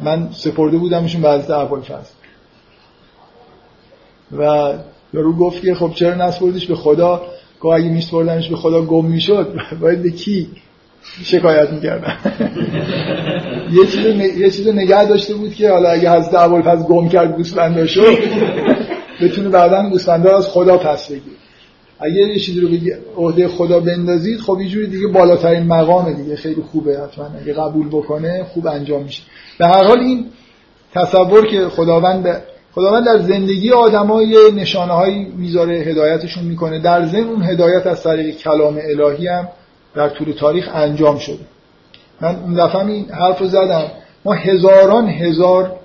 من 0.00 0.28
سپرده 0.32 0.78
بودمشون 0.78 1.22
به 1.22 1.30
حضرت 1.30 1.50
ابوالفضل 1.50 2.10
و 4.38 4.72
یارو 5.14 5.32
گفت 5.36 5.62
که 5.62 5.74
خب 5.74 5.92
چرا 5.94 6.14
نسپردیش؟ 6.14 6.66
به 6.66 6.74
خدا 6.74 7.22
گفت 7.62 7.76
اگه 7.76 7.88
میسپردنش 7.88 8.48
به 8.48 8.56
خدا 8.56 8.82
گم 8.82 9.04
می‌شد 9.04 9.54
باید 9.80 10.02
به 10.02 10.10
کی 10.10 10.48
شکایت 11.24 11.70
می‌کردن؟ 11.70 12.16
یه 13.78 13.86
چیز 13.86 14.06
یه 14.38 14.50
چیز 14.50 14.68
نگه 14.68 15.04
داشته 15.04 15.34
بود 15.34 15.54
که 15.54 15.70
حالا 15.70 15.90
اگه 15.90 16.10
حضرت 16.10 16.34
ابوالفضل 16.34 16.82
گم 16.82 17.08
کرد 17.08 17.36
گوسفنداشو 17.36 18.02
بتونه 19.22 19.48
بعدا 19.48 19.90
گوسفندا 19.90 20.36
از 20.36 20.48
خدا 20.48 20.76
پس 20.76 21.08
بگیر 21.08 21.42
اگه 22.00 22.14
یه 22.14 22.38
چیزی 22.38 22.60
رو 22.60 22.68
به 22.68 22.76
عهده 23.16 23.48
خدا 23.48 23.80
بندازید 23.80 24.40
خب 24.40 24.58
یه 24.60 24.68
جوری 24.68 24.86
دیگه 24.86 25.06
بالاترین 25.06 25.62
مقامه 25.62 26.12
دیگه. 26.12 26.36
خیلی 26.36 26.62
خوبه 26.72 26.98
حتما. 27.00 27.30
اگه 27.42 27.52
قبول 27.52 27.88
بکنه 27.88 28.44
خوب 28.44 28.66
انجام 28.66 29.02
میشه. 29.02 29.22
به 29.58 29.66
هر 29.66 29.84
حال 29.84 29.98
این 29.98 30.26
تصور 30.94 31.46
که 31.46 31.68
خداوند 31.68 32.42
خداوند 32.74 33.06
در 33.06 33.18
زندگی 33.18 33.70
آدمای 33.70 34.50
نشانه 34.54 34.92
هایی 34.92 35.24
می‌ذاره 35.24 35.74
هدایتشون 35.74 36.44
می‌کنه. 36.44 36.78
در 36.78 37.06
ضمن 37.06 37.28
اون 37.28 37.42
هدایت 37.42 37.86
از 37.86 38.02
طریق 38.02 38.36
کلام 38.36 38.78
الهی 38.82 39.26
هم 39.26 39.48
در 39.94 40.08
طول 40.08 40.32
تاریخ 40.32 40.68
انجام 40.74 41.18
شده. 41.18 41.38
من 42.20 42.36
اون 42.36 42.54
دفعه 42.54 42.86
این 42.86 43.10
حرف 43.10 43.38
رو 43.38 43.46
زدم. 43.46 43.84
ما 44.24 44.32
هزاران 44.32 45.08
هزار 45.08 45.76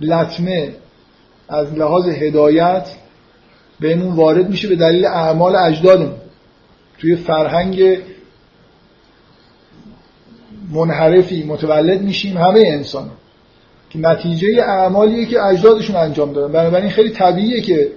لطمه 0.00 0.74
از 1.48 1.72
لحاظ 1.74 2.08
هدایت 2.08 2.88
بهمون 3.80 4.16
وارد 4.16 4.50
میشه 4.50 4.68
به 4.68 4.76
دلیل 4.76 5.06
اعمال 5.06 5.56
اجدادمون. 5.56 6.14
توی 6.98 7.16
فرهنگ 7.16 7.98
منحرفی 10.70 11.44
متولد 11.44 12.02
میشیم 12.02 12.36
همه 12.36 12.62
انسان 12.66 13.10
نتیجه 13.94 14.48
اعمالیه 14.62 15.26
که 15.26 15.42
اجدادشون 15.42 15.96
انجام 15.96 16.32
دادن. 16.32 16.52
بنابراین 16.52 16.90
خیلی 16.90 17.10
طبیعیه 17.10 17.60
که 17.60 17.88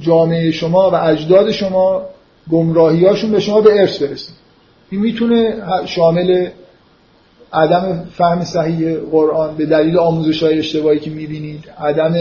جامعه 0.00 0.50
شما 0.50 0.90
و 0.90 0.94
اجداد 0.94 1.50
شما 1.50 2.02
گمراهیاشون 2.50 3.30
به 3.30 3.40
شما 3.40 3.60
به 3.60 3.80
ارث 3.80 4.02
برسه. 4.02 4.32
این 4.90 5.00
می‌تونه 5.00 5.56
شامل 5.86 6.48
عدم 7.52 8.08
فهم 8.12 8.44
صحیح 8.44 8.96
قرآن 9.12 9.56
به 9.56 9.66
دلیل 9.66 9.98
آموزش 9.98 10.42
های 10.42 10.58
اشتباهی 10.58 10.98
که 10.98 11.10
می‌بینید 11.10 11.64
عدم 11.78 12.14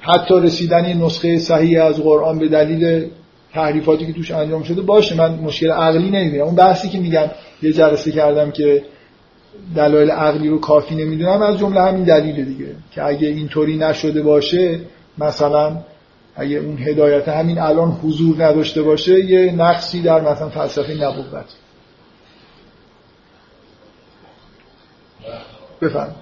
حتی 0.00 0.34
رسیدن 0.40 0.92
نسخه 0.92 1.38
صحیح 1.38 1.84
از 1.84 2.00
قرآن 2.00 2.38
به 2.38 2.48
دلیل 2.48 3.06
تحریفاتی 3.52 4.06
که 4.06 4.12
توش 4.12 4.30
انجام 4.30 4.62
شده 4.62 4.82
باشه. 4.82 5.16
من 5.16 5.34
مشکل 5.34 5.70
عقلی 5.70 6.10
نمی‌بینم. 6.10 6.44
اون 6.44 6.54
بحثی 6.54 6.88
که 6.88 6.98
میگم 6.98 7.26
یه 7.62 7.72
جلسه 7.72 8.12
کردم 8.12 8.50
که 8.50 8.82
دلایل 9.76 10.10
عقلی 10.10 10.48
رو 10.48 10.60
کافی 10.60 10.94
نمی‌دونم 10.94 11.42
از 11.42 11.58
جمله 11.58 11.80
همین 11.80 12.04
دلیل 12.04 12.44
دیگه 12.44 12.76
که 12.90 13.04
اگه 13.04 13.28
اینطوری 13.28 13.76
نشده 13.76 14.22
باشه 14.22 14.80
مثلا 15.18 15.76
اگه 16.36 16.56
اون 16.56 16.78
هدایت 16.78 17.28
همین 17.28 17.58
الان 17.58 17.90
حضور 17.90 18.44
نداشته 18.44 18.82
باشه 18.82 19.24
یه 19.24 19.52
نقصی 19.52 20.02
در 20.02 20.20
مثلا 20.20 20.48
فلسفه 20.48 20.94
نبوت 20.94 21.24
بفرم 25.82 26.14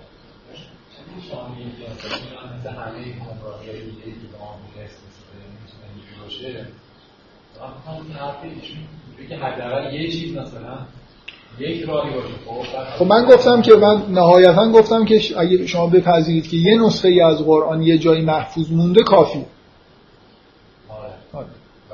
یه 9.92 10.10
چیز 10.10 10.36
مثلا 10.36 10.78
یک 11.58 11.86
خب, 11.86 11.92
خب 12.98 13.06
من 13.06 13.24
گفتم 13.24 13.62
که 13.62 13.76
من 13.76 14.02
نهایتا 14.10 14.68
گفتم 14.68 15.04
که 15.04 15.20
اگه 15.36 15.66
شما 15.66 15.86
بپذیرید 15.86 16.50
که 16.50 16.56
یه 16.56 16.78
نسخه 16.78 17.08
ای 17.08 17.20
از 17.20 17.44
قرآن 17.44 17.82
یه 17.82 17.98
جایی 17.98 18.22
محفوظ 18.22 18.72
مونده 18.72 19.02
کافی. 19.02 19.44
آره. 21.34 21.46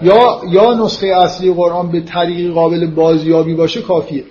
یا 0.02 0.40
یا 0.50 0.74
نسخه 0.74 1.06
اصلی 1.06 1.54
قرآن 1.54 1.90
به 1.90 2.00
طریق 2.00 2.52
قابل 2.52 2.86
بازیابی 2.86 3.54
باشه 3.54 3.82
کافیه. 3.82 4.24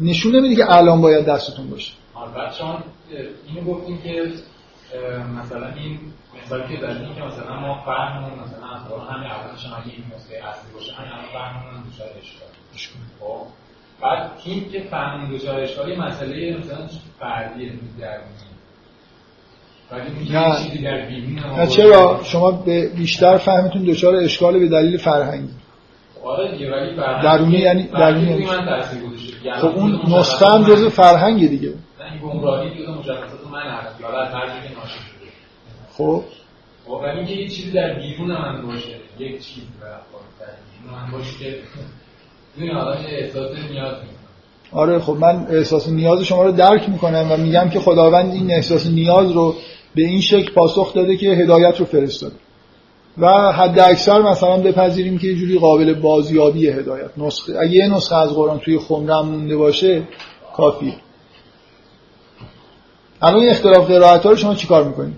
نشون 0.00 0.36
نمیده 0.36 0.54
که 0.54 0.72
الان 0.72 1.00
باید 1.00 1.24
دستتون 1.24 1.70
باشه. 1.70 1.92
بعد 2.36 2.52
شما 2.52 2.78
اینو 3.48 3.72
گفتیم 3.72 3.98
که 3.98 4.32
مثلا 5.42 5.66
این 5.74 5.98
مثالی 6.44 6.76
که 6.76 6.80
داریم 6.80 7.14
که 7.14 7.22
مثلا 7.22 7.60
ما 7.60 7.82
فهممون 7.86 8.30
مثلا 8.30 8.66
از 8.74 8.88
قرآن 8.88 9.08
همین 9.08 9.30
اولش 9.30 9.66
اگه 9.66 9.94
این 9.96 10.04
نسخه 10.14 10.48
اصلی 10.48 10.72
باشه 10.74 10.92
همین 10.92 11.12
الان 11.12 11.24
فهممون 11.32 11.82
دچار 11.92 12.08
اشکال. 12.20 12.48
خب؟ 13.20 13.46
بعد 14.02 14.30
این 14.44 14.70
که 14.70 14.80
فهم 14.80 15.36
دچار 15.36 15.60
اشکالی 15.60 15.96
مسئله 15.96 16.56
مثلا 16.58 16.86
فردی 17.20 17.72
نه. 20.30 20.56
نه 21.58 21.66
چرا؟ 21.66 22.20
شما 22.24 22.50
به 22.50 22.88
بیشتر 22.88 23.36
فهمتون 23.36 23.82
دچار 23.82 24.16
اشکال 24.16 24.58
به 24.58 24.68
دلیل 24.68 24.96
فرهنگی 24.96 25.52
آره 26.24 26.52
دیگه 26.52 26.72
ولی 26.72 26.96
درونی 27.22 27.58
یعنی 27.58 27.82
درونی 27.82 28.46
یعنی 29.44 29.58
خب 29.60 29.66
اون 29.66 30.00
نسخه 30.08 30.46
هم 30.46 30.62
جزء 30.62 30.88
فرهنگ 30.88 31.48
دیگه. 31.48 31.68
نه 31.68 32.12
این 32.12 32.20
گمراهی 32.20 32.70
دیگه 32.70 32.90
مشخصات 32.90 33.46
من 33.52 33.70
هست. 33.70 34.00
یا 34.00 34.10
در 34.10 34.30
ترجمه 34.30 34.78
ناشی 34.78 34.98
شده. 34.98 35.30
خب. 35.92 36.24
خب 36.86 36.92
ولی 36.92 37.18
اینکه 37.18 37.32
یه 37.32 37.48
چیزی 37.48 37.70
در 37.70 37.94
بیرون 37.94 38.30
من 38.30 38.66
باشه. 38.66 38.96
یک 39.18 39.46
چیز 39.46 39.64
در 39.80 39.98
بیرون 40.82 41.00
من 41.00 41.10
باشه 41.10 41.54
آره 44.72 44.98
خب 44.98 45.12
من 45.12 45.46
احساس 45.50 45.88
نیاز 45.88 46.22
شما 46.22 46.42
رو 46.42 46.52
درک 46.52 46.88
می‌کنم 46.88 47.26
و 47.30 47.36
میگم 47.36 47.68
که 47.68 47.80
خداوند 47.80 48.34
این 48.34 48.50
احساس 48.50 48.86
نیاز 48.86 49.32
رو 49.32 49.54
به 49.94 50.02
این 50.02 50.20
شکل 50.20 50.52
پاسخ 50.52 50.94
داده 50.94 51.16
که 51.16 51.26
هدایت 51.26 51.80
رو 51.80 51.86
فرستاده. 51.86 52.34
و 53.18 53.52
حد 53.52 53.80
اکثر 53.80 54.22
مثلا 54.22 54.56
بپذیریم 54.56 55.18
که 55.18 55.26
یه 55.26 55.34
جوری 55.34 55.58
قابل 55.58 55.94
بازیابی 55.94 56.68
هدایت 56.68 57.10
نسخه. 57.18 57.58
اگه 57.60 57.72
یه 57.72 57.88
نسخه 57.88 58.16
از 58.16 58.30
قرآن 58.30 58.58
توی 58.58 58.78
خمرم 58.78 59.28
مونده 59.28 59.56
باشه 59.56 60.02
کافیه. 60.56 60.94
الان 63.22 63.40
این 63.40 63.50
اختلاف 63.50 63.86
قرائت 63.86 64.22
ها 64.22 64.30
رو 64.30 64.36
شما 64.36 64.54
چیکار 64.54 64.84
می‌کنید؟ 64.84 65.14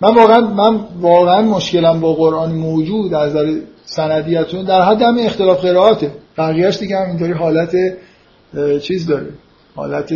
من 0.00 0.14
واقعا 0.14 0.40
من 0.40 0.80
واقعا 1.00 1.42
مشکلم 1.42 2.00
با 2.00 2.12
قرآن 2.14 2.52
موجود 2.52 3.14
از 3.14 3.30
نظر 3.30 3.60
سندیتون 3.90 4.64
در 4.64 4.82
حد 4.82 5.02
همین 5.02 5.26
اختلاف 5.26 5.60
قرائته 5.60 6.12
بقیهش 6.38 6.76
دیگه 6.76 6.96
هم 6.96 7.08
اینطوری 7.08 7.32
حالت 7.32 7.72
چیز 8.82 9.06
داره. 9.06 9.28
حالت 9.76 10.12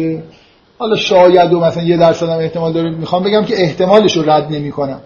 حالا 0.79 0.97
شاید 0.97 1.53
و 1.53 1.61
مثلا 1.61 1.83
یه 1.83 1.97
درصد 1.97 2.29
هم 2.29 2.39
احتمال 2.39 2.73
داره. 2.73 2.91
می‌خوام 2.91 3.23
بگم 3.23 3.45
که 3.45 3.63
احتمالش 3.63 4.17
رو 4.17 4.31
رد 4.31 4.53
نمی 4.53 4.73
کنم 4.73 5.01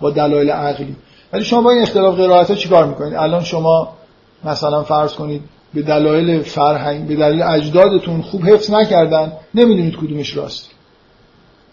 با 0.00 0.10
دلایل 0.10 0.50
عقلی. 0.50 0.96
ولی 1.32 1.44
شما 1.44 1.62
با 1.62 1.70
این 1.70 1.82
اختلاف 1.82 2.16
قرائت 2.16 2.50
ها 2.50 2.56
چیکار 2.56 2.86
می‌کنید؟ 2.86 3.14
الان 3.14 3.44
شما 3.44 3.96
مثلا 4.44 4.82
فرض 4.82 5.12
کنید 5.12 5.42
به 5.74 5.82
دلایل 5.82 6.42
فرهنگ 6.42 7.06
به 7.08 7.16
دلیل 7.16 7.42
اجدادتون 7.42 8.22
خوب 8.22 8.44
حفظ 8.44 8.70
نکردن 8.70 9.32
نمی‌دونید 9.54 9.96
کدومش 9.96 10.36
راست. 10.36 10.70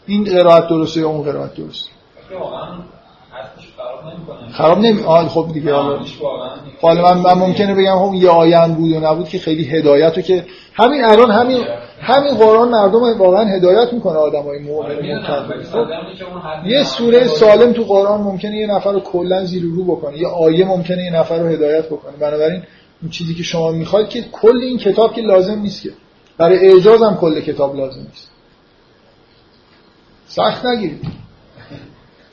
این 0.07 0.23
قرائت 0.23 0.67
درسته 0.67 0.99
یا 0.99 1.07
اون 1.07 1.21
قرائت 1.21 1.55
درسته؟ 1.55 1.89
خراب 4.51 4.79
نمی 4.79 5.03
آه 5.03 5.27
خب 5.27 5.47
دیگه 5.53 5.73
حالا 5.73 5.99
حالا 6.81 7.13
من, 7.13 7.21
من 7.21 7.33
ممکنه 7.33 7.75
بگم 7.75 7.97
هم 7.97 8.13
یه 8.13 8.59
هم 8.59 8.73
بود 8.73 8.93
و 8.93 8.99
نبود 8.99 9.29
که 9.29 9.39
خیلی 9.39 9.63
هدایت 9.63 10.25
که 10.25 10.45
همین 10.73 11.05
الان 11.05 11.31
همین 11.31 11.63
همین 12.01 12.33
قرآن 12.33 12.69
مردم 12.69 13.19
واقعا 13.19 13.45
هدایت 13.45 13.93
می‌کنه 13.93 14.17
آدمای 14.17 14.59
مؤمن 14.59 15.21
خب 15.71 15.87
یه 16.65 16.83
سوره 16.83 17.27
سالم 17.27 17.73
تو 17.73 17.83
قرآن 17.83 18.21
ممکنه 18.21 18.57
یه 18.57 18.67
نفر 18.67 18.91
رو 18.91 18.99
کلا 18.99 19.45
زیر 19.45 19.63
رو 19.63 19.83
بکنه. 19.83 20.17
یه 20.17 20.27
آیه 20.27 20.65
ممکنه 20.65 21.03
یه 21.03 21.11
نفر 21.11 21.39
رو 21.39 21.47
هدایت 21.47 21.85
بکنه. 21.85 22.11
بنابراین 22.19 22.63
اون 23.01 23.11
چیزی 23.11 23.35
که 23.35 23.43
شما 23.43 23.71
می‌خواید 23.71 24.09
که 24.09 24.21
کل 24.31 24.57
این 24.57 24.77
کتاب 24.77 25.13
که 25.13 25.21
لازم 25.21 25.59
نیست 25.59 25.81
که 25.81 25.89
برای 26.37 26.57
اعجاز 26.57 27.01
هم 27.01 27.17
کل 27.17 27.41
کتاب 27.41 27.75
لازم 27.75 27.99
نیست. 27.99 28.31
سخت 30.27 30.65
نگیرید. 30.65 31.24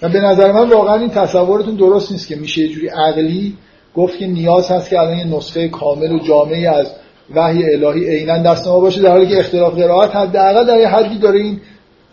و 0.03 0.09
به 0.09 0.21
نظر 0.21 0.53
من 0.53 0.69
واقعا 0.69 0.95
این 0.95 1.11
تصورتون 1.11 1.75
درست 1.75 2.13
نیست 2.13 2.29
که 2.29 2.37
میشه 2.37 2.63
یه 2.63 2.69
جوری 2.69 2.89
عقلی 2.89 3.57
گفت 3.95 4.19
که 4.19 4.27
نیاز 4.27 4.71
هست 4.71 4.91
که 4.91 5.01
الان 5.01 5.19
یه 5.19 5.25
نسخه 5.25 5.69
کامل 5.69 6.13
و 6.13 6.19
جامعی 6.19 6.67
از 6.67 6.87
وحی 7.35 7.75
الهی 7.75 8.17
عینا 8.17 8.39
دست 8.39 8.67
ما 8.69 8.81
باشه 8.81 9.03
در 9.03 9.11
حالی 9.11 9.27
که 9.27 9.39
اختلاف 9.39 9.75
قرائت 9.75 10.17
حداقل 10.17 10.67
در 10.67 10.79
یه 10.79 10.89
حدی 10.89 11.19
داره 11.19 11.39
این 11.39 11.61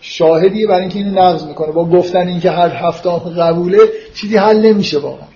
شاهدیه 0.02 0.68
برای 0.68 0.82
اینکه 0.82 1.00
اینو 1.00 1.22
نقض 1.22 1.44
می‌کنه. 1.44 1.72
با 1.72 1.86
گفتن 1.86 2.28
اینکه 2.28 2.52
هر 2.52 2.70
هفته 2.70 3.10
قبوله 3.10 3.78
چیزی 4.16 4.38
حل 4.38 4.66
نمیشه 4.66 5.00
واقعا. 5.00 5.28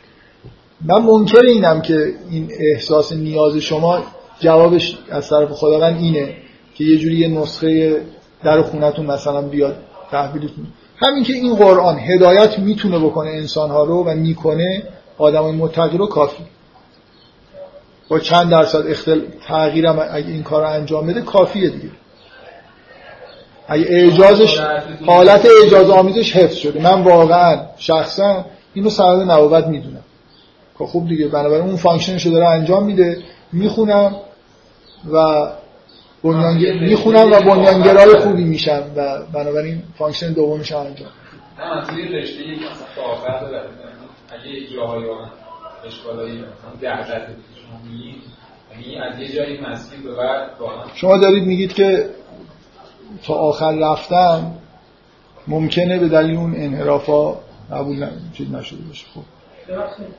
من 0.86 1.02
منکر 1.02 1.46
اینم 1.46 1.82
که 1.82 2.14
این 2.30 2.52
احساس 2.60 3.14
نیاز 3.14 3.58
شما 3.58 4.04
جوابش 4.40 4.98
از 5.10 5.30
طرف 5.30 5.52
خداوند 5.52 6.02
اینه 6.02 6.36
که 6.76 6.84
یه 6.84 6.98
جوری 6.98 7.16
یه 7.16 7.28
نسخه 7.28 8.02
در 8.44 8.62
خونتون 8.62 9.06
مثلا 9.06 9.42
بیاد 9.42 9.76
تحویلتون. 10.12 10.66
همین 10.98 11.24
که 11.24 11.34
این 11.34 11.56
قرآن 11.56 12.00
هدایت 12.00 12.60
می‌تونه 12.60 13.00
بکنه 13.00 13.30
انسانها 13.30 13.84
رو 13.84 14.04
و 14.04 14.16
می‌کنه 14.16 14.84
آدم 15.18 15.46
متقی 15.46 15.98
رو 15.98 16.08
کافی. 16.08 16.44
با 18.10 18.20
چند 18.20 18.50
درصد 18.50 18.88
اختل... 18.88 19.22
تغییرم 19.48 20.10
اگه 20.12 20.28
این 20.28 20.44
کار 20.44 20.62
رو 20.62 20.70
انجام 20.70 21.08
بده 21.08 21.22
کافیه 21.22 21.70
دیگه. 21.70 21.90
اگه 23.68 23.86
اعجازش 23.90 24.60
حالت 25.06 25.46
اعجاز 25.46 25.90
آمیزش 25.90 26.36
حفظ 26.36 26.56
شده. 26.56 26.82
من 26.82 27.02
واقعا 27.02 27.60
شخصا 27.78 28.46
اینو 28.74 28.90
سند 28.90 29.32
نوبت 29.32 29.68
می‌دونم. 29.68 30.04
که 30.80 30.86
خوب 30.86 31.08
دیگه 31.08 31.28
بنابراین 31.28 31.66
اون 31.66 31.76
function 31.76 32.15
شو 32.15 32.30
داره 32.30 32.48
انجام 32.48 32.86
میده 32.86 33.18
می‌خونم 33.52 34.16
و 35.14 35.48
بنیانگر... 36.24 36.74
می‌خونم 36.74 37.32
و 37.32 37.42
بنیانگرای 37.42 38.20
خوبی 38.20 38.44
میشم 38.44 38.84
و 38.96 39.20
بنابراین 39.34 39.84
function 39.98 40.34
دومش 40.34 40.72
انجام. 40.72 41.10
نه 41.60 41.78
از 41.78 41.98
یه 41.98 42.06
رشته 42.06 42.42
یک 42.42 42.60
مثلا 42.60 42.88
تا 42.96 43.02
آخر 43.02 43.40
داره 43.40 43.62
اگه 44.30 44.76
جاهای 44.76 45.04
اشکالایی 45.88 46.32
مثلا 46.32 46.92
یعنی 48.72 49.00
از 49.00 49.20
یه 49.20 49.36
جایی 49.36 49.62
مسیر 49.62 50.00
به 50.00 50.16
بعد 50.16 50.50
شما 50.96 51.18
دارید 51.18 51.44
میگید 51.44 51.74
که 51.74 52.10
تا 53.24 53.34
آخر 53.34 53.72
رفتن 53.72 54.52
ممکنه 55.48 56.00
به 56.00 56.08
دلیل 56.08 56.38
اون 56.38 56.54
انحرافا 56.56 57.36
قبول 57.72 58.08
چیز 58.34 58.52
نشده 58.52 58.82
باشه. 58.88 59.06
خب. 59.14 59.22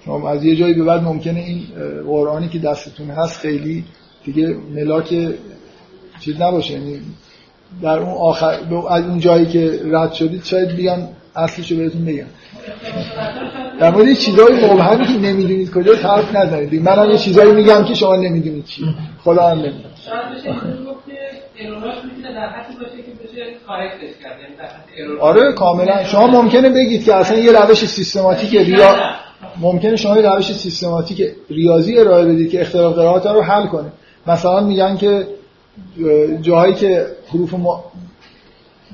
شما 0.04 0.30
از 0.30 0.44
یه 0.44 0.56
جایی 0.56 0.74
به 0.74 0.84
بعد 0.84 1.02
ممکنه 1.02 1.40
این 1.40 1.66
قرآنی 2.06 2.48
که 2.48 2.58
دستتون 2.58 3.10
هست 3.10 3.40
خیلی 3.40 3.84
دیگه 4.24 4.56
ملاک 4.74 5.14
چیز 6.24 6.40
نباشه. 6.40 6.72
یعنی 6.72 7.00
در 7.82 7.98
اون 7.98 8.14
آخر 8.14 8.58
از 8.90 9.04
اون 9.04 9.18
جایی 9.18 9.46
که 9.46 9.80
رد 9.84 10.12
شدید 10.12 10.44
شاید 10.44 10.68
بیان 10.76 11.08
اصلشو 11.36 11.76
بهتون 11.76 12.04
بگم 12.04 12.26
در 13.80 13.90
مورد 13.90 14.12
چیزای 14.12 14.66
مبهمی 14.66 15.04
که 15.04 15.12
نمی‌دونید 15.12 15.70
کجا 15.70 15.94
حرف 15.94 16.36
نزنید. 16.36 16.82
من 16.82 16.92
هم 16.92 17.10
یه 17.10 17.18
چیزایی 17.18 17.52
میگم 17.52 17.84
که 17.84 17.94
شما 17.94 18.16
نمی‌دونید 18.16 18.64
چی. 18.64 18.84
خدا 19.24 19.48
هم 19.48 19.58
نمی‌دونه. 19.58 19.84
آره 25.20 25.52
کاملا. 25.52 26.04
شما 26.04 26.26
ممکنه 26.26 26.70
بگید 26.70 27.04
که 27.04 27.14
اصلا 27.14 27.38
یه 27.38 27.52
روش 27.52 27.84
سیستماتیک 27.84 28.54
ریا 28.54 28.96
ممکنه 29.60 29.96
شما 29.96 30.16
یه 30.16 30.30
روش 30.30 30.52
سیستماتیک 30.52 31.22
ریاضی 31.50 31.98
ارائه 31.98 32.24
بدید 32.24 32.50
که 32.50 32.60
اختلاف 32.60 32.94
قرائت 32.94 33.26
رو 33.26 33.42
حل 33.42 33.66
کنه. 33.66 33.92
مثلا 34.26 34.60
میگن 34.60 34.96
که 34.96 35.26
جاهایی 36.40 36.74
که 36.74 37.06
حروف 37.28 37.54
م... 37.54 37.66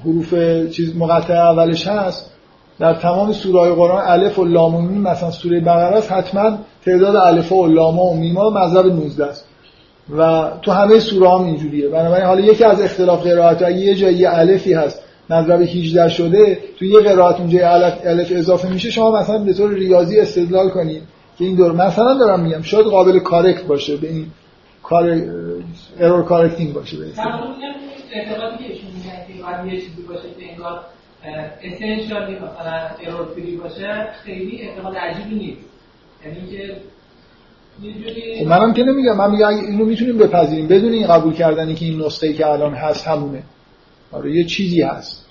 حروف 0.05 0.35
چیز 0.70 0.97
مقطع 0.97 1.35
اولش 1.35 1.86
هست 1.86 2.31
در 2.78 2.94
تمام 2.94 3.32
سوره 3.32 3.74
قرآن 3.74 4.05
الف 4.07 4.39
و 4.39 4.44
لام 4.44 4.74
و 4.74 4.81
میم 4.81 5.01
مثلا 5.01 5.31
سوره 5.31 5.61
بقره 5.61 5.97
است 5.97 6.12
حتما 6.12 6.59
تعداد 6.85 7.16
الف 7.16 7.52
و 7.52 7.66
لام 7.66 7.98
و 7.98 8.15
میما 8.15 8.51
مذهب 8.51 8.86
19 8.86 9.24
است. 9.24 9.44
و 10.16 10.51
تو 10.62 10.73
همه 10.73 10.98
سوره 10.98 11.31
هم 11.31 11.44
اینجوریه. 11.44 11.89
بنابراین 11.89 12.27
حالا 12.27 12.40
یکی 12.40 12.65
از 12.65 12.81
اختلاف 12.81 13.23
قرائت 13.23 13.62
اگه 13.62 13.77
یه 13.77 13.94
جایی 13.94 14.27
الفی 14.27 14.73
هست 14.73 15.02
مذهب 15.31 15.61
18 15.61 16.09
شده 16.09 16.59
تو 16.78 16.85
یه 16.85 17.01
قرائت 17.01 17.40
اونجا 17.40 17.70
الف, 17.70 17.94
الف 18.05 18.32
اضافه 18.35 18.69
میشه 18.69 18.90
شما 18.90 19.20
مثلا 19.20 19.39
به 19.39 19.52
طور 19.52 19.70
ریاضی 19.74 20.19
استدلال 20.19 20.69
کنید 20.69 21.02
که 21.39 21.44
این 21.44 21.57
دور 21.57 21.73
مثلا 21.73 22.19
دارم 22.19 22.40
میگم 22.40 22.62
شاید 22.62 22.86
قابل 22.86 23.19
کارکت 23.19 23.65
باشه 23.65 23.97
به 23.97 24.09
این 24.09 24.27
کار 24.91 25.23
ارور 26.01 26.25
کارکتینگ 26.25 26.73
باشه 26.73 26.97
به 26.97 27.05
اعتقادی 28.12 28.65
که 28.65 28.73
ایشون 28.73 28.91
میگن 28.95 29.69
که 29.69 29.75
یه 29.75 29.81
چیزی 29.81 30.03
باشه 30.03 30.23
که 30.39 30.53
انگار 30.53 30.81
اسنشیالی 31.62 32.35
مثلا 32.35 32.91
ارور 33.07 33.27
فری 33.35 33.57
باشه 33.57 34.09
خیلی 34.25 34.62
اعتقاد 34.62 34.97
عجیبی 34.97 35.35
نیست. 35.35 35.61
یعنی 36.25 36.51
که 36.51 36.77
خب 38.39 38.47
منم 38.47 38.75
که 38.75 38.83
نمیگم 38.83 39.17
من 39.17 39.31
میگم 39.31 39.49
اینو 39.49 39.85
می‌تونیم 39.85 40.19
بپذیریم 40.19 40.69
بدون 40.69 40.93
این 40.93 41.07
قبول 41.07 41.35
کردنی 41.35 41.75
که 41.75 41.85
این 41.85 42.03
نسخه 42.03 42.33
که 42.33 42.47
الان 42.47 42.75
هست 42.75 43.09
همونه. 43.09 43.43
آره 44.12 44.37
یه 44.37 44.45
چیزی 44.45 44.83
هست. 44.83 45.27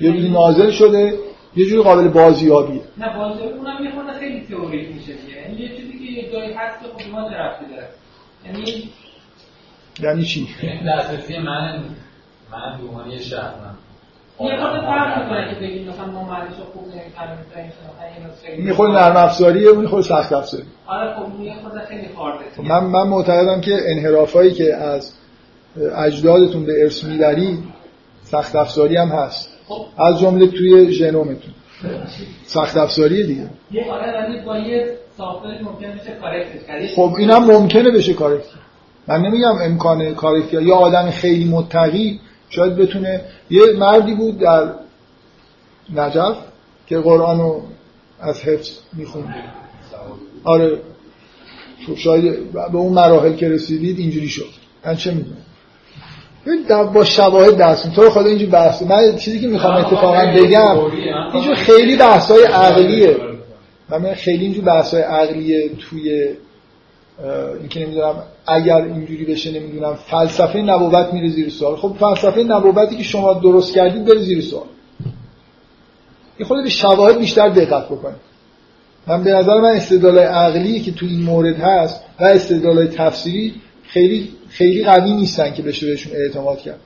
یه 0.00 0.12
جوری 0.12 0.30
نازل 0.30 0.70
شده 0.70 1.14
یه 1.56 1.66
جوری 1.66 1.82
قابل 1.82 2.08
بازیابیه. 2.08 2.80
نه 2.98 3.16
بازیابی 3.16 3.58
اونم 3.58 3.84
یه 3.84 3.90
خورده 3.90 4.12
خیلی 4.12 4.46
تئوریک 4.46 4.88
میشه 4.94 5.12
یعنی 5.12 5.62
یه 5.62 5.76
چیزی 5.76 5.98
که 5.98 6.12
یه 6.12 6.32
جایی 6.32 6.52
هست 6.52 6.82
که 6.82 7.04
خب 7.04 7.10
ما 7.12 7.22
داره 7.22 7.99
یعنی 8.46 8.90
یعنی 10.00 10.24
چی؟ 10.24 10.48
دسترسی 10.86 11.38
من 11.38 11.84
من 12.52 12.78
به 12.80 12.88
عنوان 12.88 13.10
یه 13.10 13.18
شهرم 13.18 13.78
یه 14.40 14.60
خورده 14.60 14.80
فرق 14.80 15.22
می‌کنه 15.22 15.54
که 15.54 15.60
بگیم 15.60 15.88
مثلا 15.88 16.06
ما 16.06 16.24
معنیش 16.24 16.54
خوب 16.72 16.86
نمی‌فهمیم 16.88 18.66
یه 18.66 18.72
خود 18.72 18.90
نرم 18.90 19.16
افزاریه 19.16 19.68
اون 19.68 19.86
خود 19.86 20.02
سخت 20.02 20.32
افزاری. 20.32 20.64
آره 20.86 21.14
خب 21.14 21.40
یه 21.40 21.54
خورده 21.62 21.86
خیلی 21.86 22.08
خارده. 22.16 22.44
من 22.58 22.84
من 22.84 23.08
معتقدم 23.08 23.60
که 23.60 23.78
انحرافایی 23.86 24.52
که 24.52 24.74
از 24.74 25.12
اجدادتون 25.96 26.66
به 26.66 26.82
ارث 26.82 27.04
می‌برید 27.04 27.64
سخت 28.24 28.56
افزاری 28.56 28.96
هم 28.96 29.08
هست. 29.08 29.48
خب. 29.68 29.86
از 29.98 30.20
جمله 30.20 30.46
توی 30.46 30.92
ژنومتون. 30.92 31.54
سخت 32.44 32.76
افزاریه 32.76 33.26
دیگه. 33.26 33.50
یه 33.70 33.92
آره 33.92 34.22
ولی 34.22 34.40
با 34.40 34.58
یه 34.58 34.98
سافتور 35.16 35.50
ممکن 35.62 35.92
بشه 35.92 36.12
کارکتش 36.20 36.94
خب 36.94 37.14
اینم 37.18 37.44
ممکنه 37.44 37.90
بشه 37.90 38.14
کارکت 38.14 38.46
من 39.08 39.20
نمیگم 39.20 39.56
امکان 39.62 40.14
کارکت 40.14 40.52
یا 40.52 40.74
آدم 40.76 41.10
خیلی 41.10 41.44
متقی 41.44 42.20
شاید 42.48 42.76
بتونه 42.76 43.20
یه 43.50 43.62
مردی 43.78 44.14
بود 44.14 44.38
در 44.38 44.72
نجف 45.94 46.36
که 46.86 46.98
قرآن 46.98 47.40
رو 47.40 47.62
از 48.20 48.42
حفظ 48.42 48.78
می‌خوند. 48.92 49.34
آره 50.44 50.78
شاید 51.96 52.52
به 52.52 52.76
اون 52.76 52.92
مراحل 52.92 53.34
که 53.34 53.48
رسیدید 53.48 53.98
اینجوری 53.98 54.28
شد. 54.28 54.48
من 54.86 54.96
چه 54.96 55.10
می‌دونم؟ 55.14 55.36
با 56.94 57.04
شواهد 57.04 57.56
دستون 57.56 57.92
تو 57.92 58.10
خدا 58.10 58.24
اینجور 58.24 58.48
بحث 58.48 58.82
من 58.82 59.16
چیزی 59.16 59.40
که 59.40 59.46
می‌خوام 59.46 59.74
اتفاقا 59.74 60.32
بگم 60.36 60.76
اینجور 61.34 61.54
خیلی 61.54 61.96
بحثای 61.96 62.44
عقلیه. 62.44 63.16
من 63.90 64.14
خیلی 64.14 64.44
اینجور 64.44 64.64
بحثای 64.64 65.02
عقلیه 65.02 65.70
توی 65.90 66.28
اینکه 67.60 67.80
نمی‌دونم 67.80 68.14
اگر 68.46 68.76
اینجوری 68.76 69.24
بشه 69.24 69.50
نمی‌دونم 69.50 69.94
فلسفه 69.94 70.58
نبوت 70.58 71.12
میره 71.12 71.28
زیر 71.28 71.48
سوال. 71.48 71.76
خب 71.76 71.96
فلسفه 72.00 72.42
نبوتی 72.42 72.96
که 72.96 73.02
شما 73.02 73.34
درست 73.34 73.74
کردید 73.74 74.04
بره 74.04 74.18
زیر 74.18 74.40
سوال. 74.40 74.66
این 76.38 76.48
خود 76.48 76.64
به 76.64 76.70
شواهد 76.70 77.18
بیشتر 77.18 77.48
دقت 77.48 77.86
بکنید. 77.86 78.30
من 79.06 79.24
به 79.24 79.30
نظر 79.30 79.60
من 79.60 79.70
استدلال 79.70 80.18
عقلی 80.18 80.80
که 80.80 80.92
تو 80.92 81.06
این 81.06 81.22
مورد 81.22 81.56
هست 81.56 82.00
و 82.20 82.24
استدلال 82.24 82.86
تفسیری 82.86 83.54
خیلی 83.82 84.28
خیلی 84.50 84.84
قوی 84.84 85.12
نیستن 85.12 85.52
که 85.52 85.62
بشه 85.62 85.86
بهشون 85.86 86.12
اعتماد 86.16 86.58
کرد. 86.58 86.80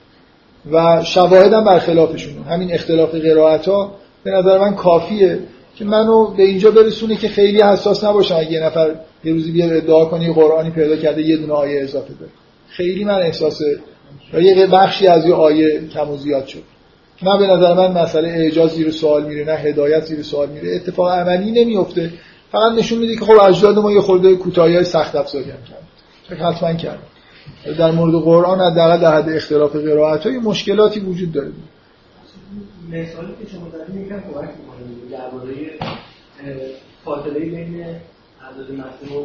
و 0.71 1.03
شواهد 1.03 1.53
هم 1.53 1.63
برخلافشون 1.63 2.43
همین 2.43 2.73
اختلاف 2.73 3.15
قرائت 3.15 3.67
ها 3.67 3.95
به 4.23 4.31
نظر 4.31 4.57
من 4.57 4.75
کافیه 4.75 5.39
که 5.75 5.85
منو 5.85 6.27
به 6.27 6.43
اینجا 6.43 6.71
برسونه 6.71 7.15
که 7.15 7.27
خیلی 7.27 7.61
حساس 7.61 8.03
نباشم 8.03 8.35
اگه 8.35 8.51
یه 8.51 8.63
نفر 8.63 8.95
یه 9.23 9.33
روزی 9.33 9.51
بیاد 9.51 9.73
ادعا 9.73 10.05
کنه 10.05 10.33
قرآنی 10.33 10.69
پیدا 10.69 10.95
کرده 10.95 11.21
یه 11.21 11.37
دونه 11.37 11.53
آیه 11.53 11.83
اضافه 11.83 12.13
داره 12.13 12.31
خیلی 12.69 13.03
من 13.03 13.19
احساس 13.21 13.61
یه 14.33 14.67
بخشی 14.67 15.07
از 15.07 15.25
یه 15.25 15.33
آیه 15.33 15.87
کم 15.87 16.09
و 16.09 16.17
زیاد 16.17 16.47
شد. 16.47 16.63
نه 17.23 17.37
به 17.37 17.47
نظر 17.47 17.73
من 17.73 18.03
مسئله 18.03 18.29
اعجاز 18.29 18.71
زیر 18.71 18.91
سوال 18.91 19.25
میره 19.25 19.45
نه 19.45 19.51
هدایت 19.51 20.05
زیر 20.05 20.23
سوال 20.23 20.49
میره. 20.49 20.75
اتفاق 20.75 21.09
عملی 21.09 21.51
نمیفته. 21.51 22.11
فقط 22.51 22.71
نشون 22.77 22.97
میده 22.97 23.15
که 23.15 23.25
خب 23.25 23.39
اجداد 23.41 23.79
ما 23.79 23.91
یه 23.91 24.01
خورده 24.01 24.35
کوتاهی 24.35 24.83
سخت 24.83 25.15
افزاری 25.15 25.51
هم 25.51 25.57
کرد. 25.69 26.39
حتما 26.39 26.73
کرد. 26.73 26.99
در 27.77 27.91
مورد 27.91 28.13
قرآن 28.13 28.59
حداقل 28.59 29.01
در 29.01 29.15
حد 29.15 29.29
اختلاف 29.29 29.75
قرائت 29.75 30.25
های 30.25 30.37
مشکلاتی 30.37 30.99
وجود 30.99 31.31
داره. 31.31 31.51
مثالی 32.89 33.27
که 33.43 33.51
شما 33.51 33.69
دارید 33.69 34.05
یکم 34.05 34.19
کمک 34.19 34.49
می‌کنه 34.59 35.11
درباره 35.11 35.53
فاصله 37.05 37.39
بین 37.39 37.85
حضرت 38.39 38.69
مسیح 38.69 39.17
و 39.17 39.23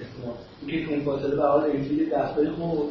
اسلام 0.00 0.34
اینکه 0.66 0.92
اون 0.94 1.04
فاصله 1.04 1.36
به 1.36 1.42
حال 1.42 1.70
انجیل 1.70 2.10
دستای 2.10 2.50
خود 2.50 2.88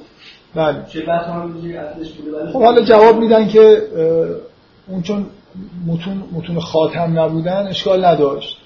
بله. 0.56 0.86
چه 0.90 1.06
بحث 1.06 1.26
هم 1.26 1.56
اصلش 1.78 2.12
بوده 2.12 2.38
ولی 2.38 2.52
خب 2.54 2.64
حالا 2.64 2.82
جواب 2.82 3.18
میدن 3.18 3.48
که 3.48 3.82
اون 4.88 5.02
چون 5.02 5.26
متون 5.88 6.24
متون 6.32 6.60
خاتم 6.60 7.20
نبودن 7.20 7.68
اشکال 7.68 8.06
نداشت. 8.06 8.58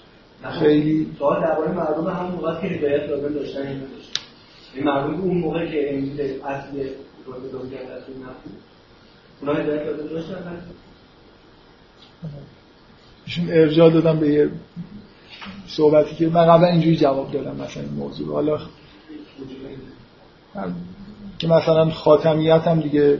خیلی. 0.59 1.11
سوال 1.19 1.41
درباره 1.41 1.72
مردم 1.72 2.07
هم 2.07 2.26
موقع 2.26 2.61
که 2.61 2.67
هدایت 2.67 3.09
لازم 3.09 3.34
داشتن 3.34 3.67
این 3.67 3.80
داشت 3.80 4.15
این 4.76 4.84
مردم 4.84 5.22
اون 5.22 5.38
موقع 5.38 5.72
که 5.72 5.93
انجیل 5.93 6.22
اصلی 6.22 6.84
رو 7.26 7.34
به 7.34 7.47
دنیا 7.47 7.84
دستور 7.84 8.15
نبود. 8.15 8.61
اونا 9.41 9.53
هدایت 9.53 9.85
لازم 9.85 10.07
داشتن؟ 10.07 10.57
ایشون 13.26 13.49
ارجاع 13.49 13.89
دادم 13.89 14.19
به 14.19 14.30
یه 14.30 14.49
صحبتی 15.68 16.15
که 16.15 16.27
من 16.27 16.45
قبلا 16.45 16.68
اینجوری 16.68 16.97
جواب 16.97 17.31
دادم 17.31 17.56
مثلا 17.56 17.84
این 17.84 17.93
موضوع 17.93 18.34
حالا 18.34 18.60
که 21.39 21.47
مثلا 21.47 21.89
خاتمیت 21.89 22.61
هم 22.61 22.80
دیگه 22.80 23.19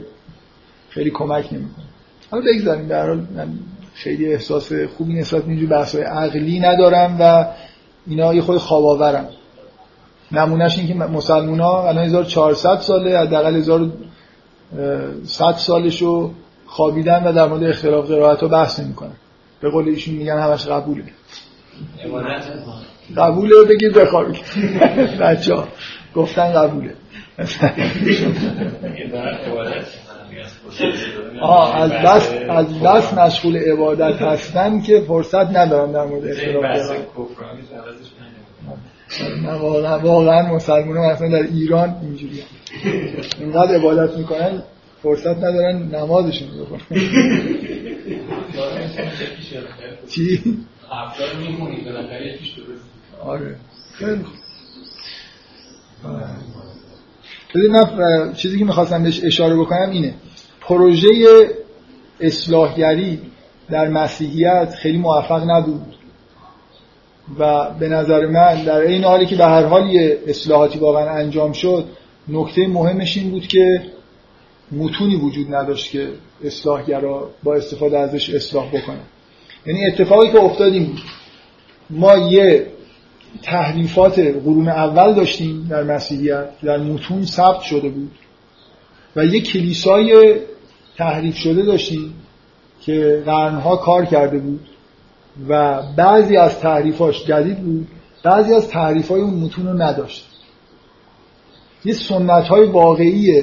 خیلی 0.90 1.10
کمک 1.10 1.52
نمی‌کنه. 1.52 1.84
حالا 2.30 2.44
بگذاریم 2.52 2.88
در 2.88 3.06
حال 3.06 3.26
من 3.34 3.48
خیلی 3.94 4.26
احساس 4.32 4.72
خوبی 4.72 5.12
نسبت 5.12 5.44
اینجور 5.48 5.68
بحث 5.68 5.94
عقلی 5.94 6.60
ندارم 6.60 7.16
و 7.20 7.46
اینا 8.06 8.34
یه 8.34 8.42
خود 8.42 8.58
خواب 8.58 8.84
نمونهش 10.32 10.78
این 10.78 10.88
که 10.88 10.94
مسلمان 10.94 11.60
ها 11.60 11.88
الان 11.88 12.04
1400 12.04 12.78
ساله 12.80 13.18
حداقل 13.18 13.54
1100 13.56 15.54
سالشو 15.56 16.30
خوابیدن 16.66 17.24
و 17.24 17.32
در 17.32 17.48
مورد 17.48 17.64
اختلاف 17.64 18.06
قرائت 18.06 18.40
ها 18.40 18.48
بحث 18.48 18.80
نمی‌کنن. 18.80 19.16
به 19.60 19.70
قول 19.70 19.88
ایشون 19.88 20.14
میگن 20.14 20.38
همش 20.38 20.66
قبوله. 20.66 21.04
قبوله 23.16 23.54
بگید 23.68 23.92
بخوابید 23.92 24.44
بچه 25.20 25.54
ها 25.54 25.68
گفتن 26.14 26.52
قبوله. 26.52 26.94
آه 31.42 31.76
از 31.76 31.90
بس 31.90 32.32
از 32.48 32.80
بس 32.80 33.14
مشغول 33.14 33.56
عبادت 33.56 34.22
هستن 34.22 34.80
که 34.80 35.00
فرصت 35.00 35.56
ندارن 35.56 35.92
در 35.92 36.04
مورد 36.04 36.26
اختلاف 36.26 36.90
واقعا 39.60 39.98
واقعا 39.98 40.54
مسلمان 40.54 40.96
اصلا 40.96 41.28
در 41.28 41.42
ایران 41.42 41.96
اینجوری 42.02 42.42
اینقدر 43.40 43.74
عبادت 43.74 44.16
می‌کنن 44.16 44.62
فرصت 45.02 45.36
ندارن 45.36 45.82
نمازشون 45.82 46.48
بخونن. 46.60 46.80
چی؟ 50.08 50.58
آره. 53.20 53.56
خیلی 53.92 54.24
خوب. 54.24 54.34
چیزی 58.32 58.58
که 58.58 58.64
می‌خواستم 58.64 59.02
بهش 59.02 59.24
اشاره 59.24 59.56
بکنم 59.56 59.90
اینه. 59.90 60.14
پروژه 60.60 61.08
اصلاحگری 62.20 63.20
در 63.70 63.88
مسیحیت 63.88 64.74
خیلی 64.82 64.98
موفق 64.98 65.50
نبود. 65.50 65.95
و 67.38 67.70
به 67.70 67.88
نظر 67.88 68.26
من 68.26 68.64
در 68.64 68.80
این 68.80 69.04
حالی 69.04 69.26
که 69.26 69.36
به 69.36 69.44
هر 69.44 69.64
حال 69.64 69.90
یه 69.90 70.18
اصلاحاتی 70.26 70.78
واقعا 70.78 71.10
انجام 71.10 71.52
شد 71.52 71.84
نکته 72.28 72.66
مهمش 72.66 73.16
این 73.16 73.30
بود 73.30 73.46
که 73.46 73.82
متونی 74.72 75.16
وجود 75.16 75.54
نداشت 75.54 75.90
که 75.90 76.08
اصلاحگرا 76.44 77.30
با 77.42 77.54
استفاده 77.54 77.98
ازش 77.98 78.30
اصلاح 78.30 78.68
بکنه 78.68 79.00
یعنی 79.66 79.86
اتفاقی 79.86 80.32
که 80.32 80.40
افتادیم 80.40 80.96
ما 81.90 82.16
یه 82.16 82.66
تحریفات 83.42 84.18
قرون 84.18 84.68
اول 84.68 85.14
داشتیم 85.14 85.66
در 85.70 85.82
مسیحیت 85.82 86.60
در 86.60 86.78
متون 86.78 87.24
ثبت 87.24 87.60
شده 87.60 87.88
بود 87.88 88.10
و 89.16 89.24
یه 89.24 89.40
کلیسای 89.40 90.34
تحریف 90.96 91.36
شده 91.36 91.62
داشتیم 91.62 92.14
که 92.80 93.22
قرنها 93.26 93.76
کار 93.76 94.04
کرده 94.04 94.38
بود. 94.38 94.60
و 95.48 95.82
بعضی 95.96 96.36
از 96.36 96.58
تحریفاش 96.58 97.24
جدید 97.24 97.58
بود 97.58 97.88
بعضی 98.22 98.54
از 98.54 98.68
تحریفای 98.68 99.20
اون 99.20 99.34
متون 99.34 99.66
رو 99.66 99.82
نداشت. 99.82 100.26
یه 101.84 101.94
سنت 101.94 102.44
های 102.44 102.66
واقعی 102.66 103.42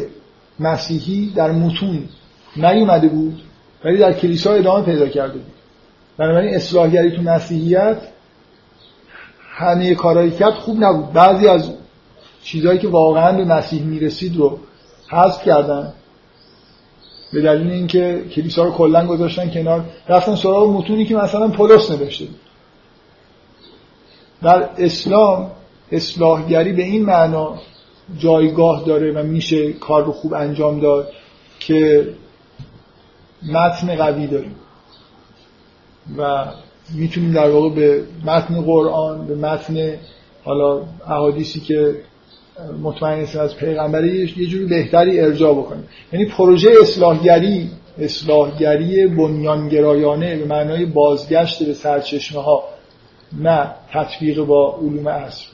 مسیحی 0.59 1.33
در 1.35 1.51
متون 1.51 2.03
نیومده 2.57 3.07
بود 3.07 3.41
ولی 3.85 3.97
در 3.97 4.13
کلیسا 4.13 4.53
ادامه 4.53 4.85
پیدا 4.85 5.07
کرده 5.07 5.33
بود. 5.33 5.53
بنابراین 6.17 6.55
اصلاحگری 6.55 7.15
تو 7.15 7.21
مسیحیت 7.21 7.97
همه 9.55 9.95
کارایی 9.95 10.31
کرد 10.31 10.53
خوب 10.53 10.83
نبود. 10.83 11.13
بعضی 11.13 11.47
از 11.47 11.69
چیزهایی 12.43 12.79
که 12.79 12.87
واقعا 12.87 13.37
به 13.37 13.45
مسیح 13.45 13.83
می‌رسید 13.83 14.37
رو 14.37 14.59
حذف 15.09 15.43
کردن. 15.43 15.93
به 17.33 17.41
دلیل 17.41 17.71
اینکه 17.71 18.23
کلیسا 18.31 18.63
رو 18.63 18.71
کلا 18.71 19.07
گذاشتن 19.07 19.49
کنار 19.49 19.85
رفتن 20.09 20.35
سراغ 20.35 20.69
متونی 20.69 21.05
که 21.05 21.15
مثلا 21.15 21.47
پولس 21.47 21.91
نوشته 21.91 22.27
در 24.41 24.69
اسلام 24.77 25.51
اصلاحگری 25.91 26.73
به 26.73 26.83
این 26.83 27.05
معنا 27.05 27.57
جایگاه 28.17 28.83
داره 28.85 29.11
و 29.11 29.23
میشه 29.23 29.73
کار 29.73 30.05
رو 30.05 30.11
خوب 30.11 30.33
انجام 30.33 30.79
داد 30.79 31.11
که 31.59 32.07
متن 33.53 33.95
قوی 33.95 34.27
داریم. 34.27 34.55
و 36.17 36.45
می‌تونیم 36.95 37.33
در 37.33 37.49
واقع 37.49 37.69
به 37.69 38.03
متن 38.25 38.61
قرآن 38.61 39.27
به 39.27 39.35
متن 39.35 39.93
حالا 40.43 40.81
احادیثی 41.07 41.59
که 41.59 41.95
مطمئن 42.83 43.19
نیستیم 43.19 43.41
از 43.41 43.55
پیغمبری 43.55 44.33
یه 44.37 44.47
جوری 44.47 44.65
بهتری 44.65 45.19
ارجاع 45.19 45.53
بکنیم. 45.53 45.83
یعنی 46.13 46.25
پروژه 46.25 46.69
اصلاحگری 46.81 47.69
اصلاحگری 47.99 49.07
بنیانگرایانه 49.07 50.35
به 50.35 50.45
معنای 50.45 50.85
بازگشت 50.85 51.63
به 51.63 51.73
سرچشمه 51.73 52.41
ها 52.41 52.63
نه 53.41 53.71
تطبیق 53.93 54.43
با 54.43 54.77
علوم 54.81 55.07
اصل. 55.07 55.45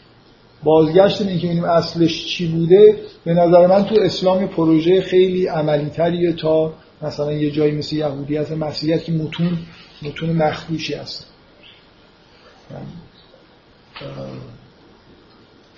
بازگشت 0.64 1.24
به 1.24 1.30
اینکه 1.30 1.46
ببینیم 1.46 1.64
اصلش 1.64 2.26
چی 2.26 2.48
بوده 2.48 2.96
به 3.26 3.34
نظر 3.34 3.68
من 3.68 3.86
تو 3.86 3.96
اسلام 4.02 4.48
پروژه 4.48 5.02
خیلی 5.02 5.48
عملی 5.48 5.90
تریه 5.90 6.34
تا 6.34 6.74
مثلا 7.02 7.34
یه 7.34 7.52
جایی 7.52 7.72
مثل 7.72 7.96
یهودی 7.96 8.38
هست 8.38 8.52
مسیحیت 8.52 9.04
که 9.04 9.12
متون 9.12 9.58
متون 10.02 10.30
مخدوشی 10.30 10.94
هست. 10.94 11.26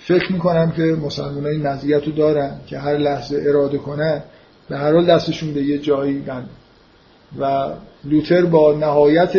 فکر 0.03 0.31
می‌کنم 0.31 0.71
که 0.71 0.81
مسلمان 0.81 1.45
این 1.45 1.67
مزیت 1.67 2.05
رو 2.05 2.11
دارن 2.11 2.55
که 2.67 2.79
هر 2.79 2.97
لحظه 2.97 3.43
اراده 3.47 3.77
کنن 3.77 4.23
به 4.69 4.77
هر 4.77 4.93
حال 4.93 5.05
دستشون 5.05 5.53
به 5.53 5.63
یه 5.63 5.77
جایی 5.77 6.19
بند. 6.19 6.49
و 7.39 7.69
لوتر 8.03 8.45
با 8.45 8.73
نهایت 8.73 9.33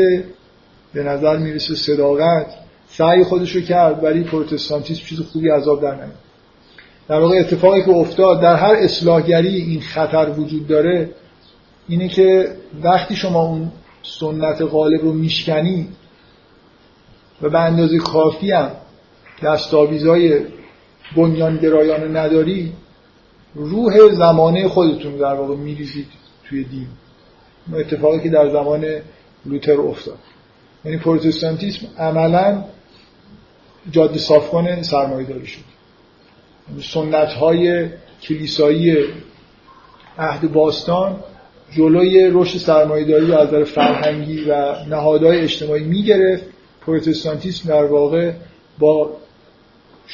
به 0.93 1.03
نظر 1.03 1.37
می‌رسه 1.37 1.75
صداقت 1.75 2.47
سعی 2.89 3.25
خودش 3.25 3.57
رو 3.57 3.61
کرد 3.61 4.05
ولی 4.05 4.25
پروتستانتیسم 4.25 5.05
چیز 5.05 5.21
خوبی 5.21 5.49
عذاب 5.51 5.83
در 5.83 5.95
نمید 5.95 6.23
در 7.09 7.21
واقع 7.21 7.37
اتفاقی 7.37 7.83
که 7.83 7.91
افتاد 7.91 8.43
در 8.43 8.57
هر 8.57 8.75
اصلاحگری 8.75 9.57
این 9.57 9.81
خطر 9.81 10.31
وجود 10.31 10.67
داره 10.67 11.11
اینه 11.89 12.09
که 12.09 12.57
وقتی 12.83 13.17
شما 13.17 13.43
اون 13.43 13.73
سنت 14.03 14.63
غالب 14.63 15.03
رو 15.03 15.13
میشکنی 15.13 15.89
و 17.43 17.49
به 17.49 17.61
اندازه 17.61 17.99
کافی 17.99 18.51
هم 18.51 18.71
دستاویزهای 19.45 20.41
بنیانگرایانه 21.17 22.21
نداری 22.21 22.73
روح 23.55 24.13
زمانه 24.13 24.69
خودتون 24.69 25.17
در 25.17 25.35
واقع 25.35 25.57
میریزید 25.57 26.07
توی 26.49 26.65
دین. 26.65 26.87
اتفاقی 27.75 28.21
که 28.21 28.29
در 28.29 28.51
زمان 28.51 28.87
لوتر 29.47 29.81
افتاد. 29.81 30.19
یعنی 30.85 30.97
پروتستانتیسم 30.97 31.87
عملا 31.99 32.65
جاده 33.91 34.19
صافکن 34.19 34.83
سرمایه 34.83 35.27
داری 35.27 35.47
شد. 35.47 35.61
یعنی 36.69 36.83
سنت 36.83 37.29
های 37.29 37.89
کلیسایی 38.23 38.97
عهد 40.19 40.53
باستان 40.53 41.17
جلوی 41.71 42.31
رشد 42.33 42.59
سرمایه‌داری 42.59 43.27
رو 43.27 43.39
از 43.39 43.49
نظر 43.49 43.65
فرهنگی 43.65 44.45
و 44.45 44.75
نهادهای 44.89 45.41
اجتماعی 45.41 45.85
می‌گرفت. 45.85 46.45
پروتستانتیسم 46.87 47.69
در 47.69 47.85
واقع 47.85 48.33
با 48.79 49.11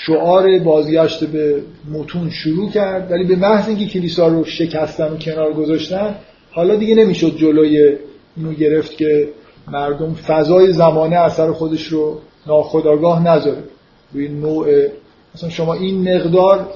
شعار 0.07 0.59
بازگشت 0.59 1.25
به 1.25 1.63
متون 1.93 2.31
شروع 2.31 2.71
کرد 2.71 3.11
ولی 3.11 3.25
به 3.25 3.37
محض 3.37 3.69
اینکه 3.69 3.87
کلیسا 3.87 4.29
رو 4.29 4.45
شکستن 4.45 5.13
و 5.13 5.17
کنار 5.17 5.53
گذاشتن 5.53 6.15
حالا 6.51 6.75
دیگه 6.75 6.95
نمی‌شد 6.95 7.37
جلوی 7.37 7.97
اینو 8.37 8.53
گرفت 8.53 8.97
که 8.97 9.29
مردم 9.69 10.15
فضای 10.15 10.73
زمانه 10.73 11.17
اثر 11.17 11.53
خودش 11.53 11.87
رو 11.87 12.21
ناخداگاه 12.47 13.27
نذاره. 13.27 13.65
روی 14.13 14.29
نوع 14.29 14.87
مثلا 15.35 15.51
شما 15.51 15.75
این 15.75 16.15
مقدار 16.15 16.69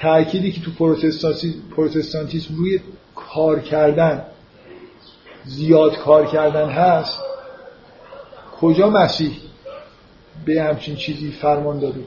تأکیدی 0.00 0.52
که 0.52 0.60
تو 0.60 0.70
پروتستانتیسم 1.76 2.54
روی 2.54 2.80
کار 3.14 3.60
کردن 3.60 4.22
زیاد 5.44 5.96
کار 5.96 6.26
کردن 6.26 6.68
هست 6.68 7.18
کجا 8.60 8.90
مسیح 8.90 9.32
به 10.44 10.62
همچین 10.62 10.96
چیزی 10.96 11.30
فرمان 11.30 11.80
داده؟ 11.80 12.00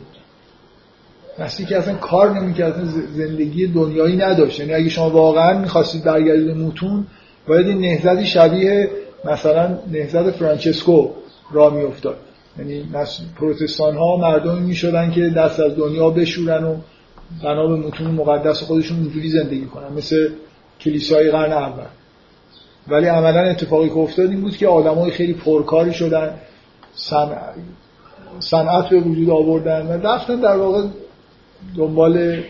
بود 1.37 1.45
مسیح 1.45 1.67
که 1.67 1.77
اصلا 1.77 1.95
کار 1.95 2.39
نمی‌کرد 2.39 2.75
زندگی 3.15 3.67
دنیایی 3.67 4.15
نداشت. 4.15 4.59
یعنی 4.59 4.73
اگه 4.73 4.89
شما 4.89 5.09
واقعا 5.09 5.59
می‌خواستید 5.59 6.03
برگردید 6.03 6.57
موتون 6.57 7.07
باید 7.47 7.67
این 7.67 7.77
نهزتی 7.77 8.25
شبیه 8.25 8.89
مثلا 9.25 9.77
نهزت 9.91 10.31
فرانچسکو 10.31 11.09
را 11.51 11.69
میافتاد. 11.69 12.17
یعنی 12.59 12.83
پروتستان 13.39 13.95
ها 13.97 14.17
مردمی 14.17 14.59
می‌شدن 14.59 15.11
که 15.11 15.29
دست 15.29 15.59
از 15.59 15.75
دنیا 15.75 16.09
بشورن 16.09 16.63
و 16.63 16.75
بنا 17.43 17.67
به 17.67 17.75
متون 17.75 18.11
مقدس 18.11 18.63
خودشون 18.63 18.99
اونجوری 18.99 19.29
زندگی 19.29 19.65
کنن 19.65 19.93
مثل 19.97 20.29
کلیسای 20.81 21.31
قرن 21.31 21.51
اول. 21.51 21.83
ولی 22.87 23.07
عملا 23.07 23.39
اتفاقی 23.39 23.89
که 23.89 23.97
افتاد 23.97 24.29
این 24.29 24.41
بود 24.41 24.57
که 24.57 24.67
آدمای 24.67 25.11
خیلی 25.11 25.33
پرکاری 25.33 25.93
شدن 25.93 26.33
صنعت 28.39 28.89
به 28.89 28.99
وجود 28.99 29.29
آوردن 29.29 29.87
و 29.87 30.07
رفتن 30.07 30.35
در 30.35 30.57
واقع 30.57 30.83
دنبال 31.77 32.43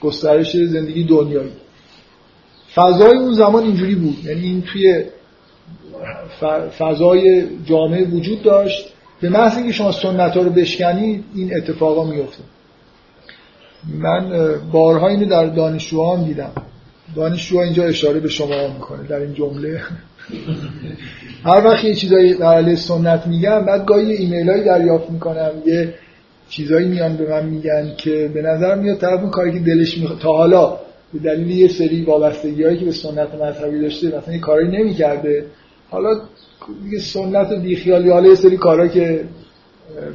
گسترش 0.00 0.56
زندگی 0.56 1.04
دنیایی. 1.04 1.52
فضای 2.74 3.16
اون 3.16 3.32
زمان 3.32 3.62
اینجوری 3.62 3.94
بود. 3.94 4.24
یعنی 4.24 4.40
این 4.40 4.62
توی 4.62 5.04
فضای 6.78 7.46
جامعه 7.64 8.04
وجود 8.04 8.42
داشت. 8.42 8.92
به 9.20 9.28
محض 9.28 9.56
اینکه 9.56 9.72
شما 9.72 9.92
سنت 9.92 10.36
ها 10.36 10.42
رو 10.42 10.50
بشکنید 10.50 11.24
این 11.34 11.56
اتفاقا 11.56 12.04
میفته 12.04 12.42
من 13.98 14.54
بارها 14.72 15.08
اینو 15.08 15.26
در 15.26 15.46
دانشجوهام 15.46 16.24
دیدم. 16.24 16.52
دانشجوها 17.16 17.62
اینجا 17.62 17.84
اشاره 17.84 18.20
به 18.20 18.28
شما 18.28 18.68
می‌کنه. 18.68 19.02
در 19.08 19.16
این 19.16 19.34
جمله. 19.34 19.80
هر 21.44 21.66
وقت 21.66 21.84
یه 21.84 21.94
چیزایی 21.94 22.34
در 22.34 22.54
علیه 22.54 22.76
سنت 22.76 23.26
میگم 23.26 23.64
بعد 23.64 23.86
گاهی 23.86 24.12
ایمیل 24.12 24.64
دریافت 24.64 25.10
می‌کنم. 25.10 25.50
یه 25.66 25.94
چیزایی 26.48 26.88
میان 26.88 27.16
به 27.16 27.30
من 27.30 27.46
میگن 27.46 27.92
که 27.96 28.30
به 28.34 28.42
نظر 28.42 28.74
میاد 28.74 28.98
طرف 28.98 29.20
اون 29.20 29.30
کاری 29.30 29.52
که 29.52 29.58
دلش 29.58 29.98
می‌خواد. 29.98 30.18
تا 30.18 30.32
حالا 30.32 30.78
به 31.12 31.18
دلیل 31.18 31.50
یه 31.50 31.68
سری 31.68 32.04
وابستگی 32.04 32.64
هایی 32.64 32.78
که 32.78 32.84
به 32.84 32.92
سنت 32.92 33.34
مذهبی 33.34 33.80
داشته 33.80 34.06
مثلا 34.18 34.34
یه 34.34 34.40
کاری 34.40 34.68
نمی‌کرده. 34.68 35.44
حالا 35.90 36.20
دیگه 36.84 36.98
سنت 36.98 37.52
و 37.52 37.60
بیخیالی 37.60 38.10
حالا 38.10 38.28
یه 38.28 38.34
سری 38.34 38.56
کارا 38.56 38.88
که 38.88 39.24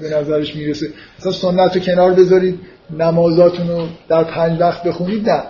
به 0.02 0.10
نظرش 0.10 0.56
می‌رسه. 0.56 0.88
مثلا 1.20 1.32
سنت 1.32 1.76
رو 1.76 1.82
کنار 1.82 2.14
بذارید 2.14 2.60
نمازاتون 3.00 3.68
رو 3.68 3.88
در 4.10 4.24
پنج 4.24 4.60
وقت 4.60 4.84
بخونید 4.84 5.30
نه. 5.30 5.44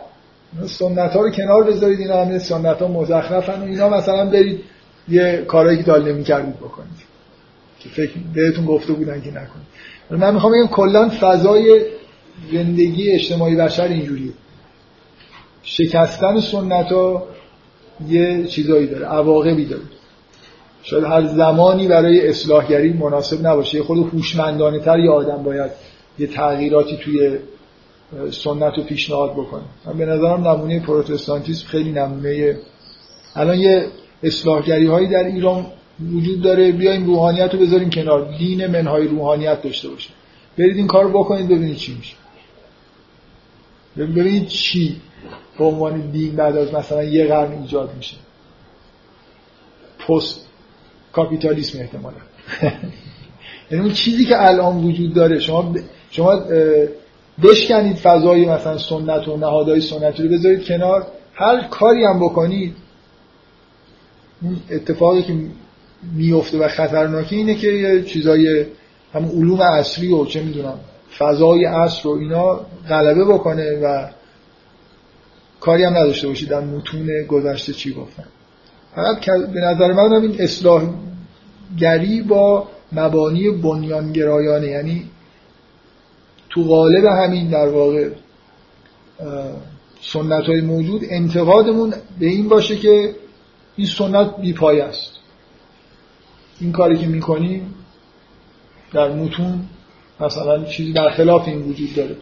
سنت 0.65 1.11
ها 1.11 1.21
رو 1.21 1.31
کنار 1.31 1.63
بذارید 1.63 1.99
اینا 1.99 2.25
همه 2.25 2.39
سنت 2.39 2.81
ها 2.81 2.87
مزخرفن 2.87 3.61
و 3.61 3.65
اینا 3.65 3.89
مثلا 3.89 4.25
برید 4.25 4.59
یه 5.09 5.43
کارهایی 5.47 5.77
که 5.77 5.83
دال 5.83 6.11
نمی 6.11 6.23
کردید 6.23 6.55
بکنید. 6.55 7.11
که 7.79 7.89
فکر 7.89 8.11
بهتون 8.33 8.65
گفته 8.65 8.93
بودن 8.93 9.21
که 9.21 9.29
نکنید. 9.29 9.67
من 10.17 10.33
می‌خوام 10.33 10.53
بگم 10.53 10.67
کلا 10.67 11.09
فضای 11.19 11.81
زندگی 12.53 13.11
اجتماعی 13.11 13.55
بشر 13.55 13.83
اینجوریه. 13.83 14.31
شکستن 15.63 16.39
سنت 16.39 16.91
ها 16.91 17.27
یه 18.07 18.47
چیزایی 18.47 18.87
داره 18.87 19.05
عواقبی 19.05 19.65
داره. 19.65 19.83
شاید 20.83 21.03
هر 21.03 21.27
زمانی 21.27 21.87
برای 21.87 22.29
اصلاحگری 22.29 22.93
مناسب 22.93 23.47
نباشه. 23.47 23.77
یه 23.77 23.83
خود 23.83 24.13
هوشمندانه 24.13 24.79
تر 24.79 24.99
یه 24.99 25.11
آدم 25.11 25.43
باید 25.43 25.71
یه 26.19 26.27
تغییراتی 26.27 26.97
توی 26.97 27.37
سنت 28.31 28.77
رو 28.77 28.83
پیشنهاد 28.83 29.31
بکنه. 29.31 29.63
من 29.85 29.97
به 29.97 30.05
نظرم 30.05 30.47
نمونه 30.47 30.79
پروتستانتیسم 30.79 31.67
خیلی 31.67 31.91
نمونه. 31.91 32.57
الان 33.35 33.59
یه 33.59 33.87
اصلاحگری 34.23 34.85
هایی 34.85 35.07
در 35.07 35.23
ایران 35.23 35.65
وجود 36.13 36.41
داره 36.41 36.71
بیایم 36.71 37.05
روحانیت 37.05 37.53
رو 37.53 37.59
بذاریم 37.59 37.89
کنار. 37.89 38.37
دین 38.37 38.67
منهای 38.67 39.07
روحانیت 39.07 39.61
داشته 39.61 39.89
باشه 39.89 40.09
برید 40.57 40.77
این 40.77 40.87
کار 40.87 41.07
بکنید 41.07 41.47
ببینید 41.47 41.77
چی 41.77 41.95
میشه. 41.95 42.15
ببینید 43.97 44.47
چی 44.47 45.01
به 45.57 45.65
عنوان 45.65 46.11
دین 46.11 46.35
بعد 46.35 46.57
از 46.57 46.73
مثلا 46.73 47.03
یه 47.03 47.27
قرن 47.27 47.61
ایجاد 47.61 47.95
میشه. 47.95 48.15
پست 50.07 50.47
کاپیتالیسم 51.13 51.79
احتمالا. 51.79 52.17
یعنی 53.71 53.83
اون 53.83 53.93
چیزی 53.93 54.25
که 54.25 54.41
الان 54.41 54.83
وجود 54.83 55.13
داره 55.13 55.39
شما 55.39 55.75
شما 56.11 56.43
بشکنید 57.43 57.95
فضای 57.95 58.45
مثلا 58.45 58.77
سنت 58.77 59.27
و 59.27 59.37
نهادهای 59.37 59.81
سنتی 59.81 60.23
رو 60.23 60.29
بذارید 60.29 60.65
کنار. 60.65 61.07
هر 61.33 61.67
کاری 61.67 62.03
هم 62.03 62.19
بکنید 62.19 62.75
اون 64.41 64.57
اتفاقی 64.71 65.23
که 65.23 65.33
میفته 66.13 66.57
و 66.57 66.67
خطرناکی 66.67 67.35
اینه 67.35 67.55
که 67.55 67.67
یه 67.67 68.03
چیزای 68.03 68.65
هم 69.13 69.25
علوم 69.25 69.61
اصلی 69.61 70.13
و 70.13 70.25
چه 70.25 70.43
می‌دونم 70.43 70.79
فضای 71.17 71.65
اصل 71.65 72.09
و 72.09 72.11
اینا 72.11 72.59
غلبه 72.89 73.25
بکنه 73.25 73.79
و 73.83 74.07
کاری 75.59 75.83
هم 75.83 75.93
نداشته 75.93 76.27
باشید 76.27 76.49
در 76.49 76.61
متون 76.61 77.23
گذشته 77.27 77.73
چی 77.73 77.93
گفتن. 77.93 78.23
فقط 78.95 79.25
به 79.25 79.59
نظر 79.59 79.91
من 79.91 80.13
این 80.13 80.35
اصلاح 80.39 80.83
گری 81.77 82.21
با 82.21 82.67
مبانی 82.91 83.49
بنیانگرایانه 83.49 84.67
یعنی 84.67 85.09
تو 86.49 86.63
قالب 86.63 87.05
همین 87.05 87.49
در 87.49 87.67
واقع 87.67 88.09
سنت 90.01 90.43
های 90.43 90.61
موجود 90.61 91.01
انتقادمون 91.09 91.93
به 92.19 92.25
این 92.25 92.49
باشه 92.49 92.75
که 92.75 93.15
این 93.75 93.87
سنت 93.87 94.37
بیپای 94.41 94.81
است. 94.81 95.20
این 96.61 96.71
کاری 96.71 96.97
که 96.97 97.07
می‌کنیم 97.07 97.73
در 98.93 99.11
متون 99.11 99.65
مثلا 100.19 100.63
چیزی 100.63 100.93
در 100.93 101.09
خلاف 101.09 101.47
این 101.47 101.61
وجود 101.61 101.95
داره. 101.95 102.15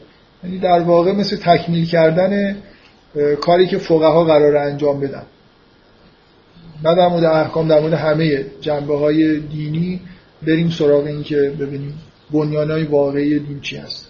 یعنی 0.44 0.60
در 0.60 0.80
واقع 0.80 1.12
مثل 1.12 1.38
تکمیل 1.38 1.86
کردن 1.86 2.58
کاری 3.42 3.68
که 3.68 3.78
فقها 3.78 4.24
قرار 4.24 4.58
انجام 4.58 5.00
بدن. 5.00 5.24
نه 6.84 6.96
در 6.96 7.08
مورد 7.08 7.24
احکام 7.24 7.68
در 7.68 7.80
مورد 7.80 7.94
همه 7.94 8.46
جنبه 8.62 8.98
های 8.98 9.40
دینی 9.40 10.02
بریم 10.48 10.70
سراغ 10.70 11.06
این 11.06 11.24
که 11.24 11.36
ببینیم 11.36 11.94
بنیان 12.32 12.72
های 12.72 12.84
واقعی 12.84 13.40
دین 13.40 13.60
چی 13.62 13.78
هست. 13.78 14.08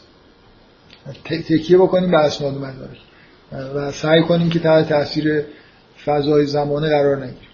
تکیه 1.26 1.78
بکنیم 1.78 2.12
به 2.12 2.18
اسناد 2.18 2.56
و 2.56 2.60
مدارک. 2.60 2.98
و 3.76 3.92
سعی 3.92 4.24
کنیم 4.24 4.50
که 4.50 4.60
تحت 4.60 4.90
تاثیر 4.90 5.44
فضای 6.06 6.46
زمانه 6.46 6.90
قرار 6.90 7.18
نگیریم. 7.18 7.49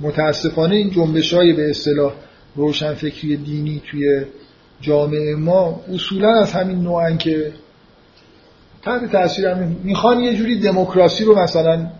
متاسفانه 0.00 0.74
این 0.74 0.90
جنبش 0.90 1.34
های 1.34 1.52
به 1.52 1.70
اصطلاح 1.70 2.12
روشنفکری 2.56 3.36
دینی 3.36 3.82
توی 3.90 4.24
جامعه 4.80 5.34
ما 5.34 5.80
اصولا 5.94 6.40
از 6.40 6.52
همین 6.52 6.82
نوعن 6.82 7.18
که 7.18 7.52
تحت 8.82 9.12
تاثیر 9.12 9.46
همین 9.46 9.76
می‌خوان 9.84 10.20
یه 10.20 10.34
جوری 10.34 10.60
دموکراسی 10.60 11.24
رو 11.24 11.38
مثلا 11.38 11.90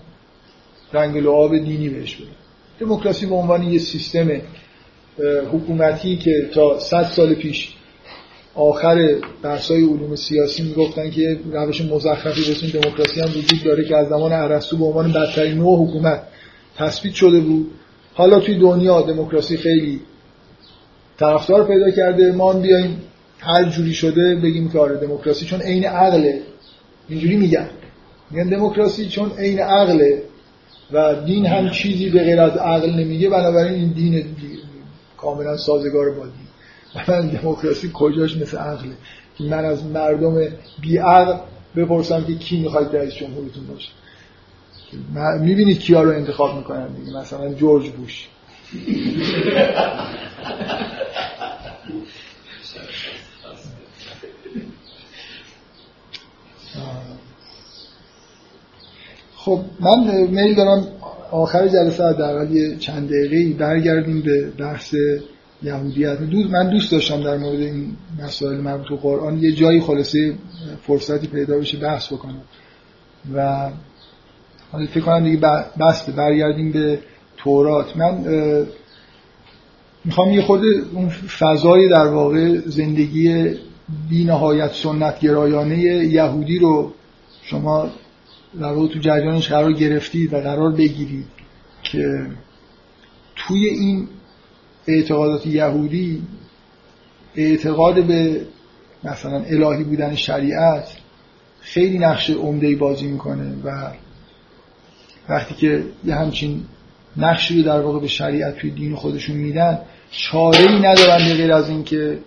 رنگ 0.93 1.19
لعاب 1.19 1.59
دینی 1.59 1.89
بهش 1.89 2.17
بدن. 2.17 2.31
دموکراسی 2.81 3.27
به 3.27 3.35
عنوان 3.35 3.63
یه 3.63 3.79
سیستم 3.79 4.41
حکومتی 5.53 6.17
که 6.17 6.51
تا 6.55 6.79
100 6.79 7.03
سال 7.03 7.35
پیش 7.35 7.75
آخر 8.55 9.15
بحث‌های 9.43 9.83
علوم 9.83 10.17
سیاسی 10.17 10.63
می‌گفتن 10.63 11.11
که 11.11 11.41
روش 11.53 11.81
مزخرفی 11.81 12.53
اسم 12.53 12.81
دموکراسی 12.81 13.21
هم 13.21 13.29
وجود 13.29 13.65
داره 13.65 13.85
که 13.85 13.97
از 13.97 14.09
زمان 14.09 14.33
ارسطو 14.33 14.77
به 14.77 14.85
عنوان 14.85 15.13
بدترین 15.13 15.55
نوع 15.55 15.89
حکومت 15.89 16.23
تثبیت 16.77 17.15
شده 17.15 17.41
بود. 17.41 17.71
حالا 18.17 18.41
توی 18.41 18.59
دنیا 18.59 19.03
دموکراسی 19.03 19.57
خیلی 19.57 20.01
طرفدار 21.19 21.67
پیدا 21.67 21.91
کرده 21.91 22.33
ما 22.33 22.53
بیایم 22.53 23.03
هر 23.39 23.65
جوری 23.65 23.95
شده 23.95 24.35
بگیم 24.35 24.71
که 24.71 24.79
آره 24.79 24.97
دموکراسی 24.97 25.47
چون 25.47 25.61
عین 25.61 25.85
عقله. 25.85 26.41
اینجوری 27.09 27.37
میگن. 27.37 27.69
میگن 28.31 28.49
دموکراسی 28.49 29.09
چون 29.09 29.31
عین 29.39 29.59
عقله 29.59 30.23
و 30.93 31.15
دین 31.15 31.47
هم 31.47 31.71
چیزی 31.71 32.11
به 32.11 32.25
غیر 32.25 32.41
از 32.41 32.57
عقل 32.57 32.91
نمیگه 32.91 33.31
بنابراین 33.31 33.75
این 33.75 33.93
دین 33.93 34.25
کاملا 35.17 35.57
سازگار 35.57 36.11
با 36.11 36.25
دین. 36.25 36.47
من 37.09 37.29
دموکراسی 37.29 37.91
کجاش 37.95 38.37
مثل 38.37 38.57
عقله؟ 38.57 38.93
من 39.41 39.65
از 39.65 39.85
مردم 39.85 40.49
بی 40.81 40.99
عقل 40.99 41.39
بپرسم 41.77 42.25
که 42.25 42.35
کی 42.35 42.61
می‌خواید 42.61 42.97
رئیس 42.97 43.15
جمهورتون 43.15 43.67
باشه. 43.67 43.89
می‌بینید 45.41 45.79
کیا 45.79 46.03
رو 46.03 46.11
انتخاب 46.11 46.57
می‌کنن 46.57 46.87
دیگه؟ 46.87 47.19
مثلا 47.19 47.55
جورج 47.55 47.91
بوش. 47.91 48.29
خب 59.37 59.61
من 59.81 60.27
میل 60.27 60.55
دارم 60.55 60.87
آخر 61.31 61.69
جلسه 61.69 62.05
حداقل 62.05 62.51
یه 62.51 62.77
چند 62.77 63.09
دقیقه 63.09 63.59
برگردیم 63.59 64.23
به 64.23 64.51
بحث 64.51 64.95
یهودیت 65.63 66.21
من 66.51 66.71
دوست 66.71 66.93
داشتم 66.93 67.23
در 67.23 67.37
مورد 67.37 67.61
این 67.61 67.97
مسائل 68.23 68.61
مربوط 68.61 68.89
به 68.89 68.97
قرآن 68.97 69.39
یه 69.39 69.53
جایی 69.53 69.81
خلاصه 69.81 70.35
فرصتی 70.87 71.27
پیدا 71.27 71.59
بشه 71.59 71.79
بحث 71.79 72.13
بکنم. 72.13 72.43
و 73.35 73.71
حالا 74.77 74.89
فکر 74.89 75.01
کنم 75.01 75.25
دیگه 75.25 75.41
بسته 75.81 76.13
برگردیم 76.13 76.73
به 76.73 76.99
تورات. 77.37 77.97
من 77.97 78.25
می‌خوام 80.05 80.31
یه 80.31 80.43
خود 80.43 80.63
اون 80.93 81.09
فضای 81.09 81.89
در 81.89 82.07
واقع 82.07 82.59
زندگی 82.59 83.55
بی 84.09 84.25
نهایت 84.25 84.73
سنت 84.73 85.21
گرایانه 85.21 85.79
یهودی 85.79 86.59
رو 86.59 86.93
شما 87.43 87.91
در 88.61 88.75
تو 88.75 88.99
جریانش 88.99 89.49
قرار 89.49 89.73
گرفتید 89.73 90.35
و 90.35 90.41
قرار 90.41 90.73
بگیرید 90.73 91.27
که 91.83 92.27
توی 93.37 93.69
این 93.69 94.09
اعتقادات 94.89 95.47
یهودی 95.47 96.23
اعتقاد 97.37 98.05
به 98.05 98.41
مثلا 99.05 99.43
الهی 99.43 99.85
بودن 99.85 100.15
شریعت 100.15 100.89
خیلی 101.61 101.99
نقش 101.99 102.31
عمده 102.31 102.77
بازی 102.77 103.07
می‌کنه 103.07 103.55
و 103.65 103.91
وقتی 105.29 105.55
که 105.55 105.85
یه 106.05 106.15
همچین 106.15 106.63
نقشی 107.17 107.57
رو 107.57 107.63
در 107.63 107.81
واقع 107.81 108.01
به 108.01 108.09
شریعت 108.09 108.57
توی 108.57 108.71
دین 108.71 108.97
خودشون 108.97 109.37
میدن 109.37 109.79
چاره 110.11 110.59
ای 110.59 110.79
ندارن 110.79 111.29
به 111.29 111.35
غیر 111.35 111.53
از 111.53 111.69
اینکه 111.69 112.19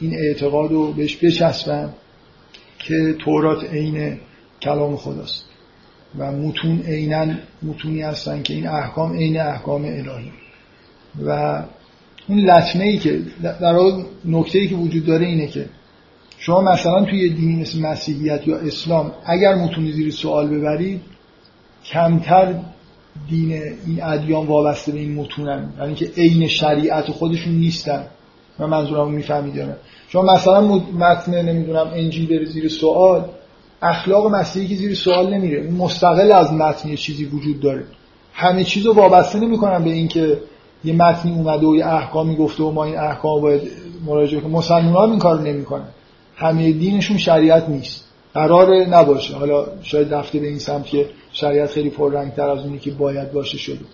این 0.00 0.14
اعتقاد 0.14 0.70
رو 0.70 0.92
بهش 0.92 1.16
بچسبن 1.24 1.94
که 2.78 3.14
تورات 3.18 3.64
عین 3.64 4.20
کلام 4.62 4.96
خداست 4.96 5.44
و 6.18 6.32
متون 6.32 6.82
عینا 6.82 7.34
متونی 7.62 8.02
هستن 8.02 8.42
که 8.42 8.54
این 8.54 8.68
احکام 8.68 9.16
عین 9.16 9.40
احکام 9.40 9.84
الهی. 9.84 10.32
و 11.26 11.62
اون 12.28 12.38
لطمه 12.38 12.84
ای 12.84 12.98
که 12.98 13.20
در 13.40 13.76
واقع 13.76 14.02
نکته 14.24 14.58
ای 14.58 14.68
که 14.68 14.74
وجود 14.74 15.06
داره 15.06 15.26
اینه 15.26 15.46
که 15.46 15.66
شما 16.38 16.60
مثلا 16.60 17.04
توی 17.04 17.28
دینی 17.28 17.60
مثل 17.60 17.80
مسیحیت 17.80 18.48
یا 18.48 18.56
اسلام 18.56 19.12
اگر 19.26 19.54
متونی 19.54 19.92
زیر 19.92 20.10
سوال 20.10 20.48
ببرید 20.48 21.00
کمتر 21.92 22.54
دین 23.28 23.52
این 23.86 24.02
ادیان 24.02 24.46
وابسته 24.46 24.92
به 24.92 24.98
این 24.98 25.14
متونن. 25.14 25.72
یعنی 25.78 25.94
که 25.94 26.10
عین 26.16 26.46
شریعت 26.48 27.10
خودشون 27.10 27.52
نیستن. 27.52 28.04
من 28.58 28.66
منظورم 28.66 29.12
می‌فهمید 29.12 29.54
شما 30.08 30.22
مثلا 30.22 30.60
متن 30.98 31.42
نمی‌دونم 31.42 31.90
انجیل 31.94 32.26
بره 32.28 32.44
زیر 32.44 32.68
سوال. 32.68 33.24
اخلاق 33.82 34.26
مسیحی 34.26 34.68
که 34.68 34.74
زیر 34.74 34.94
سوال 34.94 35.34
نمیره. 35.34 35.70
مستقل 35.70 36.32
از 36.32 36.52
متن 36.52 36.94
چیزی 36.94 37.24
وجود 37.24 37.60
داره. 37.60 37.84
همه 38.32 38.64
چیز 38.64 38.86
رو 38.86 38.92
وابسته 38.92 39.40
نمی‌کنن 39.40 39.84
به 39.84 39.90
اینکه 39.90 40.38
یه 40.84 40.92
متنی 40.92 41.32
اومده 41.32 41.66
و 41.66 41.76
یه 41.76 41.86
احکامی 41.86 42.36
گفته 42.36 42.62
و 42.62 42.70
ما 42.70 42.84
این 42.84 42.98
احکام 42.98 43.40
باید 43.40 43.62
مراجعه 44.06 44.40
کنیم. 44.40 44.56
مسلمان 44.56 45.10
این 45.10 45.18
کار 45.18 45.40
نمی‌کنن. 45.40 45.88
همه 46.36 46.72
دینشون 46.72 47.16
شریعت 47.16 47.68
نیست. 47.68 48.04
قرار 48.34 48.86
نباشه. 48.86 49.36
حالا 49.36 49.66
شاید 49.82 50.14
رفته 50.14 50.38
به 50.38 50.46
این 50.46 50.58
سمت 50.58 50.86
که 50.86 51.06
شریعت 51.40 51.70
خیلی 51.70 51.90
پررنگتر 51.90 52.50
از 52.50 52.58
اونی 52.64 52.78
که 52.78 52.90
باید 52.90 53.32
باشه 53.32 53.58
شده. 53.58 53.84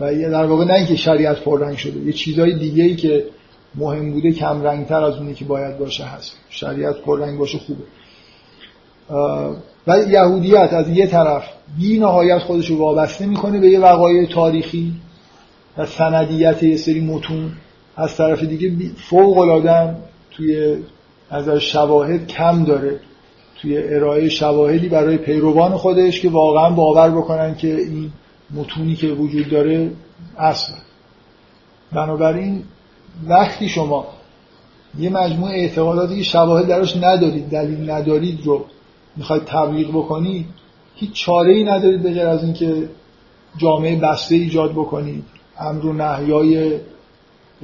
و 0.00 0.14
در 0.14 0.44
واقع 0.44 0.64
نه 0.64 0.72
اینکه 0.72 0.96
شریعت 0.96 1.40
پررنگ 1.40 1.76
شده 1.76 2.00
یه 2.00 2.12
چیزای 2.12 2.58
دیگه 2.58 2.84
ای 2.84 2.96
که 2.96 3.24
مهم 3.74 4.12
بوده 4.12 4.32
کم 4.32 4.62
رنگتر 4.62 5.02
از 5.02 5.16
اونی 5.16 5.34
که 5.34 5.44
باید 5.44 5.78
باشه 5.78 6.04
هست. 6.04 6.36
شریعت 6.50 6.96
پررنگ 6.96 7.38
باشه 7.38 7.58
خوبه. 7.58 7.82
و 9.86 9.98
یهودیت 10.10 10.72
از 10.72 10.88
یه 10.88 11.06
طرف 11.06 11.44
بی 11.78 11.98
نهایت 11.98 12.38
خودش 12.38 12.70
رو 12.70 12.78
وابسته 12.78 13.26
می‌کنه 13.26 13.58
به 13.58 13.68
یه 13.68 13.80
وقایع 13.80 14.26
تاریخی 14.26 14.92
و 15.78 15.86
سندیت 15.86 16.62
یه 16.62 16.76
سری 16.76 17.00
متون. 17.00 17.52
از 17.96 18.16
طرف 18.16 18.42
دیگه 18.42 18.90
فوق 18.96 19.38
العاده 19.38 19.96
توی 20.30 20.76
از 21.30 21.48
شواهد 21.48 22.26
کم 22.26 22.64
داره. 22.64 23.00
توی 23.62 23.78
ارائه 23.78 24.28
شواهدی 24.28 24.88
برای 24.88 25.16
پیروان 25.16 25.76
خودش 25.76 26.20
که 26.20 26.30
واقعا 26.30 26.70
باور 26.70 27.10
بکنن 27.10 27.54
که 27.54 27.76
این 27.76 28.12
متونی 28.54 28.94
که 28.94 29.06
وجود 29.06 29.48
داره 29.48 29.90
اصلا 30.38 30.76
بنابراین 31.92 32.62
وقتی 33.28 33.68
شما 33.68 34.06
یه 34.98 35.10
مجموعه 35.10 35.60
اعتقاداتی 35.60 36.16
که 36.16 36.22
شواهد 36.22 36.66
درش 36.66 36.96
ندارید 36.96 37.48
دلیل 37.48 37.90
ندارید 37.90 38.46
رو 38.46 38.64
می‌خواید 39.16 39.44
تبلیغ 39.44 39.88
بکنید 39.88 40.46
هیچ 40.94 41.12
چاره 41.12 41.54
ای 41.54 41.64
ندارید 41.64 42.02
به 42.02 42.20
از 42.20 42.44
اینکه 42.44 42.88
جامعه 43.58 43.96
بسته 43.96 44.34
ایجاد 44.34 44.72
بکنید 44.72 45.24
امر 45.58 45.86
و 45.86 45.92
نهیای 45.92 46.78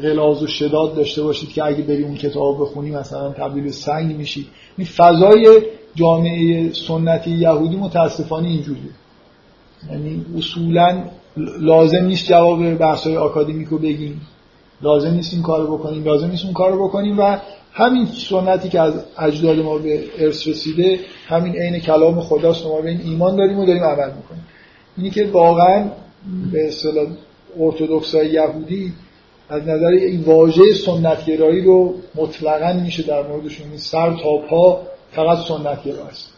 غلاظ 0.02 0.42
و 0.42 0.46
شداد 0.46 0.94
داشته 0.94 1.22
باشید 1.22 1.52
که 1.52 1.64
اگه 1.64 1.82
بریم 1.82 2.06
اون 2.06 2.16
کتاب 2.16 2.60
بخونی 2.60 2.90
مثلا 2.90 3.32
تبدیل 3.32 3.70
سنگ 3.70 4.16
میشید. 4.16 4.46
این 4.76 4.86
فضای 4.86 5.62
جامعه 5.96 6.72
سنتی 6.72 7.30
یهودی 7.30 7.76
متاسفانه 7.76 8.48
اینجوریه. 8.48 8.90
یعنی 9.90 10.24
اصولا 10.38 11.04
لازم 11.60 12.04
نیست 12.04 12.28
جواب 12.28 12.74
بحث‌های 12.74 13.16
آکادمیک 13.16 13.68
رو 13.68 13.78
بگیم. 13.78 14.20
لازم 14.82 15.10
نیست 15.10 15.32
این 15.34 15.42
کارو 15.42 15.78
بکنیم. 15.78 16.04
لازم 16.04 16.30
نیست 16.30 16.44
اون 16.44 16.52
کارو 16.52 16.88
بکنیم 16.88 17.18
و 17.18 17.36
همین 17.72 18.06
سنتی 18.06 18.68
که 18.68 18.80
از 18.80 18.94
اجداد 19.18 19.58
ما 19.58 19.78
به 19.78 20.04
ارث 20.18 20.48
رسیده 20.48 21.00
همین 21.26 21.56
عین 21.56 21.78
کلام 21.78 22.20
خداست 22.20 22.66
ما 22.66 22.80
به 22.80 22.88
این 22.88 23.00
ایمان 23.04 23.36
داریم 23.36 23.58
و 23.58 23.66
داریم 23.66 23.84
عمل 23.84 24.12
می‌کنیم. 24.16 24.44
اینی 24.96 25.10
که 25.10 25.26
واقعا 25.26 25.84
به 26.52 26.68
اصطلاح 26.68 27.06
ارتودکسای 27.60 28.30
یهودی 28.30 28.92
از 29.48 29.62
نظر 29.62 29.86
این 29.86 30.20
واژه 30.20 30.72
سنتگرایی 30.72 31.60
رو 31.60 31.94
مطلقا 32.14 32.72
میشه 32.72 33.02
در 33.02 33.22
موردشون 33.22 33.66
سر 33.76 34.10
تا 34.10 34.36
پا 34.50 34.82
فقط 35.12 35.38
سنتگرا 35.38 36.06
است 36.06 36.32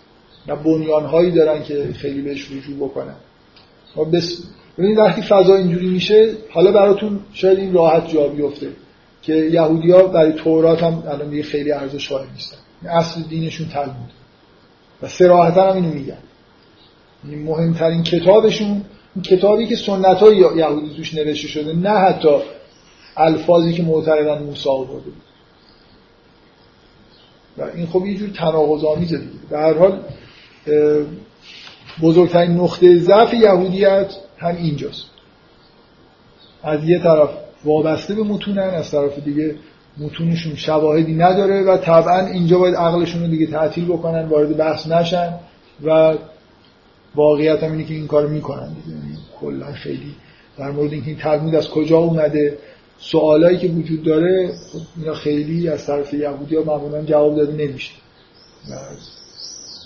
و 0.47 0.57
بنیانهایی 0.57 1.31
دارن 1.31 1.63
که 1.63 1.89
خیلی 1.95 2.23
بهش 2.23 2.53
رجوع 2.53 2.77
بکنن. 2.77 3.17
و 3.97 4.05
بس... 4.05 4.43
ببینید 4.79 4.99
وقتی 4.99 5.23
فضا 5.23 5.55
اینجوری 5.55 5.89
میشه 5.89 6.33
حالا 6.51 6.73
براتون 6.73 7.21
شاید 7.33 7.59
این 7.59 7.73
راحت 7.73 8.09
جا 8.09 8.29
بیفته 8.29 8.69
که 9.23 9.35
یهودی 9.35 9.93
ها 9.93 10.03
برای 10.03 10.33
تورات 10.33 10.83
هم 10.83 11.03
الان 11.09 11.31
دیگه 11.31 11.43
خیلی 11.43 11.73
ارزش 11.73 12.09
قائل 12.09 12.27
نیستن. 12.35 12.57
اصل 12.89 13.23
دینشون 13.23 13.69
تلمود 13.69 14.11
و 15.03 15.09
سراحتا 15.09 15.71
هم 15.71 15.77
اینو 15.77 15.95
میگن. 15.95 16.19
این 17.25 17.43
مهمترین 17.43 18.03
کتابشون 18.03 18.85
این 19.15 19.23
کتابی 19.23 19.67
که 19.67 19.77
سنت 19.77 20.17
های 20.17 20.37
یهودی 20.37 20.97
توش 20.97 21.15
نوشته 21.15 21.49
شده 21.49 21.73
نه 21.73 21.91
حتی 21.91 22.37
الفاظی 23.17 23.73
که 23.73 23.83
معتقدن 23.83 24.43
موسی 24.43 24.69
آورده 24.69 25.11
و 27.59 27.63
این 27.75 27.87
خب 27.87 28.07
یه 28.07 28.15
جور 28.15 28.29
تناقض 28.29 28.85
آمیزه 28.85 29.19
دیگه. 29.19 29.31
به 29.51 29.59
هر 29.59 29.75
حال 29.79 30.01
بزرگترین 32.03 32.51
نقطه 32.51 32.99
ضعف 32.99 33.35
یهودیت 33.35 34.15
هم 34.39 34.57
اینجاست. 34.57 35.05
از 36.63 36.85
یه 36.85 36.99
طرف 36.99 37.31
وابسته 37.65 38.15
به 38.15 38.23
متونن 38.23 38.59
از 38.59 38.91
طرف 38.91 39.19
دیگه 39.19 39.55
متونشون 39.99 40.55
شواهدی 40.55 41.15
نداره 41.15 41.63
و 41.63 41.77
طبعا 41.77 42.27
اینجا 42.27 42.59
باید 42.59 42.75
عقلشون 42.75 43.23
رو 43.23 43.29
دیگه 43.29 43.47
تعطیل 43.47 43.85
بکنن 43.85 44.29
وارد 44.29 44.57
بحث 44.57 44.87
نشن 44.87 45.35
و 45.85 46.15
واقعیت 47.15 47.63
هم 47.63 47.73
اینه 47.73 47.85
که 47.85 47.95
این 47.95 48.07
کار 48.07 48.27
می‌کنن. 48.27 48.77
یعنی 48.89 49.19
کلا 49.41 49.73
خیلی 49.73 50.15
در 50.59 50.71
مورد 50.71 50.93
اینکه 50.93 51.09
این 51.09 51.19
تلمود 51.19 51.55
از 51.55 51.69
کجا 51.69 51.99
اومده 51.99 52.59
سوالایی 52.99 53.59
که 53.59 53.69
وجود 53.69 54.03
داره 54.03 54.51
اینا 54.97 55.15
خیلی 55.15 55.69
از 55.69 55.87
طرف 55.87 56.15
یهودی 56.15 56.57
ها 56.57 56.63
معمولا 56.63 57.03
جواب 57.03 57.37
داده 57.37 57.53
نمیشه. 57.53 57.93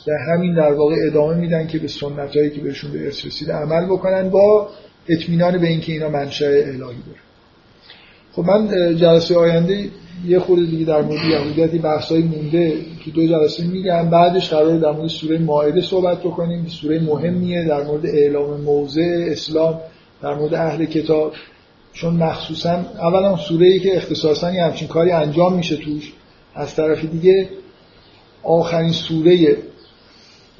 در 0.06 0.34
همین 0.34 0.54
در 0.54 0.72
واقع 0.72 0.94
ادامه 1.06 1.34
میدن 1.34 1.66
که 1.66 1.78
به 1.78 1.88
سنت 1.88 2.36
هایی 2.36 2.50
که 2.50 2.60
بهشون 2.60 2.92
به 2.92 3.04
ارث 3.04 3.26
رسیده 3.26 3.52
عمل 3.52 3.86
بکنن 3.86 4.28
با 4.28 4.68
اطمینان 5.08 5.58
به 5.58 5.66
اینکه 5.66 5.92
اینا 5.92 6.08
منشأ 6.08 6.46
الهی 6.46 6.76
داره 6.76 7.20
خب 8.32 8.42
من 8.42 8.96
جلسه 8.96 9.36
آینده 9.36 9.88
یه 10.26 10.38
خورده 10.38 10.66
دیگه 10.66 10.84
در 10.84 11.02
مورد 11.02 11.24
یهودیت 11.24 11.70
بحثایی 11.70 12.22
مونده 12.22 12.76
که 13.04 13.10
دو 13.10 13.26
جلسه 13.26 13.64
میگم. 13.64 14.10
بعدش 14.10 14.50
قرار 14.50 14.78
در 14.78 14.90
مورد 14.90 15.08
سوره 15.08 15.38
مائده 15.38 15.80
صحبت 15.80 16.18
بکنیم. 16.18 16.66
سوره 16.66 17.00
مهمیه 17.00 17.64
در 17.64 17.82
مورد 17.82 18.06
اعلام 18.06 18.60
موضع 18.60 19.26
اسلام 19.30 19.80
در 20.22 20.34
مورد 20.34 20.54
اهل 20.54 20.84
کتاب. 20.84 21.32
چون 21.92 22.14
مخصوصا 22.14 22.84
اولا 22.98 23.36
سوره 23.36 23.66
ای 23.66 23.80
که 23.80 23.96
اختصاصا 23.96 24.54
یه 24.54 24.64
همچین 24.64 24.88
کاری 24.88 25.10
انجام 25.10 25.54
میشه 25.54 25.76
توش 25.76 26.12
از 26.54 26.74
طرف 26.74 27.04
دیگه 27.04 27.48
آخرین 28.42 28.92
سوره 28.92 29.56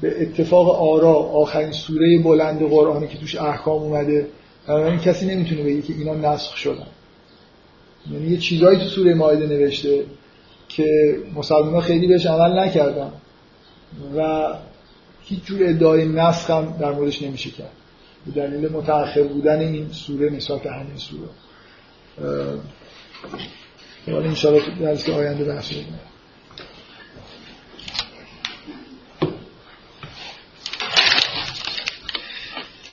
به 0.01 0.21
اتفاق 0.21 0.69
آرا 0.69 1.13
آخرین 1.13 1.71
سوره 1.71 2.19
بلند 2.23 2.61
قرآنی 2.69 3.07
که 3.07 3.17
توش 3.17 3.35
احکام 3.35 3.81
اومده 3.81 4.27
بنابراین 4.67 4.99
کسی 4.99 5.25
نمی‌تونه 5.25 5.63
بگه 5.63 5.81
که 5.81 5.93
اینا 5.93 6.33
نسخ 6.33 6.57
شدن. 6.57 6.87
یعنی 8.11 8.27
یه 8.27 8.37
چیزایی 8.37 8.79
تو 8.79 8.85
سوره 8.85 9.13
مایده 9.13 9.47
نوشته 9.47 10.03
که 10.69 11.17
مسلمان 11.35 11.81
خیلی 11.81 12.07
بهش 12.07 12.25
عمل 12.25 12.59
نکردن 12.59 13.11
و 14.17 14.47
هیچ 15.23 15.45
جور 15.45 15.59
ادعای 15.63 16.05
نسخ 16.05 16.49
هم 16.49 16.77
در 16.79 16.91
موردش 16.91 17.21
نمیشه 17.21 17.49
کرد. 17.49 17.71
به 18.25 18.31
دلیل 18.31 18.71
متأخر 18.71 19.23
بودن 19.23 19.59
این 19.59 19.91
سوره 19.91 20.29
نسبت 20.29 20.65
همین 20.65 20.97
سوره. 20.97 21.29
حالا 24.05 24.25
انشاءالله 24.25 24.95
در 24.95 25.11
آینده 25.11 25.43
بحث 25.43 25.73